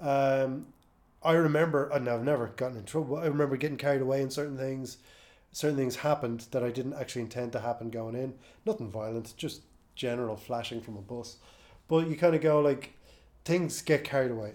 um 0.00 0.66
I 1.22 1.32
remember, 1.34 1.88
and 1.90 2.08
I've 2.08 2.24
never 2.24 2.48
gotten 2.48 2.78
in 2.78 2.84
trouble. 2.84 3.16
I 3.16 3.26
remember 3.26 3.56
getting 3.56 3.76
carried 3.76 4.00
away 4.00 4.22
in 4.22 4.30
certain 4.30 4.56
things. 4.56 4.98
Certain 5.52 5.76
things 5.76 5.96
happened 5.96 6.46
that 6.52 6.62
I 6.62 6.70
didn't 6.70 6.94
actually 6.94 7.22
intend 7.22 7.52
to 7.52 7.60
happen 7.60 7.90
going 7.90 8.14
in. 8.14 8.34
Nothing 8.64 8.90
violent, 8.90 9.34
just 9.36 9.62
general 9.94 10.36
flashing 10.36 10.80
from 10.80 10.96
a 10.96 11.02
bus. 11.02 11.36
But 11.88 12.08
you 12.08 12.16
kind 12.16 12.34
of 12.34 12.40
go 12.40 12.60
like, 12.60 12.94
things 13.44 13.82
get 13.82 14.04
carried 14.04 14.30
away, 14.30 14.52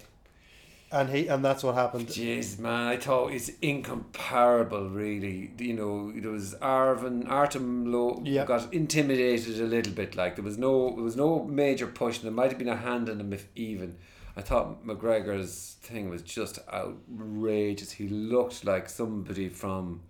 and 0.91 1.09
he 1.09 1.27
and 1.27 1.43
that's 1.43 1.63
what 1.63 1.75
happened. 1.75 2.07
Jeez, 2.07 2.57
man, 2.57 2.87
I 2.87 2.97
thought 2.97 3.33
it's 3.33 3.51
incomparable, 3.61 4.89
really. 4.89 5.51
You 5.57 5.73
know, 5.73 6.11
there 6.11 6.31
was 6.31 6.55
Arvin, 6.61 7.29
Artem 7.29 7.91
Low 7.91 8.21
Yeah. 8.23 8.45
got 8.45 8.73
intimidated 8.73 9.59
a 9.59 9.65
little 9.65 9.93
bit. 9.93 10.15
Like 10.15 10.35
there 10.35 10.43
was 10.45 10.57
no, 10.57 10.91
there 10.95 11.03
was 11.03 11.15
no 11.17 11.43
major 11.43 11.87
push. 11.87 12.19
There 12.19 12.31
might 12.31 12.49
have 12.51 12.57
been 12.57 12.69
a 12.69 12.77
hand 12.77 13.09
in 13.09 13.19
him 13.19 13.33
if 13.33 13.47
even. 13.55 13.97
I 14.37 14.41
thought 14.41 14.85
McGregor's 14.85 15.77
thing 15.81 16.09
was 16.09 16.21
just 16.21 16.59
outrageous. 16.71 17.91
He 17.91 18.07
looked 18.09 18.65
like 18.65 18.89
somebody 18.89 19.49
from. 19.49 20.01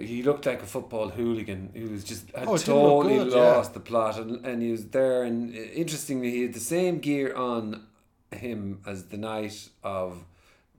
He 0.00 0.22
looked 0.22 0.46
like 0.46 0.62
a 0.62 0.66
football 0.66 1.10
hooligan 1.10 1.70
who 1.74 1.88
was 1.90 2.02
just 2.04 2.30
had 2.34 2.48
Oh, 2.48 2.54
it 2.54 2.58
didn't 2.58 2.74
look 2.74 3.04
totally 3.04 3.16
good, 3.18 3.32
yeah. 3.32 3.56
lost 3.56 3.72
the 3.72 3.80
plot, 3.80 4.18
and, 4.18 4.44
and 4.44 4.60
he 4.60 4.70
was 4.72 4.86
there. 4.88 5.22
And 5.22 5.54
interestingly, 5.54 6.30
he 6.32 6.42
had 6.42 6.54
the 6.54 6.60
same 6.60 6.98
gear 6.98 7.34
on 7.34 7.86
him 8.32 8.80
as 8.86 9.04
the 9.06 9.16
night 9.16 9.68
of 9.84 10.24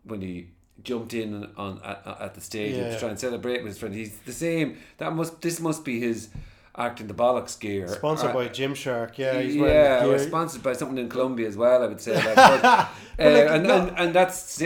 when 0.03 0.21
he 0.21 0.49
jumped 0.83 1.13
in 1.13 1.49
on 1.57 1.79
at, 1.83 2.01
at 2.19 2.35
the 2.35 2.41
stadium 2.41 2.85
Yeah. 2.85 2.93
to 2.93 2.99
try 2.99 3.09
and 3.09 3.19
celebrate 3.19 3.63
with 3.63 3.67
his 3.71 3.79
friend. 3.79 3.95
He's 3.95 4.17
the 4.19 4.33
same. 4.33 4.77
That 4.97 5.13
must 5.15 5.41
this 5.41 5.59
must 5.61 5.85
be 5.85 5.99
his 6.01 6.29
acting 6.77 7.07
the 7.07 7.13
bollocks 7.13 7.59
gear. 7.59 7.87
Sponsored 7.87 8.29
Uh, 8.29 8.33
by 8.33 8.47
Gymshark. 8.49 9.17
Yeah, 9.17 9.39
he's 9.41 9.55
yeah, 9.55 10.05
or 10.05 10.19
sponsored 10.19 10.61
by 10.61 10.73
something 10.73 10.97
in 10.97 11.09
Colombia 11.09 11.47
as 11.47 11.57
well. 11.57 11.83
I 11.83 11.87
would 11.87 11.99
say, 12.01 12.13
like, 12.15 12.35
but, 12.35 12.63
uh, 12.63 12.87
like, 13.17 13.49
and, 13.49 13.63
no- 13.63 13.87
and 13.87 13.97
and 13.99 14.13
that's 14.13 14.57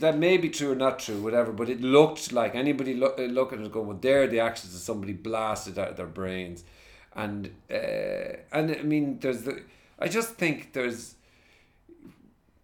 that 0.00 0.16
may 0.18 0.36
be 0.38 0.48
true 0.48 0.72
or 0.72 0.74
not 0.74 0.98
true, 0.98 1.20
whatever. 1.20 1.52
But 1.52 1.68
it 1.68 1.80
looked 1.82 2.32
like 2.32 2.54
anybody 2.54 2.94
look 2.94 3.18
look 3.18 3.52
at 3.52 3.58
it 3.58 3.62
and 3.64 3.72
go, 3.72 3.82
well, 3.82 3.98
they're 4.00 4.26
the 4.26 4.40
actions 4.40 4.74
of 4.74 4.80
somebody 4.80 5.12
blasted 5.12 5.78
out 5.78 5.88
of 5.90 5.96
their 5.96 6.06
brains, 6.06 6.64
and 7.14 7.50
uh, 7.70 8.36
and 8.52 8.70
I 8.70 8.82
mean, 8.82 9.18
there's 9.20 9.42
the. 9.42 9.62
I 9.98 10.08
just 10.08 10.34
think 10.36 10.72
there's. 10.72 11.14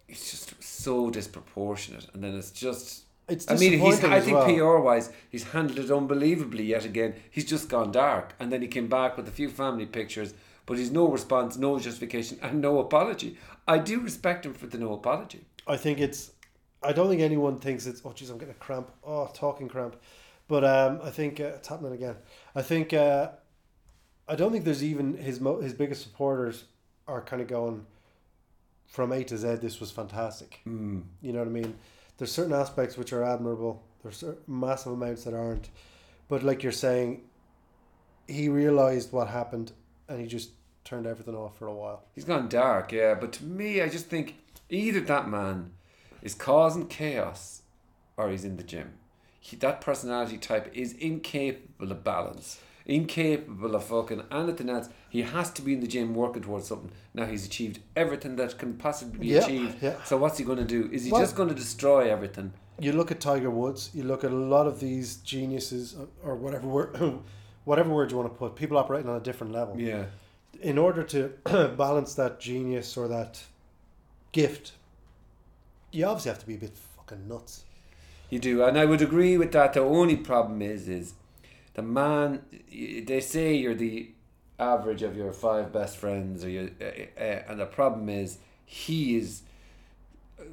It's 0.09 0.31
just 0.31 0.63
so 0.63 1.09
disproportionate, 1.09 2.07
and 2.13 2.23
then 2.23 2.33
it's 2.35 2.51
just. 2.51 3.03
It's 3.27 3.49
I 3.49 3.55
mean, 3.55 3.79
he's. 3.79 4.03
I 4.03 4.21
think 4.21 4.37
well. 4.37 4.77
PR 4.77 4.83
wise, 4.83 5.11
he's 5.29 5.43
handled 5.43 5.79
it 5.79 5.91
unbelievably 5.91 6.63
yet 6.63 6.85
again. 6.85 7.15
He's 7.29 7.45
just 7.45 7.67
gone 7.67 7.91
dark, 7.91 8.33
and 8.39 8.51
then 8.51 8.61
he 8.61 8.67
came 8.67 8.87
back 8.87 9.17
with 9.17 9.27
a 9.27 9.31
few 9.31 9.49
family 9.49 9.85
pictures, 9.85 10.33
but 10.65 10.77
he's 10.77 10.91
no 10.91 11.09
response, 11.09 11.57
no 11.57 11.77
justification, 11.77 12.39
and 12.41 12.61
no 12.61 12.79
apology. 12.79 13.37
I 13.67 13.79
do 13.79 13.99
respect 13.99 14.45
him 14.45 14.53
for 14.53 14.67
the 14.67 14.77
no 14.77 14.93
apology. 14.93 15.45
I 15.67 15.75
think 15.75 15.99
it's. 15.99 16.31
I 16.81 16.93
don't 16.93 17.09
think 17.09 17.21
anyone 17.21 17.59
thinks 17.59 17.85
it's. 17.85 18.01
Oh, 18.05 18.09
jeez, 18.09 18.31
I'm 18.31 18.37
getting 18.37 18.55
a 18.55 18.57
cramp. 18.57 18.91
Oh, 19.05 19.29
talking 19.33 19.67
cramp. 19.67 19.97
But 20.47 20.63
um, 20.63 21.01
I 21.03 21.09
think 21.09 21.41
uh, 21.41 21.55
it's 21.57 21.67
happening 21.67 21.93
again. 21.93 22.15
I 22.55 22.61
think. 22.61 22.93
Uh, 22.93 23.29
I 24.29 24.35
don't 24.35 24.51
think 24.51 24.65
there's 24.65 24.83
even 24.83 25.17
his 25.17 25.39
mo- 25.39 25.61
his 25.61 25.73
biggest 25.73 26.01
supporters 26.03 26.65
are 27.07 27.21
kind 27.21 27.41
of 27.41 27.47
going 27.47 27.85
from 28.85 29.11
A 29.11 29.23
to 29.25 29.37
Z. 29.37 29.55
This 29.55 29.79
was 29.79 29.91
fantastic. 29.91 30.61
Mm. 30.67 31.03
You 31.21 31.33
know 31.33 31.39
what 31.39 31.47
I 31.47 31.51
mean? 31.51 31.75
There's 32.17 32.31
certain 32.31 32.53
aspects 32.53 32.97
which 32.97 33.13
are 33.13 33.23
admirable. 33.23 33.83
There's 34.03 34.23
massive 34.47 34.93
amounts 34.93 35.23
that 35.23 35.33
aren't. 35.33 35.69
But 36.27 36.43
like 36.43 36.63
you're 36.63 36.71
saying, 36.71 37.21
he 38.27 38.49
realized 38.49 39.11
what 39.11 39.27
happened, 39.27 39.71
and 40.09 40.19
he 40.19 40.27
just 40.27 40.51
turned 40.83 41.05
everything 41.05 41.35
off 41.35 41.57
for 41.57 41.67
a 41.67 41.73
while. 41.73 42.03
He's 42.15 42.25
gone 42.25 42.49
dark, 42.49 42.91
yeah. 42.91 43.13
But 43.13 43.33
to 43.33 43.43
me, 43.43 43.81
I 43.81 43.89
just 43.89 44.07
think 44.07 44.35
either 44.69 44.99
that 45.01 45.29
man 45.29 45.71
is 46.21 46.33
causing 46.33 46.87
chaos, 46.87 47.61
or 48.17 48.29
he's 48.29 48.45
in 48.45 48.57
the 48.57 48.63
gym. 48.63 48.93
He, 49.39 49.55
that 49.57 49.79
personality 49.81 50.37
type 50.37 50.71
is 50.73 50.93
incapable 50.93 51.91
of 51.91 52.03
balance, 52.03 52.59
incapable 52.87 53.75
of 53.75 53.83
fucking 53.83 54.23
anything 54.31 54.69
else. 54.69 54.89
He 55.09 55.21
has 55.21 55.51
to 55.51 55.61
be 55.61 55.73
in 55.73 55.81
the 55.81 55.87
gym 55.87 56.15
working 56.15 56.41
towards 56.41 56.67
something. 56.67 56.91
Now 57.13 57.25
he's 57.25 57.45
achieved 57.45 57.79
everything 57.95 58.35
that 58.37 58.57
can 58.57 58.73
possibly 58.75 59.19
be 59.19 59.27
Yeah, 59.27 59.43
achieved. 59.43 59.77
yeah. 59.83 60.03
So 60.05 60.17
what's 60.17 60.37
he 60.37 60.43
going 60.45 60.57
to 60.57 60.63
do? 60.65 60.89
Is 60.91 61.03
he 61.05 61.11
Well- 61.11 61.21
just 61.21 61.35
going 61.35 61.49
to 61.49 61.55
destroy 61.55 62.09
everything? 62.11 62.53
you 62.79 62.91
look 62.91 63.09
at 63.11 63.19
Tiger 63.19 63.49
Woods, 63.49 63.89
you 63.93 64.03
look 64.03 64.23
at 64.23 64.29
a 64.31 64.35
lot 64.35 64.67
of 64.67 64.79
these 64.79 65.15
geniuses 65.17 65.95
or 66.23 66.35
whatever 66.35 66.67
word, 66.67 67.19
whatever 67.65 67.89
word 67.91 68.11
you 68.11 68.17
want 68.17 68.31
to 68.31 68.37
put, 68.37 68.55
people 68.55 68.77
operating 68.77 69.09
on 69.09 69.17
a 69.17 69.19
different 69.19 69.51
level. 69.51 69.79
Yeah. 69.79 70.05
In 70.61 70.77
order 70.77 71.01
to 71.03 71.29
balance 71.77 72.13
that 72.13 72.39
genius 72.39 72.95
or 72.95 73.07
that 73.07 73.43
gift, 74.31 74.73
you 75.91 76.05
obviously 76.05 76.29
have 76.29 76.39
to 76.39 76.45
be 76.47 76.53
a 76.55 76.59
bit 76.59 76.75
fucking 76.95 77.27
nuts. 77.27 77.63
You 78.29 78.39
do, 78.39 78.63
and 78.63 78.77
I 78.77 78.85
would 78.85 79.01
agree 79.01 79.37
with 79.37 79.51
that. 79.53 79.73
The 79.73 79.79
only 79.79 80.15
problem 80.17 80.61
is, 80.61 80.87
is 80.87 81.13
the 81.77 81.83
man. 81.83 82.41
They 82.69 83.21
say 83.21 83.53
you're 83.55 83.75
the 83.75 84.09
average 84.59 85.03
of 85.03 85.15
your 85.15 85.31
five 85.31 85.71
best 85.71 85.95
friends, 85.97 86.43
or 86.43 86.49
you, 86.49 86.71
uh, 86.81 86.85
uh, 86.85 87.43
and 87.47 87.59
the 87.59 87.65
problem 87.67 88.09
is 88.09 88.39
he 88.65 89.15
is 89.15 89.43
uh, 90.39 90.43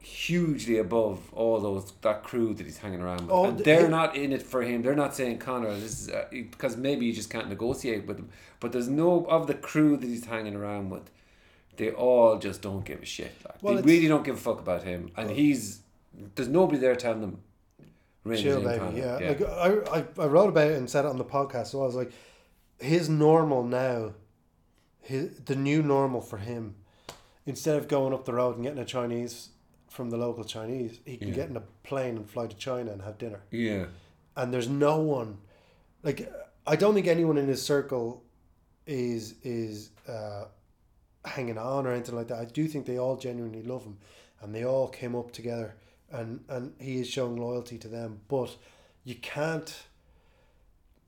hugely 0.00 0.78
above 0.78 1.32
all 1.32 1.60
those 1.60 1.92
that 2.02 2.24
crew 2.24 2.52
that 2.54 2.64
he's 2.66 2.78
hanging 2.78 3.00
around 3.00 3.20
with, 3.22 3.30
Oh, 3.30 3.44
and 3.46 3.58
they're 3.60 3.84
he- 3.84 3.88
not 3.88 4.16
in 4.16 4.32
it 4.32 4.42
for 4.42 4.62
him. 4.62 4.82
They're 4.82 4.96
not 4.96 5.14
saying 5.14 5.38
Conor, 5.38 5.72
this 5.78 6.00
is 6.02 6.08
uh, 6.10 6.26
because 6.30 6.76
maybe 6.76 7.06
you 7.06 7.12
just 7.12 7.30
can't 7.30 7.48
negotiate 7.48 8.06
with 8.06 8.18
him. 8.18 8.28
But 8.60 8.72
there's 8.72 8.88
no 8.88 9.24
of 9.26 9.46
the 9.46 9.54
crew 9.54 9.96
that 9.96 10.06
he's 10.06 10.24
hanging 10.26 10.56
around 10.56 10.90
with. 10.90 11.08
They 11.76 11.90
all 11.92 12.38
just 12.38 12.60
don't 12.60 12.84
give 12.84 13.00
a 13.02 13.06
shit. 13.06 13.32
Like, 13.46 13.62
Well, 13.62 13.76
they 13.76 13.82
really 13.82 14.08
don't 14.08 14.24
give 14.24 14.34
a 14.36 14.40
fuck 14.40 14.60
about 14.60 14.82
him, 14.82 15.10
and 15.16 15.30
he's 15.30 15.80
there's 16.34 16.48
nobody 16.48 16.78
there 16.78 16.96
telling 16.96 17.20
them. 17.20 17.38
"Rein 18.24 18.38
it 18.38 18.42
Chill, 18.42 18.60
baby. 18.62 18.78
Conor." 18.78 18.98
Yeah. 18.98 19.28
Like 19.28 19.42
I, 19.42 19.98
I, 19.98 20.24
I 20.24 20.26
wrote 20.26 20.48
about 20.48 20.70
it 20.70 20.76
and 20.78 20.88
said 20.88 21.04
it 21.04 21.08
on 21.08 21.18
the 21.18 21.24
podcast. 21.24 21.68
So 21.68 21.82
I 21.82 21.86
was 21.86 21.94
like, 21.94 22.12
his 22.78 23.08
normal 23.08 23.62
now, 23.64 24.12
his 25.00 25.36
the 25.40 25.56
new 25.56 25.82
normal 25.82 26.20
for 26.20 26.38
him, 26.38 26.76
instead 27.46 27.76
of 27.76 27.88
going 27.88 28.12
up 28.12 28.24
the 28.24 28.32
road 28.34 28.54
and 28.56 28.64
getting 28.64 28.78
a 28.78 28.84
Chinese 28.84 29.50
from 29.88 30.10
the 30.10 30.16
local 30.16 30.44
Chinese, 30.44 31.00
he 31.04 31.16
can 31.16 31.28
Yeah. 31.28 31.34
get 31.34 31.50
in 31.50 31.56
a 31.56 31.62
plane 31.82 32.16
and 32.16 32.28
fly 32.30 32.46
to 32.46 32.56
China 32.56 32.92
and 32.92 33.02
have 33.02 33.18
dinner. 33.18 33.40
yeah. 33.50 33.86
and 34.36 34.52
there's 34.54 34.68
no 34.68 34.98
one 34.98 35.36
like 36.02 36.32
I 36.66 36.76
don't 36.76 36.94
think 36.94 37.06
anyone 37.06 37.36
in 37.36 37.46
his 37.48 37.60
circle 37.62 38.24
is 38.86 39.34
is 39.42 39.90
uh, 40.08 40.44
hanging 41.24 41.58
on 41.58 41.86
or 41.86 41.92
anything 41.92 42.16
like 42.16 42.28
that. 42.28 42.38
I 42.38 42.44
do 42.46 42.66
think 42.66 42.86
they 42.86 42.98
all 42.98 43.16
genuinely 43.16 43.62
love 43.62 43.84
him, 43.84 43.98
and 44.40 44.54
they 44.54 44.64
all 44.64 44.88
came 44.88 45.14
up 45.14 45.32
together, 45.32 45.74
and 46.12 46.44
and 46.48 46.72
he 46.78 47.00
is 47.00 47.08
showing 47.08 47.36
loyalty 47.36 47.78
to 47.78 47.88
them. 47.88 48.20
But 48.28 48.56
you 49.04 49.14
can't, 49.16 49.74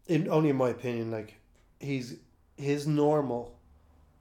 in 0.06 0.28
only 0.28 0.50
in 0.50 0.56
my 0.56 0.70
opinion, 0.70 1.10
like 1.10 1.34
he's 1.80 2.16
his 2.56 2.86
normal 2.86 3.56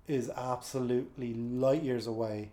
is 0.07 0.29
absolutely 0.35 1.33
light 1.33 1.81
years 1.83 2.07
away 2.07 2.49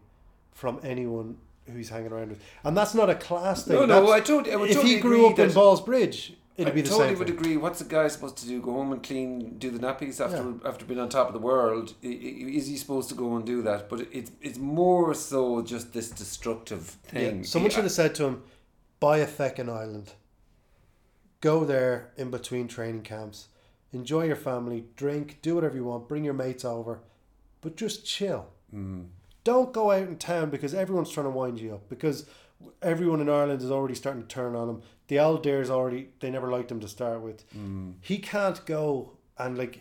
from 0.53 0.79
anyone 0.83 1.37
who 1.67 1.77
he's 1.77 1.89
hanging 1.89 2.13
around 2.13 2.31
with, 2.31 2.41
and 2.65 2.77
that's 2.77 2.95
not 2.95 3.11
a 3.11 3.15
class 3.15 3.65
thing. 3.65 3.75
No, 3.77 3.87
no, 3.87 4.01
That's- 4.07 4.11
I 4.11 4.21
totally, 4.21 4.55
I 4.55 4.63
if 4.65 4.75
totally 4.75 4.95
he 4.95 5.01
grew 5.01 5.27
up 5.27 5.39
in 5.39 5.51
Ballsbridge, 5.51 6.33
it'd 6.57 6.73
I 6.73 6.75
be 6.75 6.83
the 6.83 6.89
totally 6.89 7.09
same. 7.11 7.19
would 7.19 7.29
thing. 7.29 7.37
agree. 7.39 7.57
What's 7.57 7.81
a 7.81 7.85
guy 7.85 8.09
supposed 8.09 8.37
to 8.39 8.47
do? 8.47 8.61
Go 8.61 8.73
home 8.73 8.93
and 8.93 9.03
clean, 9.03 9.59
do 9.59 9.71
the 9.71 9.79
nappies 9.79 10.21
after 10.25 10.55
after 10.69 10.85
being 10.85 11.01
on 11.01 11.09
top 11.09 11.27
of 11.29 11.33
the 11.33 11.39
world? 11.41 11.95
Is 12.03 12.67
he 12.67 12.77
supposed 12.77 13.09
to 13.11 13.15
go 13.15 13.37
and 13.37 13.45
do 13.47 13.63
that? 13.63 13.89
But 13.89 14.07
it's 14.13 14.31
it's 14.41 14.59
more 14.59 15.15
so 15.15 15.63
just 15.63 15.93
this 15.93 16.11
destructive 16.11 16.83
thing. 17.05 17.39
Yeah. 17.39 17.43
Someone 17.45 17.71
Yeah. 17.71 17.75
should 17.77 17.85
have 17.85 17.93
said 17.93 18.15
to 18.17 18.25
him, 18.25 18.43
buy 19.01 19.19
a 19.19 19.27
feckin' 19.27 19.69
island. 19.69 20.13
Go 21.41 21.65
there 21.65 22.11
in 22.17 22.31
between 22.31 22.69
training 22.69 23.03
camps. 23.03 23.49
Enjoy 23.93 24.25
your 24.25 24.37
family, 24.37 24.85
drink, 24.97 25.39
do 25.43 25.55
whatever 25.55 25.75
you 25.75 25.85
want, 25.85 26.07
bring 26.09 26.23
your 26.25 26.35
mates 26.35 26.65
over, 26.65 27.01
but 27.61 27.77
just 27.77 28.05
chill. 28.07 28.47
Mm. 28.75 29.07
Don't 29.43 29.73
go 29.73 29.91
out 29.91 30.03
in 30.07 30.17
town 30.17 30.51
because 30.51 30.75
everyone's 30.75 31.11
trying 31.11 31.25
to 31.27 31.31
wind 31.31 31.59
you 31.59 31.75
up. 31.75 31.89
Because 31.89 32.27
everyone 32.83 33.21
in 33.21 33.29
Ireland 33.31 33.63
is 33.63 33.71
already 33.71 33.95
starting 33.95 34.23
to 34.23 34.29
turn 34.29 34.55
on 34.55 34.69
him. 34.69 34.83
The 35.11 35.19
old 35.19 35.43
dares 35.43 35.71
already, 35.71 36.11
they 36.21 36.31
never 36.31 36.49
liked 36.51 36.71
him 36.71 36.79
to 36.81 36.89
start 36.89 37.21
with. 37.21 37.43
Mm. 37.53 37.95
He 38.01 38.19
can't 38.19 38.65
go 38.65 39.13
and 39.37 39.59
like 39.59 39.81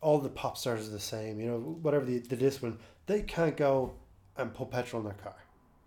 all 0.00 0.18
the 0.20 0.28
pop 0.28 0.56
stars 0.56 0.86
are 0.86 0.92
the 0.92 1.00
same, 1.00 1.40
you 1.40 1.46
know, 1.50 1.58
whatever 1.58 2.04
the, 2.04 2.18
the 2.20 2.36
discipline, 2.36 2.78
they 3.06 3.22
can't 3.22 3.56
go 3.56 3.94
and 4.36 4.54
put 4.54 4.70
petrol 4.70 5.02
in 5.02 5.06
their 5.08 5.18
car 5.26 5.34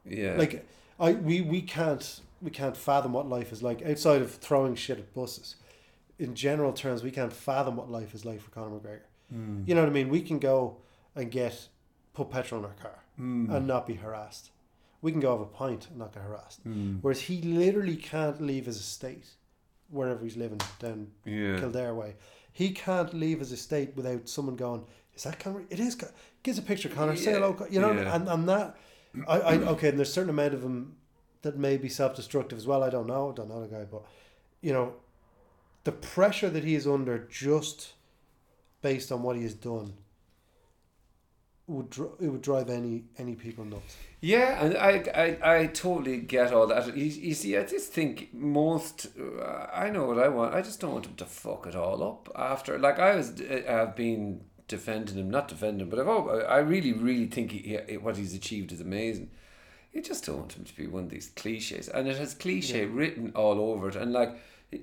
Yeah. 0.05 0.35
like 0.37 0.67
I 0.99 1.13
we 1.13 1.39
we 1.39 1.61
can't 1.61 2.19
we 2.41 2.51
can't 2.51 2.75
fathom 2.75 3.13
what 3.13 3.27
life 3.29 3.53
is 3.53 3.63
like 3.63 3.81
outside 3.83 4.21
of 4.21 4.31
throwing 4.35 4.75
shit 4.75 4.99
at 4.99 5.13
buses. 5.13 5.55
In 6.19 6.35
general 6.35 6.73
terms, 6.73 7.03
we 7.03 7.11
can't 7.11 7.31
fathom 7.33 7.77
what 7.77 7.89
life 7.89 8.13
is 8.13 8.25
like 8.25 8.41
for 8.41 8.51
Conor 8.51 8.77
McGregor. 8.79 9.07
Mm. 9.33 9.65
You 9.67 9.75
know 9.75 9.81
what 9.81 9.89
I 9.89 9.93
mean? 9.93 10.09
We 10.09 10.21
can 10.21 10.39
go 10.39 10.77
and 11.15 11.31
get 11.31 11.69
put 12.13 12.29
petrol 12.29 12.59
in 12.59 12.65
our 12.65 12.75
car 12.81 12.99
Mm. 13.19 13.49
and 13.55 13.65
not 13.67 13.85
be 13.87 13.93
harassed. 13.93 14.49
We 15.03 15.11
can 15.11 15.19
go 15.21 15.31
have 15.33 15.41
a 15.41 15.45
pint 15.45 15.87
and 15.89 15.99
not 15.99 16.13
get 16.13 16.23
harassed. 16.23 16.65
Mm. 16.67 16.99
Whereas 17.01 17.21
he 17.21 17.41
literally 17.41 17.97
can't 17.97 18.41
leave 18.41 18.65
his 18.65 18.77
estate 18.79 19.27
wherever 19.89 20.23
he's 20.23 20.37
living 20.37 20.61
down 20.79 21.11
Yeah. 21.25 21.59
Kildare 21.59 21.93
way. 21.93 22.15
He 22.51 22.71
can't 22.71 23.13
leave 23.13 23.39
his 23.39 23.51
estate 23.51 23.95
without 23.95 24.27
someone 24.29 24.55
going, 24.55 24.85
"Is 25.15 25.23
that 25.23 25.39
Conor? 25.39 25.63
It 25.69 25.79
is." 25.79 25.93
Con-" 25.95 26.09
Gives 26.41 26.57
a 26.57 26.61
picture, 26.61 26.89
Conor. 26.89 27.15
Say 27.15 27.31
Yeah, 27.31 27.37
hello, 27.39 27.53
Con-" 27.53 27.67
you 27.71 27.79
know. 27.81 27.91
yeah. 27.91 28.15
And 28.15 28.27
and 28.29 28.47
that, 28.49 28.77
I, 29.27 29.39
I 29.39 29.53
okay. 29.73 29.89
And 29.89 29.99
there's 29.99 30.09
a 30.09 30.13
certain 30.13 30.29
amount 30.29 30.53
of 30.53 30.63
him 30.63 30.95
that 31.41 31.57
may 31.57 31.75
be 31.77 31.89
self-destructive 31.89 32.57
as 32.57 32.65
well. 32.65 32.81
I 32.83 32.89
don't 32.89 33.07
know. 33.07 33.31
I 33.31 33.33
Don't 33.35 33.49
know 33.49 33.61
the 33.61 33.67
guy, 33.67 33.83
but 33.83 34.03
you 34.61 34.71
know, 34.71 34.93
the 35.83 35.91
pressure 35.91 36.49
that 36.49 36.63
he 36.63 36.75
is 36.75 36.87
under 36.87 37.17
just 37.29 37.93
based 38.81 39.11
on 39.11 39.21
what 39.23 39.35
he 39.35 39.43
has 39.43 39.53
done 39.53 39.93
would 41.73 41.89
dr- 41.89 42.15
it 42.19 42.27
would 42.29 42.41
drive 42.41 42.69
any 42.69 43.03
any 43.17 43.35
people 43.35 43.65
nuts. 43.65 43.95
Yeah, 44.21 44.63
and 44.63 44.77
I, 44.77 45.37
I, 45.43 45.55
I 45.61 45.65
totally 45.67 46.19
get 46.19 46.53
all 46.53 46.65
that. 46.67 46.95
You, 46.95 47.03
you 47.05 47.33
see, 47.33 47.57
I 47.57 47.63
just 47.65 47.91
think 47.91 48.29
most. 48.33 49.07
Uh, 49.19 49.67
I 49.73 49.89
know 49.89 50.05
what 50.05 50.17
I 50.19 50.29
want. 50.29 50.53
I 50.55 50.61
just 50.61 50.79
don't 50.79 50.93
want 50.93 51.05
him 51.07 51.15
to 51.15 51.25
fuck 51.25 51.67
it 51.67 51.75
all 51.75 52.01
up 52.01 52.29
after. 52.35 52.79
Like 52.79 52.99
I 52.99 53.15
was, 53.17 53.31
uh, 53.41 53.61
have 53.67 53.97
been 53.97 54.41
defending 54.69 55.17
him, 55.17 55.29
not 55.29 55.49
defending 55.49 55.81
him, 55.81 55.89
but 55.89 55.99
I've, 55.99 56.07
al- 56.07 56.45
I 56.47 56.59
really, 56.59 56.93
really 56.93 57.25
think 57.25 57.51
he, 57.51 57.77
he, 57.89 57.97
what 57.97 58.15
he's 58.15 58.33
achieved 58.33 58.71
is 58.71 58.79
amazing. 58.79 59.29
You 59.91 60.01
just 60.01 60.25
don't 60.25 60.39
want 60.39 60.53
him 60.53 60.63
to 60.63 60.75
be 60.75 60.87
one 60.87 61.03
of 61.03 61.09
these 61.09 61.29
cliches, 61.35 61.89
and 61.89 62.07
it 62.07 62.17
has 62.17 62.33
cliche 62.33 62.83
Yeah. 62.85 62.89
written 62.93 63.33
all 63.35 63.59
over 63.59 63.89
it. 63.89 63.97
And 63.97 64.13
like 64.13 64.37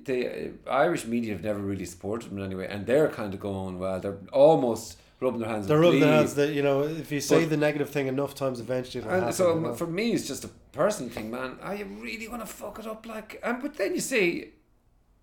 the 0.05 0.29
uh, 0.29 0.71
Irish 0.71 1.07
media 1.07 1.33
have 1.33 1.43
never 1.43 1.61
really 1.61 1.87
supported 1.87 2.31
him 2.31 2.37
in 2.39 2.45
any 2.45 2.55
way, 2.55 2.67
and 2.69 2.85
they're 2.87 3.09
kind 3.09 3.33
of 3.33 3.41
going, 3.41 3.79
well, 3.79 3.99
they're 4.01 4.19
almost 4.35 4.99
rubbing 5.21 5.41
their 5.41 5.51
hands. 5.51 5.67
They're 5.67 5.79
rubbing 5.79 6.01
their 6.01 6.13
hands 6.13 6.35
that 6.35 6.53
you 6.55 6.63
know 6.63 6.83
if 6.83 7.13
you 7.13 7.21
say 7.21 7.41
But- 7.43 7.51
the 7.51 7.57
negative 7.57 7.91
thing 7.91 8.07
enough 8.07 8.35
times, 8.35 8.61
eventually 8.61 9.01
it'll 9.01 9.11
And 9.13 9.21
happen. 9.23 9.35
so 9.37 9.55
you 9.55 9.61
know? 9.61 9.75
for 9.75 9.87
me, 9.87 10.13
it's 10.13 10.27
just 10.27 10.45
a 10.45 10.49
personal 10.73 11.11
thing, 11.11 11.31
man. 11.31 11.59
Are 11.63 11.75
you 11.75 11.85
really 11.85 12.29
want 12.29 12.43
to 12.43 12.47
fuck 12.47 12.79
it 12.79 12.87
up 12.87 13.07
like? 13.07 13.39
And 13.43 13.61
but 13.63 13.75
then 13.75 13.95
you 13.95 14.01
say, 14.01 14.51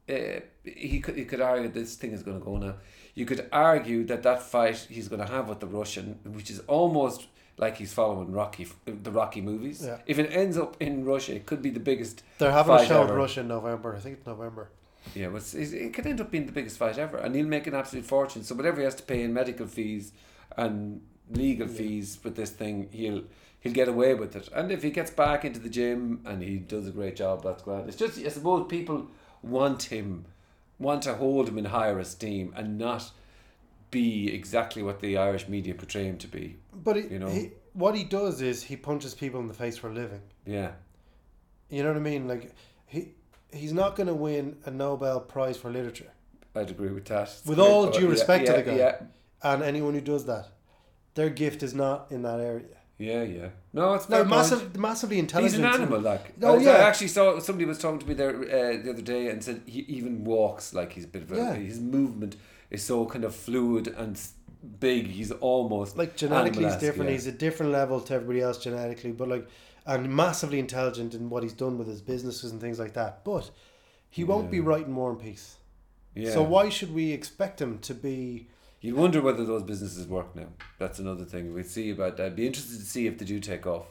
uh, 0.10 0.40
he 0.64 1.00
could 1.00 1.16
he 1.18 1.26
could 1.26 1.42
argue 1.42 1.70
this 1.70 1.96
thing 1.96 2.12
is 2.12 2.24
going 2.24 2.40
to 2.40 2.46
go 2.46 2.58
now. 2.58 2.76
You 3.16 3.26
could 3.26 3.48
argue 3.52 4.06
that 4.06 4.22
that 4.24 4.42
fight 4.44 4.78
he's 4.90 5.08
going 5.08 5.22
to 5.26 5.32
have 5.36 5.50
with 5.50 5.60
the 5.60 5.68
Russian, 5.68 6.20
which 6.24 6.50
is 6.52 6.60
almost 6.68 7.28
like 7.58 7.76
he's 7.78 7.92
following 7.92 8.32
Rocky, 8.32 8.68
the 8.86 9.10
Rocky 9.12 9.42
movies. 9.42 9.84
Yeah. 9.84 9.98
If 10.06 10.20
it 10.20 10.30
ends 10.32 10.56
up 10.60 10.78
in 10.80 11.04
Russia, 11.04 11.34
it 11.36 11.48
could 11.48 11.62
be 11.64 11.72
the 11.72 11.80
biggest. 11.80 12.22
They're 12.38 12.52
having 12.52 12.76
a 12.76 12.86
show 12.86 13.08
in. 13.08 13.14
Russia 13.16 13.40
in 13.42 13.48
November. 13.48 13.96
I 13.96 14.00
think 14.00 14.18
it's 14.20 14.28
November. 14.28 14.70
Yeah, 15.16 15.28
it's- 15.28 15.54
it 15.56 15.94
could 15.94 16.06
end 16.08 16.22
up 16.22 16.32
being 16.32 16.46
the 16.46 16.52
biggest 16.52 16.78
fight 16.78 16.98
ever, 16.98 17.18
and 17.18 17.36
he'll 17.36 17.46
make 17.48 17.68
an 17.68 17.74
absolute 17.76 18.06
fortune. 18.06 18.44
So 18.44 18.56
whatever 18.56 18.78
he 18.80 18.84
has 18.86 18.96
to 18.96 19.04
pay 19.04 19.24
in 19.24 19.34
medical 19.34 19.68
fees 19.68 20.12
and 20.56 21.02
legal 21.30 21.68
Yeah. 21.68 21.74
fees 21.78 22.20
with 22.24 22.36
this 22.36 22.52
thing, 22.52 22.90
he'll 22.92 23.24
he'll 23.60 23.74
get 23.74 23.88
away 23.88 24.14
with 24.14 24.36
it. 24.36 24.48
And 24.54 24.72
if 24.72 24.84
he 24.84 24.92
gets 24.92 25.10
back 25.12 25.44
into 25.44 25.60
the 25.60 25.70
gym 25.70 26.22
and 26.26 26.42
he 26.44 26.58
does 26.58 26.88
a 26.88 26.92
great 26.92 27.16
job, 27.16 27.44
that's 27.44 27.64
grand. 27.64 27.88
It's 27.88 27.98
just 27.98 28.18
I 28.20 28.30
suppose 28.30 28.68
people 28.70 29.08
want 29.42 29.84
him, 29.84 30.26
want 30.80 31.02
to 31.04 31.16
hold 31.16 31.50
him 31.50 31.58
in 31.58 31.66
higher 31.66 31.98
esteem, 32.00 32.54
and 32.56 32.78
not 32.78 33.12
be 33.90 34.34
exactly 34.34 34.84
what 34.84 35.00
the 35.00 35.18
Irish 35.18 35.48
media 35.48 35.74
portray 35.74 36.06
him 36.06 36.18
to 36.20 36.28
be. 36.28 36.58
But 36.74 36.98
he, 36.98 37.08
You 37.08 37.20
know? 37.20 37.30
he, 37.30 37.52
what 37.74 37.96
he 37.96 38.04
does 38.04 38.42
is 38.42 38.64
he 38.64 38.76
punches 38.76 39.16
people 39.16 39.40
in 39.40 39.48
the 39.48 39.54
face 39.54 39.78
for 39.78 39.90
a 39.90 39.94
living. 39.94 40.22
Yeah, 40.46 40.72
You 41.70 41.84
know 41.84 41.90
what 41.90 41.98
I 41.98 42.02
mean? 42.02 42.28
Like 42.28 42.54
he 42.86 43.14
he's 43.52 43.74
not 43.74 43.96
going 43.96 44.08
to 44.08 44.14
win 44.14 44.58
a 44.66 44.72
Nobel 44.72 45.20
Prize 45.20 45.58
for 45.58 45.70
literature. 45.72 46.12
I'd 46.56 46.70
agree 46.72 46.90
with 46.92 47.06
that. 47.06 47.24
It's 47.30 47.46
With 47.46 47.58
great, 47.58 47.68
all 47.68 47.90
due 47.92 48.04
yeah, 48.06 48.10
respect 48.10 48.46
to 48.48 48.52
yeah, 48.52 48.58
the 48.62 48.64
guy. 48.72 48.78
Yeah, 48.78 48.96
And 49.44 49.64
anyone 49.64 49.94
who 49.94 50.02
does 50.02 50.26
that, 50.26 50.50
their 51.14 51.30
gift 51.30 51.62
is 51.64 51.74
not 51.74 52.08
in 52.12 52.24
that 52.24 52.40
area. 52.40 52.66
yeah, 52.98 53.22
yeah. 53.24 53.50
No, 53.74 53.94
it's 53.94 54.10
No, 54.10 54.24
massive, 54.26 54.76
massively 54.76 55.20
intelligent. 55.20 55.64
He's 55.64 55.76
an 55.76 55.82
animal, 55.82 56.00
like. 56.02 56.34
Oh, 56.42 56.58
I, 56.58 56.62
yeah. 56.62 56.72
I 56.72 56.90
actually 56.90 57.10
saw 57.10 57.38
somebody 57.40 57.66
was 57.66 57.78
talking 57.78 58.00
to 58.00 58.08
me 58.08 58.16
there 58.16 58.32
uh, 58.36 58.82
the 58.84 58.90
other 58.90 59.02
day 59.04 59.28
and 59.30 59.44
said 59.44 59.62
he 59.68 59.82
even 59.82 60.24
walks 60.24 60.74
like 60.74 60.94
he's 60.94 61.04
a 61.06 61.08
bit 61.08 61.22
of 61.24 61.32
a. 61.32 61.36
Yeah. 61.36 61.54
His 61.54 61.80
movement 61.80 62.36
is 62.72 62.84
so 62.84 63.06
kind 63.06 63.24
of 63.24 63.36
fluid 63.36 63.88
and 63.90 64.20
big. 64.80 65.08
He's 65.08 65.32
almost 65.32 65.96
Like 65.96 66.16
genetically, 66.18 66.64
he's 66.66 66.76
different. 66.78 67.10
yeah. 67.12 67.14
He's 67.18 67.28
a 67.28 67.32
different 67.32 67.72
level 67.72 68.02
to 68.02 68.14
everybody 68.16 68.42
else 68.42 68.58
genetically, 68.58 69.12
but 69.12 69.28
like, 69.28 69.48
and 69.88 70.14
massively 70.14 70.60
intelligent 70.60 71.14
in 71.16 71.30
what 71.30 71.42
he's 71.44 71.54
done 71.54 71.78
with 71.78 71.88
his 71.88 72.02
businesses 72.02 72.52
and 72.52 72.62
things 72.62 72.78
like 72.78 72.94
that. 72.94 73.24
But 73.24 73.50
he 74.10 74.24
won't 74.24 74.52
be 74.52 74.58
Yeah. 74.58 74.64
writing 74.66 74.96
War 74.96 75.10
and 75.12 75.20
Peace. 75.20 75.56
Yeah. 76.14 76.32
So 76.34 76.44
why 76.44 76.70
should 76.70 76.94
we 76.94 77.12
expect 77.12 77.62
him 77.62 77.80
to 77.80 77.94
be? 77.94 78.48
You 78.82 78.96
wonder 78.96 79.22
whether 79.22 79.44
those 79.46 79.64
businesses 79.64 80.08
work 80.08 80.36
now. 80.36 80.48
That's 80.78 81.00
another 81.00 81.26
thing 81.26 81.54
we'd 81.54 81.66
see 81.66 81.90
about 81.92 82.18
that. 82.18 82.26
I'd 82.28 82.36
be 82.36 82.46
interested 82.46 82.78
to 82.80 82.86
see 82.86 83.08
if 83.08 83.18
they 83.18 83.26
do 83.26 83.40
take 83.40 83.66
off. 83.66 83.88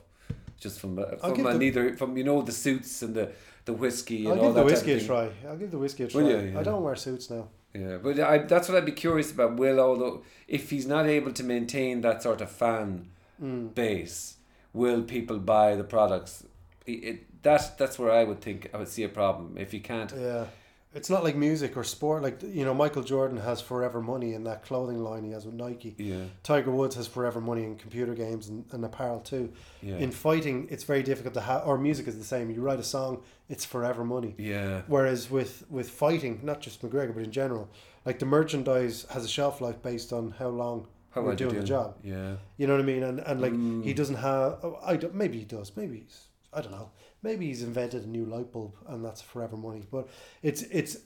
Just 0.58 0.80
from 0.80 0.98
uh, 0.98 1.16
from 1.16 1.42
the- 1.42 1.54
neither 1.58 1.96
from 1.96 2.16
you 2.16 2.24
know 2.24 2.40
the 2.42 2.52
suits 2.52 3.02
and 3.02 3.14
the 3.14 3.32
the 3.66 3.72
whiskey 3.74 4.24
and 4.26 4.34
I'll 4.34 4.38
all 4.38 4.44
give 4.46 4.54
that 4.54 4.60
the 4.60 4.66
whiskey 4.72 4.92
a 4.92 5.00
try. 5.00 5.30
I'll 5.46 5.56
give 5.56 5.70
the 5.70 5.78
whiskey 5.78 6.04
a 6.04 6.08
try. 6.08 6.22
Will 6.22 6.30
you? 6.30 6.50
Yeah. 6.52 6.60
I 6.60 6.62
don't 6.62 6.82
wear 6.82 6.96
suits 6.96 7.28
now. 7.30 7.48
Yeah, 7.74 7.98
but 7.98 8.18
I, 8.18 8.38
that's 8.38 8.68
what 8.68 8.78
I'd 8.78 8.86
be 8.86 8.92
curious 8.92 9.30
about. 9.32 9.56
Will 9.56 9.78
although 9.80 10.22
if 10.48 10.70
he's 10.70 10.86
not 10.86 11.06
able 11.06 11.32
to 11.32 11.44
maintain 11.44 12.00
that 12.02 12.22
sort 12.22 12.40
of 12.40 12.50
fan 12.50 13.08
Mm. 13.42 13.74
base, 13.74 14.36
will 14.76 15.02
people 15.02 15.38
buy 15.38 15.74
the 15.76 15.84
products? 15.84 16.44
It, 16.86 16.92
it, 17.10 17.42
that 17.42 17.76
that's 17.78 17.98
where 17.98 18.12
I 18.12 18.22
would 18.24 18.40
think 18.40 18.70
I 18.74 18.76
would 18.76 18.88
see 18.88 19.02
a 19.04 19.08
problem 19.08 19.56
if 19.58 19.72
you 19.74 19.80
can't. 19.80 20.12
Yeah. 20.16 20.46
It's 20.94 21.10
not 21.10 21.22
like 21.24 21.36
music 21.36 21.76
or 21.76 21.84
sport. 21.84 22.22
Like 22.22 22.42
you 22.42 22.64
know, 22.64 22.72
Michael 22.72 23.02
Jordan 23.02 23.36
has 23.36 23.60
forever 23.60 24.00
money 24.00 24.32
in 24.32 24.44
that 24.44 24.64
clothing 24.64 25.00
line 25.04 25.24
he 25.24 25.32
has 25.32 25.44
with 25.44 25.54
Nike. 25.54 25.94
Yeah, 25.98 26.24
Tiger 26.42 26.70
Woods 26.70 26.96
has 26.96 27.06
forever 27.06 27.38
money 27.40 27.64
in 27.64 27.76
computer 27.76 28.14
games 28.14 28.48
and, 28.48 28.64
and 28.72 28.82
apparel 28.82 29.20
too. 29.20 29.52
yeah, 29.82 29.96
In 29.96 30.10
fighting, 30.10 30.68
it's 30.70 30.84
very 30.84 31.02
difficult 31.02 31.34
to 31.34 31.42
have. 31.42 31.66
Or 31.66 31.76
music 31.76 32.08
is 32.08 32.16
the 32.16 32.24
same. 32.24 32.50
You 32.50 32.62
write 32.62 32.80
a 32.80 32.88
song, 32.96 33.22
it's 33.50 33.64
forever 33.66 34.04
money. 34.04 34.34
yeah, 34.38 34.82
Whereas 34.86 35.30
with 35.30 35.64
with 35.68 35.90
fighting, 35.90 36.40
not 36.42 36.62
just 36.62 36.80
McGregor 36.80 37.12
but 37.14 37.24
in 37.24 37.32
general, 37.42 37.68
like 38.06 38.18
the 38.18 38.26
merchandise 38.26 39.04
has 39.10 39.22
a 39.22 39.28
shelf 39.28 39.60
life 39.60 39.82
based 39.82 40.14
on 40.14 40.30
how 40.38 40.48
long 40.48 40.86
How 41.16 41.22
we're 41.22 41.32
you 41.32 41.36
doing 41.36 41.56
the 41.56 41.64
job. 41.64 41.96
Yeah, 42.04 42.36
You 42.58 42.66
know 42.66 42.74
what 42.74 42.82
I 42.82 42.86
mean? 42.86 43.02
And 43.02 43.20
and 43.20 43.40
like 43.40 43.52
Mm. 43.52 43.82
he 43.84 43.92
doesn't 43.94 44.16
have. 44.16 44.58
oh, 44.64 44.78
I 44.92 44.96
don't, 44.96 45.14
maybe 45.14 45.38
he 45.38 45.44
does. 45.44 45.72
Maybe 45.76 45.96
he's. 46.00 46.28
I 46.52 46.60
don't 46.62 46.72
know. 46.72 46.90
Maybe 47.22 47.46
he's 47.46 47.62
invented 47.62 48.04
a 48.04 48.08
new 48.08 48.24
light 48.24 48.52
bulb 48.52 48.74
and 48.88 49.04
that's 49.04 49.20
forever 49.22 49.56
money. 49.56 49.82
But 49.90 50.08
it's 50.42 50.62
it's 50.80 50.98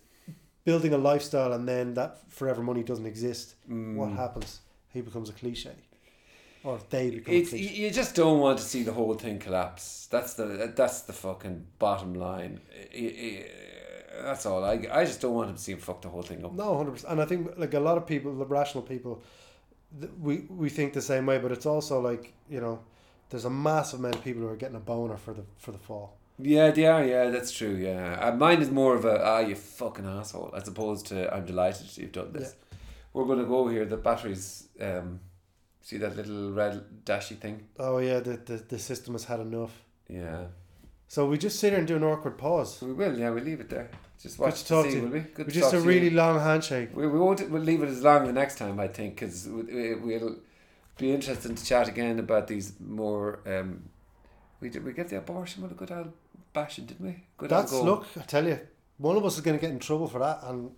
building 0.65 0.93
a 0.93 0.99
lifestyle 0.99 1.53
and 1.53 1.67
then 1.69 1.95
that 1.95 2.11
forever 2.31 2.63
money 2.63 2.83
doesn't 2.83 3.07
exist. 3.07 3.55
What 3.69 4.11
Mm. 4.11 4.17
happens? 4.17 4.61
He 4.93 5.01
becomes 5.01 5.31
a 5.31 5.33
cliche, 5.33 5.71
or 6.65 6.79
they 6.91 7.11
become 7.11 7.35
It's, 7.35 7.53
a 7.53 7.59
you 7.59 7.69
cliche. 7.69 7.83
you 7.83 7.91
just 7.91 8.15
don't 8.17 8.41
want 8.41 8.59
to 8.59 8.65
see 8.65 8.83
the 8.83 8.93
whole 8.93 9.15
thing 9.15 9.39
collapse. 9.39 10.09
That's 10.11 10.35
the 10.35 10.73
that's 10.77 11.03
the 11.03 11.13
fucking 11.13 11.67
bottom 11.79 12.15
line. 12.15 12.61
I- 12.95 13.17
I- 13.29 13.47
that's 14.23 14.45
all. 14.45 14.63
I, 14.65 14.75
I 15.01 15.05
just 15.07 15.21
don't 15.23 15.35
want 15.35 15.49
him 15.51 15.57
to 15.57 15.63
see 15.63 15.73
him 15.73 15.79
fuck 15.79 16.03
the 16.03 16.09
whole 16.09 16.23
thing 16.31 16.45
up. 16.45 16.53
No, 16.53 16.77
hundred 16.77 16.93
percent. 16.93 17.13
And 17.13 17.23
I 17.23 17.27
think 17.27 17.41
like 17.57 17.75
a 17.75 17.81
lot 17.81 17.97
of 17.97 18.05
people, 18.07 18.35
the 18.35 18.45
rational 18.45 18.83
people, 18.83 19.23
th- 19.99 20.13
we 20.21 20.47
we 20.49 20.69
think 20.69 20.93
the 20.93 21.03
same 21.03 21.27
way. 21.27 21.39
But 21.39 21.53
it's 21.53 21.67
also 21.67 22.01
like 22.01 22.33
you 22.49 22.61
know, 22.61 22.81
there's 23.31 23.45
a 23.45 23.51
massive 23.51 24.01
amount 24.01 24.17
of 24.17 24.25
people 24.25 24.43
who 24.43 24.49
are 24.49 24.57
getting 24.57 24.77
a 24.77 24.81
boner 24.81 25.17
for 25.17 25.33
the 25.35 25.43
for 25.59 25.73
the 25.73 25.79
fall. 25.79 26.17
Yeah, 26.39 26.71
they 26.71 26.87
are. 26.87 27.05
Yeah, 27.05 27.31
that's 27.31 27.53
true. 27.53 27.75
Yeah, 27.77 28.19
uh, 28.21 28.33
mine 28.35 28.63
is 28.63 28.71
more 28.71 28.95
of 28.97 29.05
a 29.05 29.23
ah, 29.25 29.41
you 29.41 29.55
fucking 29.55 30.07
asshole, 30.07 30.53
as 30.57 30.69
opposed 30.69 31.07
to 31.09 31.33
I'm 31.35 31.45
delighted 31.45 31.97
you've 31.99 32.13
done 32.13 32.33
this. 32.33 32.55
We're 33.13 33.27
gonna 33.27 33.45
go 33.45 33.69
here. 33.69 33.85
The 33.85 33.97
batteries. 33.97 34.69
Um, 34.81 35.21
see 35.83 35.99
that 35.99 36.17
little 36.17 36.53
red 36.53 37.05
dashy 37.05 37.35
thing? 37.35 37.67
Oh 37.79 37.99
yeah, 37.99 38.21
the 38.21 38.37
the, 38.37 38.57
the 38.57 38.79
system 38.79 39.15
has 39.15 39.25
had 39.25 39.41
enough. 39.41 39.73
Yeah, 40.09 40.47
So 41.09 41.27
we 41.27 41.39
just 41.39 41.59
sit 41.61 41.71
here 41.71 41.79
and 41.79 41.87
do 41.89 41.97
an 41.97 42.03
awkward 42.05 42.37
pause. 42.39 42.81
we 42.83 42.93
will. 42.93 43.17
Yeah, 43.19 43.31
we'll 43.31 43.45
leave 43.45 43.61
it 43.61 43.69
there. 43.71 43.91
Just 44.23 44.39
watch 44.39 44.63
to 44.63 44.69
talk 44.69 44.85
see, 44.85 44.91
to 44.93 44.97
you. 44.97 45.03
will 45.05 45.11
we? 45.11 45.21
Good 45.21 45.47
to 45.47 45.53
just 45.53 45.73
a 45.73 45.79
to 45.79 45.83
really 45.83 46.11
long 46.11 46.39
handshake. 46.39 46.95
We, 46.95 47.07
we 47.07 47.19
won't. 47.19 47.49
We'll 47.51 47.63
leave 47.63 47.83
it 47.83 47.89
as 47.89 48.03
long 48.03 48.27
the 48.27 48.33
next 48.33 48.59
time. 48.59 48.79
I 48.79 48.89
think 48.89 49.15
because 49.15 49.49
we, 49.49 49.95
we'll 49.95 50.37
be 50.99 51.13
interested 51.13 51.57
to 51.57 51.65
chat 51.65 51.89
again 51.89 52.19
about 52.19 52.47
these 52.47 52.75
more. 52.81 53.41
Um, 53.47 53.85
we 54.61 54.69
did 54.69 54.85
we 54.85 54.93
get 54.93 55.09
the 55.09 55.17
abortion 55.17 55.63
with 55.63 55.73
a 55.73 55.75
good 55.75 55.91
old 55.91 56.13
bashing, 56.53 56.85
didn't 56.85 57.07
we? 57.07 57.25
Good 57.39 57.51
That's 57.51 57.73
old 57.73 57.87
look. 57.87 58.07
I 58.19 58.21
tell 58.21 58.47
you, 58.47 58.61
one 58.99 59.17
of 59.17 59.25
us 59.25 59.37
is 59.37 59.41
going 59.41 59.59
to 59.59 59.61
get 59.61 59.71
in 59.71 59.79
trouble 59.79 60.07
for 60.07 60.19
that, 60.19 60.41
and 60.43 60.71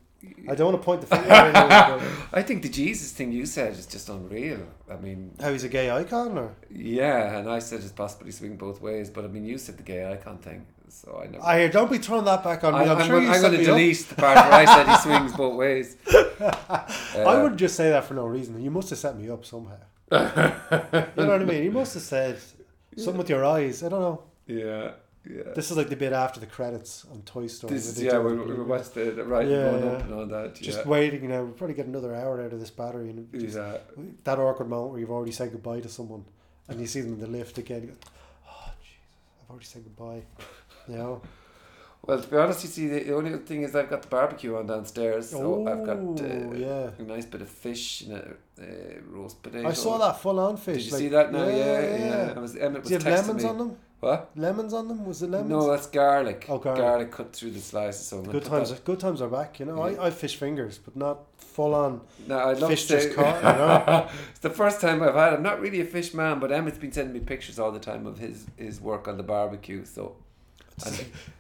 I 0.49 0.55
don't 0.55 0.73
want 0.73 0.81
to 0.81 0.85
point 0.85 1.01
the 1.01 1.07
finger. 1.17 2.29
I 2.33 2.43
think 2.43 2.63
the 2.63 2.69
Jesus 2.69 3.11
thing 3.11 3.33
you 3.33 3.45
said 3.45 3.73
is 3.73 3.87
just 3.87 4.09
unreal. 4.09 4.61
I 4.89 4.97
mean, 4.97 5.33
how 5.41 5.51
he's 5.51 5.65
a 5.65 5.69
gay 5.69 5.91
icon, 5.91 6.39
or 6.39 6.55
yeah, 6.71 7.39
and 7.39 7.51
I 7.51 7.59
said 7.59 7.81
it's 7.81 7.91
possibly 7.91 8.31
swing 8.31 8.57
both 8.57 8.81
ways, 8.81 9.11
but 9.11 9.25
I 9.25 9.29
mean, 9.29 9.45
you 9.45 9.59
said 9.59 9.79
the 9.79 9.83
gay 9.83 10.11
icon 10.13 10.39
thing, 10.39 10.65
so 10.93 11.21
I 11.23 11.27
never. 11.29 11.45
I 11.45 11.69
don't 11.69 11.91
be 11.91 11.99
throwing 11.99 12.25
that 12.27 12.45
back 12.45 12.63
on 12.65 12.75
me. 12.75 12.81
I, 12.81 12.93
I'm, 12.93 13.01
am 13.01 13.07
sure 13.07 13.21
you 13.21 13.29
I'm 13.31 13.41
going 13.41 13.59
to 13.59 13.65
delete 13.65 13.99
the 14.09 14.15
part 14.15 14.37
where 14.37 14.53
I 14.53 14.65
said 14.65 14.89
he 14.89 14.97
swings 14.99 15.33
both 15.35 15.57
ways. 15.57 15.97
I 16.41 16.85
Uh, 17.17 17.43
would 17.43 17.57
just 17.57 17.77
say 17.77 17.91
that 17.91 18.05
for 18.05 18.15
no 18.15 18.27
reason. 18.27 18.61
You 18.63 18.71
must 18.71 18.91
have 18.91 18.99
set 18.99 19.17
me 19.17 19.29
up 19.31 19.45
somehow. 19.45 19.77
you 20.13 20.19
know 20.19 21.29
what 21.29 21.43
I 21.43 21.45
mean? 21.45 21.65
You 21.65 21.71
must 21.73 21.95
have 21.95 22.03
said 22.03 22.39
something 22.97 23.19
with 23.19 23.31
your 23.31 23.45
eyes. 23.45 23.83
I 23.83 23.89
don't 23.89 24.01
know. 24.01 24.23
Yeah, 24.47 24.93
yeah. 25.29 25.53
This 25.55 25.71
is 25.71 25.77
like 25.77 25.89
the 25.89 25.97
bit 25.97 26.13
after 26.13 26.41
the 26.41 26.47
credits 26.47 27.07
on 27.11 27.23
Toy 27.23 27.47
Story. 27.47 27.73
This 27.75 27.87
is 27.87 28.03
yeah. 28.03 28.19
We, 28.19 28.35
we 28.35 28.63
watched 28.63 28.95
the, 28.95 29.13
the 29.13 29.25
writing 29.25 29.53
Yeah, 29.53 29.71
going 29.71 29.85
yeah. 29.85 29.91
up 29.93 30.01
and 30.03 30.15
all 30.15 30.27
that. 30.27 30.55
Just 30.57 30.79
yeah. 30.81 30.89
waiting 30.89 31.29
know. 31.29 31.45
We'll 31.45 31.53
probably 31.53 31.75
get 31.77 31.87
another 31.87 32.15
hour 32.15 32.43
out 32.43 32.53
of 32.53 32.61
this 32.61 32.71
battery, 32.71 33.11
and 33.11 33.33
just 33.33 33.57
yeah. 33.57 33.79
that 34.25 34.39
awkward 34.39 34.69
moment 34.69 34.91
where 34.93 35.01
you've 35.01 35.11
already 35.11 35.33
said 35.33 35.53
goodbye 35.53 35.81
to 35.81 35.89
someone, 35.89 36.25
and 36.69 36.81
you 36.81 36.87
see 36.87 37.01
them 37.01 37.15
in 37.15 37.21
the 37.21 37.27
lift 37.29 37.57
again. 37.59 37.83
You 37.83 37.89
go, 37.89 37.95
oh 38.51 38.71
Jesus, 38.83 38.99
I've 39.43 39.51
already 39.51 39.65
said 39.67 39.85
goodbye. 39.85 40.23
Know. 40.89 41.23
Well, 42.05 42.21
to 42.21 42.27
be 42.29 42.37
honest, 42.37 42.65
you 42.65 42.69
see, 42.71 42.89
the, 42.89 43.15
only 43.15 43.33
thing 43.39 43.63
is 43.63 43.77
I've 43.77 43.89
got 43.89 44.03
the 44.03 44.09
barbecue 44.09 44.57
on 44.57 44.67
downstairs, 44.67 45.31
so 45.31 45.69
I've 45.69 45.87
got 45.87 45.99
Oh, 45.99 46.17
uh, 46.19 46.53
yeah. 46.57 46.91
a 46.99 47.03
nice 47.03 47.27
bit 47.27 47.43
of 47.43 47.49
fish 47.49 48.01
and 48.03 48.13
a 48.15 48.35
uh, 48.61 49.01
roast 49.09 49.41
potato. 49.41 49.69
I 49.69 49.73
saw 49.73 49.99
that 49.99 50.21
full 50.21 50.41
on 50.41 50.57
fish. 50.57 50.77
Did 50.79 50.85
you 50.87 50.91
like- 50.93 50.99
see 51.01 51.09
that 51.09 51.33
now? 51.33 51.47
Yeah, 51.47 51.97
yeah. 51.97 52.33
I 52.37 52.41
was 52.41 52.57
Emmett 52.57 52.83
Do 52.85 52.95
was 52.95 53.05
you 53.05 53.11
have 53.11 53.27
lemons 53.27 53.45
me. 53.45 53.49
on 53.49 53.59
them? 53.59 53.77
What? 54.01 54.31
Lemons 54.35 54.75
on 54.75 54.89
them? 54.89 55.05
Was 55.07 55.23
it 55.23 55.31
lemons? 55.31 55.49
No, 55.51 55.71
that's 55.71 55.87
garlic. 55.87 56.47
Oh, 56.49 56.59
garlic. 56.59 56.83
Garlic 56.83 57.11
cut 57.13 57.33
through 57.33 57.53
the 57.53 57.61
slices. 57.61 58.05
So 58.05 58.19
I'm 58.19 58.25
good 58.25 58.45
times. 58.45 58.73
Good 58.81 58.99
times 58.99 59.23
are 59.23 59.29
back. 59.29 59.61
You 59.61 59.67
know, 59.67 59.89
Yeah. 59.89 60.01
I, 60.03 60.07
I 60.07 60.11
fish 60.11 60.35
fingers, 60.35 60.79
but 60.79 60.97
not 60.97 61.21
full 61.37 61.73
on. 61.73 62.01
No, 62.27 62.37
I'd 62.37 62.59
love 62.59 62.71
Fish 62.71 62.89
just 62.89 63.15
caught, 63.15 63.37
you 63.37 63.43
know? 63.43 64.09
it's 64.31 64.41
the 64.41 64.51
first 64.51 64.81
time 64.81 65.05
I've 65.05 65.15
had. 65.15 65.35
I'm 65.35 65.43
not 65.45 65.61
really 65.61 65.81
a 65.81 65.85
fish 65.85 66.15
man, 66.15 66.41
but 66.41 66.51
Emmett's 66.51 66.79
been 66.79 66.91
sending 66.91 67.15
me 67.15 67.21
pictures 67.21 67.61
all 67.61 67.71
the 67.71 67.79
time 67.79 68.05
of 68.09 68.19
his 68.19 68.47
his 68.57 68.81
work 68.81 69.07
on 69.07 69.19
the 69.19 69.23
barbecue. 69.23 69.85
So 69.85 70.17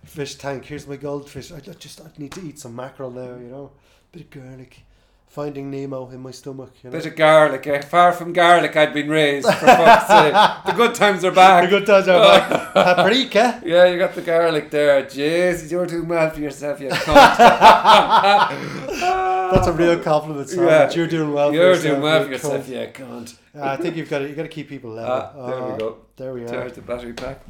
Fish 0.04 0.34
tank. 0.36 0.64
Here's 0.66 0.86
my 0.86 0.96
goldfish. 0.96 1.50
I 1.52 1.60
just 1.60 2.00
I 2.00 2.04
need 2.18 2.32
to 2.32 2.40
eat 2.42 2.58
some 2.58 2.76
mackerel 2.76 3.10
now. 3.10 3.34
You 3.36 3.48
know, 3.50 3.70
bit 4.12 4.22
of 4.22 4.30
garlic. 4.30 4.80
Finding 5.28 5.70
Nemo 5.70 6.10
in 6.10 6.20
my 6.20 6.30
stomach. 6.30 6.72
You 6.82 6.90
know. 6.90 6.96
bit 6.98 7.06
of 7.06 7.16
garlic. 7.16 7.66
Eh? 7.66 7.80
Far 7.80 8.12
from 8.12 8.34
garlic, 8.34 8.76
I'd 8.76 8.92
been 8.92 9.08
raised. 9.08 9.46
For 9.46 9.66
fuck's 9.66 10.06
sake, 10.06 10.34
the 10.66 10.72
good 10.72 10.94
times 10.94 11.24
are 11.24 11.32
back. 11.32 11.64
the 11.64 11.70
good 11.78 11.86
times 11.86 12.06
are 12.06 12.20
back. 12.20 12.74
Paprika. 12.74 13.62
Yeah, 13.64 13.86
you 13.86 13.98
got 13.98 14.14
the 14.14 14.20
garlic 14.20 14.70
there. 14.70 15.06
Jesus, 15.08 15.72
you're 15.72 15.86
doing 15.86 16.06
well 16.06 16.28
for 16.28 16.40
yourself, 16.40 16.80
you 16.82 16.90
cunt. 16.90 17.14
That's 19.52 19.66
a 19.68 19.72
real 19.72 19.98
compliment, 20.00 20.50
Sam. 20.50 20.66
Yeah. 20.66 20.90
You're 20.90 21.06
doing 21.06 21.32
well. 21.32 21.50
You're 21.54 21.80
doing 21.80 22.02
well 22.02 22.24
for 22.24 22.30
yourself, 22.30 22.68
you 22.68 22.80
you 22.80 22.86
cunt. 22.88 23.34
cunt. 23.54 23.62
I 23.62 23.76
think 23.76 23.96
you've 23.96 24.10
got 24.10 24.18
to 24.18 24.28
you 24.28 24.34
got 24.34 24.42
to 24.42 24.48
keep 24.48 24.68
people 24.68 24.90
level. 24.90 25.12
Ah, 25.12 25.46
there 25.46 25.56
we 25.64 25.72
Uh, 25.72 25.76
go. 25.78 25.96
There 26.16 26.34
we 26.34 26.44
are. 26.44 26.48
Charge 26.48 26.72
the 26.74 26.82
battery 26.82 27.14
pack. 27.14 27.40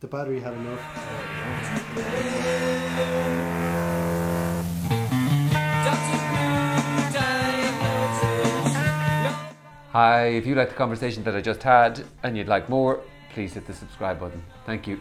The 0.00 0.06
battery 0.06 0.40
had 0.40 0.54
enough. 0.54 0.80
Hi, 9.92 10.28
if 10.28 10.46
you 10.46 10.54
like 10.54 10.70
the 10.70 10.74
conversation 10.74 11.22
that 11.24 11.36
I 11.36 11.42
just 11.42 11.62
had 11.62 12.02
and 12.22 12.34
you'd 12.34 12.48
like 12.48 12.70
more, 12.70 13.00
please 13.34 13.52
hit 13.52 13.66
the 13.66 13.74
subscribe 13.74 14.18
button. 14.18 14.42
Thank 14.64 14.86
you. 14.86 15.00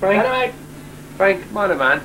Frank, 0.00 0.52
Frank, 1.16 1.46
come 1.46 1.56
on, 1.56 1.78
man. 1.78 2.02